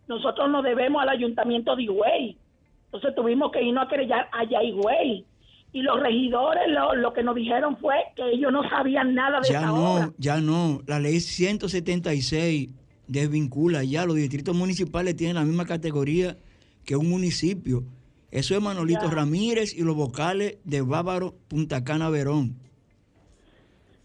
Nosotros 0.07 0.51
nos 0.51 0.63
debemos 0.63 1.01
al 1.01 1.09
ayuntamiento 1.09 1.75
de 1.75 1.81
Higüey. 1.81 2.37
Entonces 2.85 3.15
tuvimos 3.15 3.51
que 3.51 3.63
irnos 3.63 3.87
a 3.87 3.89
querellar 3.89 4.29
allá 4.31 4.59
a 4.59 4.63
Higüey. 4.63 5.25
Y 5.71 5.81
los 5.81 5.99
regidores 5.99 6.61
lo, 6.67 6.93
lo 6.93 7.11
que 7.11 7.23
nos 7.23 7.33
dijeron 7.33 7.75
fue 7.77 7.95
que 8.15 8.21
ellos 8.33 8.51
no 8.51 8.69
sabían 8.69 9.15
nada 9.15 9.39
de 9.41 9.49
Ya 9.49 9.59
esa 9.61 9.73
obra. 9.73 10.05
no, 10.05 10.13
ya 10.19 10.39
no. 10.39 10.81
La 10.85 10.99
ley 10.99 11.19
176 11.19 12.69
desvincula 13.07 13.83
ya. 13.83 14.05
Los 14.05 14.17
distritos 14.17 14.55
municipales 14.55 15.15
tienen 15.15 15.37
la 15.37 15.43
misma 15.43 15.65
categoría 15.65 16.37
que 16.85 16.95
un 16.95 17.09
municipio. 17.09 17.83
Eso 18.29 18.55
es 18.55 18.61
Manolito 18.61 19.05
Ya. 19.05 19.09
Ramírez 19.09 19.75
y 19.75 19.81
los 19.81 19.95
vocales 19.95 20.57
de 20.65 20.81
Bávaro 20.81 21.33
Punta 21.47 21.83
Cana 21.83 22.11
Verón. 22.11 22.57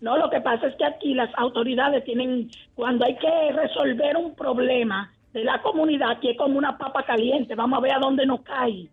No, 0.00 0.16
lo 0.16 0.30
que 0.30 0.40
pasa 0.40 0.68
es 0.68 0.76
que 0.76 0.84
aquí 0.84 1.14
las 1.14 1.30
autoridades 1.36 2.04
tienen, 2.04 2.50
cuando 2.74 3.04
hay 3.04 3.16
que 3.16 3.52
resolver 3.52 4.16
un 4.16 4.34
problema 4.34 5.12
de 5.32 5.44
la 5.44 5.60
comunidad, 5.60 6.12
aquí 6.12 6.30
es 6.30 6.36
como 6.38 6.56
una 6.56 6.78
papa 6.78 7.04
caliente, 7.04 7.54
vamos 7.54 7.78
a 7.78 7.82
ver 7.82 7.92
a 7.92 7.98
dónde 7.98 8.24
nos 8.24 8.42
cae. 8.42 8.88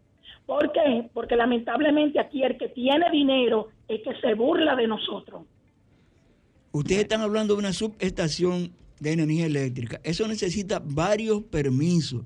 ¿Por 0.45 0.72
qué? 0.72 1.07
Porque 1.14 1.36
lamentablemente 1.36 2.19
aquí 2.19 2.44
el 2.44 2.57
que 2.57 2.69
tiene 2.69 3.10
dinero 3.11 3.69
es 3.88 4.02
que 4.02 4.15
se 4.19 4.34
burla 4.34 4.76
de 4.76 4.88
nosotros. 4.88 5.44
Ustedes 6.72 7.02
están 7.02 7.22
hablando 7.22 7.53
de 7.53 7.60
una 7.60 7.73
subestación 7.73 8.72
de 8.99 9.14
energía 9.14 9.45
eléctrica. 9.45 9.99
Eso 10.03 10.27
necesita 10.27 10.82
varios 10.84 11.44
permisos 11.44 12.23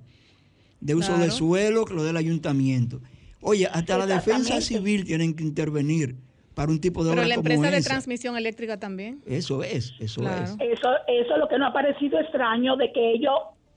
de 0.80 0.96
uso 0.96 1.10
Claro. 1.14 1.24
de 1.26 1.32
suelo 1.32 1.86
que 1.86 1.94
lo 1.94 2.04
del 2.04 2.18
ayuntamiento. 2.18 3.00
Oye, 3.42 3.68
hasta 3.68 3.98
la 3.98 4.06
defensa 4.06 4.60
civil 4.62 5.06
tienen 5.06 5.34
que 5.36 5.44
intervenir 5.44 6.16
para 6.56 6.72
un 6.72 6.82
tipo 6.82 7.04
de 7.04 7.12
Pero 7.12 7.22
obra 7.22 7.28
la 7.30 7.36
como 7.36 7.48
empresa 7.50 7.72
de 7.72 7.78
esa. 7.78 7.90
transmisión 7.92 8.36
eléctrica 8.38 8.78
también. 8.80 9.22
Eso 9.26 9.64
es, 9.64 9.94
eso 10.00 10.22
Claro. 10.22 10.44
es. 10.44 10.52
Eso, 10.60 10.90
eso 11.08 11.34
es 11.34 11.38
lo 11.40 11.48
que 11.48 11.58
nos 11.58 11.70
ha 11.70 11.74
parecido 11.74 12.20
extraño 12.20 12.76
de 12.76 12.92
que 12.92 13.12
ellos, 13.12 13.34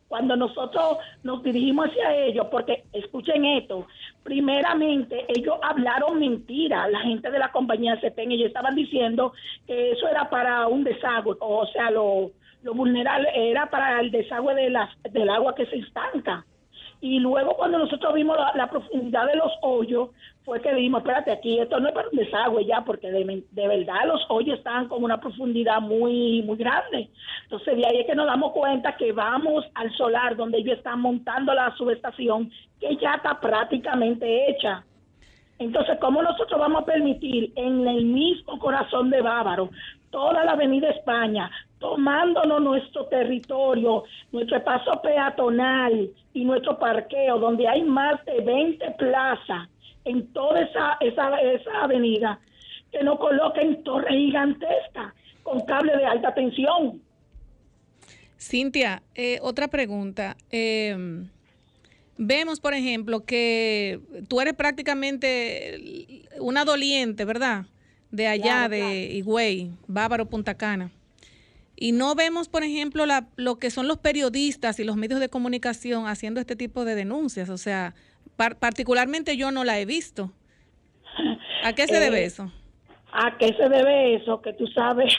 cuando 0.08 0.36
nosotros 0.36 0.98
nos 1.22 1.42
dirigimos 1.42 1.86
hacia 1.88 2.16
ellos, 2.16 2.46
porque 2.50 2.84
escuchen 2.92 3.44
esto, 3.44 3.86
primeramente 4.24 5.24
ellos 5.28 5.56
hablaron 5.62 6.18
mentira, 6.18 6.88
la 6.88 7.00
gente 7.00 7.30
de 7.30 7.38
la 7.38 7.52
compañía 7.52 7.98
CEPEN, 8.00 8.32
ellos 8.32 8.48
estaban 8.48 8.74
diciendo 8.74 9.32
que 9.66 9.92
eso 9.92 10.08
era 10.08 10.28
para 10.30 10.66
un 10.66 10.82
desagüe, 10.84 11.36
o 11.40 11.66
sea, 11.66 11.90
lo, 11.90 12.30
lo 12.62 12.74
vulnerable 12.74 13.28
era 13.34 13.70
para 13.70 14.00
el 14.00 14.10
desagüe 14.10 14.54
de 14.54 14.70
las, 14.70 14.90
del 15.12 15.28
agua 15.30 15.54
que 15.54 15.66
se 15.66 15.76
estanca. 15.76 16.44
Y 17.00 17.18
luego 17.18 17.56
cuando 17.56 17.78
nosotros 17.78 18.14
vimos 18.14 18.36
la, 18.36 18.52
la 18.54 18.70
profundidad 18.70 19.26
de 19.26 19.36
los 19.36 19.50
hoyos, 19.62 20.10
fue 20.44 20.60
que 20.60 20.74
dijimos, 20.74 21.02
espérate, 21.02 21.30
aquí 21.30 21.58
esto 21.58 21.78
no 21.78 21.88
es 21.88 21.94
para 21.94 22.08
un 22.08 22.16
desagüe 22.16 22.64
ya, 22.64 22.82
porque 22.84 23.10
de, 23.10 23.44
de 23.50 23.68
verdad 23.68 24.06
los 24.06 24.24
hoyos 24.28 24.58
estaban 24.58 24.88
con 24.88 25.04
una 25.04 25.20
profundidad 25.20 25.80
muy, 25.80 26.42
muy 26.42 26.56
grande. 26.56 27.10
Entonces 27.44 27.76
de 27.76 27.86
ahí 27.86 28.00
es 28.00 28.06
que 28.06 28.14
nos 28.14 28.26
damos 28.26 28.52
cuenta 28.52 28.96
que 28.96 29.12
vamos 29.12 29.64
al 29.74 29.92
solar 29.96 30.36
donde 30.36 30.58
ellos 30.58 30.78
están 30.78 31.00
montando 31.00 31.54
la 31.54 31.74
subestación, 31.76 32.50
que 32.80 32.96
ya 32.96 33.14
está 33.14 33.38
prácticamente 33.38 34.50
hecha. 34.50 34.84
Entonces, 35.58 35.96
¿cómo 36.00 36.22
nosotros 36.22 36.58
vamos 36.58 36.82
a 36.82 36.86
permitir 36.86 37.52
en 37.54 37.86
el 37.86 38.04
mismo 38.04 38.58
corazón 38.58 39.10
de 39.10 39.20
Bávaro, 39.20 39.70
toda 40.10 40.42
la 40.42 40.52
Avenida 40.52 40.88
España, 40.90 41.48
tomándonos 41.78 42.60
nuestro 42.60 43.06
territorio, 43.06 44.02
nuestro 44.32 44.56
espacio 44.56 44.92
peatonal 45.00 46.10
y 46.34 46.44
nuestro 46.44 46.78
parqueo, 46.78 47.38
donde 47.38 47.68
hay 47.68 47.82
más 47.82 48.24
de 48.24 48.40
20 48.40 48.90
plazas 48.92 49.68
en 50.04 50.26
toda 50.32 50.60
esa, 50.62 50.96
esa, 51.00 51.40
esa 51.40 51.82
avenida, 51.84 52.40
que 52.90 53.02
nos 53.02 53.18
coloquen 53.18 53.82
torres 53.84 54.14
gigantescas 54.14 55.14
con 55.42 55.60
cable 55.60 55.96
de 55.96 56.04
alta 56.04 56.34
tensión? 56.34 57.00
Cintia, 58.38 59.02
eh, 59.14 59.38
otra 59.42 59.68
pregunta. 59.68 60.36
Eh, 60.50 61.24
vemos, 62.18 62.60
por 62.60 62.74
ejemplo, 62.74 63.24
que 63.24 64.00
tú 64.28 64.40
eres 64.40 64.54
prácticamente 64.54 66.22
una 66.40 66.64
doliente, 66.64 67.24
¿verdad? 67.24 67.66
De 68.10 68.26
allá, 68.26 68.68
Claro, 68.68 68.74
de 68.74 69.12
Higüey, 69.14 69.70
Bávaro, 69.86 70.26
Punta 70.26 70.54
Cana. 70.54 70.90
Y 71.76 71.92
no 71.92 72.14
vemos, 72.14 72.48
por 72.48 72.62
ejemplo, 72.62 73.06
la- 73.06 73.26
lo 73.36 73.56
que 73.58 73.70
son 73.70 73.88
los 73.88 73.98
periodistas 73.98 74.78
y 74.78 74.84
los 74.84 74.96
medios 74.96 75.18
de 75.18 75.28
comunicación 75.28 76.06
haciendo 76.06 76.38
este 76.40 76.54
tipo 76.54 76.84
de 76.84 76.94
denuncias. 76.94 77.48
O 77.48 77.56
sea, 77.56 77.94
par- 78.36 78.56
particularmente 78.58 79.36
yo 79.36 79.50
no 79.50 79.64
la 79.64 79.78
he 79.78 79.84
visto. 79.86 80.30
¿A 81.64 81.72
qué 81.74 81.86
se 81.86 81.96
Eh, 81.96 82.00
debe 82.00 82.24
eso? 82.24 82.50
¿A 83.12 83.36
qué 83.38 83.48
se 83.54 83.68
debe 83.68 84.14
eso? 84.16 84.40
Que 84.40 84.52
tú 84.54 84.66
sabes, 84.68 85.14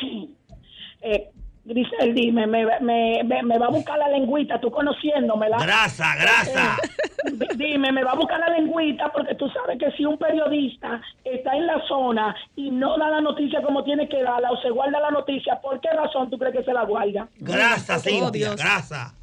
eh, 1.02 1.30
Grisel, 1.66 2.14
dime, 2.14 2.46
me, 2.46 2.66
me, 2.82 3.24
me, 3.24 3.42
me 3.44 3.58
va 3.58 3.68
a 3.68 3.70
buscar 3.70 3.98
la 3.98 4.10
lengüita, 4.10 4.60
tú 4.60 4.70
conociéndomela. 4.70 5.58
Grasa, 5.60 6.14
grasa. 6.16 6.78
Eh, 7.26 7.48
dime, 7.56 7.92
me 7.94 8.04
va 8.04 8.12
a 8.12 8.16
buscar 8.16 8.38
la 8.40 8.50
lengüita 8.50 9.10
porque 9.14 9.34
tú 9.36 9.48
sabes 9.50 9.78
que 9.80 9.90
si 9.92 10.04
un 10.04 10.18
periodista 10.18 11.00
está 11.24 11.56
en 11.56 11.66
la 11.68 11.82
zona 11.88 12.36
y 12.58 12.70
no 12.70 12.98
da 12.98 13.10
la 13.10 13.22
noticia 13.22 13.62
como 13.62 13.84
tiene 13.86 14.10
que 14.10 14.22
darla 14.24 14.52
o 14.52 14.58
se 14.62 14.72
guarda 14.72 15.00
la 15.00 15.12
noticia, 15.12 15.62
¿por 15.62 15.80
qué 15.80 15.90
razón 15.92 16.30
tú 16.30 16.38
crees 16.38 16.54
que 16.58 16.64
se 16.66 16.74
la 16.74 16.84
guarda? 16.84 17.30
Grasa, 17.38 17.96
Oh, 17.96 18.00
Cintia, 18.00 18.32
Dios. 18.32 18.56
grasa. 18.58 19.16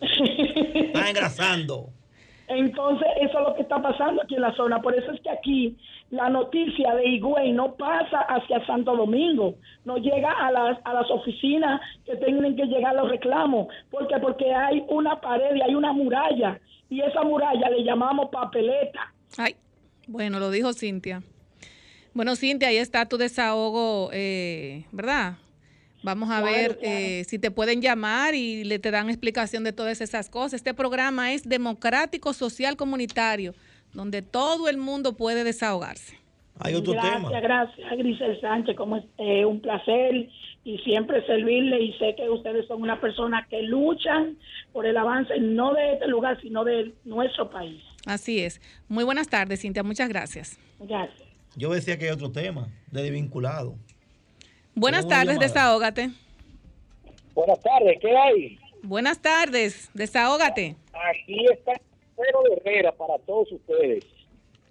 Está 0.00 1.08
engrasando. 1.10 1.90
Entonces, 2.48 3.06
eso 3.20 3.38
es 3.38 3.46
lo 3.46 3.54
que 3.54 3.62
está 3.62 3.80
pasando 3.80 4.22
aquí 4.22 4.34
en 4.34 4.40
la 4.40 4.54
zona. 4.54 4.80
Por 4.80 4.94
eso 4.94 5.12
es 5.12 5.20
que 5.20 5.30
aquí 5.30 5.76
la 6.10 6.30
noticia 6.30 6.94
de 6.94 7.06
Higüey 7.06 7.52
no 7.52 7.74
pasa 7.74 8.20
hacia 8.20 8.64
Santo 8.66 8.96
Domingo, 8.96 9.56
no 9.84 9.98
llega 9.98 10.32
a 10.32 10.50
las, 10.50 10.78
a 10.84 10.94
las 10.94 11.10
oficinas 11.10 11.80
que 12.06 12.16
tienen 12.16 12.56
que 12.56 12.64
llegar 12.64 12.94
los 12.94 13.10
reclamos. 13.10 13.68
¿Por 13.90 14.08
qué? 14.08 14.18
Porque 14.18 14.52
hay 14.52 14.82
una 14.88 15.20
pared 15.20 15.56
y 15.56 15.62
hay 15.62 15.74
una 15.74 15.92
muralla. 15.92 16.58
Y 16.88 17.02
esa 17.02 17.22
muralla 17.22 17.68
le 17.68 17.84
llamamos 17.84 18.30
papeleta. 18.30 19.12
Ay, 19.36 19.56
bueno, 20.06 20.38
lo 20.38 20.50
dijo 20.50 20.72
Cintia. 20.72 21.22
Bueno, 22.14 22.34
Cintia, 22.34 22.68
ahí 22.68 22.78
está 22.78 23.06
tu 23.06 23.18
desahogo, 23.18 24.08
eh, 24.12 24.86
¿verdad? 24.90 25.34
Vamos 26.02 26.30
a 26.30 26.40
Claro, 26.40 26.56
ver 26.56 26.78
claro. 26.78 26.96
eh, 26.96 27.24
si 27.24 27.38
te 27.38 27.50
pueden 27.50 27.82
llamar 27.82 28.34
y 28.34 28.64
le 28.64 28.78
te 28.78 28.90
dan 28.90 29.08
explicación 29.08 29.64
de 29.64 29.72
todas 29.72 30.00
esas 30.00 30.28
cosas. 30.30 30.54
Este 30.54 30.74
programa 30.74 31.32
es 31.32 31.48
democrático, 31.48 32.32
social, 32.32 32.76
comunitario, 32.76 33.54
donde 33.92 34.22
todo 34.22 34.68
el 34.68 34.76
mundo 34.76 35.16
puede 35.16 35.42
desahogarse. 35.44 36.16
Hay 36.60 36.74
otro 36.74 36.92
gracias, 36.92 37.14
tema. 37.14 37.40
gracias, 37.40 37.88
Grisel 37.98 38.40
Sánchez, 38.40 38.76
como 38.76 38.96
es 38.96 39.04
eh, 39.18 39.44
un 39.44 39.60
placer 39.60 40.28
y 40.64 40.78
siempre 40.78 41.24
servirle 41.24 41.80
y 41.82 41.92
sé 41.94 42.14
que 42.16 42.28
ustedes 42.28 42.66
son 42.66 42.82
una 42.82 43.00
persona 43.00 43.46
que 43.48 43.62
luchan 43.62 44.36
por 44.72 44.84
el 44.84 44.96
avance 44.96 45.38
no 45.40 45.72
de 45.72 45.94
este 45.94 46.08
lugar, 46.08 46.40
sino 46.42 46.64
de 46.64 46.92
nuestro 47.04 47.48
país. 47.50 47.80
Así 48.06 48.40
es. 48.40 48.60
Muy 48.88 49.04
buenas 49.04 49.28
tardes, 49.28 49.60
Cintia. 49.60 49.82
Muchas 49.84 50.08
gracias. 50.08 50.58
Gracias. 50.80 51.22
Yo 51.56 51.70
decía 51.72 51.96
que 51.98 52.06
hay 52.06 52.10
otro 52.10 52.30
tema, 52.32 52.68
de 52.90 53.02
desvinculado. 53.02 53.76
Buenas 54.78 55.08
tardes, 55.08 55.40
desahógate. 55.40 56.10
Buenas 57.34 57.60
tardes, 57.60 57.98
¿qué 58.00 58.16
hay? 58.16 58.58
Buenas 58.84 59.20
tardes, 59.20 59.90
desahógate. 59.92 60.76
Aquí 60.92 61.46
está 61.52 61.72
Pedro 62.16 62.40
Herrera 62.56 62.92
para 62.92 63.18
todos 63.26 63.50
ustedes. 63.50 64.04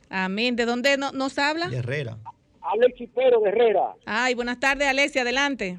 Amén. 0.09 0.55
¿De 0.55 0.65
dónde 0.65 0.95
no- 0.97 1.11
nos 1.11 1.37
habla? 1.37 1.69
Herrera. 1.73 2.17
Habla 2.61 2.85
el 2.85 2.93
chipero 2.93 3.41
de 3.41 3.49
Herrera. 3.49 3.95
Ay, 4.05 4.33
buenas 4.33 4.59
tardes, 4.61 4.87
Alexia, 4.87 5.23
adelante. 5.23 5.77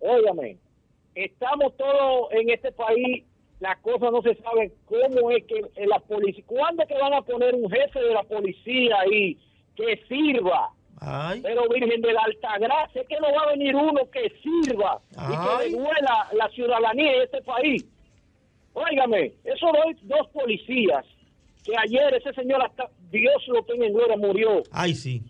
Óigame, 0.00 0.58
estamos 1.14 1.74
todos 1.78 2.30
en 2.32 2.50
este 2.50 2.70
país, 2.72 3.24
las 3.60 3.78
cosas 3.78 4.12
no 4.12 4.20
se 4.20 4.34
saben 4.36 4.72
cómo 4.84 5.30
es 5.30 5.42
que 5.44 5.62
en 5.76 5.88
la 5.88 5.98
policía, 6.00 6.44
¿cuándo 6.46 6.82
es 6.82 6.88
que 6.88 6.98
van 6.98 7.14
a 7.14 7.22
poner 7.22 7.54
un 7.54 7.70
jefe 7.70 7.98
de 7.98 8.12
la 8.12 8.22
policía 8.24 8.94
ahí 9.00 9.38
que 9.74 10.00
sirva? 10.06 10.70
Pero 11.42 11.68
Virgen 11.68 12.00
de 12.00 12.12
la 12.12 12.22
Altagracia, 12.22 13.04
que 13.04 13.16
no 13.20 13.32
va 13.34 13.42
a 13.44 13.50
venir 13.50 13.74
uno 13.74 14.00
que 14.10 14.32
sirva 14.42 15.00
y 15.12 15.14
que 15.16 15.70
le 15.70 15.76
duela 15.76 16.28
la 16.32 16.48
ciudadanía 16.50 17.12
de 17.12 17.24
este 17.24 17.42
país. 17.42 17.84
Óigame, 18.74 19.32
esos 19.44 19.70
dos, 19.72 19.96
dos 20.02 20.28
policías 20.32 21.04
que 21.64 21.72
ayer 21.76 22.14
ese 22.14 22.32
señor 22.32 22.62
hasta 22.64 22.88
Dios 23.10 23.46
lo 23.48 23.62
tenga 23.64 23.86
en 23.86 23.92
gloria 23.92 24.16
murió 24.16 24.62
Ay, 24.70 24.94
sí. 24.94 25.22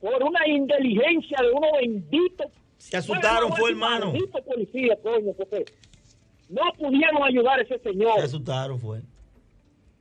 por 0.00 0.22
una 0.22 0.46
inteligencia 0.46 1.38
de 1.42 1.50
uno 1.50 1.66
bendito. 1.80 2.44
Se 2.78 2.96
asustaron, 2.96 3.52
fue, 3.52 3.70
hermano. 3.70 4.06
Maldito 4.06 4.42
policía, 4.42 4.96
coño, 5.02 5.32
porque 5.36 5.64
no 6.48 6.62
pudieron 6.78 7.22
ayudar 7.22 7.58
a 7.58 7.62
ese 7.62 7.78
señor. 7.78 8.18
Se 8.18 8.24
asustaron, 8.24 8.78
fue. 8.78 9.00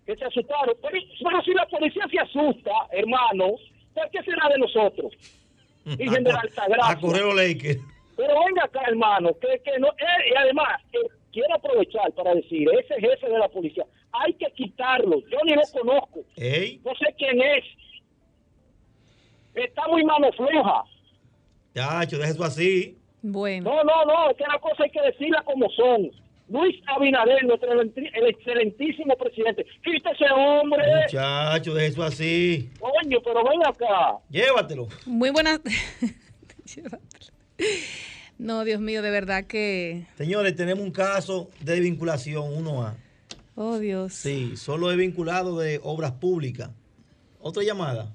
Que 0.05 0.15
se 0.15 0.25
asustaron. 0.25 0.75
Pero, 0.81 0.97
pero 1.23 1.41
si 1.43 1.53
la 1.53 1.67
policía 1.67 2.07
se 2.09 2.19
asusta, 2.19 2.71
hermano, 2.91 3.55
¿por 3.93 4.09
qué 4.09 4.23
será 4.23 4.49
de 4.49 4.57
nosotros? 4.59 5.13
Virgen 5.97 6.23
de 6.23 6.31
la 6.31 6.39
Altagracia. 6.39 7.29
A 7.29 7.33
Lakers. 7.33 7.81
Pero 8.15 8.33
venga 8.45 8.65
acá, 8.65 8.81
hermano, 8.87 9.31
que, 9.39 9.59
que 9.63 9.79
no, 9.79 9.87
eh, 9.87 10.31
y 10.31 10.35
además, 10.37 10.79
eh, 10.93 10.99
quiero 11.31 11.55
aprovechar 11.55 12.11
para 12.13 12.35
decir, 12.35 12.67
ese 12.79 12.95
jefe 12.99 13.27
de 13.27 13.39
la 13.39 13.49
policía, 13.49 13.85
hay 14.11 14.33
que 14.33 14.51
quitarlo. 14.51 15.19
Yo 15.29 15.37
ni 15.45 15.53
lo 15.53 15.61
conozco. 15.73 16.19
Ey, 16.35 16.79
No 16.83 16.91
sé 16.95 17.13
quién 17.17 17.41
es. 17.41 17.63
Está 19.55 19.87
muy 19.87 20.03
mano 20.03 20.31
floja. 20.33 20.83
chacho, 21.73 22.17
deja 22.17 22.29
eso 22.31 22.43
así. 22.43 22.97
Bueno. 23.21 23.69
No, 23.69 23.83
no, 23.83 24.05
no, 24.05 24.29
es 24.29 24.37
que 24.37 24.45
la 24.45 24.59
cosa 24.59 24.83
hay 24.83 24.91
que 24.91 25.01
decirla 25.01 25.41
como 25.43 25.69
son. 25.71 26.11
Luis 26.51 26.75
Abinader, 26.85 27.45
nuestro 27.45 27.71
el 27.71 28.27
excelentísimo 28.27 29.15
presidente. 29.15 29.65
Quita 29.83 30.11
ese 30.11 30.25
hombre. 30.35 30.83
Muchacho, 31.03 31.73
deja 31.73 31.87
eso 31.87 32.03
así. 32.03 32.69
Coño, 32.77 33.19
pero 33.23 33.41
ven 33.43 33.65
acá. 33.65 34.17
Llévatelo. 34.29 34.89
Muy 35.05 35.29
buenas. 35.29 35.61
no, 38.37 38.65
Dios 38.65 38.81
mío, 38.81 39.01
de 39.01 39.11
verdad 39.11 39.45
que. 39.45 40.05
Señores, 40.15 40.53
tenemos 40.57 40.83
un 40.83 40.91
caso 40.91 41.49
de 41.61 41.73
desvinculación 41.75 42.43
1A. 42.43 42.95
Oh, 43.55 43.79
Dios. 43.79 44.13
Sí, 44.13 44.57
solo 44.57 44.91
es 44.91 44.97
vinculado 44.97 45.57
de 45.57 45.79
obras 45.83 46.11
públicas. 46.11 46.69
Otra 47.39 47.63
llamada. 47.63 48.13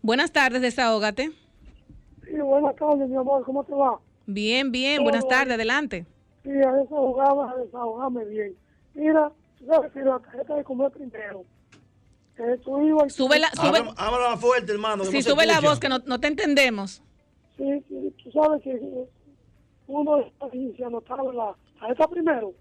Buenas 0.00 0.30
tardes, 0.30 0.62
desahógate. 0.62 1.32
Sí, 2.24 2.36
buenas 2.36 2.76
tardes, 2.76 3.08
mi 3.08 3.16
amor, 3.16 3.42
¿cómo 3.44 3.64
te 3.64 3.72
va? 3.72 3.98
Bien, 4.26 4.70
bien, 4.70 5.02
buenas 5.02 5.26
tardes, 5.26 5.54
adelante. 5.54 6.06
Sí, 6.44 6.50
a 6.50 6.72
desahogarme, 6.72 7.42
a 7.52 7.56
desahogarme 7.56 8.24
bien. 8.26 8.54
Mira, 8.94 9.32
tú 9.58 9.66
sabes 9.66 9.90
que 9.92 10.00
la 10.00 10.18
tarjeta 10.20 10.54
de 10.54 10.64
comer 10.64 10.90
primero. 10.92 11.44
Que 12.36 12.56
tú 12.64 12.80
ibas 12.82 13.06
y- 13.06 13.10
Sube 13.16 13.38
la, 13.38 13.48
sube, 13.50 13.78
Habla, 13.96 14.36
fuerte, 14.36 14.72
hermano. 14.72 15.04
que 15.04 15.10
sí, 15.10 15.16
no 15.16 15.22
se 15.22 15.30
sube 15.30 15.46
la 15.46 15.60
voz, 15.60 15.80
que 15.80 15.88
no, 15.88 15.98
no 16.04 16.20
te 16.20 16.26
entendemos. 16.28 17.02
Sí, 17.56 17.64
sí, 17.88 18.14
tú 18.22 18.30
sabes 18.32 18.62
que 18.62 18.78
uno 19.86 20.18
está 20.18 20.46
iniciando 20.52 20.98
estaba 20.98 21.22
en 21.30 21.36
la 21.36 21.54
tarjeta 21.80 22.08
primero. 22.08 22.52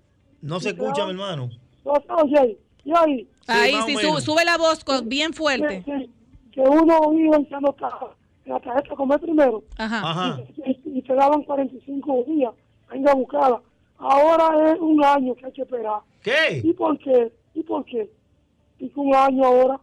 No 0.41 0.59
se 0.59 0.69
escucha, 0.69 1.05
mi 1.05 1.11
hermano. 1.11 1.49
No, 1.83 1.91
oye, 2.21 2.39
ahí, 2.39 2.57
y 2.85 2.91
ahí. 2.95 3.29
Ahí 3.47 3.73
sí, 3.85 3.95
sube 4.21 4.45
la 4.45 4.57
voz 4.57 4.83
con- 4.83 5.09
bien 5.09 5.33
fuerte. 5.33 5.83
Sí, 5.85 5.91
sí, 5.91 6.09
que 6.53 6.61
uno 6.61 7.13
iba 7.13 7.39
y 7.39 7.41
estaba 7.43 7.69
en 8.45 8.51
la 8.51 8.59
tarjeta 8.59 8.89
de 8.91 8.95
comer 8.95 9.19
primero. 9.19 9.63
Ajá. 9.77 10.09
Ajá. 10.09 10.41
Y, 10.65 10.79
y 10.99 11.01
te 11.01 11.13
daban 11.15 11.41
45 11.43 12.23
días. 12.27 12.53
Venga 12.91 13.11
a 13.11 13.15
buscarla. 13.15 13.61
Ahora 14.05 14.73
es 14.73 14.79
un 14.81 15.01
año 15.03 15.33
que 15.35 15.45
hay 15.45 15.51
que 15.53 15.61
esperar. 15.61 16.01
¿Qué? 16.21 16.61
¿Y 16.63 16.73
por 16.73 16.99
qué? 16.99 17.31
¿Y 17.53 17.63
por 17.63 17.85
qué? 17.85 18.09
¿Y 18.79 18.89
que 18.89 18.99
un 18.99 19.15
año 19.15 19.45
ahora? 19.45 19.79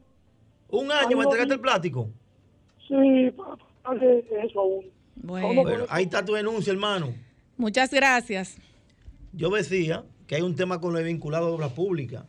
¿Un 0.68 0.92
año 0.92 1.16
me 1.16 1.24
entregaste 1.24 1.54
el 1.54 1.60
plástico? 1.60 2.08
Sí, 2.86 3.30
para 3.36 3.56
darle 3.84 4.24
eso 4.44 4.60
a 4.60 4.64
uno. 4.64 4.88
Bueno, 5.16 5.62
Bueno, 5.62 5.84
ahí 5.88 6.04
está 6.04 6.24
tu 6.24 6.34
denuncia, 6.34 6.70
hermano. 6.72 7.14
muchas 7.56 7.90
gracias. 7.90 8.58
Yo 9.32 9.48
decía 9.50 10.04
que 10.26 10.34
hay 10.36 10.42
un 10.42 10.54
tema 10.54 10.80
con 10.80 10.92
lo 10.92 11.02
vinculado 11.02 11.46
a 11.46 11.50
obras 11.50 11.72
públicas. 11.72 12.24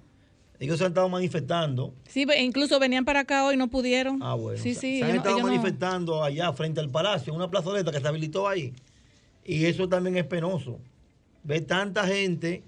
Ellos 0.59 0.77
se 0.77 0.85
han 0.85 0.91
estado 0.91 1.09
manifestando. 1.09 1.93
Sí, 2.07 2.26
incluso 2.39 2.80
venían 2.80 3.03
para 3.03 3.22
acá 3.22 3.45
hoy, 3.45 3.57
no 3.57 3.68
pudieron. 3.68 4.19
Ah, 4.22 4.35
bueno. 4.35 4.59
Sí, 4.61 4.76
se- 4.76 4.80
sí. 4.81 4.99
se 4.99 5.05
han 5.05 5.15
estado 5.18 5.39
no- 5.39 5.47
manifestando 5.47 6.23
allá 6.23 6.53
frente 6.53 6.80
al 6.80 6.89
palacio, 6.89 7.34
en 7.34 7.38
una 7.38 7.49
plazoleta 7.49 7.91
que 7.91 7.99
se 7.99 8.07
habilitó 8.07 8.47
ahí. 8.47 8.72
Y 9.43 9.65
eso 9.65 9.89
también 9.89 10.15
es 10.18 10.26
penoso. 10.26 10.80
Ver 11.43 11.65
tanta 11.65 12.05
gente 12.05 12.63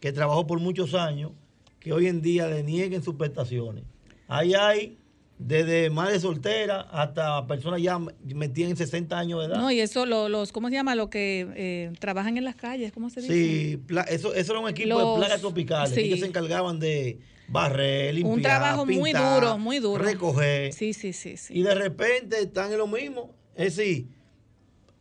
que 0.00 0.12
trabajó 0.12 0.46
por 0.46 0.60
muchos 0.60 0.94
años 0.94 1.32
que 1.80 1.92
hoy 1.92 2.06
en 2.08 2.20
día 2.22 2.46
le 2.48 2.62
nieguen 2.62 3.02
sus 3.02 3.14
prestaciones. 3.14 3.84
Ahí 4.28 4.54
hay 4.54 4.98
desde 5.38 5.90
madres 5.90 6.22
solteras 6.22 6.86
hasta 6.90 7.46
personas 7.46 7.80
ya 7.82 7.98
metidas 8.24 8.70
en 8.70 8.76
60 8.76 9.18
años 9.18 9.40
de 9.40 9.46
edad. 9.46 9.58
No, 9.58 9.70
y 9.70 9.80
eso, 9.80 10.06
lo- 10.06 10.28
los, 10.28 10.50
¿cómo 10.50 10.68
se 10.68 10.74
llama? 10.74 10.94
Los 10.94 11.08
que 11.10 11.46
eh, 11.54 11.92
trabajan 12.00 12.36
en 12.38 12.44
las 12.44 12.56
calles, 12.56 12.90
¿cómo 12.92 13.10
se 13.10 13.20
dice? 13.20 13.32
Sí, 13.34 13.82
eso, 14.08 14.34
eso 14.34 14.52
era 14.52 14.60
un 14.60 14.68
equipo 14.70 14.88
Los- 14.98 15.14
de 15.14 15.20
plagas 15.26 15.40
tropicales. 15.40 15.92
que 15.92 16.00
sí. 16.00 16.06
Ellos 16.06 16.20
se 16.20 16.26
encargaban 16.26 16.80
de 16.80 17.18
barrer, 17.48 18.14
limpiar, 18.14 18.34
Un 18.34 18.42
trabajo 18.42 18.86
muy 18.86 19.12
duro, 19.12 19.58
muy 19.58 19.78
duro. 19.78 20.02
Recoger. 20.02 20.72
Sí, 20.72 20.92
sí, 20.94 21.12
sí, 21.12 21.36
sí. 21.36 21.54
Y 21.56 21.62
de 21.62 21.74
repente 21.74 22.40
están 22.40 22.72
en 22.72 22.78
lo 22.78 22.86
mismo. 22.88 23.32
Es 23.54 23.76
decir, 23.76 24.08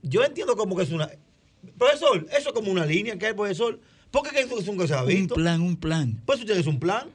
yo 0.03 0.23
entiendo 0.23 0.55
como 0.55 0.75
que 0.75 0.83
es 0.83 0.91
una... 0.91 1.09
Profesor, 1.77 2.25
eso 2.37 2.49
es 2.49 2.53
como 2.53 2.71
una 2.71 2.85
línea 2.85 3.17
que 3.17 3.27
hay, 3.27 3.33
profesor. 3.33 3.79
¿Por 4.11 4.29
qué 4.29 4.39
es 4.39 4.67
un 4.67 4.77
que 4.77 4.87
se 4.87 4.93
ha 4.93 5.01
Un 5.03 5.07
visto? 5.07 5.35
plan, 5.35 5.61
un 5.61 5.75
plan. 5.75 6.21
Pues 6.25 6.39
usted 6.39 6.57
es 6.57 6.67
un 6.67 6.79
plan. 6.79 7.09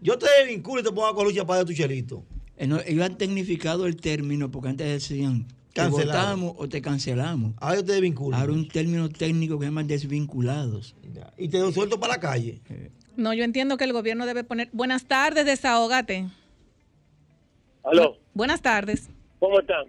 Yo 0.00 0.18
te 0.18 0.26
vinculo 0.46 0.80
y 0.80 0.84
te 0.84 0.90
pongo 0.90 1.20
a 1.20 1.24
lucha 1.24 1.46
para 1.46 1.64
tu 1.64 1.72
chelito. 1.72 2.24
Eh, 2.56 2.66
no, 2.66 2.80
ellos 2.80 3.04
han 3.04 3.16
tecnificado 3.16 3.86
el 3.86 3.96
término 3.96 4.50
porque 4.50 4.68
antes 4.70 4.86
decían 4.86 5.46
te 5.72 5.86
votamos 5.88 6.54
o 6.56 6.68
te 6.68 6.80
cancelamos. 6.80 7.52
Ahora 7.58 7.76
yo 7.76 7.84
te 7.84 8.00
vinculo. 8.00 8.36
Ahora 8.36 8.52
un 8.52 8.66
término 8.66 9.08
técnico 9.08 9.58
que 9.58 9.64
se 9.66 9.70
llama 9.70 9.84
desvinculados. 9.84 10.94
Y 11.36 11.48
te 11.48 11.72
suelto 11.72 12.00
para 12.00 12.14
la 12.14 12.20
calle. 12.20 12.60
No, 13.16 13.34
yo 13.34 13.44
entiendo 13.44 13.76
que 13.76 13.84
el 13.84 13.92
gobierno 13.92 14.26
debe 14.26 14.42
poner. 14.42 14.68
Buenas 14.72 15.04
tardes, 15.06 15.44
desahógate. 15.44 16.28
Aló, 17.84 18.16
Buenas 18.34 18.62
tardes. 18.62 19.08
¿cómo 19.38 19.60
están? 19.60 19.84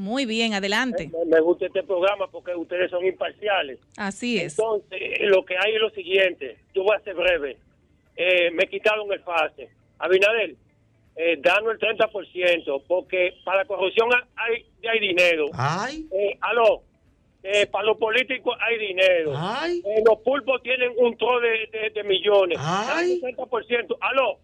Muy 0.00 0.24
bien, 0.24 0.54
adelante. 0.54 1.10
Me, 1.12 1.24
me 1.36 1.40
gusta 1.42 1.66
este 1.66 1.82
programa 1.82 2.26
porque 2.28 2.54
ustedes 2.54 2.90
son 2.90 3.04
imparciales. 3.04 3.78
Así 3.98 4.38
es. 4.38 4.58
Entonces, 4.58 4.98
eh, 4.98 5.26
lo 5.26 5.44
que 5.44 5.54
hay 5.58 5.74
es 5.74 5.80
lo 5.80 5.90
siguiente. 5.90 6.56
Yo 6.74 6.84
voy 6.84 6.96
a 6.96 7.00
ser 7.00 7.14
breve. 7.14 7.58
Eh, 8.16 8.50
me 8.52 8.66
quitaron 8.66 9.12
el 9.12 9.20
pase. 9.20 9.68
Abinader, 9.98 10.54
eh, 11.16 11.36
danos 11.42 11.74
el 11.74 11.78
30% 11.78 12.82
porque 12.88 13.34
para 13.44 13.58
la 13.58 13.64
corrupción 13.66 14.08
hay, 14.36 14.64
hay 14.88 15.00
dinero. 15.00 15.46
Ay. 15.52 16.06
Eh, 16.12 16.38
aló. 16.40 16.82
Eh, 17.42 17.66
para 17.66 17.84
los 17.84 17.98
políticos 17.98 18.56
hay 18.58 18.78
dinero. 18.78 19.32
Ay. 19.36 19.82
Eh, 19.84 20.02
los 20.06 20.18
pulpos 20.20 20.62
tienen 20.62 20.92
un 20.96 21.14
tro 21.18 21.40
de, 21.40 21.68
de- 21.72 21.90
de 21.90 22.04
millones. 22.04 22.56
Ay. 22.58 23.20
Danos 23.20 23.38
el 23.38 23.76
30%. 23.76 23.96
Aló. 24.00 24.38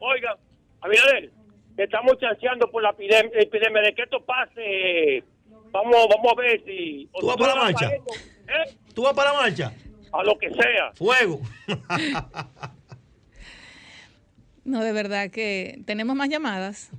Oiga, 0.00 0.38
Abinader, 0.80 1.30
estamos 1.76 2.18
chanceando 2.18 2.70
por 2.70 2.82
la 2.82 2.90
epidem- 2.96 3.30
epidemia 3.34 3.82
de 3.82 3.94
que 3.94 4.02
esto 4.02 4.24
pase. 4.24 5.24
Vamos, 5.70 6.06
vamos 6.08 6.32
a 6.32 6.40
ver 6.40 6.62
si. 6.66 7.08
¿Tú 7.18 7.26
vas 7.26 7.36
para 7.36 7.54
la 7.54 7.62
marcha? 7.62 7.90
¿Eh? 7.92 8.76
¿Tú 8.94 9.02
vas 9.02 9.14
para 9.14 9.32
la 9.32 9.40
marcha? 9.40 9.72
A 10.12 10.22
lo 10.22 10.38
que 10.38 10.50
sea. 10.50 10.92
Fuego. 10.94 11.40
No, 14.64 14.82
de 14.84 14.92
verdad 14.92 15.30
que 15.30 15.80
tenemos 15.86 16.14
más 16.14 16.28
llamadas. 16.28 16.90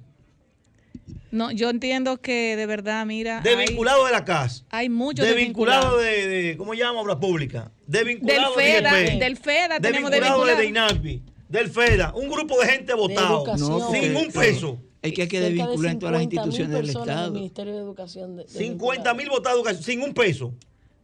No, 1.31 1.49
yo 1.51 1.69
entiendo 1.69 2.17
que 2.21 2.55
de 2.55 2.65
verdad, 2.65 3.05
mira, 3.05 3.37
hay, 3.37 3.43
Desvinculado 3.43 4.05
de 4.05 4.11
la 4.11 4.23
casa. 4.25 4.65
hay 4.69 4.89
muchos 4.89 5.25
Desvinculado 5.25 5.97
desvinculados. 5.97 6.27
de, 6.29 6.43
de- 6.49 6.57
¿cómo 6.57 6.73
llama? 6.73 6.99
Obra 6.99 7.19
pública. 7.19 7.71
Del 7.87 8.05
Desvinculado 8.05 8.53
FEDA, 8.53 8.93
de 8.93 9.17
del 9.17 9.37
FEDA 9.37 9.79
tenemos 9.79 10.11
Desvinculado 10.11 10.45
de 10.45 10.55
desvinculado. 10.57 10.93
INAPI. 10.95 11.21
Del 11.53 11.69
FEDA. 11.69 12.13
Un 12.15 12.29
grupo 12.29 12.59
de 12.59 12.65
gente 12.67 12.93
votado. 12.95 13.45
sin 13.91 14.15
un 14.15 14.31
peso. 14.31 14.79
Es 15.03 15.13
que 15.13 15.21
hay 15.23 15.27
que 15.27 15.39
desvincular 15.39 15.91
en 15.91 15.99
todas 15.99 16.13
las 16.13 16.21
50.000 16.23 16.33
instituciones 16.33 16.71
del 16.75 16.89
Estado. 16.89 17.31
Ministerio 17.31 17.73
de 17.73 17.79
Educación. 17.79 18.35
de- 18.37 18.47
50 18.47 19.13
mil 19.13 19.29
votados 19.29 19.77
sin 19.81 20.01
un 20.01 20.13
peso. 20.15 20.51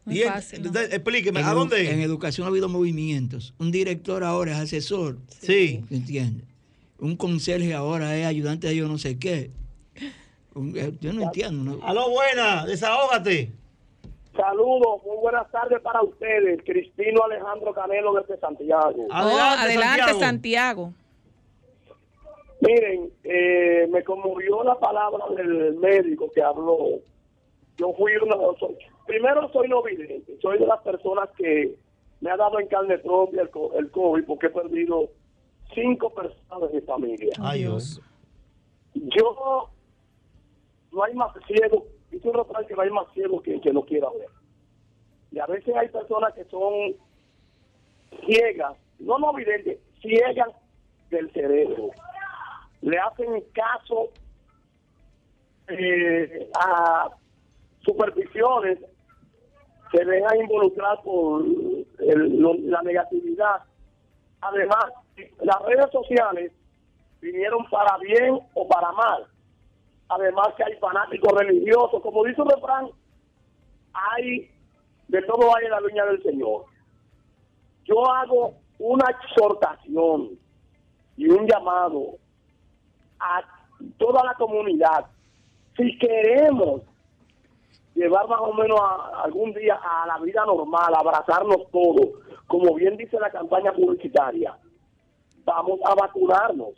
Y 0.07 0.21
explíqueme, 0.21 1.41
En 1.41 1.45
¿a 1.45 1.53
dónde? 1.53 1.91
En 1.91 1.99
educación 1.99 2.45
ha 2.45 2.49
habido 2.49 2.67
movimientos. 2.67 3.53
Un 3.59 3.69
director 3.71 4.23
ahora 4.23 4.53
es 4.53 4.57
asesor. 4.57 5.19
Sí. 5.39 5.81
¿Entiendes? 5.91 6.47
Un 6.97 7.15
conserje 7.15 7.75
ahora 7.75 8.17
es 8.17 8.25
ayudante 8.25 8.67
de 8.67 8.75
yo 8.75 8.87
no 8.87 8.97
sé 8.97 9.19
qué. 9.19 9.51
Eh, 10.75 10.93
yo 10.99 11.13
no 11.13 11.21
entiendo. 11.21 11.63
¿no? 11.63 11.85
Aló, 11.85 12.09
buena, 12.09 12.65
desahógate. 12.65 13.51
Saludos, 14.35 15.01
muy 15.05 15.17
buenas 15.17 15.49
tardes 15.51 15.81
para 15.81 16.01
ustedes. 16.01 16.61
Cristino 16.65 17.23
Alejandro 17.23 17.73
Canelo 17.73 18.13
desde 18.13 18.37
Santiago. 18.39 19.07
Oh, 19.09 19.13
adelante, 19.13 20.13
Santiago. 20.19 20.93
Miren, 22.61 23.09
eh, 23.23 23.87
me 23.89 24.03
conmovió 24.03 24.63
la 24.63 24.77
palabra 24.79 25.25
del 25.35 25.75
médico 25.75 26.29
que 26.33 26.41
habló. 26.43 26.99
Yo 27.77 27.93
fui 27.93 28.11
una 28.21 28.35
soy- 28.59 28.77
primero 29.07 29.49
soy 29.51 29.69
no 29.69 29.81
vidente, 29.81 30.37
soy 30.41 30.59
de 30.59 30.67
las 30.67 30.81
personas 30.81 31.29
que 31.37 31.75
me 32.19 32.29
ha 32.29 32.35
dado 32.37 32.59
en 32.59 32.67
carne 32.67 32.97
propia 32.97 33.43
el, 33.43 33.49
co- 33.49 33.71
el 33.75 33.89
COVID 33.89 34.25
porque 34.25 34.47
he 34.47 34.49
perdido 34.49 35.09
cinco 35.73 36.09
personas 36.13 36.69
de 36.69 36.79
mi 36.79 36.85
familia. 36.85 37.33
Ay, 37.41 37.59
Dios. 37.61 38.01
Yo 38.93 39.69
no 40.91 41.03
hay 41.03 41.13
más 41.13 41.31
ciego, 41.47 41.85
dice 42.11 42.27
un 42.27 42.33
refrán 42.35 42.65
que 42.65 42.75
no 42.75 42.81
hay 42.81 42.89
más 42.91 43.07
ciego 43.13 43.41
que 43.41 43.59
que 43.61 43.73
no 43.73 43.81
quiera 43.83 44.09
ver. 44.11 44.27
Y 45.31 45.39
a 45.39 45.45
veces 45.45 45.75
hay 45.75 45.89
personas 45.89 46.33
que 46.33 46.43
son 46.45 46.95
ciegas, 48.25 48.75
no 48.99 49.17
no 49.19 49.33
videntes, 49.33 49.79
ciegas 50.01 50.49
del 51.09 51.31
cerebro. 51.31 51.89
Le 52.81 52.97
hacen 52.97 53.43
caso 53.53 54.09
eh, 55.67 56.49
a 56.59 57.09
supersticiones, 57.81 58.79
se 59.91 60.05
dejan 60.05 60.41
involucrar 60.41 61.01
por 61.03 61.43
el- 61.99 62.69
la 62.71 62.81
negatividad. 62.81 63.61
Además, 64.41 64.85
las 65.41 65.61
redes 65.63 65.91
sociales 65.91 66.51
vinieron 67.21 67.65
para 67.69 67.97
bien 67.97 68.39
o 68.53 68.67
para 68.67 68.91
mal. 68.93 69.27
Además 70.09 70.49
que 70.57 70.63
hay 70.63 70.73
fanáticos 70.75 71.31
religiosos, 71.33 72.01
como 72.01 72.23
dice 72.23 72.41
un 72.41 72.49
refrán, 72.49 72.89
hay 73.93 74.49
de 75.07 75.21
todo 75.23 75.55
hay 75.55 75.65
en 75.65 75.71
la 75.71 75.79
viña 75.81 76.05
del 76.05 76.21
Señor. 76.23 76.65
Yo 77.85 78.09
hago 78.11 78.53
una 78.79 79.05
exhortación 79.11 80.31
y 81.17 81.29
un 81.29 81.47
llamado 81.47 82.15
a 83.19 83.41
toda 83.97 84.23
la 84.23 84.33
comunidad. 84.35 85.05
Si 85.75 85.97
queremos 85.97 86.81
llevar 87.95 88.27
más 88.27 88.39
o 88.41 88.53
menos 88.53 88.79
a- 88.79 89.23
algún 89.23 89.53
día 89.53 89.75
a 89.83 90.05
la 90.07 90.17
vida 90.19 90.45
normal, 90.45 90.93
abrazarnos 90.95 91.69
todos, 91.71 92.07
como 92.47 92.73
bien 92.75 92.97
dice 92.97 93.19
la 93.19 93.29
campaña 93.29 93.73
publicitaria, 93.73 94.57
vamos 95.43 95.79
a 95.85 95.95
vacunarnos. 95.95 96.73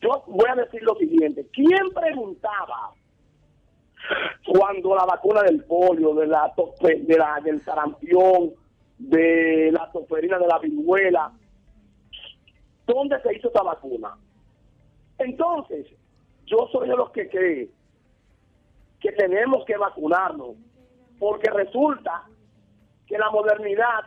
Yo 0.00 0.22
voy 0.26 0.48
a 0.48 0.54
decir 0.54 0.82
lo 0.82 0.94
siguiente, 0.96 1.46
¿quién 1.52 1.90
preguntaba 1.94 2.92
cuando 4.46 4.94
la 4.94 5.04
vacuna 5.04 5.42
del 5.42 5.64
polio, 5.64 6.14
de 6.14 6.26
la, 6.26 6.52
de 6.80 7.16
la 7.16 7.40
del 7.42 7.62
sarampión, 7.62 8.52
de 8.98 9.70
la 9.72 9.90
toferina, 9.90 10.38
de 10.38 10.46
la 10.46 10.58
viruela, 10.58 11.32
dónde 12.86 13.20
se 13.22 13.36
hizo 13.36 13.48
esa 13.48 13.62
vacuna? 13.62 14.16
Entonces, 15.18 15.86
yo 16.46 16.68
soy 16.70 16.88
de 16.88 16.96
los 16.96 17.10
que 17.10 17.28
cree 17.28 17.70
que 19.00 19.12
tenemos 19.12 19.64
que 19.64 19.76
vacunarnos, 19.76 20.56
porque 21.18 21.50
resulta 21.50 22.24
que 23.06 23.18
la 23.18 23.30
modernidad 23.30 24.04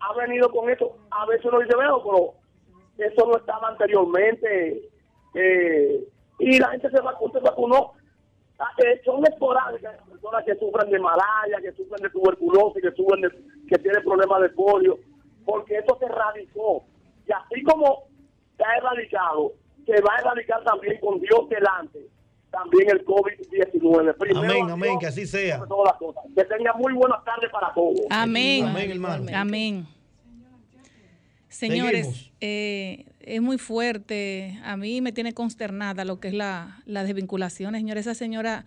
ha 0.00 0.14
venido 0.14 0.50
con 0.50 0.70
eso. 0.70 0.96
A 1.10 1.26
veces 1.26 1.44
uno 1.46 1.60
dice, 1.60 1.76
veo, 1.76 2.02
pero 2.02 2.34
eso 2.98 3.26
no 3.26 3.36
estaba 3.36 3.68
anteriormente. 3.68 4.82
eh, 5.34 6.04
y 6.38 6.58
la 6.58 6.68
gente 6.70 6.90
se 6.90 7.00
vacunó. 7.00 7.32
Se 7.32 7.40
vacunó. 7.40 7.92
Ah, 8.58 8.70
eh, 8.84 9.00
son 9.04 9.22
esporádicas 9.26 9.96
las 9.96 10.08
personas 10.08 10.44
que 10.44 10.54
sufren 10.56 10.90
de 10.90 10.98
malaria, 10.98 11.58
que 11.60 11.72
sufren 11.72 12.02
de 12.02 12.08
tuberculosis, 12.10 12.82
que 12.82 12.90
sufren 12.92 13.20
de, 13.22 13.30
que 13.68 13.76
tienen 13.78 14.02
problemas 14.02 14.40
de 14.42 14.48
polio, 14.50 14.98
porque 15.44 15.76
eso 15.78 15.96
se 15.98 16.06
erradicó. 16.06 16.84
Y 17.28 17.32
así 17.32 17.62
como 17.64 18.04
se 18.56 18.64
ha 18.64 18.76
erradicado, 18.78 19.52
se 19.84 20.00
va 20.00 20.14
a 20.16 20.20
erradicar 20.20 20.64
también 20.64 20.98
con 21.00 21.20
Dios 21.20 21.48
delante, 21.50 22.00
también 22.50 22.88
el 22.90 23.04
COVID-19. 23.04 24.16
Primero 24.16 24.40
Amén, 24.40 24.70
amén, 24.70 24.98
que 24.98 25.06
así 25.06 25.26
sea. 25.26 25.56
sobre 25.58 25.68
todas 25.68 25.92
las 25.92 25.98
cosas. 25.98 26.24
Que 26.34 26.44
tenga 26.44 26.72
muy 26.74 26.94
buenas 26.94 27.22
tardes 27.24 27.50
para 27.50 27.72
todos. 27.74 28.00
Amén. 28.08 28.64
Amén, 28.66 28.90
hermano. 28.90 29.26
Amén. 29.34 29.86
Señores, 31.56 32.06
eh, 32.40 33.06
es 33.20 33.40
muy 33.42 33.58
fuerte. 33.58 34.58
A 34.64 34.76
mí 34.76 35.00
me 35.00 35.12
tiene 35.12 35.32
consternada 35.32 36.04
lo 36.04 36.20
que 36.20 36.28
es 36.28 36.34
la, 36.34 36.82
la 36.86 37.02
desvinculación. 37.04 37.74
Señores, 37.74 38.02
esa 38.06 38.14
señora, 38.14 38.64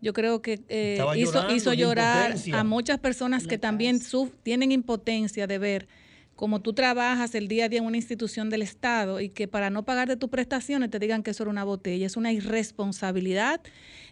yo 0.00 0.12
creo 0.12 0.42
que 0.42 0.60
eh, 0.68 0.96
hizo, 1.16 1.32
llorando 1.34 1.54
hizo 1.54 1.70
de 1.70 1.76
llorar 1.76 2.32
a 2.54 2.64
muchas 2.64 2.98
personas 2.98 3.46
que 3.46 3.58
también 3.58 4.00
suf- 4.00 4.32
tienen 4.42 4.72
impotencia 4.72 5.46
de 5.46 5.58
ver 5.58 5.86
cómo 6.34 6.60
tú 6.60 6.72
trabajas 6.72 7.34
el 7.36 7.46
día 7.46 7.66
a 7.66 7.68
día 7.68 7.78
en 7.78 7.84
una 7.84 7.96
institución 7.98 8.50
del 8.50 8.62
Estado 8.62 9.20
y 9.20 9.28
que 9.28 9.46
para 9.46 9.70
no 9.70 9.84
pagarte 9.84 10.16
tus 10.16 10.28
prestaciones 10.30 10.90
te 10.90 10.98
digan 10.98 11.22
que 11.22 11.30
eso 11.30 11.44
era 11.44 11.50
una 11.50 11.62
botella. 11.62 12.04
Es 12.06 12.16
una 12.16 12.32
irresponsabilidad 12.32 13.60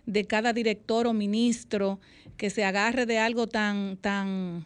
de 0.06 0.24
cada 0.26 0.52
director 0.52 1.06
o 1.08 1.12
ministro 1.12 1.98
que 2.36 2.50
se 2.50 2.62
agarre 2.64 3.04
de 3.06 3.18
algo 3.18 3.46
tan, 3.48 3.96
tan, 3.96 4.64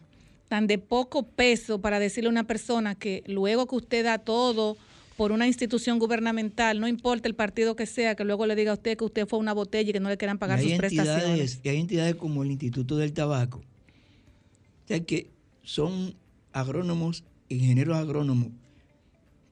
tan 0.55 0.67
de 0.67 0.77
poco 0.77 1.23
peso 1.23 1.81
para 1.81 1.99
decirle 1.99 2.29
a 2.29 2.31
una 2.31 2.47
persona 2.47 2.95
que 2.95 3.25
luego 3.27 3.67
que 3.67 3.75
usted 3.75 4.05
da 4.05 4.19
todo 4.19 4.77
por 5.17 5.33
una 5.33 5.47
institución 5.47 5.99
gubernamental, 5.99 6.79
no 6.79 6.87
importa 6.87 7.27
el 7.27 7.35
partido 7.35 7.75
que 7.75 7.85
sea, 7.85 8.15
que 8.15 8.23
luego 8.23 8.45
le 8.45 8.55
diga 8.55 8.71
a 8.71 8.75
usted 8.75 8.97
que 8.97 9.03
usted 9.03 9.27
fue 9.27 9.37
una 9.37 9.51
botella 9.51 9.89
y 9.89 9.91
que 9.91 9.99
no 9.99 10.07
le 10.07 10.15
quieran 10.15 10.37
pagar 10.37 10.61
sus 10.61 10.71
prestaciones. 10.75 11.59
y 11.61 11.67
hay 11.67 11.81
entidades 11.81 12.15
como 12.15 12.41
el 12.41 12.51
Instituto 12.51 12.95
del 12.95 13.11
Tabaco, 13.11 13.57
o 13.57 14.87
sea, 14.87 15.01
que 15.01 15.29
son 15.63 16.15
agrónomos, 16.53 17.25
ingenieros 17.49 17.97
agrónomos, 17.97 18.47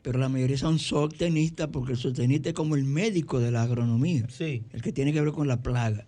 pero 0.03 0.19
la 0.19 0.29
mayoría 0.29 0.57
son 0.57 0.79
zootecnistas 0.79 1.67
porque 1.67 1.91
el 1.91 1.97
zootecnista 1.97 2.47
es 2.47 2.55
como 2.55 2.77
el 2.77 2.85
médico 2.85 3.41
de 3.41 3.51
la 3.51 3.63
agronomía, 3.63 4.25
el 4.39 4.81
que 4.81 4.93
tiene 4.93 5.11
que 5.11 5.19
ver 5.19 5.33
con 5.33 5.49
la 5.49 5.61
plaga. 5.61 6.07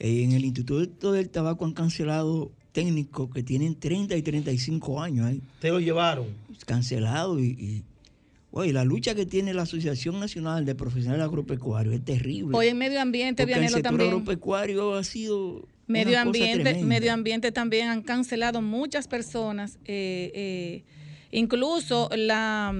En 0.00 0.32
el 0.32 0.44
Instituto 0.44 1.12
del 1.12 1.30
Tabaco 1.30 1.64
han 1.64 1.74
cancelado 1.74 2.50
técnicos 2.76 3.30
que 3.32 3.42
tienen 3.42 3.74
30 3.74 4.14
y 4.16 4.22
35 4.22 5.00
años 5.00 5.24
ahí. 5.24 5.40
Te 5.60 5.70
lo 5.70 5.80
llevaron. 5.80 6.26
Cancelado 6.66 7.40
y, 7.40 7.46
y, 7.46 7.84
oye, 8.50 8.74
la 8.74 8.84
lucha 8.84 9.14
que 9.14 9.24
tiene 9.24 9.54
la 9.54 9.62
Asociación 9.62 10.20
Nacional 10.20 10.66
de 10.66 10.74
Profesionales 10.74 11.24
Agropecuarios 11.24 11.94
es 11.94 12.04
terrible. 12.04 12.54
Hoy 12.54 12.66
en 12.66 12.76
medio 12.76 13.00
ambiente, 13.00 13.44
Porque 13.44 13.54
el 13.54 13.60
Vianelo 13.60 13.76
sector 13.78 13.92
también. 13.92 14.10
agropecuario 14.10 14.92
ha 14.92 15.04
sido 15.04 15.66
Medio 15.86 16.12
una 16.12 16.20
ambiente, 16.20 16.84
medio 16.84 17.14
ambiente 17.14 17.50
también 17.50 17.88
han 17.88 18.02
cancelado 18.02 18.60
muchas 18.60 19.08
personas, 19.08 19.78
eh, 19.86 20.30
eh, 20.34 20.84
incluso 21.30 22.10
la, 22.14 22.74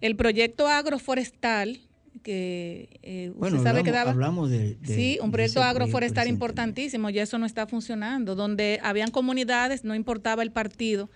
el 0.00 0.16
proyecto 0.16 0.66
agroforestal 0.66 1.78
que 2.22 2.88
eh, 3.02 3.32
Bueno, 3.36 3.56
usted 3.56 3.68
sabe 3.68 3.80
hablamos, 3.80 3.84
que 3.84 3.90
daba... 3.92 4.10
hablamos 4.10 4.50
de, 4.50 4.74
de- 4.76 4.94
Sí, 4.94 5.18
un 5.22 5.30
proyecto 5.30 5.62
agroforestal 5.62 6.28
importantísimo, 6.28 7.10
ya 7.10 7.22
eso 7.22 7.38
no 7.38 7.46
está 7.46 7.66
funcionando, 7.66 8.34
donde 8.34 8.78
habían 8.82 9.10
comunidades, 9.10 9.84
no 9.84 9.94
importaba 9.94 10.42
el 10.42 10.52
partido, 10.52 11.10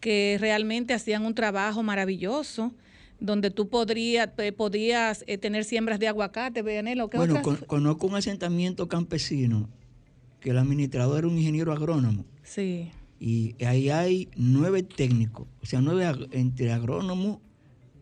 que 0.00 0.36
realmente 0.40 0.94
hacían 0.94 1.24
un 1.24 1.34
trabajo 1.34 1.82
maravilloso, 1.82 2.72
donde 3.20 3.50
tú 3.50 3.68
podrías, 3.68 4.28
eh, 4.38 4.52
podías 4.52 5.24
eh, 5.26 5.38
tener 5.38 5.64
siembras 5.64 5.98
de 5.98 6.06
aguacate, 6.08 6.62
Vianelo, 6.62 7.10
¿qué 7.10 7.16
Bueno, 7.16 7.42
con- 7.42 7.56
conozco 7.56 8.06
un 8.06 8.14
asentamiento 8.14 8.86
campesino 8.88 9.68
que 10.40 10.50
el 10.50 10.58
administrador 10.58 11.18
era 11.18 11.28
un 11.28 11.36
ingeniero 11.36 11.72
agrónomo. 11.72 12.24
Sí, 12.44 12.90
y 13.20 13.56
ahí 13.64 13.90
hay 13.90 14.28
nueve 14.36 14.84
técnicos, 14.84 15.48
o 15.60 15.66
sea, 15.66 15.80
nueve 15.80 16.06
ag- 16.06 16.28
entre 16.30 16.70
agrónomos, 16.72 17.38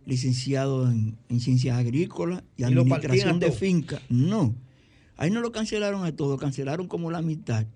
licenciados 0.06 0.90
en, 0.90 1.18
en 1.28 1.40
ciencias 1.40 1.76
agrícolas 1.76 2.42
y 2.56 2.62
administración 2.62 3.38
de 3.40 3.52
finca. 3.52 4.00
No, 4.08 4.54
ahí 5.16 5.30
no 5.30 5.40
lo 5.40 5.52
cancelaron 5.52 6.04
a 6.04 6.14
todo, 6.14 6.38
cancelaron 6.38 6.86
como 6.86 7.10
la 7.10 7.20
mitad, 7.20 7.66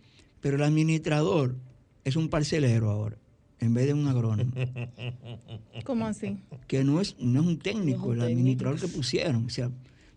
pero 0.41 0.57
el 0.57 0.63
administrador 0.63 1.57
es 2.05 2.17
un 2.17 2.29
parcelero 2.29 2.91
ahora, 2.91 3.19
en 3.59 3.75
vez 3.75 3.87
de 3.87 3.95
un 3.95 4.07
agrónomo. 4.09 4.53
¿cómo 5.85 6.07
así? 6.07 6.39
que 6.67 6.85
no 6.85 7.01
es, 7.01 7.17
no 7.19 7.41
es 7.41 7.47
un 7.47 7.59
técnico, 7.59 8.13
el 8.13 8.23
administrador 8.23 8.81
que 8.81 8.89
pusieron. 8.89 9.47
O 9.47 9.51
sea, 9.51 9.71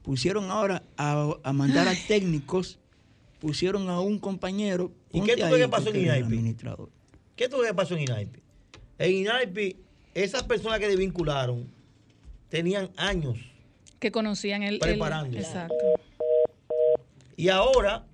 pusieron 0.04 0.52
ahora 0.52 0.84
a, 0.98 1.36
a 1.44 1.52
mandar 1.52 1.88
a 1.88 1.96
técnicos, 2.08 2.80
pusieron 3.40 3.90
a 3.90 4.00
un 4.00 4.20
compañero. 4.20 4.92
¿Y 5.12 5.22
qué 5.22 5.34
crees 5.34 5.54
que 5.56 5.68
pasó 5.68 5.90
en 5.90 6.02
INAIPI? 6.02 6.26
administrador. 6.28 6.90
¿Qué 7.36 7.50
crees 7.50 7.68
que 7.68 7.74
pasó 7.74 7.96
en 7.96 8.02
INAIPI? 8.04 8.40
En 9.00 9.12
INAIPI, 9.14 9.78
esas 10.14 10.44
personas 10.44 10.80
que 10.80 10.88
desvincularon 10.88 11.68
tenían 12.54 12.92
años 12.98 13.40
Que 13.98 14.12
conocían 14.12 14.62
el... 14.62 14.76
el- 14.76 14.80
Preparándose. 14.80 15.40
exacto. 15.40 15.76
y 17.36 17.50
ahora 17.50 18.06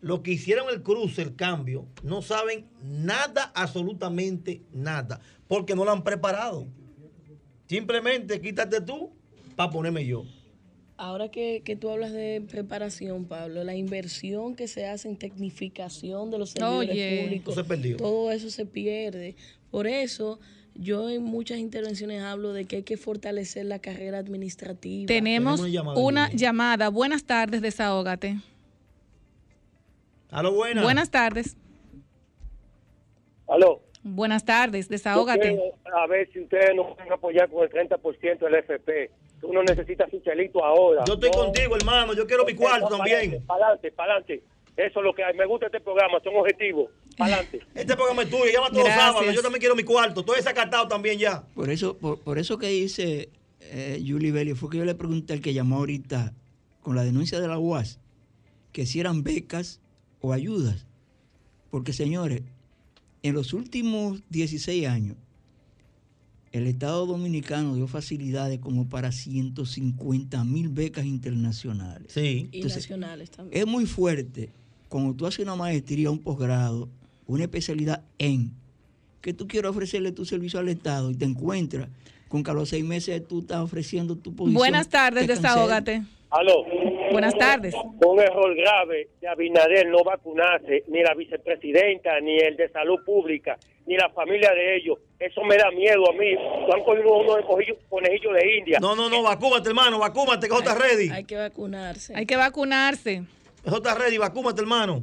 lo 0.00 0.22
que 0.22 0.30
hicieron 0.32 0.70
el 0.70 0.82
cruce, 0.82 1.20
el 1.20 1.36
cambio, 1.36 1.86
no 2.02 2.22
saben 2.22 2.66
nada, 2.82 3.52
absolutamente 3.54 4.62
nada, 4.72 5.20
porque 5.46 5.74
no 5.76 5.84
lo 5.84 5.92
han 5.92 6.02
preparado. 6.02 6.66
Simplemente 7.68 8.40
quítate 8.40 8.80
tú 8.80 9.10
para 9.56 9.70
ponerme 9.70 10.06
yo. 10.06 10.24
Ahora 10.96 11.30
que, 11.30 11.62
que 11.64 11.76
tú 11.76 11.90
hablas 11.90 12.12
de 12.12 12.42
preparación, 12.50 13.26
Pablo, 13.26 13.62
la 13.62 13.74
inversión 13.76 14.56
que 14.56 14.68
se 14.68 14.86
hace 14.86 15.08
en 15.08 15.16
tecnificación 15.18 16.30
de 16.30 16.38
los 16.38 16.50
servidores 16.50 17.24
públicos, 17.24 17.52
Eso 17.54 17.62
se 17.62 17.68
perdió. 17.68 17.96
todo 17.98 18.32
eso 18.32 18.48
se 18.50 18.64
pierde. 18.66 19.36
Por 19.70 19.86
eso 19.86 20.40
yo 20.74 21.08
en 21.10 21.22
muchas 21.22 21.58
intervenciones 21.58 22.22
hablo 22.22 22.52
de 22.52 22.64
que 22.64 22.76
hay 22.76 22.82
que 22.82 22.96
fortalecer 22.96 23.66
la 23.66 23.78
carrera 23.78 24.18
administrativa. 24.18 25.06
Tenemos 25.06 25.60
una 25.94 26.30
llamada. 26.32 26.88
Buenas 26.88 27.24
tardes, 27.24 27.62
desahógate. 27.62 28.38
Aló, 30.30 30.52
buenas. 30.52 30.82
Buenas 30.82 31.10
tardes. 31.10 31.56
Aló. 33.46 33.82
Buenas 34.02 34.44
tardes, 34.44 34.88
desahógate. 34.88 35.60
A 35.94 36.06
ver 36.06 36.28
si 36.32 36.40
ustedes 36.40 36.74
nos 36.74 36.96
pueden 36.96 37.12
apoyar 37.12 37.48
con 37.48 37.62
el 37.62 37.70
30% 37.70 38.38
del 38.40 38.54
FP. 38.56 39.10
Uno 39.42 39.62
necesita 39.62 40.08
su 40.08 40.20
chelito 40.20 40.64
ahora. 40.64 41.04
Yo 41.06 41.14
estoy 41.14 41.30
No, 41.30 41.44
contigo, 41.44 41.76
hermano. 41.76 42.14
Yo 42.14 42.26
quiero 42.26 42.44
mi 42.44 42.54
cuarto 42.54 42.88
también. 42.88 43.44
Para 43.46 43.66
adelante, 43.66 43.92
para 43.92 44.12
adelante. 44.14 44.42
Eso 44.76 45.00
es 45.00 45.04
lo 45.04 45.14
que 45.14 45.22
hay. 45.22 45.36
Me 45.36 45.46
gusta 45.46 45.66
este 45.66 45.80
programa, 45.80 46.18
son 46.24 46.34
objetivos. 46.36 46.90
Adelante. 47.18 47.60
Este 47.74 47.94
programa 47.94 48.22
es 48.22 48.30
tuyo. 48.30 48.44
Llama 48.52 48.70
todos 48.70 48.84
los 48.84 48.94
sábados. 48.94 49.34
Yo 49.34 49.42
también 49.42 49.60
quiero 49.60 49.76
mi 49.76 49.84
cuarto. 49.84 50.20
Estoy 50.20 50.36
desacatado 50.36 50.88
también 50.88 51.18
ya. 51.18 51.42
Por 51.54 51.68
eso, 51.68 51.96
por, 51.96 52.18
por 52.20 52.38
eso 52.38 52.58
que 52.58 52.68
dice 52.68 53.28
eh, 53.60 54.02
Julie 54.06 54.32
Belli, 54.32 54.54
fue 54.54 54.70
que 54.70 54.78
yo 54.78 54.84
le 54.84 54.94
pregunté 54.94 55.34
al 55.34 55.40
que 55.40 55.52
llamó 55.52 55.76
ahorita 55.76 56.32
con 56.80 56.96
la 56.96 57.04
denuncia 57.04 57.38
de 57.38 57.48
la 57.48 57.58
UAS, 57.58 58.00
que 58.72 58.86
si 58.86 58.98
eran 58.98 59.22
becas 59.22 59.80
o 60.20 60.32
ayudas. 60.32 60.86
Porque, 61.70 61.92
señores, 61.92 62.42
en 63.22 63.34
los 63.34 63.52
últimos 63.52 64.22
16 64.30 64.86
años, 64.86 65.16
el 66.50 66.66
Estado 66.66 67.06
Dominicano 67.06 67.74
dio 67.74 67.86
facilidades 67.86 68.58
como 68.58 68.88
para 68.88 69.12
150 69.12 70.44
mil 70.44 70.68
becas 70.68 71.06
internacionales. 71.06 72.12
Sí. 72.12 72.48
Y 72.52 72.62
nacionales 72.62 73.30
también. 73.30 73.62
Es 73.62 73.66
muy 73.66 73.86
fuerte 73.86 74.50
cuando 74.92 75.14
tú 75.14 75.26
haces 75.26 75.40
una 75.40 75.56
maestría, 75.56 76.10
un 76.10 76.18
posgrado, 76.18 76.86
una 77.26 77.44
especialidad 77.44 78.02
en 78.18 78.50
que 79.22 79.32
tú 79.32 79.48
quieres 79.48 79.70
ofrecerle 79.70 80.12
tu 80.12 80.26
servicio 80.26 80.60
al 80.60 80.68
Estado 80.68 81.10
y 81.10 81.14
te 81.14 81.24
encuentras 81.24 81.88
con 82.28 82.44
que 82.44 82.50
a 82.50 82.54
los 82.54 82.68
seis 82.68 82.84
meses 82.84 83.26
tú 83.26 83.40
estás 83.40 83.58
ofreciendo 83.60 84.16
tu 84.16 84.34
posición. 84.36 84.58
Buenas 84.58 84.88
tardes, 84.90 85.26
desahógate. 85.26 86.02
Aló. 86.30 86.64
Buenas 87.10 87.34
tardes. 87.36 87.74
Un 87.74 88.20
error 88.20 88.54
grave 88.56 89.08
de 89.20 89.28
Abinader 89.28 89.86
no 89.88 90.02
vacunarse, 90.04 90.82
ni 90.88 91.02
la 91.02 91.14
vicepresidenta, 91.14 92.20
ni 92.20 92.38
el 92.38 92.56
de 92.56 92.68
salud 92.70 92.98
pública, 93.04 93.58
ni 93.86 93.96
la 93.96 94.08
familia 94.10 94.50
de 94.52 94.76
ellos. 94.76 94.98
Eso 95.18 95.42
me 95.44 95.56
da 95.56 95.70
miedo 95.70 96.10
a 96.10 96.12
mí. 96.14 96.32
Lo 96.66 96.74
han 96.74 96.82
cogido 96.84 97.18
uno 97.18 97.36
de 97.36 97.42
cojillo- 97.44 97.76
conejillo 97.88 98.32
de 98.32 98.58
India. 98.58 98.78
No, 98.80 98.94
no, 98.96 99.08
no. 99.10 99.22
Vacúmate, 99.22 99.68
hermano. 99.68 99.98
Vacúmate, 99.98 100.48
que 100.48 100.54
eso 100.54 100.62
está 100.62 100.74
ready. 100.74 101.10
Hay 101.10 101.24
que 101.24 101.36
vacunarse. 101.36 102.14
Hay 102.16 102.24
que 102.26 102.36
vacunarse. 102.36 103.24
Eso 103.64 103.76
está 103.76 103.94
ready. 103.94 104.18
Vacúmate, 104.18 104.60
hermano. 104.60 105.02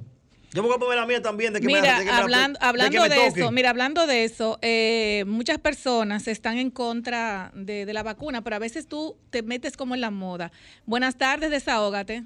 Yo 0.52 0.64
me 0.64 0.68
voy 0.68 0.78
a 0.78 0.80
poner 0.80 0.98
la 0.98 1.06
mía 1.06 1.22
también. 1.22 1.54
De 1.54 1.60
que 1.62 1.68
me- 1.68 1.74
Mira, 1.74 2.00
de 2.00 2.06
que 2.06 2.06
me 2.06 2.12
la- 2.12 2.18
hablando, 2.24 2.58
de 2.58 2.64
que 2.64 2.66
hablando 2.68 3.02
me 3.04 3.10
de 3.10 3.26
eso, 3.28 3.52
mira, 3.52 3.70
hablando 3.70 4.08
de 4.08 4.24
eso, 4.24 4.58
eh, 4.64 5.24
muchas 5.28 5.60
personas 5.60 6.28
están 6.28 6.58
en 6.58 6.72
contra 6.72 7.52
de, 7.54 7.86
de 7.86 7.94
la 7.94 8.02
vacuna, 8.04 8.42
pero 8.44 8.56
a 8.56 8.60
veces 8.60 8.88
tú 8.88 9.16
te 9.30 9.44
metes 9.44 9.78
como 9.78 9.94
en 9.94 10.02
la 10.02 10.10
moda. 10.10 10.52
Buenas 10.88 11.18
tardes, 11.18 11.52
desahógate. 11.52 12.24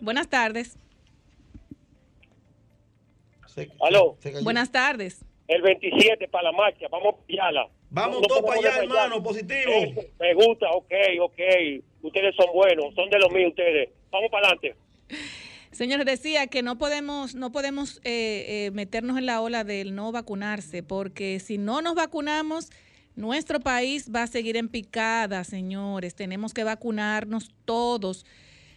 Buenas 0.00 0.28
tardes. 0.28 0.76
Aló. 3.80 4.16
Buenas 4.44 4.70
tardes. 4.70 5.24
El 5.48 5.62
27 5.62 6.28
para 6.28 6.44
la 6.44 6.52
marcha, 6.52 6.86
vamos 6.92 7.14
a 7.14 7.26
pillarla. 7.26 7.68
Vamos 7.90 8.20
No 8.20 8.28
todos 8.28 8.42
para 8.42 8.60
allá, 8.60 8.82
hermano. 8.82 9.20
Positivo. 9.22 9.72
Me 10.20 10.34
gusta, 10.34 10.70
ok, 10.70 10.92
ok. 11.22 11.40
Ustedes 12.02 12.36
son 12.36 12.46
buenos, 12.54 12.94
son 12.94 13.10
de 13.10 13.18
los 13.18 13.32
míos 13.32 13.48
ustedes. 13.50 13.88
Vamos 14.10 14.30
para 14.30 14.48
adelante. 14.48 14.76
Señores, 15.70 16.06
decía 16.06 16.46
que 16.46 16.62
no 16.62 16.78
podemos, 16.78 17.34
no 17.34 17.52
podemos 17.52 17.98
eh, 17.98 18.66
eh, 18.66 18.70
meternos 18.72 19.18
en 19.18 19.26
la 19.26 19.40
ola 19.40 19.64
del 19.64 19.94
no 19.94 20.10
vacunarse, 20.12 20.82
porque 20.82 21.40
si 21.40 21.58
no 21.58 21.82
nos 21.82 21.94
vacunamos, 21.94 22.70
nuestro 23.16 23.60
país 23.60 24.10
va 24.14 24.22
a 24.22 24.26
seguir 24.26 24.56
en 24.56 24.68
picada, 24.68 25.44
señores. 25.44 26.14
Tenemos 26.14 26.54
que 26.54 26.64
vacunarnos 26.64 27.50
todos. 27.64 28.24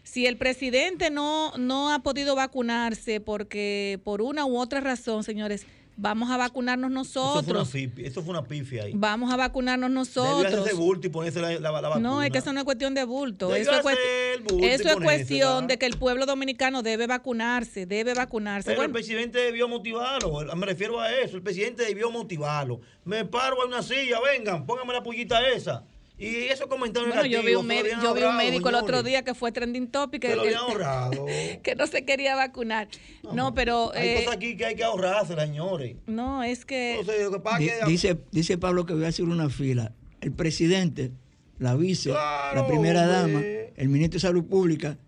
Si 0.03 0.26
el 0.26 0.38
presidente 0.38 1.12
no, 1.12 1.56
no 1.58 1.94
ha 1.94 1.99
podido 1.99 2.36
vacunarse 2.36 3.22
porque 3.22 3.99
por 4.03 4.22
una 4.22 4.45
u 4.45 4.58
otra 4.58 4.80
razón, 4.80 5.24
señores, 5.24 5.66
vamos 5.98 6.30
a 6.32 6.38
vacunarnos 6.38 6.90
Eso 6.92 7.42
fue 7.42 7.42
una, 7.44 7.60
nosotros. 7.60 7.76
eso 7.98 8.22
fue 8.22 8.32
una 8.32 8.44
pifia 8.44 8.84
ahí. 8.84 8.94
Vamos 8.96 9.32
a 9.32 9.38
vacunarnos 9.38 9.90
nosotros. 9.90 10.46
hacerse 10.46 10.74
bulto 10.74 11.08
y 11.08 11.10
ponerse 11.10 11.42
la, 11.42 11.52
la, 11.60 11.72
la 11.72 11.90
vacuna. 11.90 12.00
No, 12.00 12.24
es 12.24 12.32
que 12.32 12.40
eso 12.40 12.54
no 12.54 12.60
es 12.60 12.66
cuestión 12.66 12.94
de 12.94 13.04
bulto. 13.04 13.54
Eso 13.56 13.72
es, 13.72 13.84
bulto 13.84 14.66
eso 14.66 15.00
cuestión 15.02 15.68
de 15.68 15.78
que 15.78 15.86
el 15.86 15.98
pueblo 15.98 16.26
dominicano 16.26 16.82
debe 16.82 17.08
vacunarse, 17.08 17.86
debe 17.86 18.14
vacunarse. 18.14 18.72
Pero 18.72 18.84
el 18.84 18.92
presidente 18.92 19.40
debió 19.40 19.68
motivarlo. 19.68 20.56
Me 20.56 20.66
refiero 20.66 21.00
a 21.00 21.12
eso. 21.12 21.38
El 21.38 21.44
presidente 21.44 21.84
debió 21.84 22.12
motivarlo. 22.12 22.82
Me 23.06 23.26
paro 23.26 23.64
en 23.64 23.70
una 23.70 23.82
silla, 23.84 24.20
vengan, 24.20 24.66
pónganme 24.66 24.94
la 24.94 25.04
pullita 25.04 25.48
esa. 25.50 25.84
Y 26.22 26.35
esos 26.49 26.68
comentarios 26.68 27.15
bueno, 27.15 27.26
yo 27.26 27.41
vi 27.41 27.56
un, 27.56 27.68
yo 27.99 28.14
vi 28.14 28.22
un 28.22 28.38
médico 28.38 28.69
el 28.69 28.76
otro 28.76 29.02
día 29.02 29.23
que 29.23 29.34
fue 29.34 29.52
trending 29.52 29.88
topic 29.88 30.22
que, 30.22 30.35
lo 30.35 30.41
habían 30.43 30.57
ahorrado. 30.57 31.26
que 31.64 31.73
no 31.76 31.88
se 31.88 32.06
quería 32.06 32.35
vacunar. 32.35 32.89
No, 33.34 33.56
pero 33.56 33.91
Hay 33.95 34.07
eh, 34.07 34.15
cosas 34.18 34.35
aquí 34.35 34.56
que 34.56 34.68
hay 34.68 34.76
que 34.76 34.84
ahorrarse, 34.84 35.34
señores. 35.35 35.95
no, 36.06 36.43
es 36.43 36.64
que... 36.64 36.99
Entonces, 36.99 37.23
lo 37.23 37.41
que 37.41 37.73
dice, 37.88 38.19
dice 38.31 38.60
Pablo 38.60 38.85
que 38.85 38.93
voy 38.93 39.06
a 39.06 39.07
hacer 39.07 39.26
una 39.26 39.49
fila. 39.49 39.93
El 40.19 40.31
presidente, 40.31 41.11
la 41.57 41.76
vice, 41.76 42.11
Claro, 42.11 42.61
la 42.61 42.68
primera 42.68 43.07
dama, 43.07 43.41
el 43.41 43.89
ministro 43.89 44.18
de 44.18 44.22
Salud 44.22 44.45
Pública, 44.45 44.99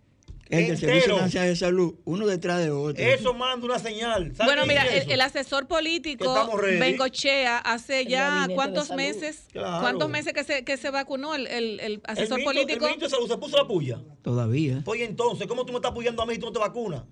el 0.49 0.67
del. 0.67 0.77
Servicio 0.77 1.17
Nacional 1.17 1.49
de 1.49 1.55
Salud, 1.55 1.95
uno 2.05 2.27
detrás 2.27 2.59
de 2.63 2.71
otro. 2.71 3.01
Eso 3.03 3.33
manda 3.33 3.65
una 3.65 3.79
señal. 3.79 4.35
¿Sabe 4.35 4.49
Bueno, 4.49 4.65
mira, 4.65 4.83
el, 4.83 5.01
eso? 5.03 5.11
el 5.11 5.21
asesor 5.21 5.67
político. 5.67 6.49
Bengochea 6.79 7.57
hace 7.59 8.05
ya 8.05 8.47
cuántos 8.53 8.91
meses, 8.91 9.43
Claro. 9.51 9.81
cuántos 9.81 10.09
meses 10.09 10.33
que 10.33 10.43
se, 10.43 10.63
que 10.63 10.77
se 10.77 10.89
vacunó 10.89 11.35
el, 11.35 11.47
el- 11.47 11.79
el 11.79 11.93
el 11.93 12.01
asesor 12.05 12.37
ministro, 12.39 12.45
político. 12.45 12.85
El 12.85 12.91
ministro 12.91 13.07
de 13.07 13.15
Salud 13.15 13.27
se 13.29 13.37
puso 13.37 13.57
la 13.57 13.67
puya. 13.67 13.99
Todavía. 14.21 14.81
Pues 14.85 14.99
y 14.99 15.03
entonces, 15.03 15.47
¿cómo 15.47 15.65
tú 15.65 15.71
me 15.73 15.77
estás 15.77 15.91
apoyando 15.91 16.21
a 16.21 16.25
mí 16.25 16.33
y 16.35 16.37
tú 16.37 16.47
no 16.47 16.51
te 16.53 16.59
vacunas? 16.59 17.03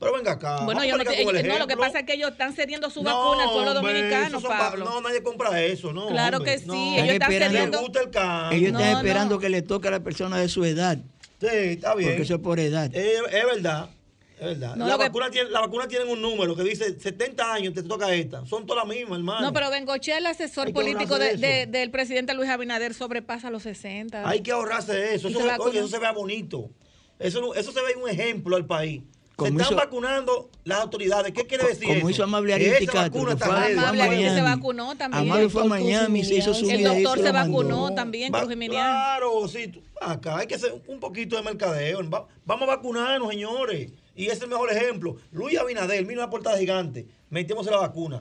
Pero 0.00 0.12
venga 0.12 0.32
acá. 0.32 0.60
Bueno, 0.64 0.84
yo 0.84 0.96
no 0.96 1.02
te- 1.04 1.20
ellos- 1.20 1.42
no, 1.44 1.58
lo 1.58 1.66
que 1.66 1.76
pasa 1.76 1.98
es 2.00 2.06
que 2.06 2.12
ellos 2.14 2.30
están 2.30 2.52
cediendo 2.54 2.88
su 2.88 3.02
No, 3.02 3.10
vacuna 3.10 3.42
al 3.44 3.50
pueblo 3.50 3.72
hombre, 3.80 3.92
dominicano, 3.94 4.40
son 4.40 4.50
Pablo. 4.50 4.84
No, 4.84 5.00
nadie 5.00 5.22
compra 5.24 5.60
eso, 5.60 5.92
¿no? 5.92 6.06
Claro 6.06 6.36
hombre, 6.36 6.52
que 6.52 6.58
sí, 6.60 6.66
no. 6.68 6.74
ellos 6.74 7.08
están 7.14 7.32
esperando- 7.32 7.56
cediendo. 7.56 7.78
Me 7.78 7.82
gusta 7.84 8.00
el 8.02 8.10
cambio. 8.10 8.58
Ellos 8.58 8.72
están 8.80 8.92
No, 8.92 8.98
esperando 8.98 9.34
no. 9.34 9.40
que 9.40 9.48
le 9.48 9.62
toque 9.62 9.88
a 9.88 9.90
la 9.90 10.00
persona 10.04 10.38
de 10.38 10.48
su 10.48 10.64
edad, 10.64 10.98
Sí, 11.40 11.46
está 11.50 11.94
bien. 11.94 12.10
porque 12.10 12.22
eso 12.22 12.34
es 12.36 12.40
por 12.40 12.58
edad. 12.60 12.90
Es, 12.94 13.20
es 13.32 13.44
verdad. 13.44 13.90
Es 14.38 14.44
verdad. 14.46 14.76
No, 14.76 14.86
la, 14.86 14.96
que- 14.96 15.04
vacuna 15.04 15.30
tiene, 15.30 15.50
la 15.50 15.60
vacuna 15.60 15.88
tiene 15.88 16.04
un 16.04 16.20
número 16.22 16.54
que 16.54 16.62
dice 16.62 16.98
70 16.98 17.52
años 17.52 17.74
te 17.74 17.82
toca 17.82 18.12
esta. 18.14 18.44
Son 18.46 18.66
todas 18.66 18.86
las 18.86 18.96
mismas, 18.96 19.18
hermano. 19.18 19.40
No, 19.46 19.52
pero 19.52 19.68
Bengochea, 19.70 20.18
el 20.18 20.26
asesor 20.26 20.72
político 20.72 21.18
de, 21.18 21.36
de- 21.36 21.66
del 21.66 21.90
presidente 21.90 22.34
Luis 22.34 22.48
Abinader, 22.48 22.94
sobrepasa 22.94 23.50
los 23.50 23.64
60. 23.64 24.28
Hay 24.28 24.40
que 24.42 24.52
ahorrarse 24.52 25.14
eso. 25.14 25.28
Eso, 25.28 25.40
se 25.40 25.44
oye, 25.58 25.78
eso 25.80 25.88
se 25.88 25.98
vea 25.98 26.12
bonito. 26.12 26.70
Eso, 27.18 27.40
no- 27.40 27.54
eso 27.54 27.72
se 27.72 27.80
ve 27.82 27.96
un 28.00 28.08
ejemplo 28.08 28.54
al 28.56 28.64
país. 28.66 29.02
Como 29.38 29.50
se 29.50 29.62
están 29.62 29.66
hizo- 29.68 29.76
vacunando 29.76 30.50
las 30.64 30.80
autoridades. 30.80 31.32
¿Qué 31.32 31.46
quiere 31.46 31.64
decir 31.68 31.86
como 31.86 31.98
eso? 32.00 32.10
hizo 32.10 32.24
Amable 32.24 32.48
Que 32.58 32.64
Aristi 32.66 32.84
esa 32.84 32.92
Castro, 32.92 33.12
vacuna 33.12 33.26
que 33.28 33.32
está 33.34 33.46
fue 33.46 33.54
a- 33.54 33.60
ready. 33.60 33.74
fue 33.74 33.84
a 33.84 33.88
Amable 33.88 34.30
se 34.34 34.42
vacunó 34.42 34.96
también. 34.96 35.22
Amable 35.22 35.48
fue 35.48 35.62
a 35.62 35.64
Miami, 35.66 36.24
se 36.24 36.34
hizo 36.34 36.54
su 36.54 36.68
El 36.68 36.82
doctor 36.82 37.18
se 37.20 37.30
vacunó 37.32 37.94
también, 37.94 38.34
Va- 38.34 38.44
Cruz. 38.44 38.56
Claro, 38.68 39.46
sí. 39.48 39.82
Acá 40.00 40.38
hay 40.38 40.48
que 40.48 40.56
hacer 40.56 40.74
un 40.88 40.98
poquito 40.98 41.36
de 41.36 41.42
mercadeo. 41.42 42.10
Va- 42.10 42.26
vamos 42.44 42.68
a 42.68 42.74
vacunarnos, 42.76 43.28
señores. 43.30 43.92
Y 44.16 44.24
ese 44.24 44.34
es 44.34 44.42
el 44.42 44.48
mejor 44.48 44.72
ejemplo. 44.72 45.14
Luis 45.30 45.56
Abinader, 45.56 46.04
mira 46.04 46.22
una 46.22 46.30
portada 46.30 46.58
gigante. 46.58 47.06
Metiéndose 47.30 47.70
la 47.70 47.76
vacuna. 47.78 48.20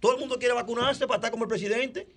Todo 0.00 0.14
el 0.14 0.18
mundo 0.20 0.38
quiere 0.38 0.54
vacunarse 0.54 1.06
para 1.06 1.16
estar 1.16 1.30
como 1.30 1.44
el 1.44 1.48
presidente. 1.48 2.08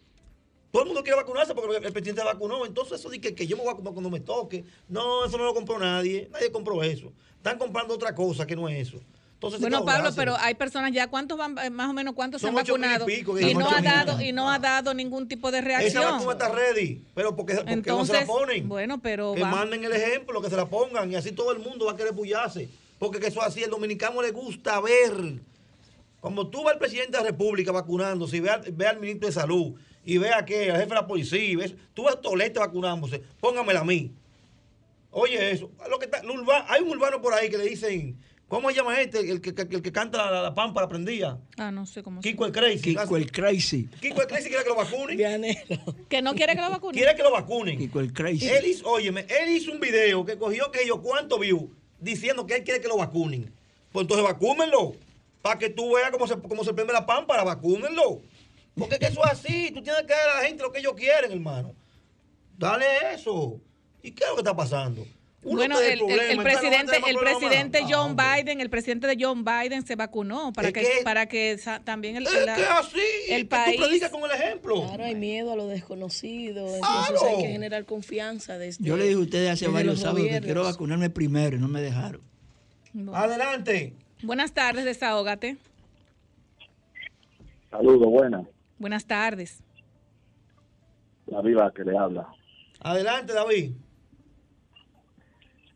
Todo 0.77 0.83
el 0.83 0.89
mundo 0.89 1.01
quiere 1.03 1.17
vacunarse 1.17 1.55
porque 1.55 1.77
el 1.87 1.91
presidente 1.91 2.23
vacunó. 2.23 2.63
Entonces, 2.67 2.99
eso 2.99 3.09
de 3.09 3.19
que, 3.19 3.33
que 3.33 3.47
yo 3.47 3.57
me 3.57 3.63
voy 3.63 3.69
a 3.71 3.73
vacunar 3.73 3.93
cuando 3.93 4.11
me 4.11 4.19
toque. 4.19 4.63
No, 4.87 5.25
eso 5.25 5.35
no 5.35 5.45
lo 5.45 5.55
compró 5.55 5.79
nadie. 5.79 6.29
Nadie 6.31 6.51
compró 6.51 6.83
eso. 6.83 7.11
Están 7.37 7.57
comprando 7.57 7.95
otra 7.95 8.13
cosa 8.13 8.45
que 8.45 8.55
no 8.55 8.69
es 8.69 8.87
eso. 8.89 8.99
Entonces, 9.33 9.59
Bueno, 9.59 9.83
Pablo, 9.83 10.11
pero 10.15 10.35
hay 10.37 10.53
personas 10.53 10.91
ya, 10.91 11.07
¿cuántos 11.07 11.35
van, 11.35 11.57
eh, 11.57 11.71
más 11.71 11.89
o 11.89 11.93
menos 11.93 12.13
cuántos 12.13 12.41
se 12.41 12.47
Son 12.47 12.55
han 12.55 12.61
ocho 12.61 12.73
mil 12.73 12.81
y 12.85 12.87
vacunado? 12.89 13.05
pico, 13.07 13.39
y, 13.39 13.55
no 13.55 13.67
ha 13.67 13.81
dado, 13.81 14.21
y 14.21 14.31
no 14.31 14.51
ha 14.51 14.59
dado 14.59 14.93
ningún 14.93 15.27
tipo 15.27 15.49
de 15.49 15.57
Esa 15.59 15.67
reacción. 15.67 16.03
vacuna 16.11 16.31
está 16.33 16.49
ready. 16.49 17.01
Pero 17.15 17.35
porque, 17.35 17.55
porque 17.55 17.89
no 17.89 18.05
se 18.05 18.13
la 18.13 18.25
ponen. 18.27 18.69
bueno, 18.69 18.99
pero 19.01 19.33
que 19.33 19.41
va- 19.41 19.49
manden 19.49 19.83
el 19.83 19.93
ejemplo, 19.93 20.39
que 20.43 20.49
se 20.51 20.55
la 20.55 20.67
pongan 20.67 21.11
y 21.11 21.15
así 21.15 21.31
todo 21.31 21.51
el 21.51 21.57
mundo 21.59 21.85
va 21.85 21.93
a 21.93 21.95
querer 21.95 22.13
pullarse. 22.13 22.69
Porque 22.99 23.19
que 23.19 23.27
eso 23.27 23.41
así, 23.41 23.63
el 23.63 23.71
dominicano 23.71 24.21
le 24.21 24.29
gusta 24.29 24.79
ver. 24.79 25.39
Como 26.19 26.47
tú 26.47 26.63
ves 26.63 26.73
al 26.73 26.79
presidente 26.79 27.11
de 27.17 27.23
la 27.23 27.29
República 27.29 27.71
vacunándose 27.71 28.37
y 28.37 28.39
ve, 28.41 28.51
ve 28.73 28.87
al 28.87 28.99
ministro 28.99 29.27
de 29.27 29.33
Salud 29.33 29.73
y 30.07 30.17
ve 30.17 30.33
a 30.33 30.45
que 30.45 30.71
al 30.71 30.77
jefe 30.77 30.87
de 30.89 30.95
la 30.95 31.05
policía, 31.05 31.43
y 31.43 31.55
ves, 31.57 31.75
tú 31.93 32.05
ves 32.05 32.15
a 32.15 32.21
Tolete 32.21 32.59
vacunándose, 32.59 33.21
póngamela 33.41 33.81
a 33.81 33.83
mí. 33.83 34.09
Oye, 35.11 35.51
eso. 35.51 35.69
Lo 35.89 35.99
que 35.99 36.05
está- 36.05 36.23
lo 36.23 36.33
urba- 36.33 36.65
hay 36.69 36.81
un 36.81 36.89
urbano 36.89 37.21
por 37.21 37.33
ahí 37.33 37.49
que 37.49 37.57
le 37.57 37.65
dicen, 37.65 38.17
¿cómo 38.47 38.69
se 38.69 38.75
llama 38.77 38.99
este? 39.01 39.19
El 39.19 39.41
que, 39.41 39.53
que- 39.53 39.63
el 39.75 39.81
que 39.81 39.91
canta 39.91 40.17
la, 40.17 40.31
la, 40.31 40.41
la 40.43 40.55
pámpara 40.55 40.87
prendía. 40.87 41.37
Ah, 41.57 41.71
no 41.71 41.85
sé 41.85 42.03
cómo 42.03 42.21
se 42.21 42.29
Kiko 42.29 42.45
el 42.45 42.53
Crazy. 42.53 42.95
Kiko 42.95 43.17
el 43.17 43.29
Crazy. 43.31 43.89
Kiko 43.99 44.21
el 44.21 44.27
Crazy 44.27 44.47
quiere 44.47 44.63
que 44.63 44.69
lo 44.69 44.75
vacunen. 44.75 45.17
Que 46.07 46.21
no 46.21 46.33
quiere 46.35 46.55
que 46.55 46.61
lo 46.61 46.69
vacunen. 46.69 46.95
Quiere 47.01 47.15
que 47.15 47.23
lo 47.23 47.31
vacunen. 47.31 47.77
Kiko 47.77 47.99
el 47.99 48.13
Crazy. 48.13 48.47
Él 48.47 48.65
hizo, 48.67 48.89
óyeme, 48.89 49.25
él 49.27 49.49
hizo 49.49 49.71
un 49.73 49.79
video 49.81 50.23
que 50.23 50.37
cogió 50.37 50.71
que 50.71 50.87
yo 50.87 51.01
cuánto 51.01 51.37
view 51.37 51.69
diciendo 51.99 52.45
que 52.45 52.55
él 52.55 52.63
quiere 52.63 52.79
que 52.79 52.87
lo 52.87 52.95
vacunen. 52.97 53.51
Pues 53.91 54.03
entonces 54.03 54.23
vacúnenlo. 54.23 54.95
Para 55.41 55.57
que 55.59 55.69
tú 55.69 55.95
veas 55.95 56.11
cómo 56.11 56.27
se, 56.27 56.35
cómo 56.39 56.63
se 56.63 56.73
prende 56.73 56.91
la 56.93 57.05
pámpara, 57.05 57.43
vacúnenlo. 57.43 58.21
Porque 58.77 58.95
es 58.95 58.99
que 58.99 59.07
eso 59.07 59.23
es 59.25 59.31
así. 59.31 59.71
Tú 59.73 59.81
tienes 59.81 60.01
que 60.03 60.13
dar 60.13 60.29
a 60.29 60.41
la 60.41 60.47
gente 60.47 60.63
lo 60.63 60.71
que 60.71 60.79
ellos 60.79 60.93
quieren, 60.95 61.31
hermano. 61.31 61.73
Dale 62.57 62.85
eso. 63.13 63.59
¿Y 64.03 64.11
qué 64.11 64.23
es 64.23 64.29
lo 64.29 64.35
que 64.35 64.41
está 64.41 64.55
pasando? 64.55 65.05
Uno 65.43 65.57
Bueno, 65.57 65.79
el, 65.79 66.01
el- 66.01 66.19
el 66.19 66.37
presidente, 66.43 66.97
el 67.07 67.15
presidente 67.17 67.79
Ah, 67.83 67.87
John. 67.89 68.15
Biden, 68.17 68.59
el 68.59 68.69
presidente 68.69 69.07
de 69.07 69.15
John 69.19 69.45
Biden 69.45 69.85
se 69.85 69.95
vacunó 69.95 70.51
para 70.51 70.69
Es 70.69 70.73
que, 70.73 70.81
que- 70.81 71.03
para 71.03 71.27
que 71.27 71.57
sa- 71.57 71.79
también 71.79 72.17
el, 72.17 72.25
Es 72.27 72.45
la- 72.45 72.55
que 72.55 72.63
así. 72.65 72.99
el 73.29 73.41
que 73.43 73.45
país 73.45 73.77
Tú 73.77 73.83
predicas 73.83 74.09
con 74.09 74.23
el 74.29 74.31
ejemplo. 74.31 74.83
Claro, 74.87 75.03
hay 75.05 75.15
miedo 75.15 75.53
a 75.53 75.55
lo 75.55 75.67
desconocido, 75.67 76.65
entonces 76.75 76.81
Claro. 77.19 77.37
hay 77.37 77.43
que 77.43 77.51
generar 77.51 77.85
confianza 77.85 78.57
desde 78.57 78.83
Yo 78.83 78.97
le 78.97 79.03
dije 79.05 79.15
a 79.15 79.19
ustedes 79.19 79.51
hace 79.51 79.67
varios 79.67 79.99
sábados 80.01 80.27
que 80.27 80.41
quiero 80.41 80.63
vacunarme 80.63 81.09
primero 81.09 81.55
y 81.55 81.59
no 81.59 81.67
me 81.67 81.81
dejaron. 81.81 82.21
Adelante. 83.13 83.93
Buenas 84.23 84.51
tardes, 84.53 84.83
desahógate. 84.85 85.55
Saludos, 87.69 88.09
buenas. 88.09 88.45
Buenas 88.79 89.05
tardes. 89.05 89.63
La 91.25 91.41
viva 91.41 91.71
que 91.73 91.83
le 91.83 91.97
habla. 91.97 92.27
Adelante, 92.79 93.33
David. 93.33 93.71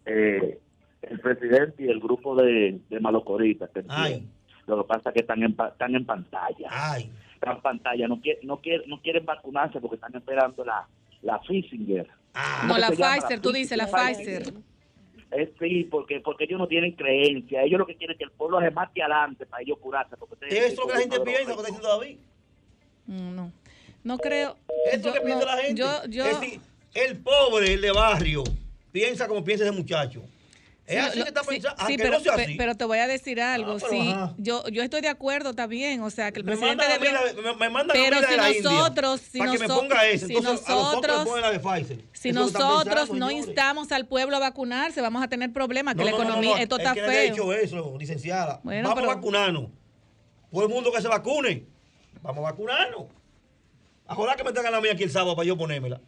Eh, 0.05 0.59
el 1.01 1.19
presidente 1.19 1.83
y 1.83 1.89
el 1.89 1.99
grupo 1.99 2.35
de, 2.35 2.79
de 2.89 2.99
Ay. 3.89 4.27
lo 4.67 4.81
que 4.83 4.87
pasa 4.87 5.09
es 5.09 5.13
que 5.13 5.19
están 5.21 5.41
en, 5.43 5.55
pa- 5.55 5.69
están 5.69 5.95
en 5.95 6.05
pantalla. 6.05 6.67
Ay. 6.69 7.11
Están 7.33 7.55
en 7.57 7.61
pantalla, 7.61 8.07
no, 8.07 8.21
quieren 8.21 8.47
no, 8.47 8.57
quieren 8.61 8.87
no 8.89 9.01
quieren 9.01 9.25
vacunarse 9.25 9.79
porque 9.79 9.95
están 9.95 10.15
esperando 10.15 10.63
la, 10.63 10.87
la 11.23 11.39
Pfizer. 11.41 12.07
Ah. 12.33 12.61
No, 12.67 12.75
¿Cómo 12.75 12.79
la? 12.79 12.89
Pfizer, 12.91 13.39
tú 13.41 13.51
dices, 13.51 13.77
la 13.77 13.87
Pfizer. 13.87 14.53
Es 15.31 15.49
sí, 15.59 15.85
porque, 15.89 16.19
porque 16.19 16.43
ellos 16.43 16.59
no 16.59 16.67
tienen 16.67 16.91
creencia. 16.93 17.63
Ellos 17.63 17.79
lo 17.79 17.85
que 17.85 17.95
quieren 17.95 18.13
es 18.13 18.17
que 18.17 18.25
el 18.25 18.31
pueblo 18.31 18.59
se 18.59 18.69
mate 18.69 19.01
adelante 19.01 19.45
para 19.45 19.63
ellos 19.63 19.77
curarse. 19.79 20.15
Porque 20.17 20.35
es 20.49 20.77
lo 20.77 20.85
que 20.87 20.93
la 20.93 20.99
gente 20.99 21.19
piensa, 21.21 21.49
lo 21.49 21.55
que 21.55 21.61
está 21.61 21.67
diciendo 21.67 21.87
David. 21.89 22.17
Mm, 23.11 23.35
No, 23.35 23.51
no 24.03 24.17
creo. 24.17 24.55
Eso 24.87 24.95
es 24.95 25.01
lo 25.03 25.07
yo- 25.09 25.13
que 25.13 25.21
piensa 25.21 25.45
no, 25.45 25.45
la 25.55 25.57
gente. 25.61 25.75
Yo, 25.81 26.05
yo, 26.07 26.25
Es 26.25 26.39
decir, 26.39 26.61
el 26.93 27.17
pobre, 27.17 27.73
el 27.73 27.81
de 27.81 27.91
barrio, 27.91 28.43
piensa 28.91 29.27
como 29.27 29.43
piensa 29.43 29.65
ese 29.65 29.73
muchacho. 29.73 30.21
Es 30.87 30.95
Sí, 30.95 30.97
así 31.09 31.19
lo- 31.19 31.25
que 31.25 31.29
está 31.29 31.41
sí, 31.43 31.47
pensando. 31.49 31.77
sí, 31.77 31.83
aunque 31.85 31.97
pero, 32.03 32.17
no 32.17 32.19
sea 32.23 32.35
pe- 32.35 32.43
así. 32.43 32.55
pero 32.57 32.75
te 32.75 32.85
voy 32.85 32.97
a 32.97 33.07
decir 33.07 33.39
algo. 33.39 33.73
Ah, 33.73 33.77
pero 33.79 33.91
sí, 33.91 34.09
ajá. 34.09 34.33
yo, 34.37 34.67
yo 34.69 34.83
estoy 34.83 34.99
de 35.01 35.07
acuerdo 35.09 35.53
también. 35.53 36.01
O 36.01 36.09
sea, 36.09 36.31
que 36.31 36.39
el 36.39 36.45
me 36.45 36.51
presidente 36.53 36.83
a 36.83 36.89
la- 36.89 36.99
me, 36.99 37.07
a 37.65 37.69
mí 37.83 37.89
Pero 37.93 38.19
de 38.19 38.27
si 38.27 38.33
India 38.57 38.61
nosotros, 38.71 39.21
si 39.21 39.37
para 39.39 39.51
que 39.51 39.59
me 39.59 39.67
ponga 39.67 40.05
ese. 40.07 40.27
si 40.27 40.35
Entonces, 40.35 40.67
a 40.67 40.71
los 40.73 40.81
otros 40.81 40.93
nosotros- 40.93 41.17
le 41.19 41.25
ponen 41.29 41.41
la 41.43 41.51
de. 41.51 42.03
Si 42.13 42.31
nosotros 42.31 42.83
pensando, 42.83 43.13
no 43.15 43.27
señores. 43.29 43.47
instamos 43.47 43.91
al 43.91 44.07
pueblo 44.07 44.35
a 44.35 44.39
vacunarse, 44.39 44.99
vamos 45.01 45.23
a 45.23 45.27
tener 45.29 45.53
problemas, 45.53 45.93
que 45.95 45.99
No, 45.99 46.05
la 46.05 46.11
no, 46.11 46.17
no, 46.17 46.23
economía, 46.23 46.55
no, 46.55 46.57
esto 46.57 46.75
es 46.77 46.81
está 46.83 46.93
que 46.93 47.01
le 47.01 47.07
he 47.07 47.27
feo. 47.27 47.31
dicho 47.35 47.53
eso, 47.53 47.95
licenciada. 47.97 48.59
Bueno, 48.63 48.89
Vamos 48.89 49.03
a 49.03 49.07
vacunarnos. 49.15 49.67
Todo 50.51 50.63
el 50.63 50.69
mundo 50.69 50.91
que 50.91 51.01
se 51.01 51.07
vacune. 51.07 51.65
Vamos 52.21 52.39
a 52.39 52.51
vacunarnos. 52.51 53.05
A 54.07 54.15
joder 54.15 54.35
que 54.35 54.43
me 54.43 54.51
traigan 54.51 54.73
la 54.73 54.81
mía 54.81 54.93
aquí 54.93 55.03
el 55.03 55.11
sábado 55.11 55.35
para 55.35 55.47
yo 55.47 55.57
ponérmela. 55.57 56.01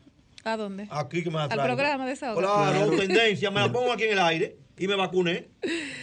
¿A 0.43 0.57
dónde? 0.57 0.87
Aquí 0.91 1.23
que 1.23 1.29
me 1.29 1.37
la 1.37 1.45
Al 1.45 1.63
programa 1.63 2.05
de 2.05 2.11
esa 2.13 2.33
Claro, 2.33 2.91
tendencia. 2.97 3.49
Me 3.49 3.61
la 3.61 3.71
pongo 3.71 3.91
aquí 3.93 4.03
en 4.03 4.11
el 4.13 4.19
aire 4.19 4.57
y 4.77 4.87
me 4.87 4.95
vacuné. 4.95 5.47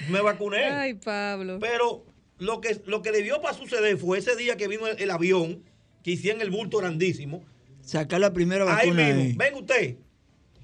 Me 0.09 0.20
vacuné. 0.20 0.65
Ay, 0.65 0.95
Pablo. 0.95 1.59
Pero 1.61 2.05
lo 2.39 2.61
que, 2.61 2.81
lo 2.87 3.03
que 3.03 3.12
debió 3.12 3.41
para 3.43 3.55
suceder 3.55 3.99
fue 3.99 4.19
ese 4.19 4.37
día 4.37 4.57
que 4.57 4.66
vino 4.66 4.87
el, 4.87 5.01
el 5.01 5.11
avión, 5.11 5.62
que 6.03 6.12
hicieron 6.12 6.41
el 6.41 6.51
bulto 6.51 6.78
grandísimo. 6.78 7.43
Sacar 7.82 8.20
la 8.20 8.32
primera 8.32 8.65
Ahí 8.65 8.89
vacuna 8.89 9.07
mismo, 9.09 9.23
ahí. 9.23 9.32
venga 9.37 9.59
usted, 9.59 9.97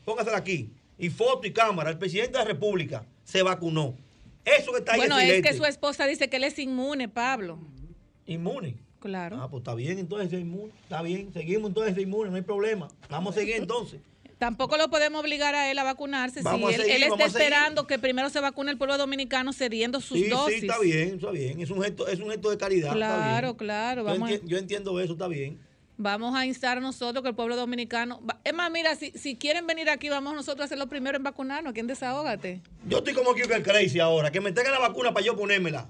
póngasela 0.05 0.39
aquí. 0.39 0.71
Y 0.99 1.11
foto 1.11 1.47
y 1.47 1.53
cámara, 1.53 1.91
el 1.91 1.99
presidente 1.99 2.33
de 2.33 2.39
la 2.39 2.45
República 2.45 3.05
se 3.25 3.43
vacunó. 3.43 3.95
Eso 4.45 4.73
que 4.73 4.79
está 4.79 4.93
ahí 4.93 5.01
Bueno, 5.01 5.19
es 5.19 5.31
es 5.31 5.43
que 5.43 5.53
su 5.55 5.65
esposa 5.67 6.07
dice 6.07 6.31
que 6.31 6.37
él 6.37 6.45
es 6.45 6.59
inmune, 6.59 7.09
Pablo. 7.09 7.59
Inmune. 8.27 8.77
Claro. 9.07 9.39
Ah, 9.41 9.49
pues 9.49 9.61
está 9.63 9.75
bien, 9.75 9.99
entonces 9.99 10.33
es 10.33 10.41
inmune. 10.41 10.73
Está 10.83 11.03
bien, 11.03 11.33
seguimos 11.33 11.69
entonces 11.69 11.95
de 11.95 12.03
inmune, 12.03 12.31
no 12.31 12.37
hay 12.37 12.43
problema. 12.43 12.89
Vamos 13.09 13.37
a 13.37 13.41
seguir 13.41 13.57
entonces. 13.57 14.01
Tampoco 14.39 14.77
lo 14.77 14.91
podemos 14.91 15.23
obligar 15.23 15.55
a 15.55 15.71
él 15.71 15.79
a 15.79 15.85
vacunarse. 15.85 16.43
Vamos 16.43 16.69
a 16.69 16.75
si 16.75 16.75
él, 16.75 16.87
seguir, 16.87 16.97
él 16.97 17.03
está 17.05 17.25
esperando 17.25 17.87
que 17.87 17.99
primero 17.99 18.29
se 18.29 18.39
vacune 18.41 18.71
el 18.71 18.77
pueblo 18.77 18.99
dominicano 18.99 19.53
cediendo 19.55 20.01
sus 20.03 20.19
Sí, 20.19 20.29
dosis. 20.29 20.61
sí, 20.61 20.67
está 20.67 20.79
bien, 20.79 21.15
está 21.15 21.31
bien. 21.31 21.59
Es 21.61 21.71
un 21.71 21.83
gesto, 21.83 22.07
es 22.07 22.21
un 22.21 22.31
gesto 22.31 22.51
de 22.51 22.59
caridad. 22.59 22.89
está 22.93 22.97
Claro, 22.97 23.47
bien. 23.49 23.57
claro. 23.57 24.03
Yo, 24.03 24.07
Vamos 24.09 24.31
a- 24.31 24.35
enti- 24.35 24.43
yo 24.45 24.59
entiendo 24.59 25.01
eso, 25.01 25.15
está 25.15 25.27
bien. 25.29 25.59
Vamos 25.97 26.35
a 26.37 26.45
instar 26.45 26.83
nosotros 26.83 27.23
que 27.23 27.31
el 27.31 27.35
pueblo 27.35 27.57
dominicano. 27.57 28.21
Es 28.45 28.53
más, 28.53 28.71
mira, 28.71 28.95
si, 28.97 29.11
si 29.13 29.37
quieren 29.37 29.67
venir 29.67 29.89
aquí, 29.89 30.11
vamos 30.11 30.35
nosotros 30.35 30.67
a 30.67 30.69
ser 30.69 30.77
los 30.77 30.89
primeros 30.89 31.19
en 31.19 31.23
vacunarnos. 31.25 31.73
¿Quién 31.73 31.87
desahógate? 31.87 32.61
Yo 32.87 32.99
estoy 32.99 33.15
como 33.15 33.35
el 33.35 33.63
Crazy 33.63 34.01
ahora, 34.01 34.31
que 34.31 34.43
me 34.43 34.53
traigan 34.53 34.75
la 34.75 34.81
vacuna 34.81 35.15
para 35.15 35.25
yo 35.25 35.35
ponérmela. 35.35 35.89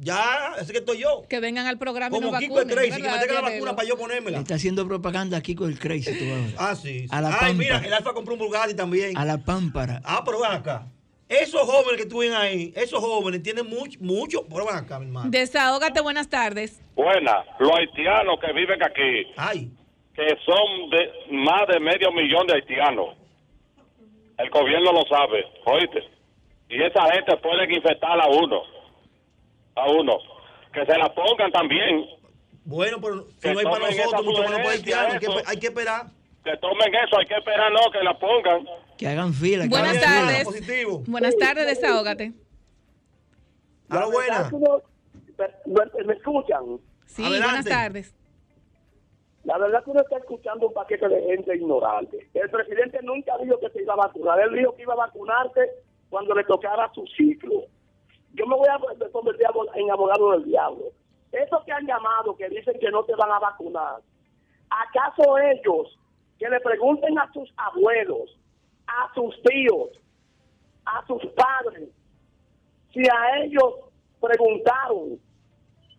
Ya, 0.00 0.54
ese 0.60 0.72
que 0.72 0.78
estoy 0.78 0.98
yo. 0.98 1.22
Que 1.28 1.38
vengan 1.40 1.66
al 1.66 1.78
programa 1.78 2.16
y 2.16 2.20
Como 2.20 2.32
nos 2.32 2.40
Kiko 2.40 2.60
el 2.60 2.66
vacunen. 2.66 2.84
Crazy, 2.88 2.96
que 2.96 3.02
me 3.02 3.12
¿verdad, 3.12 3.24
traigan 3.26 3.44
la 3.44 3.50
vacuna 3.50 3.76
para 3.76 3.88
yo 3.88 3.96
ponérmela. 3.96 4.38
Está 4.38 4.54
haciendo 4.56 4.86
propaganda 4.88 5.36
aquí 5.36 5.54
con 5.54 5.70
el 5.70 5.78
Crazy 5.78 6.18
tú. 6.18 6.24
Ah, 6.58 6.74
sí. 6.74 7.06
A 7.10 7.20
la 7.20 7.36
Ay, 7.40 7.54
mira, 7.54 7.78
el 7.78 7.92
Alfa 7.92 8.12
compró 8.12 8.34
un 8.34 8.40
Bugatti 8.40 8.74
también. 8.74 9.16
A 9.16 9.24
la 9.24 9.38
pámpara. 9.38 10.00
Ah, 10.04 10.22
pero 10.24 10.40
ven 10.40 10.50
acá. 10.52 10.86
Esos 11.28 11.62
jóvenes 11.62 12.02
que 12.02 12.06
tú 12.08 12.18
ven 12.18 12.32
ahí, 12.32 12.72
esos 12.76 13.00
jóvenes 13.00 13.42
tienen 13.42 13.66
mucho, 13.66 13.98
mucho. 14.00 14.44
Pero 14.46 14.66
ven 14.66 14.76
acá, 14.76 14.98
mi 14.98 15.06
hermano. 15.06 15.30
Desahógate, 15.30 16.00
buenas 16.00 16.28
tardes. 16.28 16.80
Buena, 16.94 17.44
los 17.58 17.70
haitianos 17.72 18.38
que 18.40 18.52
viven 18.52 18.82
aquí, 18.82 19.72
que 20.14 20.36
son 20.44 20.90
de 20.90 21.10
más 21.36 21.66
de 21.68 21.80
medio 21.80 22.12
millón 22.12 22.46
de 22.46 22.54
haitianos. 22.54 23.16
El 24.38 24.50
gobierno 24.50 24.92
lo 24.92 25.02
sabe, 25.08 25.44
oíste. 25.64 26.02
Y 26.68 26.82
esa 26.82 27.02
gente 27.12 27.36
pueden 27.38 27.70
infectar 27.72 28.20
a 28.20 28.26
uno, 28.26 28.62
a 29.76 29.90
uno. 29.90 30.18
Que 30.72 30.84
se 30.84 30.98
la 30.98 31.12
pongan 31.14 31.50
también. 31.52 32.06
Bueno, 32.64 32.98
pero 33.00 33.26
si 33.28 33.40
Que 33.40 33.52
no 33.52 33.58
hay 33.60 33.64
para 33.64 33.86
nosotros, 33.90 34.24
mucho 34.24 34.42
menos 34.42 34.58
para. 34.58 34.70
Hay 34.70 34.82
que, 34.82 34.94
hay 35.46 35.56
que 35.58 35.66
esperar. 35.66 36.06
Que 36.44 36.56
tomen 36.58 36.94
eso, 37.06 37.18
hay 37.18 37.26
que 37.26 37.34
esperar, 37.36 37.72
no, 37.72 37.90
que 37.90 38.02
la 38.02 38.18
pongan. 38.18 38.66
Que 38.98 39.08
hagan 39.08 39.32
fila. 39.32 39.64
que 39.64 39.70
Buenas 39.70 39.96
hagan 39.96 40.28
fila. 40.28 40.44
tardes. 40.44 41.08
Buenas 41.08 41.36
tardes, 41.36 41.66
desahógate. 41.66 42.32
Hola, 43.90 44.06
buena. 44.06 44.50
¿Me 46.06 46.14
escuchan? 46.14 46.80
Sí, 47.06 47.22
buenas 47.22 47.64
tardes. 47.64 48.14
La 49.44 49.58
verdad 49.58 49.84
que 49.84 49.90
uno 49.90 50.00
está 50.00 50.16
escuchando 50.16 50.68
un 50.68 50.72
paquete 50.74 51.06
de 51.06 51.22
gente 51.22 51.54
ignorante. 51.54 52.28
El 52.32 52.48
presidente 52.50 52.98
nunca 53.02 53.32
dijo 53.42 53.60
que 53.60 53.68
se 53.70 53.82
iba 53.82 53.92
a 53.92 53.96
vacunar. 53.96 54.40
Él 54.40 54.54
dijo 54.56 54.74
que 54.74 54.82
iba 54.82 54.94
a 54.94 54.96
vacunarse 54.96 55.60
cuando 56.08 56.34
le 56.34 56.44
tocara 56.44 56.90
su 56.94 57.06
ciclo. 57.08 57.64
Yo 58.34 58.46
me 58.46 58.56
voy 58.56 58.68
a 58.68 59.10
convertir 59.10 59.46
en 59.74 59.90
abogado 59.90 60.32
del 60.32 60.44
diablo. 60.44 60.84
Esos 61.32 61.64
que 61.64 61.72
han 61.72 61.86
llamado, 61.86 62.36
que 62.36 62.48
dicen 62.48 62.78
que 62.78 62.90
no 62.90 63.04
te 63.04 63.14
van 63.16 63.30
a 63.30 63.38
vacunar, 63.38 64.00
¿acaso 64.70 65.38
ellos 65.38 65.98
que 66.38 66.48
le 66.48 66.60
pregunten 66.60 67.18
a 67.18 67.32
sus 67.32 67.52
abuelos, 67.56 68.38
a 68.86 69.12
sus 69.14 69.34
tíos, 69.42 69.90
a 70.84 71.04
sus 71.06 71.24
padres, 71.32 71.88
si 72.92 73.00
a 73.00 73.44
ellos 73.44 73.74
preguntaron 74.20 75.18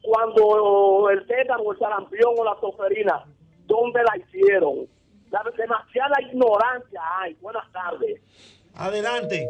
cuando 0.01 1.09
el 1.09 1.25
tétano, 1.25 1.71
el 1.71 1.79
sarampión 1.79 2.33
o 2.37 2.45
la 2.45 2.55
toferina, 2.55 3.25
¿dónde 3.65 4.01
la 4.03 4.17
hicieron? 4.17 4.87
La, 5.31 5.43
demasiada 5.57 6.21
ignorancia 6.21 7.01
hay. 7.19 7.33
Buenas 7.41 7.69
tardes. 7.71 8.21
Adelante. 8.75 9.49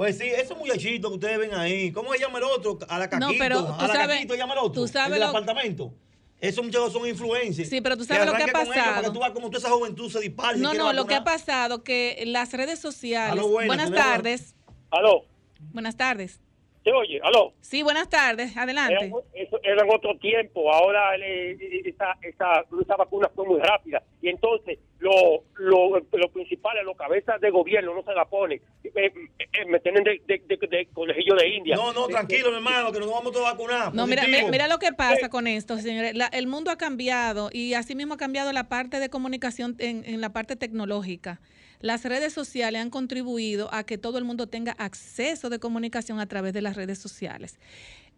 Pues 0.00 0.16
sí, 0.16 0.24
esos 0.28 0.56
muchachitos 0.56 1.10
que 1.10 1.14
ustedes 1.16 1.38
ven 1.38 1.52
ahí, 1.52 1.92
¿cómo 1.92 2.10
se 2.14 2.20
llama 2.20 2.38
el 2.38 2.44
otro? 2.44 2.78
A 2.88 2.98
la 2.98 3.10
Caquito, 3.10 3.32
No, 3.32 3.38
pero 3.38 3.66
tú 3.66 3.72
a 3.80 3.86
la 3.86 3.94
sabes- 3.94 4.16
Caquito 4.16 4.34
llama 4.34 4.54
el 4.54 4.58
otro, 4.60 4.72
tú 4.80 4.88
sabes 4.88 5.08
el 5.08 5.12
del 5.12 5.20
lo- 5.20 5.26
apartamento. 5.28 5.92
Esos 6.40 6.64
muchachos 6.64 6.94
son 6.94 7.06
influencers. 7.06 7.68
Sí, 7.68 7.82
pero 7.82 7.98
tú 7.98 8.06
sabes 8.06 8.24
lo 8.24 8.32
que 8.32 8.44
ha 8.44 8.46
pasado. 8.46 8.72
Para 8.94 9.02
que 9.02 9.10
tú 9.10 9.18
veas 9.20 9.32
cómo 9.32 9.50
toda 9.50 9.58
esa 9.58 9.70
juventud 9.70 10.10
se 10.10 10.20
dispara. 10.20 10.56
y 10.56 10.60
No, 10.62 10.72
no, 10.72 10.94
lo 10.94 11.04
que 11.06 11.16
ha 11.16 11.22
pasado 11.22 11.84
que 11.84 12.22
las 12.26 12.50
redes 12.54 12.78
sociales. 12.78 13.32
Aló, 13.32 13.48
buenas, 13.48 13.90
tardes. 13.92 14.54
Aló. 14.90 15.26
Buenas 15.70 15.98
tardes. 15.98 16.40
¿Se 16.82 16.90
oye? 16.92 17.20
Aló. 17.22 17.52
Sí, 17.60 17.82
buenas 17.82 18.08
tardes. 18.08 18.56
Adelante. 18.56 18.94
Era, 18.94 19.16
eso 19.34 19.60
era 19.62 19.82
en 19.84 19.90
otro 19.94 20.16
tiempo, 20.18 20.72
ahora 20.72 21.14
eh, 21.16 21.56
esa, 21.84 22.16
esa, 22.22 22.64
esa 22.80 22.96
vacuna 22.96 23.28
fue 23.34 23.46
muy 23.46 23.60
rápida 23.60 24.02
y 24.22 24.28
entonces 24.30 24.78
lo, 24.98 25.44
lo, 25.56 25.98
lo 25.98 26.28
principal 26.32 26.78
es 26.78 26.84
los 26.84 26.96
cabezas 26.96 27.38
de 27.40 27.50
gobierno 27.50 27.94
no 27.94 28.02
se 28.02 28.14
la 28.14 28.24
ponen, 28.24 28.60
Eh, 28.84 28.90
eh, 28.94 29.66
me 29.66 29.78
tienen 29.80 30.04
de, 30.04 30.22
de, 30.26 30.42
de, 30.46 30.66
de 30.66 30.86
conejillo 30.92 31.34
de 31.34 31.48
India. 31.48 31.76
No, 31.76 31.92
no, 31.92 32.06
tranquilo, 32.08 32.50
mi 32.50 32.56
hermano, 32.56 32.90
que 32.92 32.98
nos 33.00 33.10
vamos 33.10 33.30
todos 33.32 33.46
a 33.46 33.52
vacunar. 33.52 33.94
No, 33.94 34.06
mira, 34.06 34.22
mira 34.50 34.66
lo 34.66 34.78
que 34.78 34.92
pasa 34.92 35.28
con 35.28 35.46
esto, 35.46 35.76
señores. 35.78 36.14
La- 36.14 36.26
el 36.28 36.46
mundo 36.46 36.70
ha 36.70 36.76
cambiado 36.78 37.50
y 37.52 37.74
asimismo 37.74 38.14
ha 38.14 38.18
cambiado 38.18 38.52
la 38.52 38.68
parte 38.70 39.00
de 39.00 39.10
comunicación 39.10 39.76
en, 39.80 40.04
en 40.06 40.20
la 40.22 40.30
parte 40.32 40.56
tecnológica. 40.56 41.40
Las 41.80 42.04
redes 42.04 42.34
sociales 42.34 42.80
han 42.80 42.90
contribuido 42.90 43.72
a 43.72 43.84
que 43.84 43.96
todo 43.96 44.18
el 44.18 44.24
mundo 44.24 44.46
tenga 44.46 44.72
acceso 44.72 45.48
de 45.48 45.58
comunicación 45.58 46.20
a 46.20 46.26
través 46.26 46.52
de 46.52 46.60
las 46.60 46.76
redes 46.76 46.98
sociales. 46.98 47.58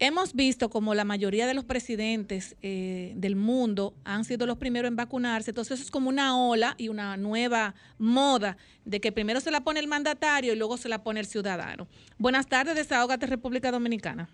Hemos 0.01 0.35
visto 0.35 0.69
como 0.69 0.95
la 0.95 1.05
mayoría 1.05 1.47
de 1.47 1.55
los 1.55 1.65
presidentes 1.65 2.57
eh, 2.61 3.13
del 3.15 3.37
mundo 3.37 3.95
han 4.05 4.25
sido 4.25 4.47
los 4.47 4.59
primeros 4.59 4.89
en 4.89 4.97
vacunarse, 4.97 5.53
entonces 5.53 5.75
eso 5.75 5.85
es 5.85 5.91
como 5.93 6.09
una 6.09 6.37
ola 6.37 6.75
y 6.77 6.89
una 6.89 7.17
nueva 7.17 7.77
moda 7.99 8.57
de 8.85 9.01
que 9.01 9.13
primero 9.13 9.41
se 9.41 9.53
la 9.53 9.63
pone 9.63 9.79
el 9.79 9.87
mandatario 9.87 10.55
y 10.55 10.57
luego 10.57 10.77
se 10.77 10.89
la 10.89 11.05
pone 11.05 11.21
el 11.21 11.27
ciudadano. 11.27 11.87
Buenas 12.19 12.49
tardes, 12.49 12.75
Desahógate 12.75 13.27
República 13.27 13.71
Dominicana. 13.71 14.29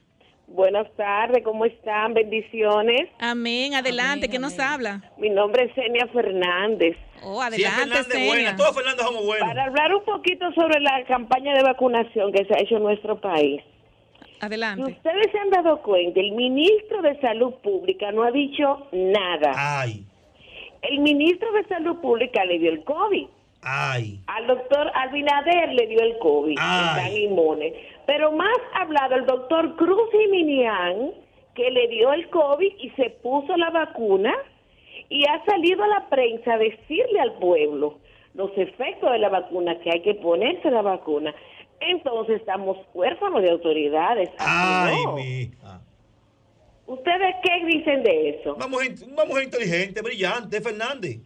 Buenas 0.48 0.86
tardes, 0.96 1.44
¿cómo 1.44 1.64
están? 1.66 2.14
Bendiciones. 2.14 3.08
Amén, 3.20 3.74
adelante, 3.74 4.28
¿qué 4.28 4.38
nos 4.38 4.58
habla? 4.58 5.02
Mi 5.18 5.28
nombre 5.28 5.64
es 5.64 5.74
Senia 5.74 6.06
Fernández. 6.08 6.96
Oh, 7.22 7.42
es 7.44 7.54
Fernández 7.62 8.08
buena, 8.26 8.56
todos 8.56 8.74
Fernández 8.74 9.04
somos 9.04 9.26
buenos. 9.26 9.46
Para 9.46 9.64
hablar 9.64 9.94
un 9.94 10.04
poquito 10.04 10.50
sobre 10.52 10.80
la 10.80 11.04
campaña 11.06 11.52
de 11.54 11.62
vacunación 11.62 12.32
que 12.32 12.44
se 12.46 12.54
ha 12.54 12.60
hecho 12.62 12.76
en 12.78 12.82
nuestro 12.82 13.20
país. 13.20 13.60
Adelante. 14.40 14.84
Si 14.86 14.92
ustedes 14.92 15.30
se 15.32 15.38
han 15.38 15.50
dado 15.50 15.82
cuenta, 15.82 16.18
el 16.20 16.32
ministro 16.32 17.02
de 17.02 17.20
Salud 17.20 17.54
Pública 17.62 18.10
no 18.12 18.22
ha 18.22 18.30
dicho 18.30 18.86
nada. 18.92 19.52
Ay, 19.54 20.04
El 20.82 21.00
ministro 21.00 21.50
de 21.52 21.64
Salud 21.66 21.96
Pública 22.00 22.44
le 22.46 22.58
dio 22.58 22.70
el 22.70 22.84
COVID. 22.84 23.26
ay. 23.62 24.20
Al 24.28 24.46
doctor 24.46 24.90
Albinader 24.94 25.74
le 25.74 25.86
dio 25.88 26.00
el 26.00 26.16
COVID, 26.18 26.56
Ay. 26.58 26.86
están 27.04 27.16
inmunes. 27.22 27.72
Pero 28.08 28.32
más 28.32 28.56
ha 28.72 28.82
hablado 28.84 29.16
el 29.16 29.26
doctor 29.26 29.76
Cruz 29.76 30.08
y 30.14 30.28
Minian, 30.30 31.10
que 31.54 31.70
le 31.70 31.88
dio 31.88 32.10
el 32.14 32.30
COVID 32.30 32.72
y 32.78 32.88
se 32.96 33.10
puso 33.22 33.54
la 33.58 33.68
vacuna, 33.68 34.34
y 35.10 35.26
ha 35.26 35.44
salido 35.44 35.84
a 35.84 35.88
la 35.88 36.08
prensa 36.08 36.54
a 36.54 36.58
decirle 36.58 37.20
al 37.20 37.34
pueblo 37.34 37.98
los 38.34 38.50
efectos 38.56 39.12
de 39.12 39.18
la 39.18 39.28
vacuna, 39.28 39.78
que 39.80 39.90
hay 39.92 40.00
que 40.00 40.14
ponerse 40.14 40.70
la 40.70 40.80
vacuna. 40.80 41.34
Entonces 41.80 42.36
estamos 42.40 42.78
huérfanos 42.94 43.42
de 43.42 43.50
autoridades. 43.50 44.30
Ay, 44.38 45.04
no. 45.04 45.12
mi 45.12 45.22
hija. 45.42 45.80
¿Ustedes 46.86 47.34
qué 47.42 47.66
dicen 47.66 48.02
de 48.04 48.30
eso? 48.30 48.56
Vamos, 48.58 48.80
mujer 49.28 49.44
inteligente, 49.44 50.00
brillante, 50.00 50.60
Fernández. 50.62 51.18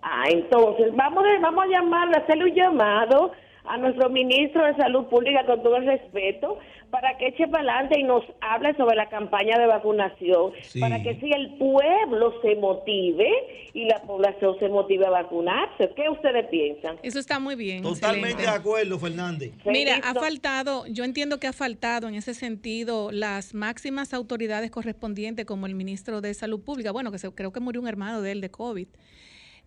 Ah, 0.00 0.24
entonces 0.30 0.94
vamos, 0.96 1.22
a- 1.24 1.40
vamos 1.40 1.64
a 1.64 1.68
llamarle, 1.68 2.16
hacerle 2.16 2.44
un 2.44 2.54
llamado 2.54 3.32
a 3.64 3.76
nuestro 3.76 4.10
ministro 4.10 4.64
de 4.64 4.74
Salud 4.76 5.04
Pública 5.06 5.44
con 5.46 5.62
todo 5.62 5.76
el 5.76 5.86
respeto 5.86 6.58
para 6.90 7.16
que 7.16 7.28
eche 7.28 7.48
para 7.48 7.62
adelante 7.62 7.98
y 7.98 8.02
nos 8.02 8.22
hable 8.42 8.74
sobre 8.76 8.96
la 8.96 9.08
campaña 9.08 9.56
de 9.58 9.66
vacunación, 9.66 10.52
Sí. 10.62 10.78
para 10.78 11.02
que 11.02 11.14
si 11.20 11.30
el 11.32 11.54
pueblo 11.54 12.34
se 12.42 12.54
motive 12.56 13.28
y 13.72 13.86
la 13.86 14.02
población 14.02 14.58
se 14.58 14.68
motive 14.68 15.06
a 15.06 15.10
vacunarse. 15.10 15.90
¿Qué 15.96 16.10
ustedes 16.10 16.46
piensan? 16.48 16.98
Eso 17.02 17.18
está 17.18 17.38
muy 17.38 17.54
bien. 17.54 17.82
Totalmente 17.82 18.32
excelente. 18.32 18.42
de 18.42 18.48
acuerdo, 18.58 18.98
Fernández. 18.98 19.52
Mira, 19.64 20.00
ha 20.04 20.12
faltado, 20.12 20.84
yo 20.88 21.04
entiendo 21.04 21.40
que 21.40 21.46
ha 21.46 21.54
faltado 21.54 22.08
en 22.08 22.14
ese 22.14 22.34
sentido 22.34 23.10
las 23.10 23.54
máximas 23.54 24.12
autoridades 24.12 24.70
correspondientes 24.70 25.46
como 25.46 25.64
el 25.66 25.74
ministro 25.74 26.20
de 26.20 26.34
Salud 26.34 26.60
Pública, 26.62 26.92
bueno, 26.92 27.10
que 27.10 27.18
se- 27.18 27.30
creo 27.34 27.52
que 27.52 27.60
murió 27.60 27.80
un 27.80 27.88
hermano 27.88 28.20
de 28.20 28.32
él 28.32 28.40
de 28.42 28.50
COVID. 28.50 28.88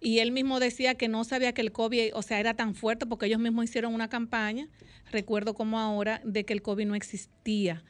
Y 0.02 0.20
él 0.20 0.32
mismo 0.32 0.60
decía 0.60 0.96
que 0.96 1.08
no 1.08 1.24
sabía 1.24 1.54
que 1.54 1.62
el 1.62 1.72
COVID, 1.72 2.16
o 2.16 2.22
sea, 2.22 2.40
era 2.40 2.54
tan 2.54 2.76
fuerte 2.76 3.06
porque 3.06 3.26
ellos 3.28 3.40
mismos 3.40 3.66
hicieron 3.66 3.94
una 3.94 4.08
campaña, 4.10 4.68
recuerdo 5.12 5.54
como 5.54 5.80
ahora, 5.80 6.22
de 6.24 6.44
que 6.44 6.54
el 6.54 6.62
COVID 6.62 6.86
no 6.86 6.96
existía. 6.96 7.84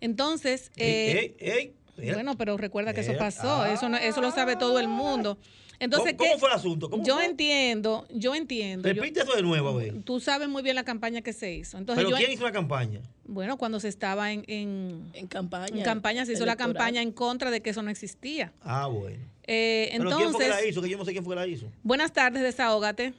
Entonces, 0.00 0.70
eh, 0.76 1.34
Ey, 1.38 1.74
ey, 1.98 2.12
bueno, 2.12 2.36
pero 2.38 2.56
recuerda 2.56 2.94
que 2.94 3.00
eso 3.02 3.12
Mira, 3.12 3.24
pasó, 3.26 3.66
eso, 3.66 3.88
no- 3.88 3.98
eso 3.98 4.20
lo 4.20 4.30
sabe 4.30 4.56
todo 4.56 4.80
el 4.80 4.88
mundo. 4.88 5.38
Entonces, 5.80 6.12
¿Cómo, 6.12 6.24
¿qué- 6.24 6.28
cómo 6.32 6.38
fue 6.40 6.48
el 6.50 6.54
asunto? 6.54 6.90
¿Cómo 6.90 7.02
yo 7.04 7.14
fue? 7.16 7.24
entiendo, 7.24 8.06
yo 8.12 8.34
entiendo. 8.34 8.86
yo- 8.86 8.94
Repite 8.94 9.20
eso 9.22 9.34
de 9.34 9.42
nuevo, 9.42 9.70
a 9.70 9.74
ver. 9.76 10.02
tú 10.04 10.20
sabes 10.20 10.46
muy 10.48 10.62
bien 10.62 10.76
la 10.76 10.84
campaña 10.84 11.22
que 11.22 11.32
se 11.32 11.52
hizo. 11.54 11.78
Entonces, 11.78 12.04
¿Pero 12.04 12.10
yo, 12.16 12.16
quién 12.18 12.30
hizo 12.32 12.44
la 12.44 12.52
campaña? 12.52 13.00
bueno, 13.24 13.56
cuando 13.56 13.80
se 13.80 13.88
estaba 13.88 14.30
en, 14.30 14.44
en, 14.46 15.10
En 15.14 15.26
campaña. 15.26 15.74
en 15.78 15.82
campaña, 15.82 16.26
se 16.26 16.34
hizo 16.34 16.44
la 16.46 16.56
campaña 16.56 17.00
en 17.00 17.12
contra 17.12 17.50
de 17.50 17.62
que 17.62 17.70
eso 17.70 17.82
no 17.82 17.90
existía. 17.90 18.52
Ah, 18.60 18.86
bueno. 18.86 19.16
Eh, 19.46 19.88
¿Pero 19.96 20.04
quién 20.04 20.12
fue 20.12 20.18
que 20.18 20.24
entonces, 20.26 20.48
la 20.50 20.64
hizo? 20.68 20.82
Que 20.82 20.88
yo 20.90 20.98
no 20.98 21.04
sé 21.06 21.12
quién 21.12 21.24
fue 21.24 21.34
que 21.34 21.40
la 21.40 21.46
hizo. 21.46 21.66
buenas 21.82 22.12
tardes, 22.12 22.42
desahógate. 22.42 23.14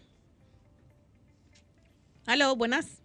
Aló, 2.27 2.55
buenas. 2.55 3.00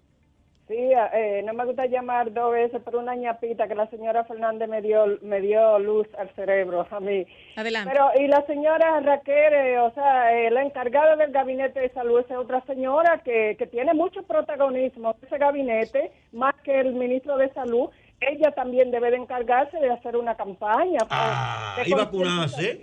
Sí, 0.68 0.74
eh, 0.76 1.42
no 1.44 1.54
me 1.54 1.64
gusta 1.64 1.86
llamar 1.86 2.32
dos 2.32 2.50
veces 2.52 2.82
por 2.82 2.96
una 2.96 3.14
ñapita 3.14 3.68
que 3.68 3.76
la 3.76 3.86
señora 3.88 4.24
Fernández 4.24 4.68
me 4.68 4.82
dio 4.82 5.04
me 5.22 5.40
dio 5.40 5.78
luz 5.78 6.08
al 6.18 6.28
cerebro 6.34 6.84
a 6.90 6.98
mí. 6.98 7.24
Adelante. 7.54 7.88
Pero 7.92 8.10
y 8.20 8.26
la 8.26 8.44
señora 8.46 8.98
Raquel, 9.00 9.54
eh, 9.54 9.78
o 9.78 9.92
sea, 9.94 10.36
eh, 10.36 10.50
la 10.50 10.64
encargada 10.64 11.14
del 11.14 11.30
gabinete 11.30 11.78
de 11.78 11.90
salud 11.90 12.18
es 12.28 12.36
otra 12.36 12.64
señora 12.66 13.22
que, 13.24 13.54
que 13.56 13.68
tiene 13.68 13.94
mucho 13.94 14.24
protagonismo 14.24 15.10
en 15.20 15.26
ese 15.28 15.38
gabinete, 15.38 16.10
más 16.32 16.54
que 16.64 16.80
el 16.80 16.94
ministro 16.94 17.36
de 17.36 17.48
salud. 17.52 17.88
Ella 18.20 18.50
también 18.50 18.90
debe 18.90 19.12
de 19.12 19.18
encargarse 19.18 19.76
de 19.78 19.90
hacer 19.92 20.16
una 20.16 20.34
campaña 20.36 20.98
pues, 20.98 21.10
Ah, 21.12 21.76
de 21.84 21.88
y 21.88 21.92
vacunarse. 21.92 22.80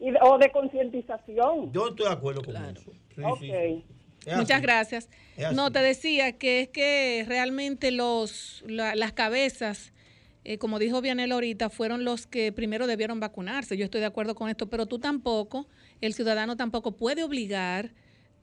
y 0.00 0.10
de- 0.10 0.18
o 0.22 0.38
de 0.38 0.50
concientización. 0.50 1.70
Yo 1.72 1.88
estoy 1.88 2.06
de 2.06 2.12
acuerdo 2.12 2.42
con 2.42 2.56
eso. 2.56 2.90
Sí, 3.14 3.22
Ok. 3.22 3.38
sí, 3.38 3.84
Muchas 4.36 4.60
gracias. 4.62 5.08
No, 5.52 5.70
te 5.70 5.78
decía 5.80 6.32
que 6.32 6.60
es 6.62 6.68
que 6.68 7.24
realmente 7.28 7.90
los 7.90 8.64
la- 8.66 8.94
las 8.94 9.12
cabezas, 9.12 9.92
eh, 10.44 10.58
como 10.58 10.78
dijo 10.78 11.00
Vianel 11.00 11.32
ahorita, 11.32 11.70
fueron 11.70 12.04
los 12.04 12.26
que 12.26 12.50
primero 12.52 12.86
debieron 12.86 13.20
vacunarse. 13.20 13.76
Yo 13.76 13.84
estoy 13.84 14.00
de 14.00 14.06
acuerdo 14.06 14.34
con 14.34 14.48
esto, 14.48 14.68
pero 14.68 14.86
tú 14.86 14.98
tampoco, 14.98 15.68
el 16.00 16.14
ciudadano 16.14 16.56
tampoco 16.56 16.96
puede 16.96 17.22
obligar 17.22 17.92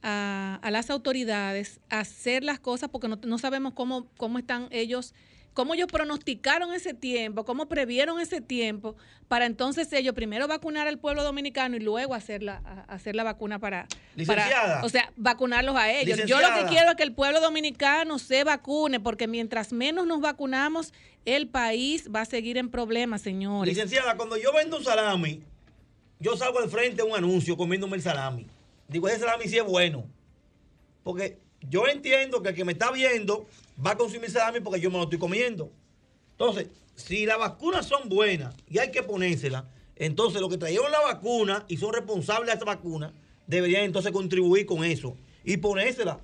a, 0.02 0.60
a 0.62 0.72
las 0.72 0.90
autoridades 0.90 1.80
a 1.90 2.00
hacer 2.02 2.44
las 2.44 2.60
cosas 2.60 2.90
porque 2.90 3.08
no, 3.08 3.18
no 3.24 3.38
sabemos 3.38 3.74
cómo, 3.74 4.08
cómo 4.18 4.38
están 4.40 4.68
ellos, 4.72 5.14
cómo 5.54 5.74
ellos 5.74 5.88
pronosticaron 5.92 6.74
ese 6.74 6.94
tiempo, 6.94 7.46
cómo 7.46 7.68
previeron 7.68 8.20
ese 8.20 8.42
tiempo 8.42 8.96
para 9.28 9.46
entonces 9.46 9.92
ellos 9.94 10.14
primero 10.14 10.48
vacunar 10.48 10.88
al 10.88 10.98
pueblo 11.00 11.24
dominicano 11.24 11.76
y 11.76 11.80
luego 11.80 12.14
hacer 12.16 12.44
la, 12.44 12.62
a- 12.66 12.94
hacer 12.94 13.16
la 13.16 13.24
vacuna 13.24 13.60
para, 13.60 13.88
para- 14.28 14.46
Licenciada. 14.46 14.84
o 14.84 14.90
sea, 14.90 15.12
vacunarlos 15.16 15.76
a 15.76 15.92
ellos. 15.92 16.20
Yo 16.26 16.40
lo 16.42 16.48
que 16.56 16.66
quiero 16.70 16.90
es 16.92 16.96
que 16.96 17.04
el 17.04 17.14
pueblo 17.14 17.40
dominicano 17.42 18.20
se 18.20 18.44
vacune 18.44 19.00
porque 19.00 19.28
mientras 19.28 19.72
menos 19.74 20.06
nos 20.08 20.22
vacunamos, 20.22 20.94
el 21.26 21.48
país 21.48 22.10
va 22.14 22.22
a 22.22 22.26
seguir 22.26 22.58
en 22.58 22.70
problemas, 22.70 23.22
señores. 23.22 23.74
Licenciada, 23.74 24.18
cuando 24.18 24.38
yo 24.38 24.52
vendo 24.54 24.78
un 24.78 24.84
salami, 24.84 25.42
yo 26.20 26.36
salgo 26.36 26.60
al 26.60 26.70
frente 26.70 26.98
de 26.98 27.04
un 27.04 27.16
anuncio 27.16 27.56
comiéndome 27.56 27.96
el 27.98 28.02
salami. 28.04 28.46
Digo, 28.88 29.08
ese 29.08 29.20
salami 29.20 29.48
sí 29.48 29.58
es 29.58 29.64
bueno. 29.64 30.06
Porque 31.04 31.38
yo 31.70 31.88
entiendo 31.88 32.42
que 32.42 32.50
el 32.50 32.56
que 32.56 32.66
me 32.66 32.74
está 32.74 32.92
viendo 32.92 33.46
va 33.86 33.92
a 33.92 33.98
consumir 33.98 34.30
salami 34.30 34.60
porque 34.60 34.80
yo 34.80 34.90
me 34.92 34.98
lo 34.98 35.04
estoy 35.04 35.20
comiendo. 35.20 35.72
Entonces, 36.32 36.68
si 36.96 37.26
las 37.26 37.38
vacunas 37.38 37.86
son 37.86 38.10
buenas 38.10 38.56
y 38.70 38.78
hay 38.80 38.92
que 38.92 39.04
ponérselas, 39.04 39.64
entonces 39.96 40.42
los 40.42 40.50
que 40.50 40.58
trajeron 40.58 40.92
la 40.92 41.00
vacuna 41.02 41.66
y 41.68 41.78
son 41.78 41.94
responsables 41.94 42.48
de 42.48 42.54
esa 42.56 42.66
vacuna, 42.66 43.14
deberían 43.48 43.84
entonces 43.84 44.12
contribuir 44.12 44.66
con 44.66 44.84
eso 44.84 45.16
y 45.44 45.58
ponérsela. 45.58 46.20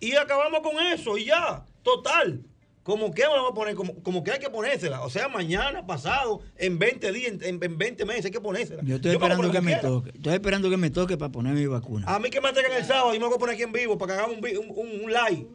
Y 0.00 0.12
acabamos 0.16 0.60
con 0.60 0.78
eso 0.84 1.16
y 1.16 1.26
ya, 1.26 1.64
total. 1.82 2.42
Como 2.82 3.12
que 3.14 3.22
vamos 3.26 3.50
a 3.50 3.54
poner, 3.54 3.74
como, 3.76 3.94
como 4.02 4.22
que 4.22 4.30
hay 4.32 4.38
que 4.38 4.50
ponérsela. 4.50 5.02
O 5.04 5.08
sea, 5.08 5.28
mañana, 5.28 5.86
pasado, 5.86 6.42
en 6.58 6.78
20 6.78 7.12
días, 7.12 7.32
en, 7.40 7.58
en 7.62 7.78
20 7.78 8.04
meses 8.04 8.26
hay 8.26 8.30
que 8.30 8.40
ponérsela. 8.42 8.82
Yo 8.84 8.96
estoy 8.96 9.12
esperando 9.12 9.50
que 9.50 9.60
me 9.62 9.72
toque. 9.88 10.10
Estoy 10.10 10.34
esperando 10.34 10.68
que 10.70 10.76
me 10.76 10.90
toque 10.90 11.16
para 11.16 11.32
poner 11.32 11.54
mi 11.54 11.64
vacuna. 11.66 12.04
A 12.14 12.18
mí 12.18 12.28
que 12.28 12.42
me 12.42 12.52
traigan 12.52 12.72
el 12.76 12.84
sábado, 12.84 13.14
yo 13.14 13.20
me 13.20 13.26
voy 13.26 13.36
a 13.36 13.38
poner 13.38 13.54
aquí 13.54 13.62
en 13.62 13.72
vivo 13.72 13.96
para 13.96 14.12
que 14.14 14.20
hagamos 14.20 14.36
un, 14.38 14.44
un, 14.58 14.70
un- 14.76 15.04
un 15.04 15.10
live. 15.12 15.46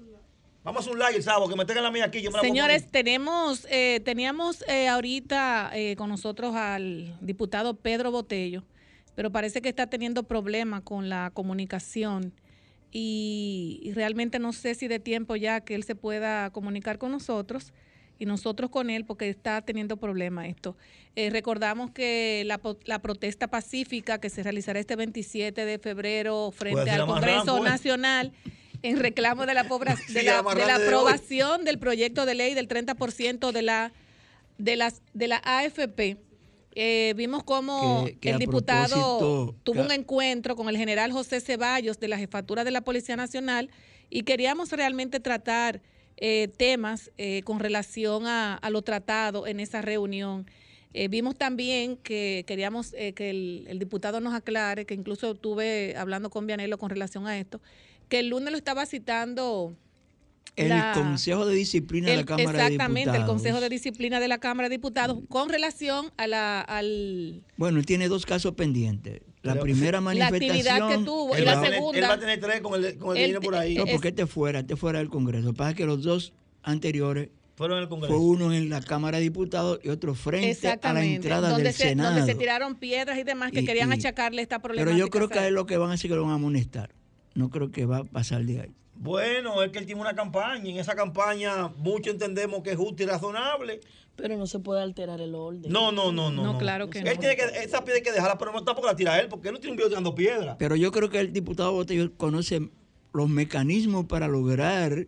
Vamos 0.69 0.81
a 0.85 0.89
hacer 0.91 0.93
un 0.93 0.99
live 0.99 1.17
el 1.17 1.23
sábado, 1.23 1.49
que 1.49 1.55
me 1.55 1.65
traigan 1.65 1.83
la 1.83 1.89
mía 1.89 2.05
aquí. 2.05 2.21
Yo 2.21 2.29
me 2.29 2.39
Señores, 2.41 2.85
tenemos, 2.91 3.65
eh, 3.71 4.01
teníamos 4.05 4.63
eh, 4.67 4.87
ahorita 4.87 5.71
eh, 5.73 5.95
con 5.95 6.09
nosotros 6.09 6.53
al 6.53 7.17
diputado 7.21 7.73
Pedro 7.73 8.11
Botello, 8.11 8.63
pero 9.15 9.31
parece 9.31 9.63
que 9.63 9.69
está 9.69 9.87
teniendo 9.87 10.21
problemas 10.21 10.83
con 10.83 11.09
la 11.09 11.31
comunicación 11.33 12.33
y, 12.91 13.79
y 13.81 13.93
realmente 13.93 14.37
no 14.37 14.53
sé 14.53 14.75
si 14.75 14.87
de 14.87 14.99
tiempo 14.99 15.35
ya 15.35 15.61
que 15.61 15.73
él 15.73 15.83
se 15.83 15.95
pueda 15.95 16.51
comunicar 16.51 16.99
con 16.99 17.13
nosotros 17.13 17.73
y 18.19 18.25
nosotros 18.25 18.69
con 18.69 18.91
él 18.91 19.05
porque 19.05 19.27
está 19.27 19.63
teniendo 19.63 19.97
problemas 19.97 20.49
esto. 20.49 20.77
Eh, 21.15 21.31
recordamos 21.31 21.89
que 21.91 22.43
la, 22.45 22.61
la 22.85 22.99
protesta 22.99 23.47
pacífica 23.47 24.19
que 24.19 24.29
se 24.29 24.43
realizará 24.43 24.79
este 24.79 24.95
27 24.95 25.65
de 25.65 25.79
febrero 25.79 26.51
frente 26.51 26.91
al 26.91 27.07
Congreso 27.07 27.57
pues. 27.57 27.71
En 28.81 28.97
reclamo 28.97 29.45
de 29.45 29.53
la, 29.53 29.67
pobra- 29.67 29.95
de 30.13 30.23
la, 30.23 30.41
de 30.41 30.85
aprobación 30.85 31.65
del 31.65 31.79
proyecto 31.79 32.25
de 32.25 32.35
ley 32.35 32.53
del 32.53 32.67
30% 32.67 33.51
de 33.51 33.61
la 33.61 33.91
de 34.57 34.75
las 34.75 35.01
de 35.13 35.27
la 35.27 35.41
AFP. 35.43 36.17
Eh, 36.75 37.13
vimos 37.17 37.43
cómo 37.43 38.05
Que- 38.05 38.17
que 38.19 38.29
el 38.29 38.37
diputado 38.39 39.55
tuvo 39.63 39.81
un 39.81 39.91
encuentro 39.91 40.55
con 40.55 40.69
el 40.69 40.77
general 40.77 41.11
José 41.11 41.41
Ceballos 41.41 41.99
de 41.99 42.07
la 42.07 42.17
jefatura 42.17 42.63
de 42.63 42.71
la 42.71 42.81
Policía 42.81 43.15
Nacional 43.15 43.69
y 44.09 44.23
queríamos 44.23 44.71
realmente 44.71 45.19
tratar 45.19 45.81
eh, 46.17 46.49
temas 46.57 47.11
eh, 47.17 47.41
con 47.43 47.59
relación 47.59 48.27
a, 48.27 48.55
a 48.55 48.69
lo 48.69 48.81
tratado 48.81 49.47
en 49.47 49.59
esa 49.59 49.81
reunión. 49.81 50.45
Eh, 50.93 51.07
vimos 51.07 51.35
también 51.37 51.97
que 51.97 52.43
queríamos 52.47 52.93
eh, 52.97 53.13
que 53.13 53.29
el, 53.29 53.65
el 53.69 53.79
diputado 53.79 54.19
nos 54.19 54.33
aclare, 54.33 54.85
que 54.85 54.93
incluso 54.93 55.31
estuve 55.31 55.95
hablando 55.95 56.29
con 56.29 56.45
Vianelo 56.47 56.77
con 56.77 56.89
relación 56.89 57.25
a 57.27 57.37
esto, 57.39 57.61
que 58.09 58.19
el 58.19 58.29
lunes 58.29 58.51
lo 58.51 58.57
estaba 58.57 58.85
citando 58.85 59.75
El 60.55 60.69
la- 60.69 60.91
Consejo 60.93 61.45
de 61.45 61.55
Disciplina 61.55 62.09
de 62.09 62.17
la 62.17 62.25
Cámara 62.25 62.51
de 62.51 62.65
exactamente, 62.65 62.99
Diputados. 63.11 63.19
el 63.21 63.25
Consejo 63.27 63.61
de 63.61 63.69
Disciplina 63.69 64.19
de 64.19 64.27
la 64.27 64.37
Cámara 64.39 64.67
de 64.67 64.75
Diputados 64.75 65.19
con 65.29 65.47
relación 65.49 66.11
a 66.17 66.27
la, 66.27 66.59
al, 66.61 67.43
Bueno, 67.55 67.79
él 67.79 67.85
tiene 67.85 68.07
dos 68.09 68.25
casos 68.25 68.53
pendientes. 68.55 69.21
La 69.41 69.53
Pero- 69.53 69.63
primera 69.63 69.91
La 69.99 70.01
manifestación. 70.01 70.51
actividad 70.51 70.89
que 70.89 71.05
tuvo, 71.05 71.37
y 71.37 71.41
la 71.43 71.61
segunda- 71.63 71.97
Él 71.97 72.03
va 72.09 72.13
a 72.15 72.19
tener 72.19 72.39
tres 72.41 72.59
con 72.59 72.83
el, 72.83 72.97
con 72.97 73.15
el 73.15 73.23
viene 73.23 73.39
por 73.39 73.55
ahí. 73.55 73.75
No, 73.75 73.85
porque 73.85 74.09
este 74.09 74.27
fuera, 74.27 74.59
este 74.59 74.75
fuera 74.75 74.99
del 74.99 75.09
Congreso. 75.09 75.45
Lo 75.45 75.53
que 75.53 75.57
pasa 75.57 75.69
es 75.69 75.75
que 75.77 75.85
los 75.85 76.03
dos 76.03 76.33
anteriores 76.63 77.29
Fueron 77.55 77.77
en 77.77 77.83
el 77.83 77.89
Congreso. 77.89 78.13
fue 78.13 78.21
uno 78.25 78.51
en 78.53 78.69
la 78.69 78.81
Cámara 78.81 79.17
de 79.17 79.23
Diputados 79.23 79.79
y 79.83 79.89
otro 79.89 80.13
frente 80.13 80.67
a 80.67 80.93
la 80.93 81.05
entrada 81.05 81.49
donde 81.49 81.63
del 81.65 81.73
se, 81.73 81.83
Senado. 81.89 82.15
donde 82.17 82.29
se 82.33 82.37
tiraron 82.37 82.75
piedras 82.75 83.17
y 83.17 83.23
demás 83.23 83.51
que 83.53 83.61
Y- 83.61 83.65
querían 83.65 83.89
y- 83.91 83.93
achacarle 83.93 84.41
esta 84.41 84.59
problemática. 84.59 84.93
Pero 84.93 85.05
yo 85.05 85.09
creo 85.09 85.29
que 85.29 85.47
él 85.47 85.53
lo 85.53 85.65
que 85.65 85.77
van 85.77 85.91
a 85.91 85.93
hacer 85.93 86.07
es 86.07 86.11
que 86.11 86.15
lo 86.17 86.23
van 86.23 86.31
a 86.31 86.35
amonestar. 86.35 86.89
No 87.35 87.49
creo 87.49 87.71
que 87.71 87.85
va 87.85 87.97
a 87.99 88.03
pasar 88.03 88.43
de 88.43 88.61
ahí. 88.61 88.75
Bueno, 88.95 89.63
es 89.63 89.71
que 89.71 89.79
él 89.79 89.85
tiene 89.85 90.01
una 90.01 90.13
campaña. 90.13 90.65
y 90.65 90.71
En 90.71 90.77
esa 90.77 90.95
campaña, 90.95 91.69
muchos 91.77 92.13
entendemos 92.13 92.61
que 92.63 92.71
es 92.71 92.77
justa 92.77 93.03
y 93.03 93.05
razonable. 93.05 93.79
Pero 94.17 94.37
no 94.37 94.45
se 94.45 94.59
puede 94.59 94.81
alterar 94.81 95.21
el 95.21 95.33
orden. 95.33 95.71
No, 95.71 95.93
no, 95.93 96.11
no, 96.11 96.29
no. 96.29 96.43
No, 96.43 96.57
claro 96.57 96.89
que 96.89 96.99
Él 96.99 97.05
no. 97.05 97.19
tiene 97.19 97.37
que, 97.37 97.43
esa 97.63 97.85
piedra 97.85 97.97
hay 97.97 98.03
que 98.03 98.11
dejarla, 98.11 98.37
pero 98.37 98.51
no 98.51 98.63
tampoco 98.65 98.87
la 98.87 98.95
tira 98.95 99.17
él, 99.21 99.29
porque 99.29 99.47
él 99.47 99.53
no 99.53 99.59
tiene 99.61 99.71
un 99.71 99.77
video 99.77 99.87
tirando 99.87 100.13
piedra. 100.13 100.57
Pero 100.57 100.75
yo 100.75 100.91
creo 100.91 101.09
que 101.09 101.21
el 101.21 101.31
diputado 101.31 101.71
Botello 101.71 102.11
conoce 102.17 102.69
los 103.13 103.29
mecanismos 103.29 104.05
para 104.05 104.27
lograr 104.27 105.07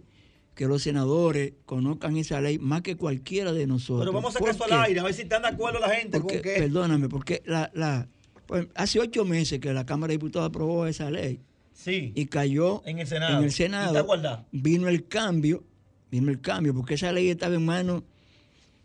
que 0.55 0.65
los 0.67 0.83
senadores 0.83 1.53
conozcan 1.65 2.15
esa 2.17 2.39
ley 2.39 2.59
más 2.59 2.81
que 2.81 2.95
cualquiera 2.95 3.51
de 3.51 3.67
nosotros. 3.67 3.99
Pero 3.99 4.13
vamos 4.13 4.35
a 4.35 4.39
sacar 4.39 4.55
eso 4.55 4.63
¿Por 4.63 4.73
al 4.73 4.83
aire, 4.85 4.99
a 5.01 5.03
ver 5.03 5.13
si 5.13 5.23
están 5.23 5.41
de 5.41 5.49
acuerdo 5.49 5.79
la 5.79 5.89
gente 5.89 6.19
Porque, 6.19 6.35
con 6.35 6.43
que. 6.43 6.59
Perdóname, 6.59 7.09
porque 7.09 7.41
la, 7.45 7.69
la, 7.73 8.07
pues, 8.45 8.67
hace 8.75 8.99
ocho 8.99 9.25
meses 9.25 9.59
que 9.59 9.73
la 9.73 9.85
Cámara 9.85 10.11
de 10.11 10.15
Diputados 10.17 10.47
aprobó 10.49 10.85
esa 10.87 11.11
ley. 11.11 11.41
Sí. 11.73 12.11
Y 12.15 12.27
cayó 12.27 12.83
En 12.85 12.99
el 12.99 13.07
Senado. 13.07 13.37
En 13.37 13.43
el 13.43 13.51
Senado. 13.51 14.45
Vino 14.51 14.87
el 14.87 15.07
cambio, 15.07 15.63
vino 16.11 16.29
el 16.29 16.41
cambio, 16.41 16.73
porque 16.73 16.95
esa 16.95 17.11
ley 17.11 17.29
estaba 17.29 17.55
en 17.55 17.65
manos 17.65 18.03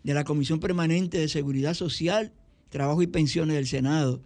de 0.03 0.15
la 0.15 0.25
Comisión 0.25 0.61
Permanente 0.61 1.19
de 1.19 1.29
Seguridad 1.29 1.75
Social, 1.75 2.33
Trabajo 2.71 3.03
y 3.03 3.07
Pensiones 3.07 3.57
del 3.57 3.67
Senado, 3.67 4.23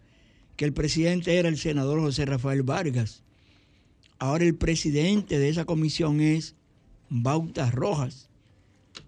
que 0.57 0.65
el 0.65 0.73
presidente 0.73 1.39
era 1.39 1.49
el 1.49 1.57
senador 1.57 2.01
José 2.01 2.27
Rafael 2.27 2.63
Vargas. 2.63 3.23
Ahora 4.19 4.45
el 4.45 4.55
presidente 4.55 5.39
de 5.39 5.49
esa 5.49 5.65
comisión 5.65 6.21
es 6.21 6.55
Bauta 7.09 7.71
Rojas. 7.71 8.29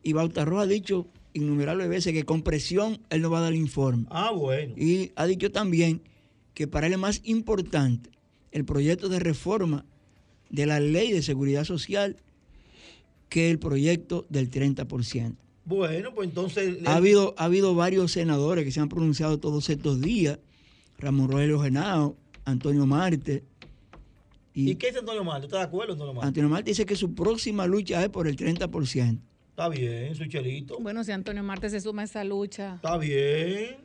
Y 0.02 0.14
Bauta 0.14 0.46
Rojas 0.46 0.64
ha 0.64 0.68
dicho 0.68 1.06
innumerables 1.34 1.88
veces 1.88 2.14
que 2.14 2.24
con 2.24 2.42
presión 2.42 3.00
él 3.10 3.20
no 3.20 3.30
va 3.30 3.38
a 3.38 3.42
dar 3.42 3.52
el 3.52 3.58
informe. 3.58 4.06
Ah, 4.10 4.30
bueno. 4.30 4.74
Y 4.76 5.12
ha 5.14 5.26
dicho 5.26 5.52
también 5.52 6.02
que 6.54 6.66
para 6.66 6.86
él 6.86 6.94
es 6.94 6.98
más 6.98 7.20
importante 7.24 8.10
el 8.52 8.64
proyecto 8.64 9.08
de 9.08 9.18
reforma 9.18 9.84
de 10.50 10.66
la 10.66 10.78
ley 10.78 11.12
de 11.12 11.22
seguridad 11.22 11.64
social 11.64 12.16
que 13.28 13.50
el 13.50 13.58
proyecto 13.58 14.26
del 14.28 14.50
30%. 14.50 15.34
Bueno, 15.64 16.12
pues 16.14 16.28
entonces. 16.28 16.78
Ha 16.86 16.96
habido, 16.96 17.34
ha 17.38 17.44
habido 17.44 17.74
varios 17.74 18.12
senadores 18.12 18.64
que 18.64 18.70
se 18.70 18.80
han 18.80 18.88
pronunciado 18.88 19.38
todos 19.38 19.70
estos 19.70 20.00
días, 20.00 20.38
Ramón 20.98 21.30
Rogelio 21.30 21.60
Genao, 21.60 22.16
Antonio 22.44 22.84
Marte. 22.86 23.42
¿Y 24.54 24.74
qué 24.74 24.88
dice 24.88 24.98
Antonio 24.98 25.24
Marte? 25.24 25.46
¿Está 25.46 25.58
de 25.58 25.64
acuerdo, 25.64 25.94
Antonio 25.94 26.12
Marte? 26.12 26.28
Antonio 26.28 26.50
Marte 26.50 26.70
dice 26.70 26.84
que 26.84 26.96
su 26.96 27.14
próxima 27.14 27.66
lucha 27.66 28.02
es 28.02 28.10
por 28.10 28.28
el 28.28 28.36
30%. 28.36 29.18
Está 29.50 29.68
bien, 29.68 30.14
su 30.14 30.26
chelito. 30.26 30.78
Bueno, 30.80 31.04
si 31.04 31.12
Antonio 31.12 31.42
Marte 31.42 31.70
se 31.70 31.80
suma 31.80 32.02
a 32.02 32.04
esa 32.06 32.24
lucha. 32.24 32.74
Está 32.76 32.98
bien. 32.98 33.76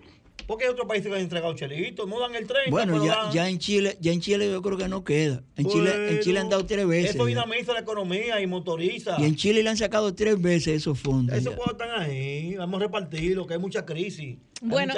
¿Por 0.45 0.57
qué 0.57 0.69
otros 0.69 0.87
países 0.87 1.09
le 1.09 1.17
han 1.17 1.23
entregado 1.23 1.53
chelitos? 1.55 2.07
No 2.07 2.19
dan 2.19 2.35
el 2.35 2.47
30. 2.47 2.71
Bueno, 2.71 3.03
ya, 3.03 3.15
dan. 3.15 3.33
ya 3.33 3.49
en 3.49 3.59
Chile, 3.59 3.97
ya 3.99 4.13
en 4.13 4.21
Chile 4.21 4.49
yo 4.49 4.61
creo 4.61 4.77
que 4.77 4.87
no 4.87 5.03
queda. 5.03 5.43
En 5.57 5.67
Chile, 5.67 6.11
en 6.11 6.19
Chile 6.21 6.39
han 6.39 6.49
dado 6.49 6.65
tres 6.65 6.87
veces. 6.87 7.15
Eso 7.15 7.23
ya. 7.23 7.29
dinamiza 7.29 7.73
la 7.73 7.79
economía 7.79 8.39
y 8.39 8.47
motoriza. 8.47 9.17
Y 9.19 9.25
en 9.25 9.35
Chile 9.35 9.61
le 9.61 9.69
han 9.69 9.77
sacado 9.77 10.13
tres 10.15 10.41
veces 10.41 10.77
esos 10.77 10.99
fondos. 10.99 11.37
Eso 11.37 11.51
ya. 11.51 11.57
puede 11.57 11.71
estar 11.71 11.89
ahí. 11.99 12.55
Vamos 12.55 12.79
a 12.79 12.85
repartirlo, 12.85 13.45
que 13.45 13.55
hay 13.55 13.59
mucha 13.59 13.85
crisis. 13.85 14.37
Hay 14.61 14.67
Bueno, 14.69 14.93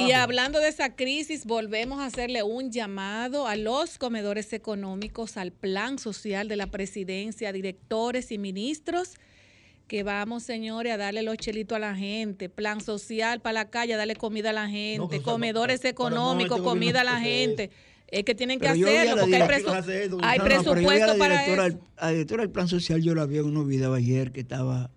y 0.00 0.12
hablando 0.12 0.58
de 0.58 0.68
esa 0.68 0.94
crisis, 0.94 1.46
volvemos 1.46 2.00
a 2.00 2.06
hacerle 2.06 2.42
un 2.42 2.70
llamado 2.70 3.46
a 3.46 3.56
los 3.56 3.96
comedores 3.96 4.52
económicos, 4.52 5.36
al 5.36 5.52
plan 5.52 5.98
social 5.98 6.48
de 6.48 6.56
la 6.56 6.66
presidencia, 6.66 7.52
directores 7.52 8.30
y 8.30 8.38
ministros, 8.38 9.14
que 9.90 10.04
vamos, 10.04 10.44
señores, 10.44 10.92
a 10.92 10.96
darle 10.96 11.20
los 11.22 11.36
chelitos 11.36 11.74
a 11.74 11.80
la 11.80 11.96
gente, 11.96 12.48
plan 12.48 12.80
social 12.80 13.40
para 13.40 13.54
la 13.54 13.70
calle, 13.70 13.94
a 13.94 13.96
darle 13.96 14.14
comida 14.14 14.50
a 14.50 14.52
la 14.52 14.68
gente, 14.68 15.20
comedores 15.20 15.80
para- 15.80 15.90
económicos, 15.90 16.60
comida 16.60 17.00
a 17.00 17.04
la 17.04 17.18
gente. 17.18 17.70
Es 18.06 18.22
que 18.22 18.36
tienen 18.36 18.60
que 18.60 18.72
vi 18.72 18.84
hacerlo, 18.84 19.16
porque 19.20 19.34
hay, 19.34 19.42
presu- 19.48 20.20
hay 20.22 20.38
no, 20.38 20.44
vi 20.44 20.50
presupuesto 20.50 21.18
para 21.18 21.42
directora, 21.42 21.66
eso. 21.66 21.80
A 21.96 22.04
la 22.06 22.12
directora 22.12 22.42
del 22.44 22.52
plan 22.52 22.68
social 22.68 23.02
yo 23.02 23.16
la 23.16 23.26
vi 23.26 23.38
en 23.38 23.46
unos 23.46 23.66
videos 23.66 23.96
ayer 23.98 24.30
que 24.30 24.38
estaba 24.40 24.92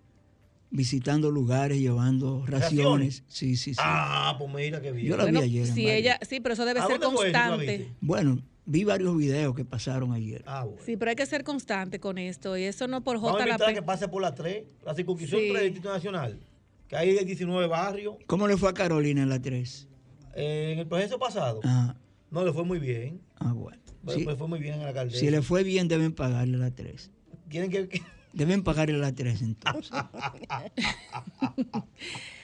visitando 0.70 1.32
lugares, 1.32 1.78
llevando 1.80 2.44
raciones. 2.46 3.24
Sí, 3.26 3.56
sí, 3.56 3.74
sí. 3.74 3.80
Ah, 3.82 4.36
pues 4.38 4.48
mira 4.54 4.80
qué 4.80 4.92
bien. 4.92 5.08
Yo 5.08 5.16
la 5.16 5.24
vi 5.24 5.32
Bueno, 5.32 5.44
ayer. 5.44 5.66
en 5.66 5.74
si 5.74 5.84
varios. 5.86 5.98
ella, 5.98 6.18
sí, 6.22 6.38
pero 6.38 6.52
eso 6.52 6.64
debe 6.64 6.78
¿A 6.78 6.86
ser 6.86 7.00
constante. 7.00 7.88
Bueno, 8.00 8.38
vi 8.66 8.84
varios 8.84 9.16
videos 9.16 9.54
que 9.54 9.64
pasaron 9.64 10.12
ayer. 10.12 10.42
Ah, 10.46 10.64
bueno. 10.64 10.80
Sí, 10.84 10.96
pero 10.96 11.10
hay 11.10 11.16
que 11.16 11.26
ser 11.26 11.44
constante 11.44 12.00
con 12.00 12.18
esto. 12.18 12.56
Y 12.56 12.64
eso 12.64 12.86
no 12.88 13.02
por 13.02 13.16
Vamos 13.16 13.40
a 13.40 13.44
J 13.44 13.56
la 13.66 13.74
que 13.74 13.82
pase 13.82 14.08
por 14.08 14.22
la 14.22 14.34
3, 14.34 14.64
la 14.84 14.94
circunscripción 14.94 15.40
Sí. 15.40 15.48
3 15.50 15.62
del 15.62 15.70
Distrito 15.72 15.92
Nacional. 15.92 16.40
Que 16.88 16.96
hay 16.96 17.24
19 17.24 17.66
barrios. 17.66 18.16
¿Cómo 18.26 18.46
le 18.48 18.56
fue 18.56 18.68
a 18.70 18.74
Carolina 18.74 19.22
en 19.22 19.28
la 19.28 19.40
3? 19.40 19.88
Eh, 20.36 20.70
en 20.74 20.78
el 20.80 20.86
proceso 20.86 21.18
pasado. 21.18 21.60
Ah, 21.64 21.94
No, 22.30 22.44
le 22.44 22.52
fue 22.52 22.64
muy 22.64 22.78
bien. 22.78 23.20
ah, 23.36 23.52
bueno. 23.52 23.78
Sí, 24.08 24.22
Le 24.24 24.36
fue 24.36 24.48
muy 24.48 24.58
bien 24.58 24.74
a 24.74 24.82
la 24.82 24.88
alcaldesa. 24.88 25.18
si 25.18 25.30
le 25.30 25.40
fue 25.40 25.62
bien, 25.64 25.88
deben 25.88 26.12
pagarle 26.12 26.58
la 26.58 26.70
3. 26.70 27.10
Tienen 27.48 27.70
que... 27.70 27.88
Deben 28.34 28.64
pagarle 28.64 28.98
la 28.98 29.14
3 29.14 29.40
entonces. 29.42 29.92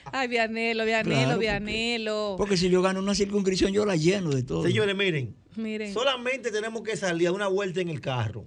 Ay, 0.05 0.27
Vianelo, 0.27 0.85
Vianelo, 0.85 1.09
Claro, 1.15 1.29
porque- 1.31 1.39
Vianelo. 1.45 2.35
Porque 2.37 2.57
si 2.57 2.69
yo 2.69 2.81
gano 2.81 2.99
una 2.99 3.13
circunscripción, 3.13 3.71
yo 3.73 3.85
la 3.85 3.95
lleno 3.95 4.29
de 4.31 4.43
todo. 4.43 4.63
Señores, 4.63 4.95
miren. 4.95 5.35
Miren. 5.55 5.93
Solamente 5.93 6.51
tenemos 6.51 6.81
que 6.83 6.95
salir 6.97 7.27
a 7.27 7.31
una 7.31 7.47
vuelta 7.47 7.81
en 7.81 7.89
el 7.89 8.01
carro. 8.01 8.45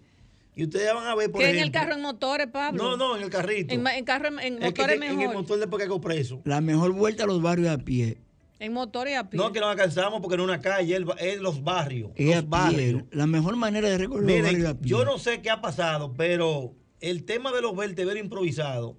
Y 0.56 0.64
ustedes 0.64 0.94
van 0.94 1.06
a 1.09 1.14
ver, 1.16 1.32
por 1.32 1.40
¿Qué 1.40 1.48
en 1.51 1.56
ejemplo... 1.56 1.66
el 1.81 1.85
carro 1.85 1.97
en 1.97 2.02
motores, 2.02 2.47
Pablo? 2.47 2.82
No, 2.82 2.97
no, 2.97 3.16
en 3.16 3.22
el 3.24 3.31
carrito. 3.31 3.74
En, 3.74 3.85
en 3.86 4.05
carro 4.05 4.28
en, 4.28 4.39
en 4.39 4.62
Es 4.62 4.72
que 4.72 4.82
motores 4.82 5.01
te- 5.01 5.06
en 5.06 5.10
el 5.12 5.16
mejor. 5.18 5.35
motor 5.35 5.59
después 5.59 5.78
que 5.81 5.85
hago 5.86 6.01
preso. 6.01 6.40
La 6.44 6.60
mejor 6.60 6.93
vuelta 6.93 7.24
a 7.24 7.26
los 7.26 7.43
barrios 7.43 7.68
a 7.70 7.78
pie. 7.78 8.18
En 8.60 8.72
motores 8.72 9.18
a 9.18 9.28
pie. 9.28 9.36
No, 9.39 9.52
que 9.52 9.59
nos 9.59 9.68
alcanzamos 9.70 10.20
porque 10.20 10.36
no 10.36 10.44
es 10.44 10.48
una 10.48 10.60
calle, 10.60 10.97
es, 11.18 11.40
los 11.40 11.62
barrios. 11.64 12.12
Es 12.14 12.32
a 12.35 12.40
los 12.43 12.48
barrios. 12.48 13.02
pie. 13.02 13.09
La 13.10 13.26
mejor 13.26 13.56
manera 13.56 13.89
de 13.89 13.98
recorrer 13.98 14.24
los 14.31 14.43
barrios 14.52 14.68
a 14.70 14.74
pie. 14.78 14.89
yo 14.90 15.05
no 15.05 15.18
sé 15.18 15.43
qué 15.43 15.51
ha 15.51 15.60
pasado, 15.60 16.14
pero 16.16 16.72
el 17.01 17.24
tema 17.24 17.51
de 17.52 17.60
los 17.60 17.74
vertederos 17.76 18.16
improvisados 18.22 18.94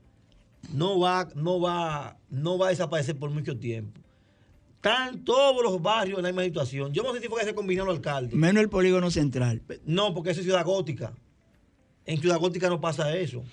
no 0.73 0.99
va, 0.99 1.30
no 1.36 1.61
va, 1.61 2.18
no 2.30 2.57
va 2.57 2.68
a 2.68 2.69
desaparecer 2.72 3.18
por 3.18 3.30
mucho 3.30 3.57
tiempo. 3.57 4.02
Están 4.86 5.24
todos 5.24 5.64
los 5.64 5.82
barrios 5.82 6.20
en 6.20 6.24
la 6.26 6.30
misma 6.30 6.44
situación. 6.44 6.94
Yo 6.94 7.02
no 7.02 7.12
sé 7.12 7.20
si 7.20 7.28
fue 7.28 7.40
que 7.40 7.48
se 7.48 7.56
combinaron 7.56 7.88
los 7.88 7.95
alcaldes. 7.98 8.36
Menos 8.36 8.62
el 8.62 8.70
polígono 8.70 9.10
central. 9.10 9.64
No, 9.84 10.14
porque 10.14 10.30
eso 10.30 10.41
es 10.41 10.45
ciudad 10.45 10.64
gótica. 10.64 11.12
En 12.06 12.20
ciudad 12.22 12.38
gótica 12.38 12.70
no 12.70 12.80
pasa 12.80 13.16
eso. 13.18 13.44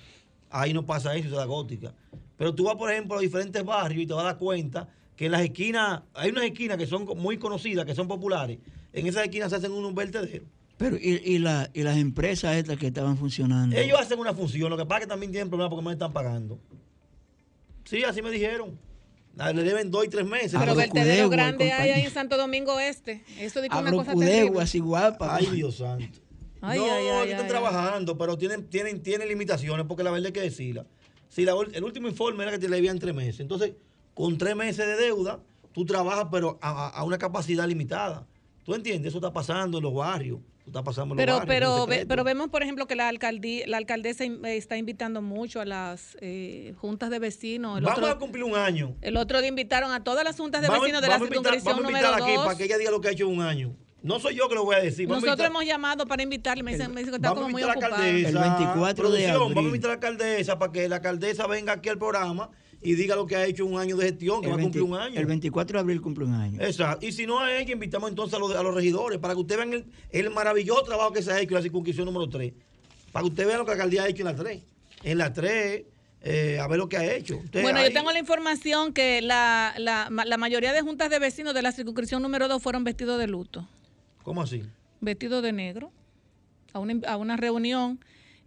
ahí 0.51 0.73
no 0.73 0.85
pasa 0.85 1.15
eso, 1.15 1.29
Ciudad 1.29 1.47
Gótica. 1.47 1.95
Pero 2.37 2.53
tú 2.53 2.65
vas, 2.65 2.75
por 2.75 2.91
ejemplo, 2.91 3.15
a 3.15 3.17
los 3.17 3.23
diferentes 3.23 3.65
barrios 3.65 4.03
y 4.03 4.05
te 4.05 4.13
vas 4.13 4.21
a 4.21 4.27
dar 4.27 4.37
cuenta 4.37 4.87
que 5.15 5.25
en 5.25 5.31
las 5.31 5.41
esquinas, 5.41 6.03
hay 6.13 6.29
unas 6.29 6.43
esquinas 6.43 6.77
que 6.77 6.85
son 6.85 7.05
muy 7.17 7.39
conocidas, 7.39 7.83
que 7.85 7.95
son 7.95 8.07
populares. 8.07 8.59
En 8.91 9.07
esas 9.07 9.23
esquinas 9.23 9.49
se 9.49 9.55
hacen 9.55 9.71
unos 9.71 9.95
vertederos. 9.95 10.47
Pero, 10.77 10.97
¿y, 10.97 11.19
y, 11.25 11.39
la, 11.39 11.71
y 11.73 11.81
las 11.81 11.97
empresas 11.97 12.55
estas 12.57 12.77
que 12.77 12.87
estaban 12.87 13.17
funcionando? 13.17 13.75
Ellos 13.75 13.99
hacen 13.99 14.19
una 14.19 14.35
función, 14.35 14.69
lo 14.69 14.77
que 14.77 14.85
pasa 14.85 14.99
es 14.99 15.05
que 15.05 15.09
también 15.09 15.31
tienen 15.31 15.49
problemas 15.49 15.71
porque 15.71 15.83
no 15.83 15.91
están 15.91 16.13
pagando. 16.13 16.59
Sí, 17.85 18.03
así 18.03 18.21
me 18.21 18.29
dijeron. 18.29 18.77
Ah, 19.37 19.51
Le 19.51 19.63
deben 19.63 19.89
dos 19.89 20.05
y 20.05 20.09
tres 20.09 20.25
meses. 20.25 20.53
Pero 20.59 20.75
vertedero 20.75 21.29
grande 21.29 21.71
hay 21.71 21.89
ahí 21.91 22.05
en 22.05 22.11
Santo 22.11 22.37
Domingo 22.37 22.79
Este. 22.79 23.23
Eso 23.39 23.61
dice 23.61 23.75
una 23.75 23.91
cosa 23.91 24.13
terrible. 24.13 24.61
así 24.61 24.79
guapa. 24.79 25.35
Ay, 25.35 25.47
Dios 25.47 25.77
santo. 25.77 26.19
Ay, 26.61 26.79
no, 26.79 26.85
ay, 26.91 27.29
están 27.29 27.45
ay, 27.45 27.47
trabajando, 27.49 28.17
pero 28.17 28.37
tienen, 28.37 28.69
tienen, 28.69 29.01
tienen 29.03 29.27
limitaciones, 29.27 29.85
porque 29.87 30.03
la 30.03 30.11
verdad 30.11 30.27
hay 30.27 30.31
que 30.33 30.41
decirla. 30.41 30.85
Si 31.27 31.43
la- 31.43 31.55
el 31.73 31.83
último 31.83 32.07
informe 32.07 32.43
era 32.43 32.51
que 32.53 32.59
te 32.59 32.69
le 32.69 32.75
debían 32.77 32.99
tres 32.99 33.13
meses. 33.13 33.39
Entonces, 33.41 33.73
con 34.13 34.37
tres 34.37 34.55
meses 34.55 34.85
de 34.85 34.95
deuda, 34.95 35.39
tú 35.73 35.83
trabajas, 35.85 36.27
pero 36.31 36.57
a, 36.61 36.69
a- 36.69 36.89
a 36.89 37.03
una 37.03 37.17
capacidad 37.17 37.67
limitada. 37.67 38.25
¿Tú 38.63 38.73
entiendes? 38.75 39.09
Eso 39.09 39.17
está 39.17 39.33
pasando 39.33 39.79
en 39.79 39.83
los 39.83 39.93
barrios. 39.93 40.39
Está 40.65 40.81
pasando 40.81 41.15
Pero, 41.15 41.33
barrios. 41.39 41.47
pero, 41.53 41.77
no 41.79 41.87
ve- 41.87 42.05
pero 42.07 42.23
vemos, 42.23 42.47
por 42.49 42.63
ejemplo, 42.63 42.87
que 42.87 42.95
la 42.95 43.09
alcaldía, 43.09 43.65
la 43.67 43.77
alcaldesa 43.77 44.23
eh, 44.23 44.39
está 44.55 44.77
invitando 44.77 45.21
mucho 45.21 45.59
a 45.59 45.65
las 45.65 46.17
eh, 46.21 46.73
juntas 46.77 47.09
de 47.09 47.19
vecinos. 47.19 47.79
El 47.79 47.83
Vamos 47.83 47.99
otro, 47.99 48.09
a 48.11 48.17
cumplir 48.17 48.45
un 48.45 48.55
año. 48.55 48.95
el 49.01 49.17
otro 49.17 49.39
día 49.41 49.49
invitaron 49.49 49.91
a 49.91 50.03
todas 50.05 50.23
las 50.23 50.37
juntas 50.37 50.61
de 50.61 50.69
Vamos, 50.69 50.83
vecinos 50.83 51.01
de 51.01 51.07
la 51.09 51.15
a 51.15 51.19
circunscripción 51.19 51.65
vamos 51.75 51.83
a 51.83 51.87
número 51.87 52.07
invitar 52.07 52.23
aquí 52.23 52.35
2. 52.35 52.45
para 52.45 52.57
que 52.57 52.63
ella 52.63 52.77
diga 52.77 52.91
lo 52.91 53.01
que 53.01 53.09
ha 53.09 53.11
hecho 53.11 53.25
en 53.29 53.33
un 53.37 53.41
año. 53.41 53.75
No 54.01 54.19
soy 54.19 54.35
yo 54.35 54.47
que 54.49 54.55
lo 54.55 54.63
voy 54.63 54.75
a 54.75 54.79
decir. 54.79 55.05
Vamos 55.07 55.23
a 55.23 55.27
Nosotros 55.27 55.47
invitar- 55.47 55.63
hemos 55.63 55.65
llamado 55.65 56.05
para 56.05 56.23
invitarle, 56.23 56.63
me 56.63 56.71
dicen, 56.71 56.91
me 56.93 57.01
dicen 57.01 57.11
que 57.11 57.15
está 57.17 57.29
Vamos 57.29 57.39
a 57.39 57.43
como 57.43 57.51
muy 57.51 57.61
invitar 57.61 57.77
a 57.77 57.79
la 57.81 57.87
ocupado. 57.87 58.03
alcaldesa. 58.09 58.29
El 58.29 58.55
24 58.57 59.11
de 59.11 59.27
abril. 59.27 59.39
Vamos 59.39 59.57
a 59.57 59.67
invitar 59.67 59.85
a 59.85 59.87
la 59.89 59.93
alcaldesa 59.95 60.59
para 60.59 60.71
que 60.71 60.89
la 60.89 60.95
alcaldesa 60.97 61.47
venga 61.47 61.73
aquí 61.73 61.89
al 61.89 61.97
programa 61.97 62.49
y 62.83 62.95
diga 62.95 63.15
lo 63.15 63.25
que 63.25 63.35
ha 63.35 63.45
hecho 63.45 63.65
en 63.65 63.73
un 63.73 63.79
año 63.79 63.95
de 63.97 64.05
gestión, 64.07 64.41
que 64.41 64.47
El 64.47 64.53
va 64.53 64.57
a 64.57 64.61
cumplir 64.61 64.83
20 64.83 64.95
un 64.95 64.99
año. 65.01 65.19
El 65.19 65.25
24 65.25 65.77
de 65.77 65.81
abril 65.81 66.01
cumple 66.01 66.25
un 66.25 66.33
año. 66.33 66.61
Exacto. 66.61 67.05
Y 67.05 67.11
si 67.11 67.25
no 67.25 67.39
a 67.39 67.55
ella, 67.55 67.71
invitamos 67.73 68.09
entonces 68.09 68.33
a 68.35 68.39
los, 68.39 68.55
a 68.55 68.61
los 68.63 68.73
regidores 68.75 69.19
para 69.19 69.33
que 69.33 69.39
ustedes 69.41 69.59
vean 69.59 69.73
el, 69.73 69.85
el 70.11 70.29
maravilloso 70.31 70.83
trabajo 70.83 71.11
que 71.13 71.21
se 71.21 71.31
ha 71.31 71.39
hecho 71.39 71.49
en 71.51 71.55
la 71.55 71.61
circunscripción 71.61 72.05
número 72.05 72.27
3. 72.27 72.53
Para 73.11 73.23
que 73.23 73.29
ustedes 73.29 73.47
vean 73.47 73.59
lo 73.59 73.65
que 73.65 73.69
la 73.69 73.73
alcaldía 73.75 74.03
ha 74.03 74.07
hecho 74.07 74.21
en 74.21 74.25
la 74.25 74.35
3. 74.35 74.61
En 75.03 75.17
la 75.17 75.33
3, 75.33 75.83
eh, 76.21 76.59
a 76.59 76.67
ver 76.67 76.77
lo 76.77 76.87
que 76.89 76.97
ha 76.97 77.13
hecho. 77.15 77.39
Bueno, 77.51 77.79
ahí- 77.79 77.87
yo 77.89 77.93
tengo 77.93 78.11
la 78.11 78.19
información 78.19 78.93
que 78.93 79.21
la, 79.21 79.73
la, 79.77 80.09
la 80.09 80.37
mayoría 80.37 80.73
de 80.73 80.81
juntas 80.81 81.09
de 81.09 81.19
vecinos 81.19 81.53
de 81.53 81.61
la 81.61 81.71
circunscripción 81.71 82.21
número 82.21 82.47
2 82.47 82.61
fueron 82.61 82.83
vestidos 82.83 83.19
de 83.19 83.27
luto, 83.27 83.67
¿Cómo 84.23 84.41
así? 84.41 84.63
vestidos 85.01 85.43
de 85.43 85.51
negro, 85.51 85.91
a 86.71 86.79
una, 86.79 86.95
a 87.07 87.17
una 87.17 87.35
reunión. 87.37 87.99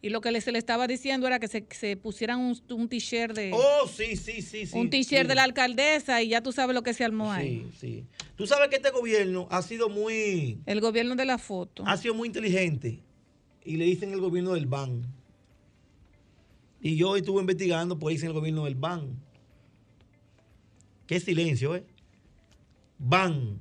Y 0.07 0.09
lo 0.09 0.21
que 0.21 0.41
se 0.41 0.53
le 0.53 0.59
estaba 0.59 0.87
diciendo 0.87 1.27
era 1.27 1.41
que 1.41 1.49
se, 1.49 1.67
se 1.69 1.97
pusieran 1.97 2.39
un, 2.39 2.57
un 2.71 2.89
t-shirt 2.89 3.35
de... 3.35 3.51
Oh, 3.53 3.89
sí, 3.89 4.15
sí, 4.15 4.41
sí. 4.41 4.65
sí 4.65 4.79
un 4.79 4.89
t-shirt 4.89 5.23
sí. 5.23 5.27
de 5.27 5.35
la 5.35 5.43
alcaldesa 5.43 6.23
y 6.23 6.29
ya 6.29 6.41
tú 6.45 6.53
sabes 6.53 6.75
lo 6.77 6.85
que 6.85 6.95
se 6.95 7.05
armó 7.05 7.33
ahí. 7.33 7.67
Sí, 7.73 8.05
sí. 8.05 8.05
Tú 8.37 8.47
sabes 8.47 8.69
que 8.69 8.77
este 8.77 8.91
gobierno 8.91 9.49
ha 9.51 9.63
sido 9.63 9.89
muy, 9.89 10.61
El 10.65 10.81
gobierno 10.81 11.17
de 11.17 11.25
la 11.25 11.39
foto. 11.39 11.83
ha 11.85 11.97
sido 11.97 12.15
muy 12.15 12.29
inteligente 12.29 13.03
y 13.65 13.79
le 13.79 13.85
dicen 13.85 14.13
el 14.13 14.21
gobierno 14.21 14.53
del 14.55 14.67
BAN. 14.67 15.13
Y 16.81 16.95
yo 16.95 17.17
estuve 17.17 17.41
investigando, 17.41 17.99
pues 17.99 18.15
dicen 18.15 18.29
el 18.29 18.35
gobierno 18.35 18.65
del 18.67 18.77
BAN. 18.77 19.21
Qué 21.09 21.19
silencio, 21.19 21.75
¿eh? 21.75 21.85
BAN. 23.01 23.59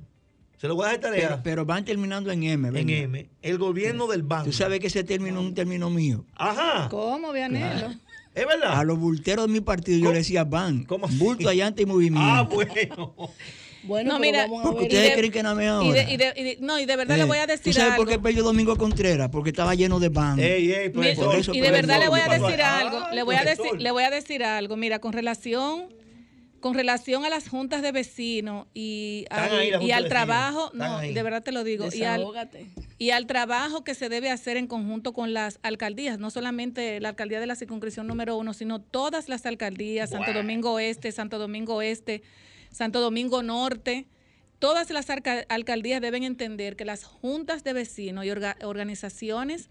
Se 0.58 0.68
lo 0.68 0.74
voy 0.74 0.86
a 0.86 0.88
dejar 0.92 1.00
de 1.00 1.08
tarea. 1.08 1.28
Pero, 1.28 1.42
pero 1.42 1.64
van 1.66 1.84
terminando 1.84 2.30
en 2.30 2.42
M. 2.44 2.68
en 2.68 2.74
¿verdad? 2.74 2.88
M. 2.90 3.28
El 3.42 3.58
gobierno 3.58 4.06
del 4.06 4.22
BAN. 4.22 4.44
Tú 4.44 4.52
sabes 4.52 4.80
que 4.80 4.86
ese 4.86 5.04
término 5.04 5.40
es 5.40 5.46
un 5.46 5.54
término 5.54 5.90
mío. 5.90 6.24
Ajá. 6.34 6.88
¿Cómo, 6.90 7.32
Vianelo? 7.32 7.92
Es 8.34 8.46
verdad. 8.46 8.78
A 8.78 8.84
los 8.84 8.98
bulteros 8.98 9.46
de 9.46 9.52
mi 9.52 9.60
partido 9.60 9.98
yo 9.98 10.12
le 10.12 10.18
decía 10.18 10.44
van. 10.44 10.86
Bulto, 11.18 11.48
allante 11.48 11.82
y 11.82 11.86
movimiento. 11.86 12.20
Ah, 12.30 12.42
bueno. 12.42 13.14
Bueno, 13.84 14.14
No, 14.14 14.18
mira, 14.18 14.48
Porque 14.48 14.82
ustedes 14.84 15.06
Y 15.06 15.10
de- 15.10 15.16
creen 15.16 15.32
que 15.32 15.42
no 15.44 15.54
me 15.54 15.64
Y 15.64 15.66
ahora. 15.68 15.92
de, 16.04 16.12
y 16.12 16.16
de- 16.16 16.32
y 16.36 16.42
de- 16.42 16.58
no, 16.60 16.80
y 16.80 16.86
de 16.86 16.96
verdad 16.96 17.16
Eh, 17.16 17.20
le 17.20 17.24
voy 17.24 17.38
a 17.38 17.46
¿Tú 17.46 17.52
decir 17.52 17.72
sabes 17.72 17.92
algo. 17.92 18.04
por 18.04 18.12
qué 18.12 18.18
perdió 18.18 18.42
Domingo 18.42 18.74
Contreras? 18.76 19.28
Porque 19.30 19.50
estaba 19.50 19.76
lleno 19.76 20.00
de 20.00 20.08
van. 20.08 20.40
Ey, 20.40 20.72
ey, 20.72 20.88
Mira, 20.92 21.14
profesor. 21.14 21.36
eso, 21.36 21.54
y 21.54 21.60
de 21.60 21.70
verdad 21.70 22.00
le 22.00 22.08
voy 22.08 22.18
a 22.18 22.28
decir 22.28 22.60
Ah, 22.62 22.80
algo, 22.80 23.00
le 23.14 23.22
voy 23.22 23.36
a 23.36 23.44
decir, 23.44 23.78
le 23.78 23.90
voy 23.92 24.02
a 24.02 24.10
decir 24.10 24.42
algo, 24.42 24.76
mira, 24.76 24.98
con 24.98 25.12
relación 25.12 25.84
con 26.66 26.74
relación 26.74 27.24
a 27.24 27.28
las 27.28 27.48
juntas 27.48 27.80
de 27.80 27.92
vecinos 27.92 28.66
y 28.74 29.24
al, 29.30 29.82
y 29.84 30.08
trabajo, 30.08 30.72
no, 30.74 30.96
ahí. 30.98 31.14
de 31.14 31.22
verdad 31.22 31.40
te 31.44 31.52
lo 31.52 31.62
digo, 31.62 31.84
y 31.94 32.02
al, 32.02 32.16
Desahógate. 32.18 32.66
y 32.98 33.10
al 33.10 33.28
trabajo 33.28 33.84
que 33.84 33.94
se 33.94 34.08
debe 34.08 34.30
hacer 34.30 34.56
en 34.56 34.66
conjunto 34.66 35.12
con 35.12 35.32
las 35.32 35.60
alcaldías, 35.62 36.18
no 36.18 36.28
solamente 36.32 36.98
la 36.98 37.10
alcaldía 37.10 37.38
de 37.38 37.46
la 37.46 37.54
circunscripción 37.54 38.08
número 38.08 38.36
uno, 38.36 38.52
sino 38.52 38.80
todas 38.80 39.28
las 39.28 39.46
alcaldías, 39.46 40.10
Santo 40.10 40.32
Domingo 40.32 40.72
Oeste, 40.72 41.12
Santo 41.12 41.38
Domingo 41.38 41.76
Oeste, 41.76 42.22
Santo 42.72 43.00
Domingo 43.00 43.44
Norte, 43.44 44.06
todas 44.58 44.90
las 44.90 45.06
alcaldías 45.48 46.00
deben 46.00 46.24
entender 46.24 46.74
que 46.74 46.84
las 46.84 47.04
juntas 47.04 47.62
de 47.62 47.74
vecinos 47.74 48.24
y 48.24 48.28
orga- 48.30 48.56
organizaciones 48.64 49.68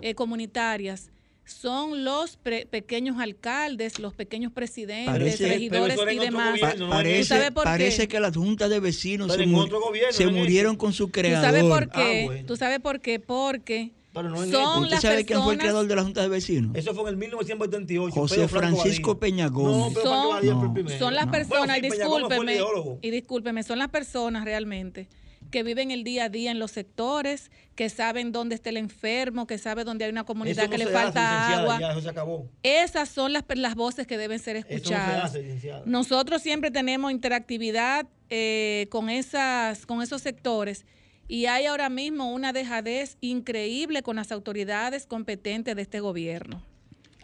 eh, 0.00 0.14
comunitarias 0.14 1.10
son 1.44 2.04
los 2.04 2.36
pre- 2.36 2.66
pequeños 2.66 3.18
alcaldes, 3.18 3.98
los 3.98 4.14
pequeños 4.14 4.52
presidentes, 4.52 5.06
Parece- 5.12 5.48
regidores 5.48 5.98
y 6.12 6.18
demás. 6.18 6.50
gobierno, 6.60 6.86
no 6.86 6.90
parece, 6.92 7.18
¿Tú 7.20 7.24
sabes 7.26 7.50
por 7.50 7.64
qué? 7.64 7.70
parece 7.70 8.08
que 8.08 8.20
las 8.20 8.36
juntas 8.36 8.70
de 8.70 8.78
vecinos 8.80 9.28
Pero 9.34 9.44
se, 9.44 9.50
gobierno, 9.78 10.30
murieron 10.38 10.76
con 10.76 10.92
su 10.92 11.06
¿Tú 11.06 11.12
creador. 11.12 11.44
sabes 11.44 11.64
por 11.64 11.90
qué? 11.90 12.22
Ah, 12.22 12.26
bueno. 12.26 12.46
¿Tú 12.46 12.56
sabes 12.56 12.78
por 12.80 13.00
qué? 13.00 13.18
Porque 13.18 13.90
Pero 14.12 14.28
no 14.28 14.42
en 14.42 14.50
son 14.50 14.78
¿Usted 14.84 14.90
las 14.90 15.02
sabe 15.02 15.24
quién 15.24 15.40
fue 15.42 15.54
el 15.54 15.58
personas 15.58 15.60
creador 15.60 15.86
de 15.88 15.96
la 15.96 16.02
junta 16.02 16.22
de 16.22 16.28
vecinos? 16.28 16.76
Eso 16.76 16.94
fue 16.94 17.02
en 17.02 17.08
el 17.10 17.16
1978. 17.16 18.14
José 18.14 18.48
Francisco. 18.48 19.18
Peña 19.18 19.48
Gómez. 19.48 19.94
No, 19.94 20.00
Son- 20.02 20.44
No. 20.44 20.98
son 20.98 21.14
las 21.14 21.26
No. 21.26 21.32
personas, 21.32 21.66
Bueno, 21.66 21.74
sí, 21.74 21.78
y 21.80 21.90
discúlpeme, 21.90 22.58
y 23.02 23.10
discúlpeme, 23.10 23.62
son 23.62 23.78
las 23.78 23.88
personas 23.88 24.44
realmente 24.44 25.08
que 25.50 25.62
viven 25.62 25.90
el 25.90 26.04
día 26.04 26.24
a 26.24 26.28
día 26.28 26.50
en 26.50 26.58
los 26.58 26.70
sectores, 26.70 27.50
que 27.74 27.88
saben 27.88 28.32
dónde 28.32 28.54
está 28.54 28.70
el 28.70 28.76
enfermo, 28.76 29.46
que 29.46 29.58
saben 29.58 29.84
dónde 29.84 30.04
hay 30.04 30.10
una 30.10 30.24
comunidad 30.24 30.64
no 30.64 30.70
que 30.70 30.78
le 30.78 30.86
falta 30.86 31.46
hace, 31.48 31.60
agua. 31.60 31.80
Ya, 31.80 31.90
eso 31.92 32.00
se 32.02 32.08
acabó. 32.08 32.48
Esas 32.62 33.08
son 33.08 33.32
las, 33.32 33.44
las 33.54 33.74
voces 33.74 34.06
que 34.06 34.16
deben 34.18 34.38
ser 34.38 34.56
Eso 34.56 34.66
no 34.66 34.70
se 34.70 34.76
escuchadas. 34.76 35.24
hace. 35.24 35.82
Nosotros 35.86 36.42
siempre 36.42 36.70
tenemos 36.70 37.10
interactividad 37.10 38.06
eh, 38.28 38.86
con, 38.90 39.10
esas, 39.10 39.86
con 39.86 40.02
esos 40.02 40.22
sectores 40.22 40.84
y 41.26 41.46
hay 41.46 41.66
ahora 41.66 41.88
mismo 41.88 42.32
una 42.32 42.52
dejadez 42.52 43.16
increíble 43.20 44.02
con 44.02 44.16
las 44.16 44.32
autoridades 44.32 45.06
competentes 45.06 45.74
de 45.76 45.82
este 45.82 46.00
gobierno. 46.00 46.62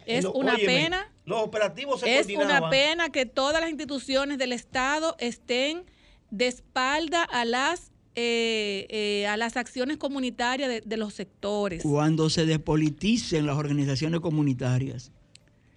Es 0.05 0.23
Lo- 0.23 0.31
una 0.33 0.53
óyeme, 0.55 0.73
pena. 0.73 1.13
Los 1.25 1.41
operativos 1.41 1.99
se 1.99 2.17
Es 2.19 2.27
una 2.27 2.69
pena 2.69 3.09
que 3.09 3.25
todas 3.25 3.59
las 3.61 3.69
instituciones 3.69 4.37
del 4.37 4.53
Estado 4.53 5.15
estén 5.19 5.83
de 6.31 6.47
espalda 6.47 7.23
a 7.23 7.43
las 7.45 7.91
eh, 8.19 8.87
eh, 8.89 9.27
a 9.27 9.37
las 9.37 9.57
acciones 9.57 9.97
comunitarias 9.97 10.67
de, 10.67 10.81
de 10.81 10.97
los 10.97 11.13
sectores. 11.13 11.83
Cuando 11.83 12.31
se 12.31 12.47
despoliticen 12.47 13.45
las 13.45 13.57
organizaciones 13.57 14.21
comunitarias. 14.21 15.11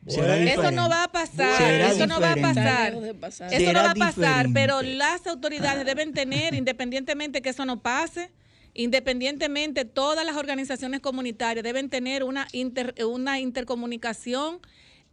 Bueno. 0.03 0.33
Eso 0.33 0.71
no 0.71 0.89
va 0.89 1.05
a 1.05 1.13
pasar, 1.13 1.71
eso 1.93 2.07
no 2.07 2.19
va 2.19 2.33
a 2.33 2.37
pasar. 2.37 2.95
Eso 3.53 3.73
no 3.75 3.83
va 3.83 3.91
a 3.91 3.95
pasar, 3.95 4.47
diferente. 4.47 4.51
pero 4.55 4.81
las 4.81 5.27
autoridades 5.27 5.85
deben 5.85 6.15
tener, 6.15 6.55
independientemente 6.55 7.43
que 7.43 7.51
eso 7.51 7.67
no 7.67 7.83
pase, 7.83 8.31
independientemente 8.73 9.85
todas 9.85 10.25
las 10.25 10.37
organizaciones 10.37 11.01
comunitarias 11.01 11.63
deben 11.63 11.91
tener 11.91 12.25
una, 12.25 12.49
inter- 12.53 12.95
una 13.05 13.39
intercomunicación, 13.39 14.61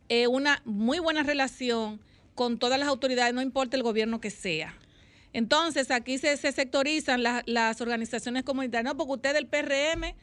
eh, 0.08 0.28
una 0.28 0.62
muy 0.64 1.00
buena 1.00 1.24
relación 1.24 2.00
con 2.36 2.58
todas 2.58 2.80
las 2.80 2.88
autoridades, 2.88 3.34
no 3.34 3.42
importa 3.42 3.76
el 3.76 3.84
gobierno 3.84 4.22
que 4.22 4.30
sea. 4.32 4.74
Entonces, 5.38 5.92
aquí 5.92 6.18
se, 6.18 6.36
se 6.36 6.52
sectorizan 6.52 7.22
las- 7.22 7.80
organizaciones 7.80 8.42
comunitarias, 8.42 8.92
no, 8.92 8.98
porque 8.98 9.14
usted 9.14 9.34
del 9.36 9.46
PRM, 9.46 10.16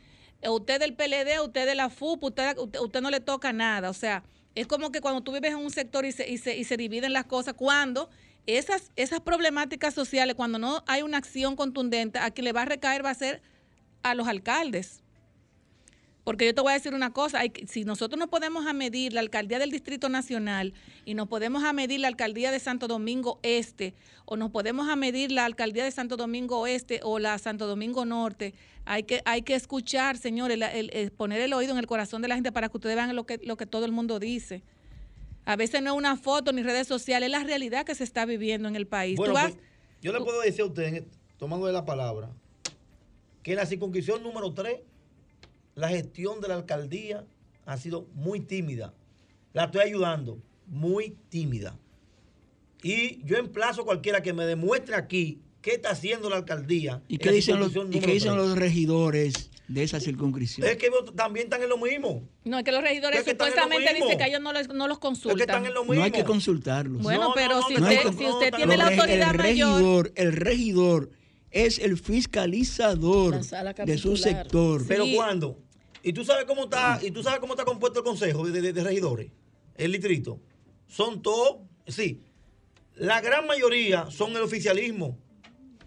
eh, 0.43 0.49
usted 0.49 0.81
del 0.81 0.95
PLD, 0.97 1.39
usted 1.41 1.66
de 1.66 1.77
la 1.77 1.89
FUP, 1.89 2.24
usted, 2.24 2.59
usted, 2.59 2.81
usted 2.81 3.01
no 3.01 3.11
le 3.11 3.20
toca 3.20 3.53
nada. 3.53 3.91
O 3.91 3.95
sea, 3.95 4.24
es 4.57 4.66
como 4.66 4.91
que 4.91 5.01
cuando 5.01 5.20
tú 5.23 5.31
vives 5.31 5.53
en 5.53 5.59
un 5.59 5.70
sector 5.70 6.05
y 6.05 6.11
se, 6.11 6.28
y 6.28 6.39
se, 6.39 6.57
y 6.57 6.65
se 6.65 6.77
dividen 6.77 7.12
las 7.12 7.27
cosas, 7.27 7.55
cuando 7.55 8.11
esas, 8.47 8.91
esas 8.97 9.20
problemáticas 9.20 9.95
sociales, 9.95 10.35
cuando 10.35 10.59
no 10.59 10.82
hay 10.89 11.03
una 11.03 11.19
acción 11.19 11.55
contundente, 11.55 12.19
a 12.19 12.32
quien 12.32 12.47
le 12.47 12.53
va 12.53 12.62
a 12.62 12.65
recaer 12.65 13.05
va 13.05 13.11
a 13.11 13.15
ser 13.15 13.41
a 14.03 14.16
los 14.16 14.27
alcaldes. 14.27 15.03
Porque 16.24 16.46
yo 16.46 16.55
te 16.55 16.62
voy 16.62 16.70
a 16.70 16.74
decir 16.74 16.94
una 16.94 17.12
cosa, 17.12 17.40
hay 17.40 17.52
si 17.68 17.84
nosotros 17.84 18.18
no 18.18 18.28
podemos 18.28 18.66
a 18.66 18.72
medir 18.72 19.12
la 19.12 19.20
alcaldía 19.20 19.59
del 19.59 19.70
Distrito 19.70 20.09
Nacional 20.09 20.72
y 21.05 21.12
nos 21.12 21.28
podemos 21.28 21.62
a 21.64 21.74
medir 21.74 22.01
la 22.01 22.09
alcaldía 22.09 22.51
de 22.51 22.59
Santo 22.60 22.88
Domingo 22.88 23.38
Este 23.42 23.94
o 24.24 24.36
nos 24.38 24.51
podemos 24.51 24.88
a 24.88 24.96
medir 24.96 25.30
la 25.30 25.44
alcaldía 25.44 25.84
de 25.84 25.90
Santo 25.90 26.16
Domingo 26.16 26.60
Oeste 26.60 27.01
o 27.02 27.18
la 27.18 27.36
Santo 27.38 27.66
Domingo 27.66 28.06
Norte, 28.06 28.55
hay 28.86 29.02
que, 29.02 29.20
hay 29.26 29.42
que 29.42 29.55
escuchar, 29.55 30.16
señores, 30.16 30.56
la- 30.59 30.72
el- 30.72 30.90
el 30.94 31.10
poner 31.12 31.42
el 31.42 31.52
oído 31.52 31.72
en 31.72 31.78
el 31.78 31.86
corazón 31.86 32.22
de 32.22 32.28
la 32.28 32.36
gente 32.36 32.52
para 32.52 32.70
que 32.70 32.76
ustedes 32.78 32.96
vean 32.96 33.14
lo 33.14 33.24
que, 33.26 33.38
lo 33.44 33.59
que 33.59 33.66
todo 33.66 33.84
el 33.84 33.92
mundo 33.92 34.18
dice. 34.18 34.62
A 35.44 35.56
veces 35.56 35.82
no 35.82 35.90
es 35.92 35.96
una 35.98 36.16
foto 36.16 36.52
ni 36.52 36.62
redes 36.62 36.86
sociales, 36.88 37.26
es 37.26 37.32
la 37.32 37.44
realidad 37.44 37.84
que 37.84 37.94
se 37.94 38.02
está 38.05 38.24
viviendo 38.24 38.66
en 38.66 38.76
el 38.76 38.86
país. 38.86 39.16
Bueno, 39.18 39.34
Tú 39.34 39.40
vas- 39.40 39.52
pues, 39.52 39.64
yo 40.01 40.10
le 40.14 40.20
puedo 40.20 40.40
decir 40.40 40.62
a 40.62 40.64
usted, 40.64 41.05
tomando 41.38 41.66
de 41.66 41.74
la 41.74 41.84
palabra, 41.84 42.30
que 43.42 43.55
la 43.55 43.66
circunscripción 43.66 44.22
número 44.22 44.55
3, 44.55 44.80
la 45.74 45.88
gestión 45.88 46.40
de 46.40 46.48
la 46.48 46.55
alcaldía 46.55 47.24
ha 47.66 47.76
sido 47.76 48.06
muy 48.14 48.40
tímida. 48.40 48.94
La 49.52 49.64
estoy 49.64 49.82
ayudando. 49.82 50.38
Muy 50.66 51.16
tímida. 51.28 51.78
Y 52.82 53.24
yo 53.24 53.36
emplazo 53.36 53.82
a 53.82 53.84
cualquiera 53.84 54.22
que 54.22 54.32
me 54.32 54.44
demuestre 54.44 54.94
aquí 54.94 55.40
qué 55.62 55.72
está 55.72 55.90
haciendo 55.90 56.28
la 56.28 56.36
alcaldía. 56.36 57.02
¿Y 57.09 57.18
qué 57.18 57.32
dicen, 57.32 57.59
los, 57.59 57.72
y 57.74 58.01
qué 58.01 58.12
dicen 58.12 58.36
los 58.36 58.56
regidores 58.56 59.51
de 59.68 59.82
esa 59.82 60.01
circunscripción? 60.01 60.66
Es 60.68 60.76
que 60.76 60.90
también 61.16 61.46
están 61.46 61.62
en 61.62 61.70
lo 61.70 61.78
mismo. 61.78 62.28
No, 62.44 62.59
es 62.59 62.64
que 62.64 62.72
los 62.72 62.82
regidores 62.82 63.20
Es 63.20 63.24
que 63.24 63.30
supuestamente 63.30 63.94
dicen 63.94 64.18
que 64.18 64.26
ellos 64.26 64.40
no 64.40 64.52
los, 64.52 64.68
no 64.68 64.88
los 64.88 64.98
consultan. 64.98 65.40
están 65.40 65.66
en 65.66 65.74
lo 65.74 65.84
No 65.84 66.02
hay 66.02 66.10
que 66.10 66.24
consultarlos. 66.24 67.02
Bueno, 67.02 67.32
pero 67.34 67.62
si 67.62 67.74
No 67.74 67.86
usted, 67.86 68.10
si 68.10 68.51
tiene 68.56 68.76
la 68.76 68.88
autoridad 68.88 69.30
el 69.30 69.38
mayor, 69.38 69.72
regidor, 69.72 70.12
el 70.16 70.32
regidor 70.32 71.10
es 71.51 71.78
el 71.78 71.96
fiscalizador 71.96 73.40
de 73.86 73.98
su 73.98 74.16
sector. 74.16 74.84
Pero 74.86 75.05
¿cuándo? 75.14 75.64
¿Y 76.05 76.12
tú 76.12 76.24
sabes 76.24 76.44
cómo 76.44 76.64
está, 76.64 77.01
y 77.02 77.10
tú 77.10 77.22
sabes 77.22 77.40
cómo 77.40 77.55
está 77.55 77.64
compuesto 77.64 78.01
el 78.01 78.05
consejo 78.05 78.47
de, 78.47 78.60
de- 78.60 78.72
de 78.72 78.85
regidores? 78.85 79.31
El 79.74 79.90
distrito. 79.90 80.39
Son 80.86 81.22
todos, 81.22 81.62
sí. 81.89 82.20
La 82.94 83.20
gran 83.20 83.47
mayoría 83.47 84.10
son 84.10 84.32
el 84.36 84.43
oficialismo. 84.43 85.18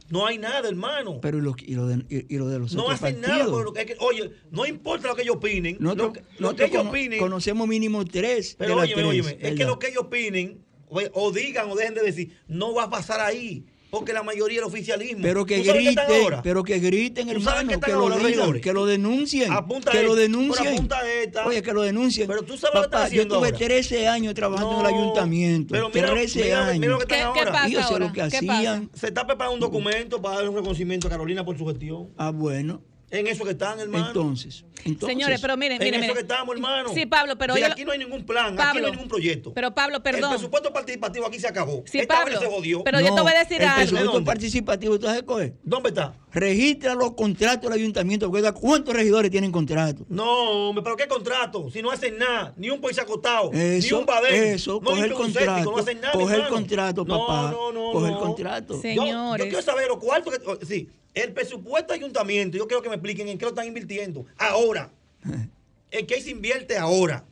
No 0.09 0.25
hay 0.25 0.37
nada, 0.37 0.67
hermano. 0.69 1.19
Pero 1.21 1.37
y 1.37 1.41
lo, 1.41 1.55
y 1.57 1.75
lo 1.75 1.85
de, 1.87 2.03
y- 2.09 2.33
y 2.33 2.37
lo 2.37 2.47
de 2.47 2.59
los 2.59 2.73
No 2.73 2.83
otros 2.85 3.01
hacen 3.03 3.21
nada. 3.21 3.33
partidos? 3.35 3.53
por 3.53 3.65
lo 3.65 3.73
que- 3.73 3.95
oye, 3.99 4.31
no 4.51 4.65
importa 4.65 5.07
lo 5.09 5.15
que 5.15 5.21
ellos 5.21 5.35
opinen. 5.35 5.77
Nosotros, 5.79 6.07
lo 6.07 6.13
que, 6.13 6.21
lo 6.39 6.55
que 6.55 6.63
ellos 6.65 6.77
cono- 6.77 6.89
opinen. 6.89 7.19
conocemos 7.19 7.67
mínimo 7.67 8.03
tres. 8.05 8.55
Pero 8.57 8.71
de 8.71 8.75
las 8.77 8.85
óyeme, 8.85 9.01
tres, 9.01 9.09
óyeme, 9.25 9.37
es 9.49 9.55
que 9.55 9.65
lo 9.65 9.77
que 9.79 9.87
ellos 9.89 10.03
opinen, 10.05 10.65
o, 10.89 10.99
o 11.13 11.31
digan 11.31 11.69
o 11.69 11.75
dejen 11.75 11.93
de 11.93 12.01
decir, 12.01 12.37
no 12.47 12.73
va 12.73 12.83
a 12.83 12.89
pasar 12.89 13.19
ahí. 13.19 13.65
Porque 13.89 14.11
la 14.11 14.21
mayoría 14.21 14.57
es 14.59 14.63
el 14.63 14.67
oficialismo. 14.67 15.21
Pero 15.21 15.45
que 15.45 15.59
¿Tú 15.59 15.65
sabes 15.65 15.81
qué 15.81 15.87
griten, 15.91 16.21
ahora? 16.23 16.41
pero 16.41 16.61
que 16.63 16.79
griten, 16.79 17.27
¿Tú 17.29 17.41
sabes 17.41 17.61
hermano, 17.61 17.79
qué 17.79 17.85
que 17.85 17.91
lo 17.93 17.99
ahora 17.99 18.17
digan, 18.17 18.59
que 18.61 18.73
lo 18.73 18.85
denuncien, 18.85 19.51
Apunta 19.51 19.91
que 19.91 20.03
lo 20.03 20.09
esta, 20.09 20.21
denuncien. 20.21 20.67
apunta 20.73 21.09
esta. 21.23 21.45
Oye, 21.47 21.61
que 21.61 21.71
lo 21.73 21.81
denuncien. 21.83 22.27
Pero 22.27 22.43
tú 22.43 22.57
sabes 22.57 22.75
lo 22.75 22.81
que 22.81 22.85
están 22.85 22.91
Papá, 22.91 22.99
yo 23.03 23.05
haciendo 23.07 23.37
tuve 23.37 23.47
ahora. 23.47 23.57
13 23.57 24.07
años 24.09 24.33
trabajando 24.33 24.73
en 24.73 24.79
el 24.81 24.85
ayuntamiento. 24.87 25.71
Pero 25.71 25.89
mira, 25.93 26.11
13 26.11 26.43
mira- 26.43 26.65
años. 26.67 26.79
mira 26.79 26.91
lo 26.91 26.97
que 26.99 27.03
están 27.15 27.21
ahora. 27.27 27.69
Y 27.69 27.71
yo 27.71 27.83
sé 27.83 27.99
lo 27.99 28.11
que 28.11 28.21
hacían. 28.23 28.89
Se 28.93 29.07
está 29.07 29.25
preparando 29.25 29.53
un 29.55 29.61
documento 29.61 30.21
para 30.21 30.35
dar 30.37 30.49
un 30.49 30.55
reconocimiento 30.55 31.07
a 31.07 31.09
Carolina 31.09 31.45
por 31.45 31.57
su 31.57 31.65
gestión. 31.65 32.09
Ah, 32.17 32.31
bueno. 32.31 32.81
En 33.09 33.25
eso 33.27 33.45
que 33.45 33.51
están, 33.51 33.79
hermano. 33.79 34.07
Entonces, 34.07 34.65
entonces 34.83 35.07
Señores, 35.15 35.39
pero 35.39 35.55
miren, 35.55 35.81
en 35.81 35.85
miren, 35.85 35.93
eso 35.93 36.01
miren. 36.01 36.15
que 36.15 36.21
estamos, 36.33 36.53
hermano. 36.53 36.89
Sí, 36.93 37.05
Pablo, 37.05 37.37
pero 37.37 37.53
Si 37.55 37.61
yo- 37.61 37.67
aquí 37.67 37.85
no 37.85 37.93
hay 37.93 37.99
ningún 37.99 38.25
plan, 38.25 38.59
aquí 38.59 38.79
no 38.79 38.85
hay 38.87 38.91
ningún 38.91 39.07
proyecto. 39.07 39.53
Pero 39.53 39.73
Pablo, 39.73 39.95
El 39.97 40.01
perdón. 40.03 40.31
presupuesto 40.31 40.73
participativo 40.73 41.25
aquí 41.25 41.39
se 41.39 41.47
acabó. 41.47 41.83
Sí, 41.85 41.99
Esta 41.99 42.15
Pablo, 42.15 42.31
vez 42.31 42.39
se 42.41 42.45
jodió. 42.53 42.83
pero 42.83 42.99
yo 42.99 43.15
te 43.15 43.21
voy 43.21 43.31
a 43.31 43.39
decir 43.39 43.61
el 43.61 43.67
algo. 43.67 43.77
presupuesto 43.77 44.11
¿Dónde? 44.11 44.25
participativo, 44.25 44.99
¿tú 44.99 45.05
sabes? 45.07 45.23
¿Dónde 45.63 45.89
está? 45.89 46.13
Registra 46.39 46.93
los 46.95 47.13
contratos 47.13 47.63
del 47.69 47.73
ayuntamiento. 47.79 48.29
porque 48.29 48.51
¿Cuántos 48.53 48.93
regidores 48.93 49.31
tienen 49.31 49.51
contratos? 49.51 50.05
No, 50.09 50.69
hombre, 50.69 50.83
pero 50.83 50.95
¿qué 50.95 51.07
contrato? 51.07 51.69
Si 51.71 51.81
no 51.81 51.89
hacen 51.91 52.17
nada, 52.17 52.53
ni 52.57 52.69
un 52.69 52.79
país 52.79 52.99
acotado, 52.99 53.51
ni 53.51 53.91
un 53.91 54.05
badén, 54.05 54.53
eso, 54.53 54.73
no 54.73 54.81
coge 54.81 55.01
el 55.01 55.09
limpian 55.09 55.27
un 55.27 55.33
séptico, 55.33 55.45
contrato, 55.55 55.71
no 55.71 55.77
hacen 55.77 56.01
nada, 56.01 56.13
coge 56.13 56.37
mi 56.37 56.43
el 56.43 56.47
contrato, 56.49 57.05
No, 57.05 57.17
papá, 57.27 57.51
no, 57.51 57.71
no, 57.71 57.91
coge 57.91 58.07
el 58.07 58.13
no. 58.13 58.19
contrato. 58.19 58.73
Yo- 58.75 58.81
Yo, 58.93 59.01
Señores. 59.03 59.45
quiero 59.47 59.61
saber 59.63 59.87
los 59.87 59.97
cuartos 59.97 60.37
que, 60.37 60.43
oh, 60.47 60.57
sí, 60.65 60.89
el 61.13 61.33
presupuesto 61.33 61.93
de 61.93 61.99
ayuntamiento, 61.99 62.57
yo 62.57 62.67
quiero 62.67 62.81
que 62.83 62.89
me 62.89 62.95
expliquen 62.95 63.27
en 63.27 63.37
qué 63.37 63.45
lo 63.45 63.49
están 63.49 63.67
invirtiendo. 63.67 64.25
Ahora, 64.37 64.91
en 65.91 66.05
qué 66.07 66.21
se 66.21 66.29
invierte 66.31 66.77
ahora. 66.77 67.25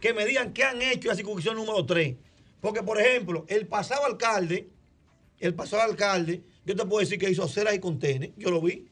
Que 0.00 0.14
me 0.14 0.24
digan 0.24 0.52
qué 0.54 0.64
han 0.64 0.80
hecho 0.80 1.08
en 1.08 1.08
la 1.08 1.14
circunscripción 1.14 1.56
número 1.56 1.84
3. 1.84 2.14
Porque, 2.62 2.82
por 2.82 2.98
ejemplo, 2.98 3.44
el 3.48 3.66
pasado 3.66 4.06
alcalde, 4.06 4.66
el 5.38 5.54
pasado 5.54 5.82
alcalde, 5.82 6.42
yo 6.66 6.76
te 6.76 6.84
puedo 6.84 7.00
decir 7.00 7.18
que 7.18 7.30
hizo 7.30 7.44
aceras 7.44 7.74
y 7.74 7.78
contenes, 7.80 8.30
yo 8.36 8.50
lo 8.50 8.60
vi. 8.60 8.86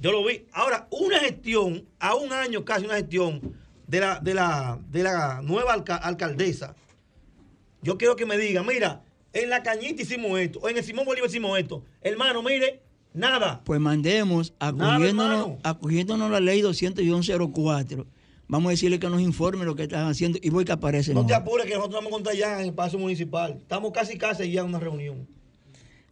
Yo 0.00 0.10
lo 0.12 0.24
vi. 0.24 0.46
Ahora, 0.52 0.88
una 0.90 1.18
gestión, 1.20 1.86
a 1.98 2.14
un 2.14 2.32
año 2.32 2.64
casi 2.64 2.84
una 2.84 2.94
gestión 2.96 3.54
de 3.86 4.00
la, 4.00 4.18
de 4.20 4.34
la, 4.34 4.78
de 4.90 5.02
la 5.02 5.40
nueva 5.42 5.74
alca- 5.74 5.96
alcaldesa, 5.96 6.74
yo 7.82 7.98
quiero 7.98 8.16
que 8.16 8.26
me 8.26 8.38
diga, 8.38 8.62
mira, 8.62 9.02
en 9.32 9.50
la 9.50 9.62
Cañita 9.62 10.02
hicimos 10.02 10.38
esto, 10.40 10.60
o 10.60 10.68
en 10.68 10.76
el 10.78 10.84
Simón 10.84 11.04
Bolívar 11.04 11.28
hicimos 11.28 11.58
esto. 11.58 11.84
Hermano, 12.00 12.42
mire, 12.42 12.82
nada. 13.12 13.62
Pues 13.64 13.80
mandemos, 13.80 14.54
acogiéndonos, 14.58 15.58
acogiéndonos 15.62 16.28
a 16.28 16.32
la 16.32 16.40
ley 16.40 16.60
20104, 16.62 18.06
vamos 18.48 18.68
a 18.68 18.70
decirle 18.70 18.98
que 18.98 19.08
nos 19.08 19.20
informe 19.20 19.64
lo 19.64 19.74
que 19.76 19.84
están 19.84 20.06
haciendo 20.08 20.38
y 20.42 20.50
voy 20.50 20.64
que 20.64 20.72
aparece. 20.72 21.12
No 21.14 21.26
te 21.26 21.34
apures 21.34 21.66
que 21.66 21.74
nosotros 21.74 21.96
vamos 21.96 22.08
a 22.12 22.14
contar 22.14 22.34
ya 22.34 22.60
en 22.60 22.68
el 22.68 22.74
Palacio 22.74 22.98
Municipal. 22.98 23.56
Estamos 23.60 23.92
casi 23.92 24.16
casi 24.18 24.50
ya 24.50 24.60
en 24.62 24.68
una 24.68 24.78
reunión. 24.80 25.26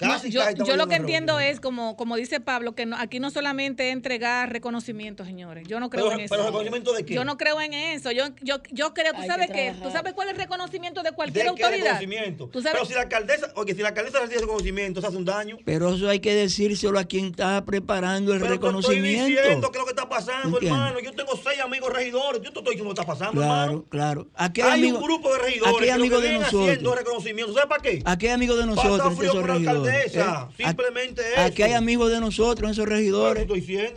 No, 0.06 0.27
yo, 0.27 0.40
casi 0.40 0.56
yo 0.64 0.77
lo 0.77 0.86
que 0.86 0.94
entiendo 0.97 1.35
reunión. 1.35 1.52
es, 1.55 1.60
como, 1.60 1.97
como 1.97 2.16
dice 2.16 2.40
Pablo, 2.40 2.74
que 2.74 2.86
no- 2.86 2.97
aquí 2.97 3.20
no 3.20 3.31
solamente 3.31 3.89
es 3.89 3.93
entregar 3.93 4.51
reconocimientos, 4.52 5.27
señores. 5.27 5.66
Yo 5.68 5.81
no 5.81 5.90
creo 5.90 6.05
Pero- 6.06 6.14
en 6.18 6.24
eso. 6.24 6.35
pero 6.35 6.47
¿reconocimiento 6.47 6.93
de 6.93 7.05
qué? 7.05 7.14
Yo 7.14 7.24
no 7.24 7.36
creo 7.36 7.60
en 7.60 7.72
eso. 7.74 8.10
Yo, 8.12 8.24
yo, 8.43 8.56
yo 8.70 8.94
creo, 8.94 9.12
¿tú 9.12 9.20
Hay 9.22 9.27
sabes 9.28 9.51
qué? 9.51 9.74
¿Tú 9.82 9.90
sabes 9.90 10.12
cuál 10.14 10.28
es 10.28 10.35
el 10.35 10.40
reconocimiento 10.40 11.02
de 11.02 11.10
¿De 11.10 11.16
cualquier 11.16 11.44
qué 11.44 11.48
autoridad? 11.51 11.98
reconocimiento? 12.01 12.48
¿Tú 12.48 12.60
sabes? 12.62 12.72
Pero 12.74 12.85
si 12.86 12.94
la 12.94 13.02
alcaldesa, 13.02 13.52
oye, 13.56 13.74
si 13.74 13.82
la 13.82 13.89
alcaldesa 13.89 14.20
recibe 14.20 14.40
reconocimiento, 14.40 15.01
se 15.01 15.06
hace 15.06 15.16
un 15.16 15.24
daño. 15.24 15.59
Pero 15.64 15.94
eso 15.94 16.09
hay 16.09 16.20
que 16.20 16.35
decírselo 16.35 16.98
a 16.98 17.05
quien 17.05 17.27
está 17.27 17.64
preparando 17.64 18.32
el 18.32 18.40
Pero 18.40 18.48
te 18.51 18.55
estoy 18.55 18.68
reconocimiento. 18.68 19.27
diciendo 19.27 19.70
que 19.70 19.78
es 19.78 19.81
lo 19.81 19.85
que 19.86 19.90
está 19.90 20.09
pasando, 20.09 20.59
¿Entiendes? 20.59 20.70
hermano. 20.81 21.01
Yo 21.01 21.12
tengo 21.12 21.32
seis 21.36 21.60
amigos 21.60 21.93
regidores. 21.93 22.43
Yo 22.43 22.52
te 22.52 22.59
estoy 22.60 22.74
diciendo 22.74 22.90
lo 22.90 22.94
que 22.94 23.01
está 23.01 23.12
pasando, 23.12 23.40
Claro, 23.40 23.62
hermano. 23.62 23.85
claro. 23.89 24.28
Aquí 24.35 24.60
hay, 24.60 24.70
Hay 24.70 24.78
amigos- 24.81 25.01
un 25.02 25.06
grupo 25.09 25.32
de 25.32 25.39
regidores 25.40 25.74
aquí 25.74 25.90
hay 25.90 26.01
que 26.02 26.09
que 26.09 26.14
de 26.16 26.20
vienen 26.22 26.43
haciendo 26.44 26.66
nosotros. 26.72 26.97
reconocimiento. 26.98 27.52
¿Sabes 27.55 27.68
para 27.68 27.82
qué? 27.82 28.02
Aquí 28.05 28.27
hay 28.27 28.32
amigos 28.32 28.56
de 28.56 28.62
Falta 28.66 28.82
nosotros, 28.82 29.12
esos 29.24 29.43
alcaldesa. 29.90 30.48
¿eh? 30.58 30.64
Simplemente 30.66 31.22
Aquí- 31.36 31.40
Aquí 31.40 31.62
hay 31.62 31.70
eso. 31.70 31.78
amigos 31.78 32.10
de 32.10 32.20
nosotros, 32.20 32.70
esos 32.70 32.86
regidores, 32.86 33.46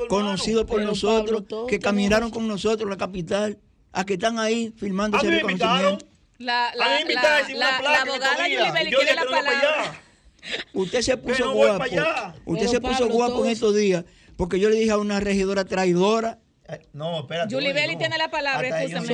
conocidos 0.09 0.65
por 0.65 0.77
Pero, 0.77 0.89
nosotros, 0.89 1.43
Pablo, 1.43 1.67
que 1.67 1.79
caminaron 1.79 2.29
con 2.31 2.47
nosotros 2.47 2.89
la 2.89 2.97
capital, 2.97 3.57
a 3.91 4.05
que 4.05 4.13
están 4.13 4.39
ahí 4.39 4.73
filmando 4.77 5.17
A 5.17 5.21
ese 5.21 5.29
reconocimiento. 5.31 6.05
La, 6.39 6.69
A 6.69 6.75
la, 6.75 6.85
mí 7.05 7.13
la, 7.13 7.21
la- 7.21 7.81
la 7.81 8.01
abogada 8.01 8.35
quiere 8.45 9.15
la 9.15 9.23
palabra. 9.25 10.01
Usted 10.73 11.01
se 11.01 11.15
puso 11.17 11.45
no 11.45 11.53
guapo. 11.53 11.83
Usted 11.85 11.95
Pero, 12.45 12.69
se 12.71 12.81
puso 12.81 12.99
Pablo, 12.99 13.13
guapo 13.13 13.31
en 13.33 13.37
todos- 13.41 13.51
estos 13.51 13.75
días 13.75 14.03
porque 14.35 14.59
yo 14.59 14.69
le 14.69 14.75
dije 14.77 14.91
a 14.91 14.97
una 14.97 15.19
regidora 15.19 15.63
traidora. 15.63 16.39
No, 16.93 17.19
espérate. 17.21 17.49
Oye, 17.55 17.73
no. 17.93 17.99
tiene 17.99 18.17
la 18.17 18.29
palabra. 18.31 18.67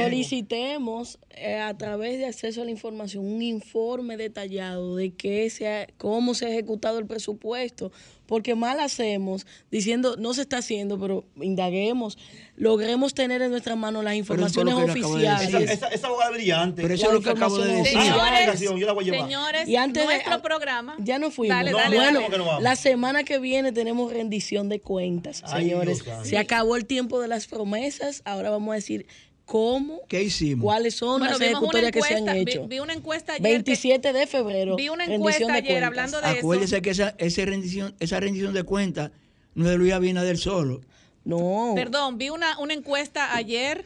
Solicitemos 0.04 1.20
eh, 1.32 1.56
a 1.60 1.78
través 1.78 2.18
de 2.20 2.26
acceso 2.26 2.62
a 2.62 2.66
la 2.66 2.72
información 2.72 3.26
un 3.26 3.42
informe 3.42 4.18
detallado 4.18 4.96
de 4.96 5.14
qué 5.16 5.50
se 5.50 5.68
ha- 5.68 5.88
cómo 5.98 6.34
se 6.34 6.46
ha 6.46 6.50
ejecutado 6.50 7.00
el 7.00 7.06
presupuesto, 7.08 7.92
porque 8.30 8.54
mal 8.54 8.80
hacemos 8.80 9.48
diciendo 9.72 10.16
no 10.20 10.36
se 10.36 10.42
está 10.44 10.60
haciendo, 10.60 11.00
pero 11.00 11.26
indaguemos, 11.42 12.18
logremos 12.56 13.16
tener 13.16 13.42
en 13.42 13.50
nuestras 13.50 13.76
manos 13.76 14.04
las 14.04 14.14
es 14.14 14.20
informaciones 14.20 14.76
acabo 14.76 14.86
de 14.86 14.92
oficiales. 15.02 15.52
decir. 15.52 15.70
Esa, 15.72 15.88
esa 15.88 16.08
abogada 16.08 16.30
es 16.30 16.38
brillante. 16.38 16.82
Pero 16.84 16.94
eso 16.94 17.08
es 17.08 17.14
lo 17.14 17.22
que 17.22 17.30
acabo 17.32 17.58
de 17.58 17.74
decir. 17.74 18.00
Señores, 18.00 18.60
yo 18.62 18.86
la 18.86 18.94
voy 18.94 19.04
a 19.04 19.12
llevar. 19.12 19.28
Señores, 19.28 19.68
Y 19.68 19.76
antes 19.76 20.04
de- 20.08 20.14
nuestro 20.14 20.42
programa. 20.44 20.96
Ya 21.00 21.18
no 21.18 21.32
fuimos. 21.32 21.58
Dale, 21.58 21.72
dale, 21.72 21.96
bueno, 21.98 22.22
dale. 22.22 22.62
la 22.64 22.76
semana 22.76 23.24
que 23.24 23.40
viene 23.40 23.72
tenemos 23.72 24.14
rendición 24.14 24.70
de 24.70 24.80
cuentas, 24.80 25.42
Ay, 25.48 25.64
señores. 25.64 26.06
Dios. 26.06 26.28
Se 26.28 26.38
acabó 26.38 26.76
el 26.76 26.86
tiempo 26.86 27.20
de 27.20 27.28
las 27.28 27.48
promesas. 27.48 28.22
Ahora 28.26 28.52
vamos 28.52 28.72
a 28.74 28.76
decir 28.76 29.08
cómo, 29.50 30.02
¿Qué 30.08 30.22
hicimos? 30.22 30.64
cuáles 30.64 30.96
son 30.96 31.20
Bueno, 31.20 31.34
las 31.38 31.42
ejecutorias 31.42 31.92
que 31.92 32.02
se 32.02 32.14
han 32.14 32.20
encuesta, 32.20 32.34
vi- 32.34 32.52
hecho. 32.52 32.68
vi, 32.68 32.80
una 32.80 32.94
encuesta 32.94 33.34
ayer. 33.34 33.42
que- 33.42 33.50
27 33.54 34.14
de 34.14 34.28
febrero. 34.28 34.76
vi 34.76 34.90
una 34.90 35.06
encuesta 35.06 35.52
ayer 35.52 35.66
cuentas. 35.66 35.88
hablando 35.88 36.22
de 36.22 36.28
eso. 36.30 36.38
Acuérdese 36.38 36.82
que 36.84 36.92
esa, 36.92 37.16
esa, 37.18 37.46
rendición, 37.46 37.96
esa 38.00 38.20
rendición 38.20 38.54
de 38.54 38.62
cuentas 38.64 39.12
no 39.56 39.66
es 39.66 39.72
de 39.72 39.78
Luis 39.78 39.92
Abinader 39.94 40.38
solo. 40.38 40.82
No. 41.26 41.74
Perdón, 41.76 42.18
vi 42.20 42.30
una, 42.30 42.60
una 42.60 42.74
encuesta 42.76 43.36
ayer 43.36 43.86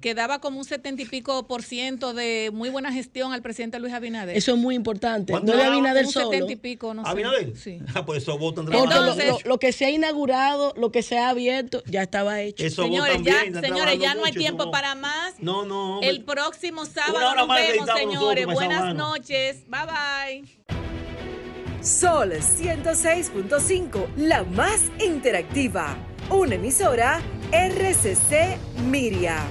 que 0.00 0.14
daba 0.14 0.38
como 0.40 0.58
un 0.58 0.64
setenta 0.66 1.00
y 1.02 1.06
pico 1.06 1.46
por 1.46 1.62
ciento 1.62 2.12
de 2.12 2.50
muy 2.52 2.68
buena 2.68 2.92
gestión 2.92 3.32
al 3.32 3.40
presidente 3.40 3.78
Luis 3.78 3.94
Abinader. 3.94 4.36
Eso 4.36 4.52
es 4.52 4.58
muy 4.58 4.74
importante. 4.74 5.32
¿Cuánto 5.32 5.52
No 5.52 5.58
de? 5.58 5.64
Abinader 5.64 6.04
un 6.04 6.12
solo. 6.12 6.30
setenta 6.30 6.52
y 6.52 6.56
pico, 6.56 6.92
no 6.92 7.04
sé. 7.04 7.10
¿Abinader? 7.10 7.56
Sí. 7.56 7.78
Ah, 7.94 8.04
pues 8.04 8.22
eso 8.22 8.36
votan 8.36 8.66
Porque 8.66 8.78
lo- 8.78 8.84
Entonces- 8.84 9.28
lo, 9.44 9.48
lo 9.50 9.58
que 9.58 9.72
se 9.72 9.86
ha 9.86 9.90
inaugurado, 9.90 10.74
lo 10.76 10.92
que 10.92 11.02
se 11.02 11.18
ha 11.18 11.30
abierto, 11.30 11.82
ya 11.86 12.02
estaba 12.02 12.40
hecho. 12.42 12.64
Eso 12.64 12.82
Señores, 12.82 13.16
ya, 13.22 13.42
bien, 13.44 13.54
señores, 13.60 13.98
ya 13.98 14.14
no 14.14 14.24
hay 14.26 14.32
tiempo 14.32 14.70
para 14.70 14.94
más. 14.94 15.34
No, 15.38 15.64
no. 15.64 15.94
hombre. 15.94 16.10
El 16.10 16.22
próximo 16.24 16.84
sábado 16.84 17.34
nos 17.34 17.48
vemos, 17.48 17.88
señores. 17.96 18.46
nosotros 18.46 18.54
Buenas 18.54 18.80
mano. 18.80 19.08
noches. 19.10 19.64
Bye 19.68 19.80
bye. 19.86 20.54
Sol 21.82 22.32
106.5, 22.32 24.06
la 24.16 24.42
más 24.44 24.80
interactiva. 25.04 25.96
Una 26.30 26.54
emisora 26.54 27.20
RCC 27.52 28.56
Miria. 28.86 29.44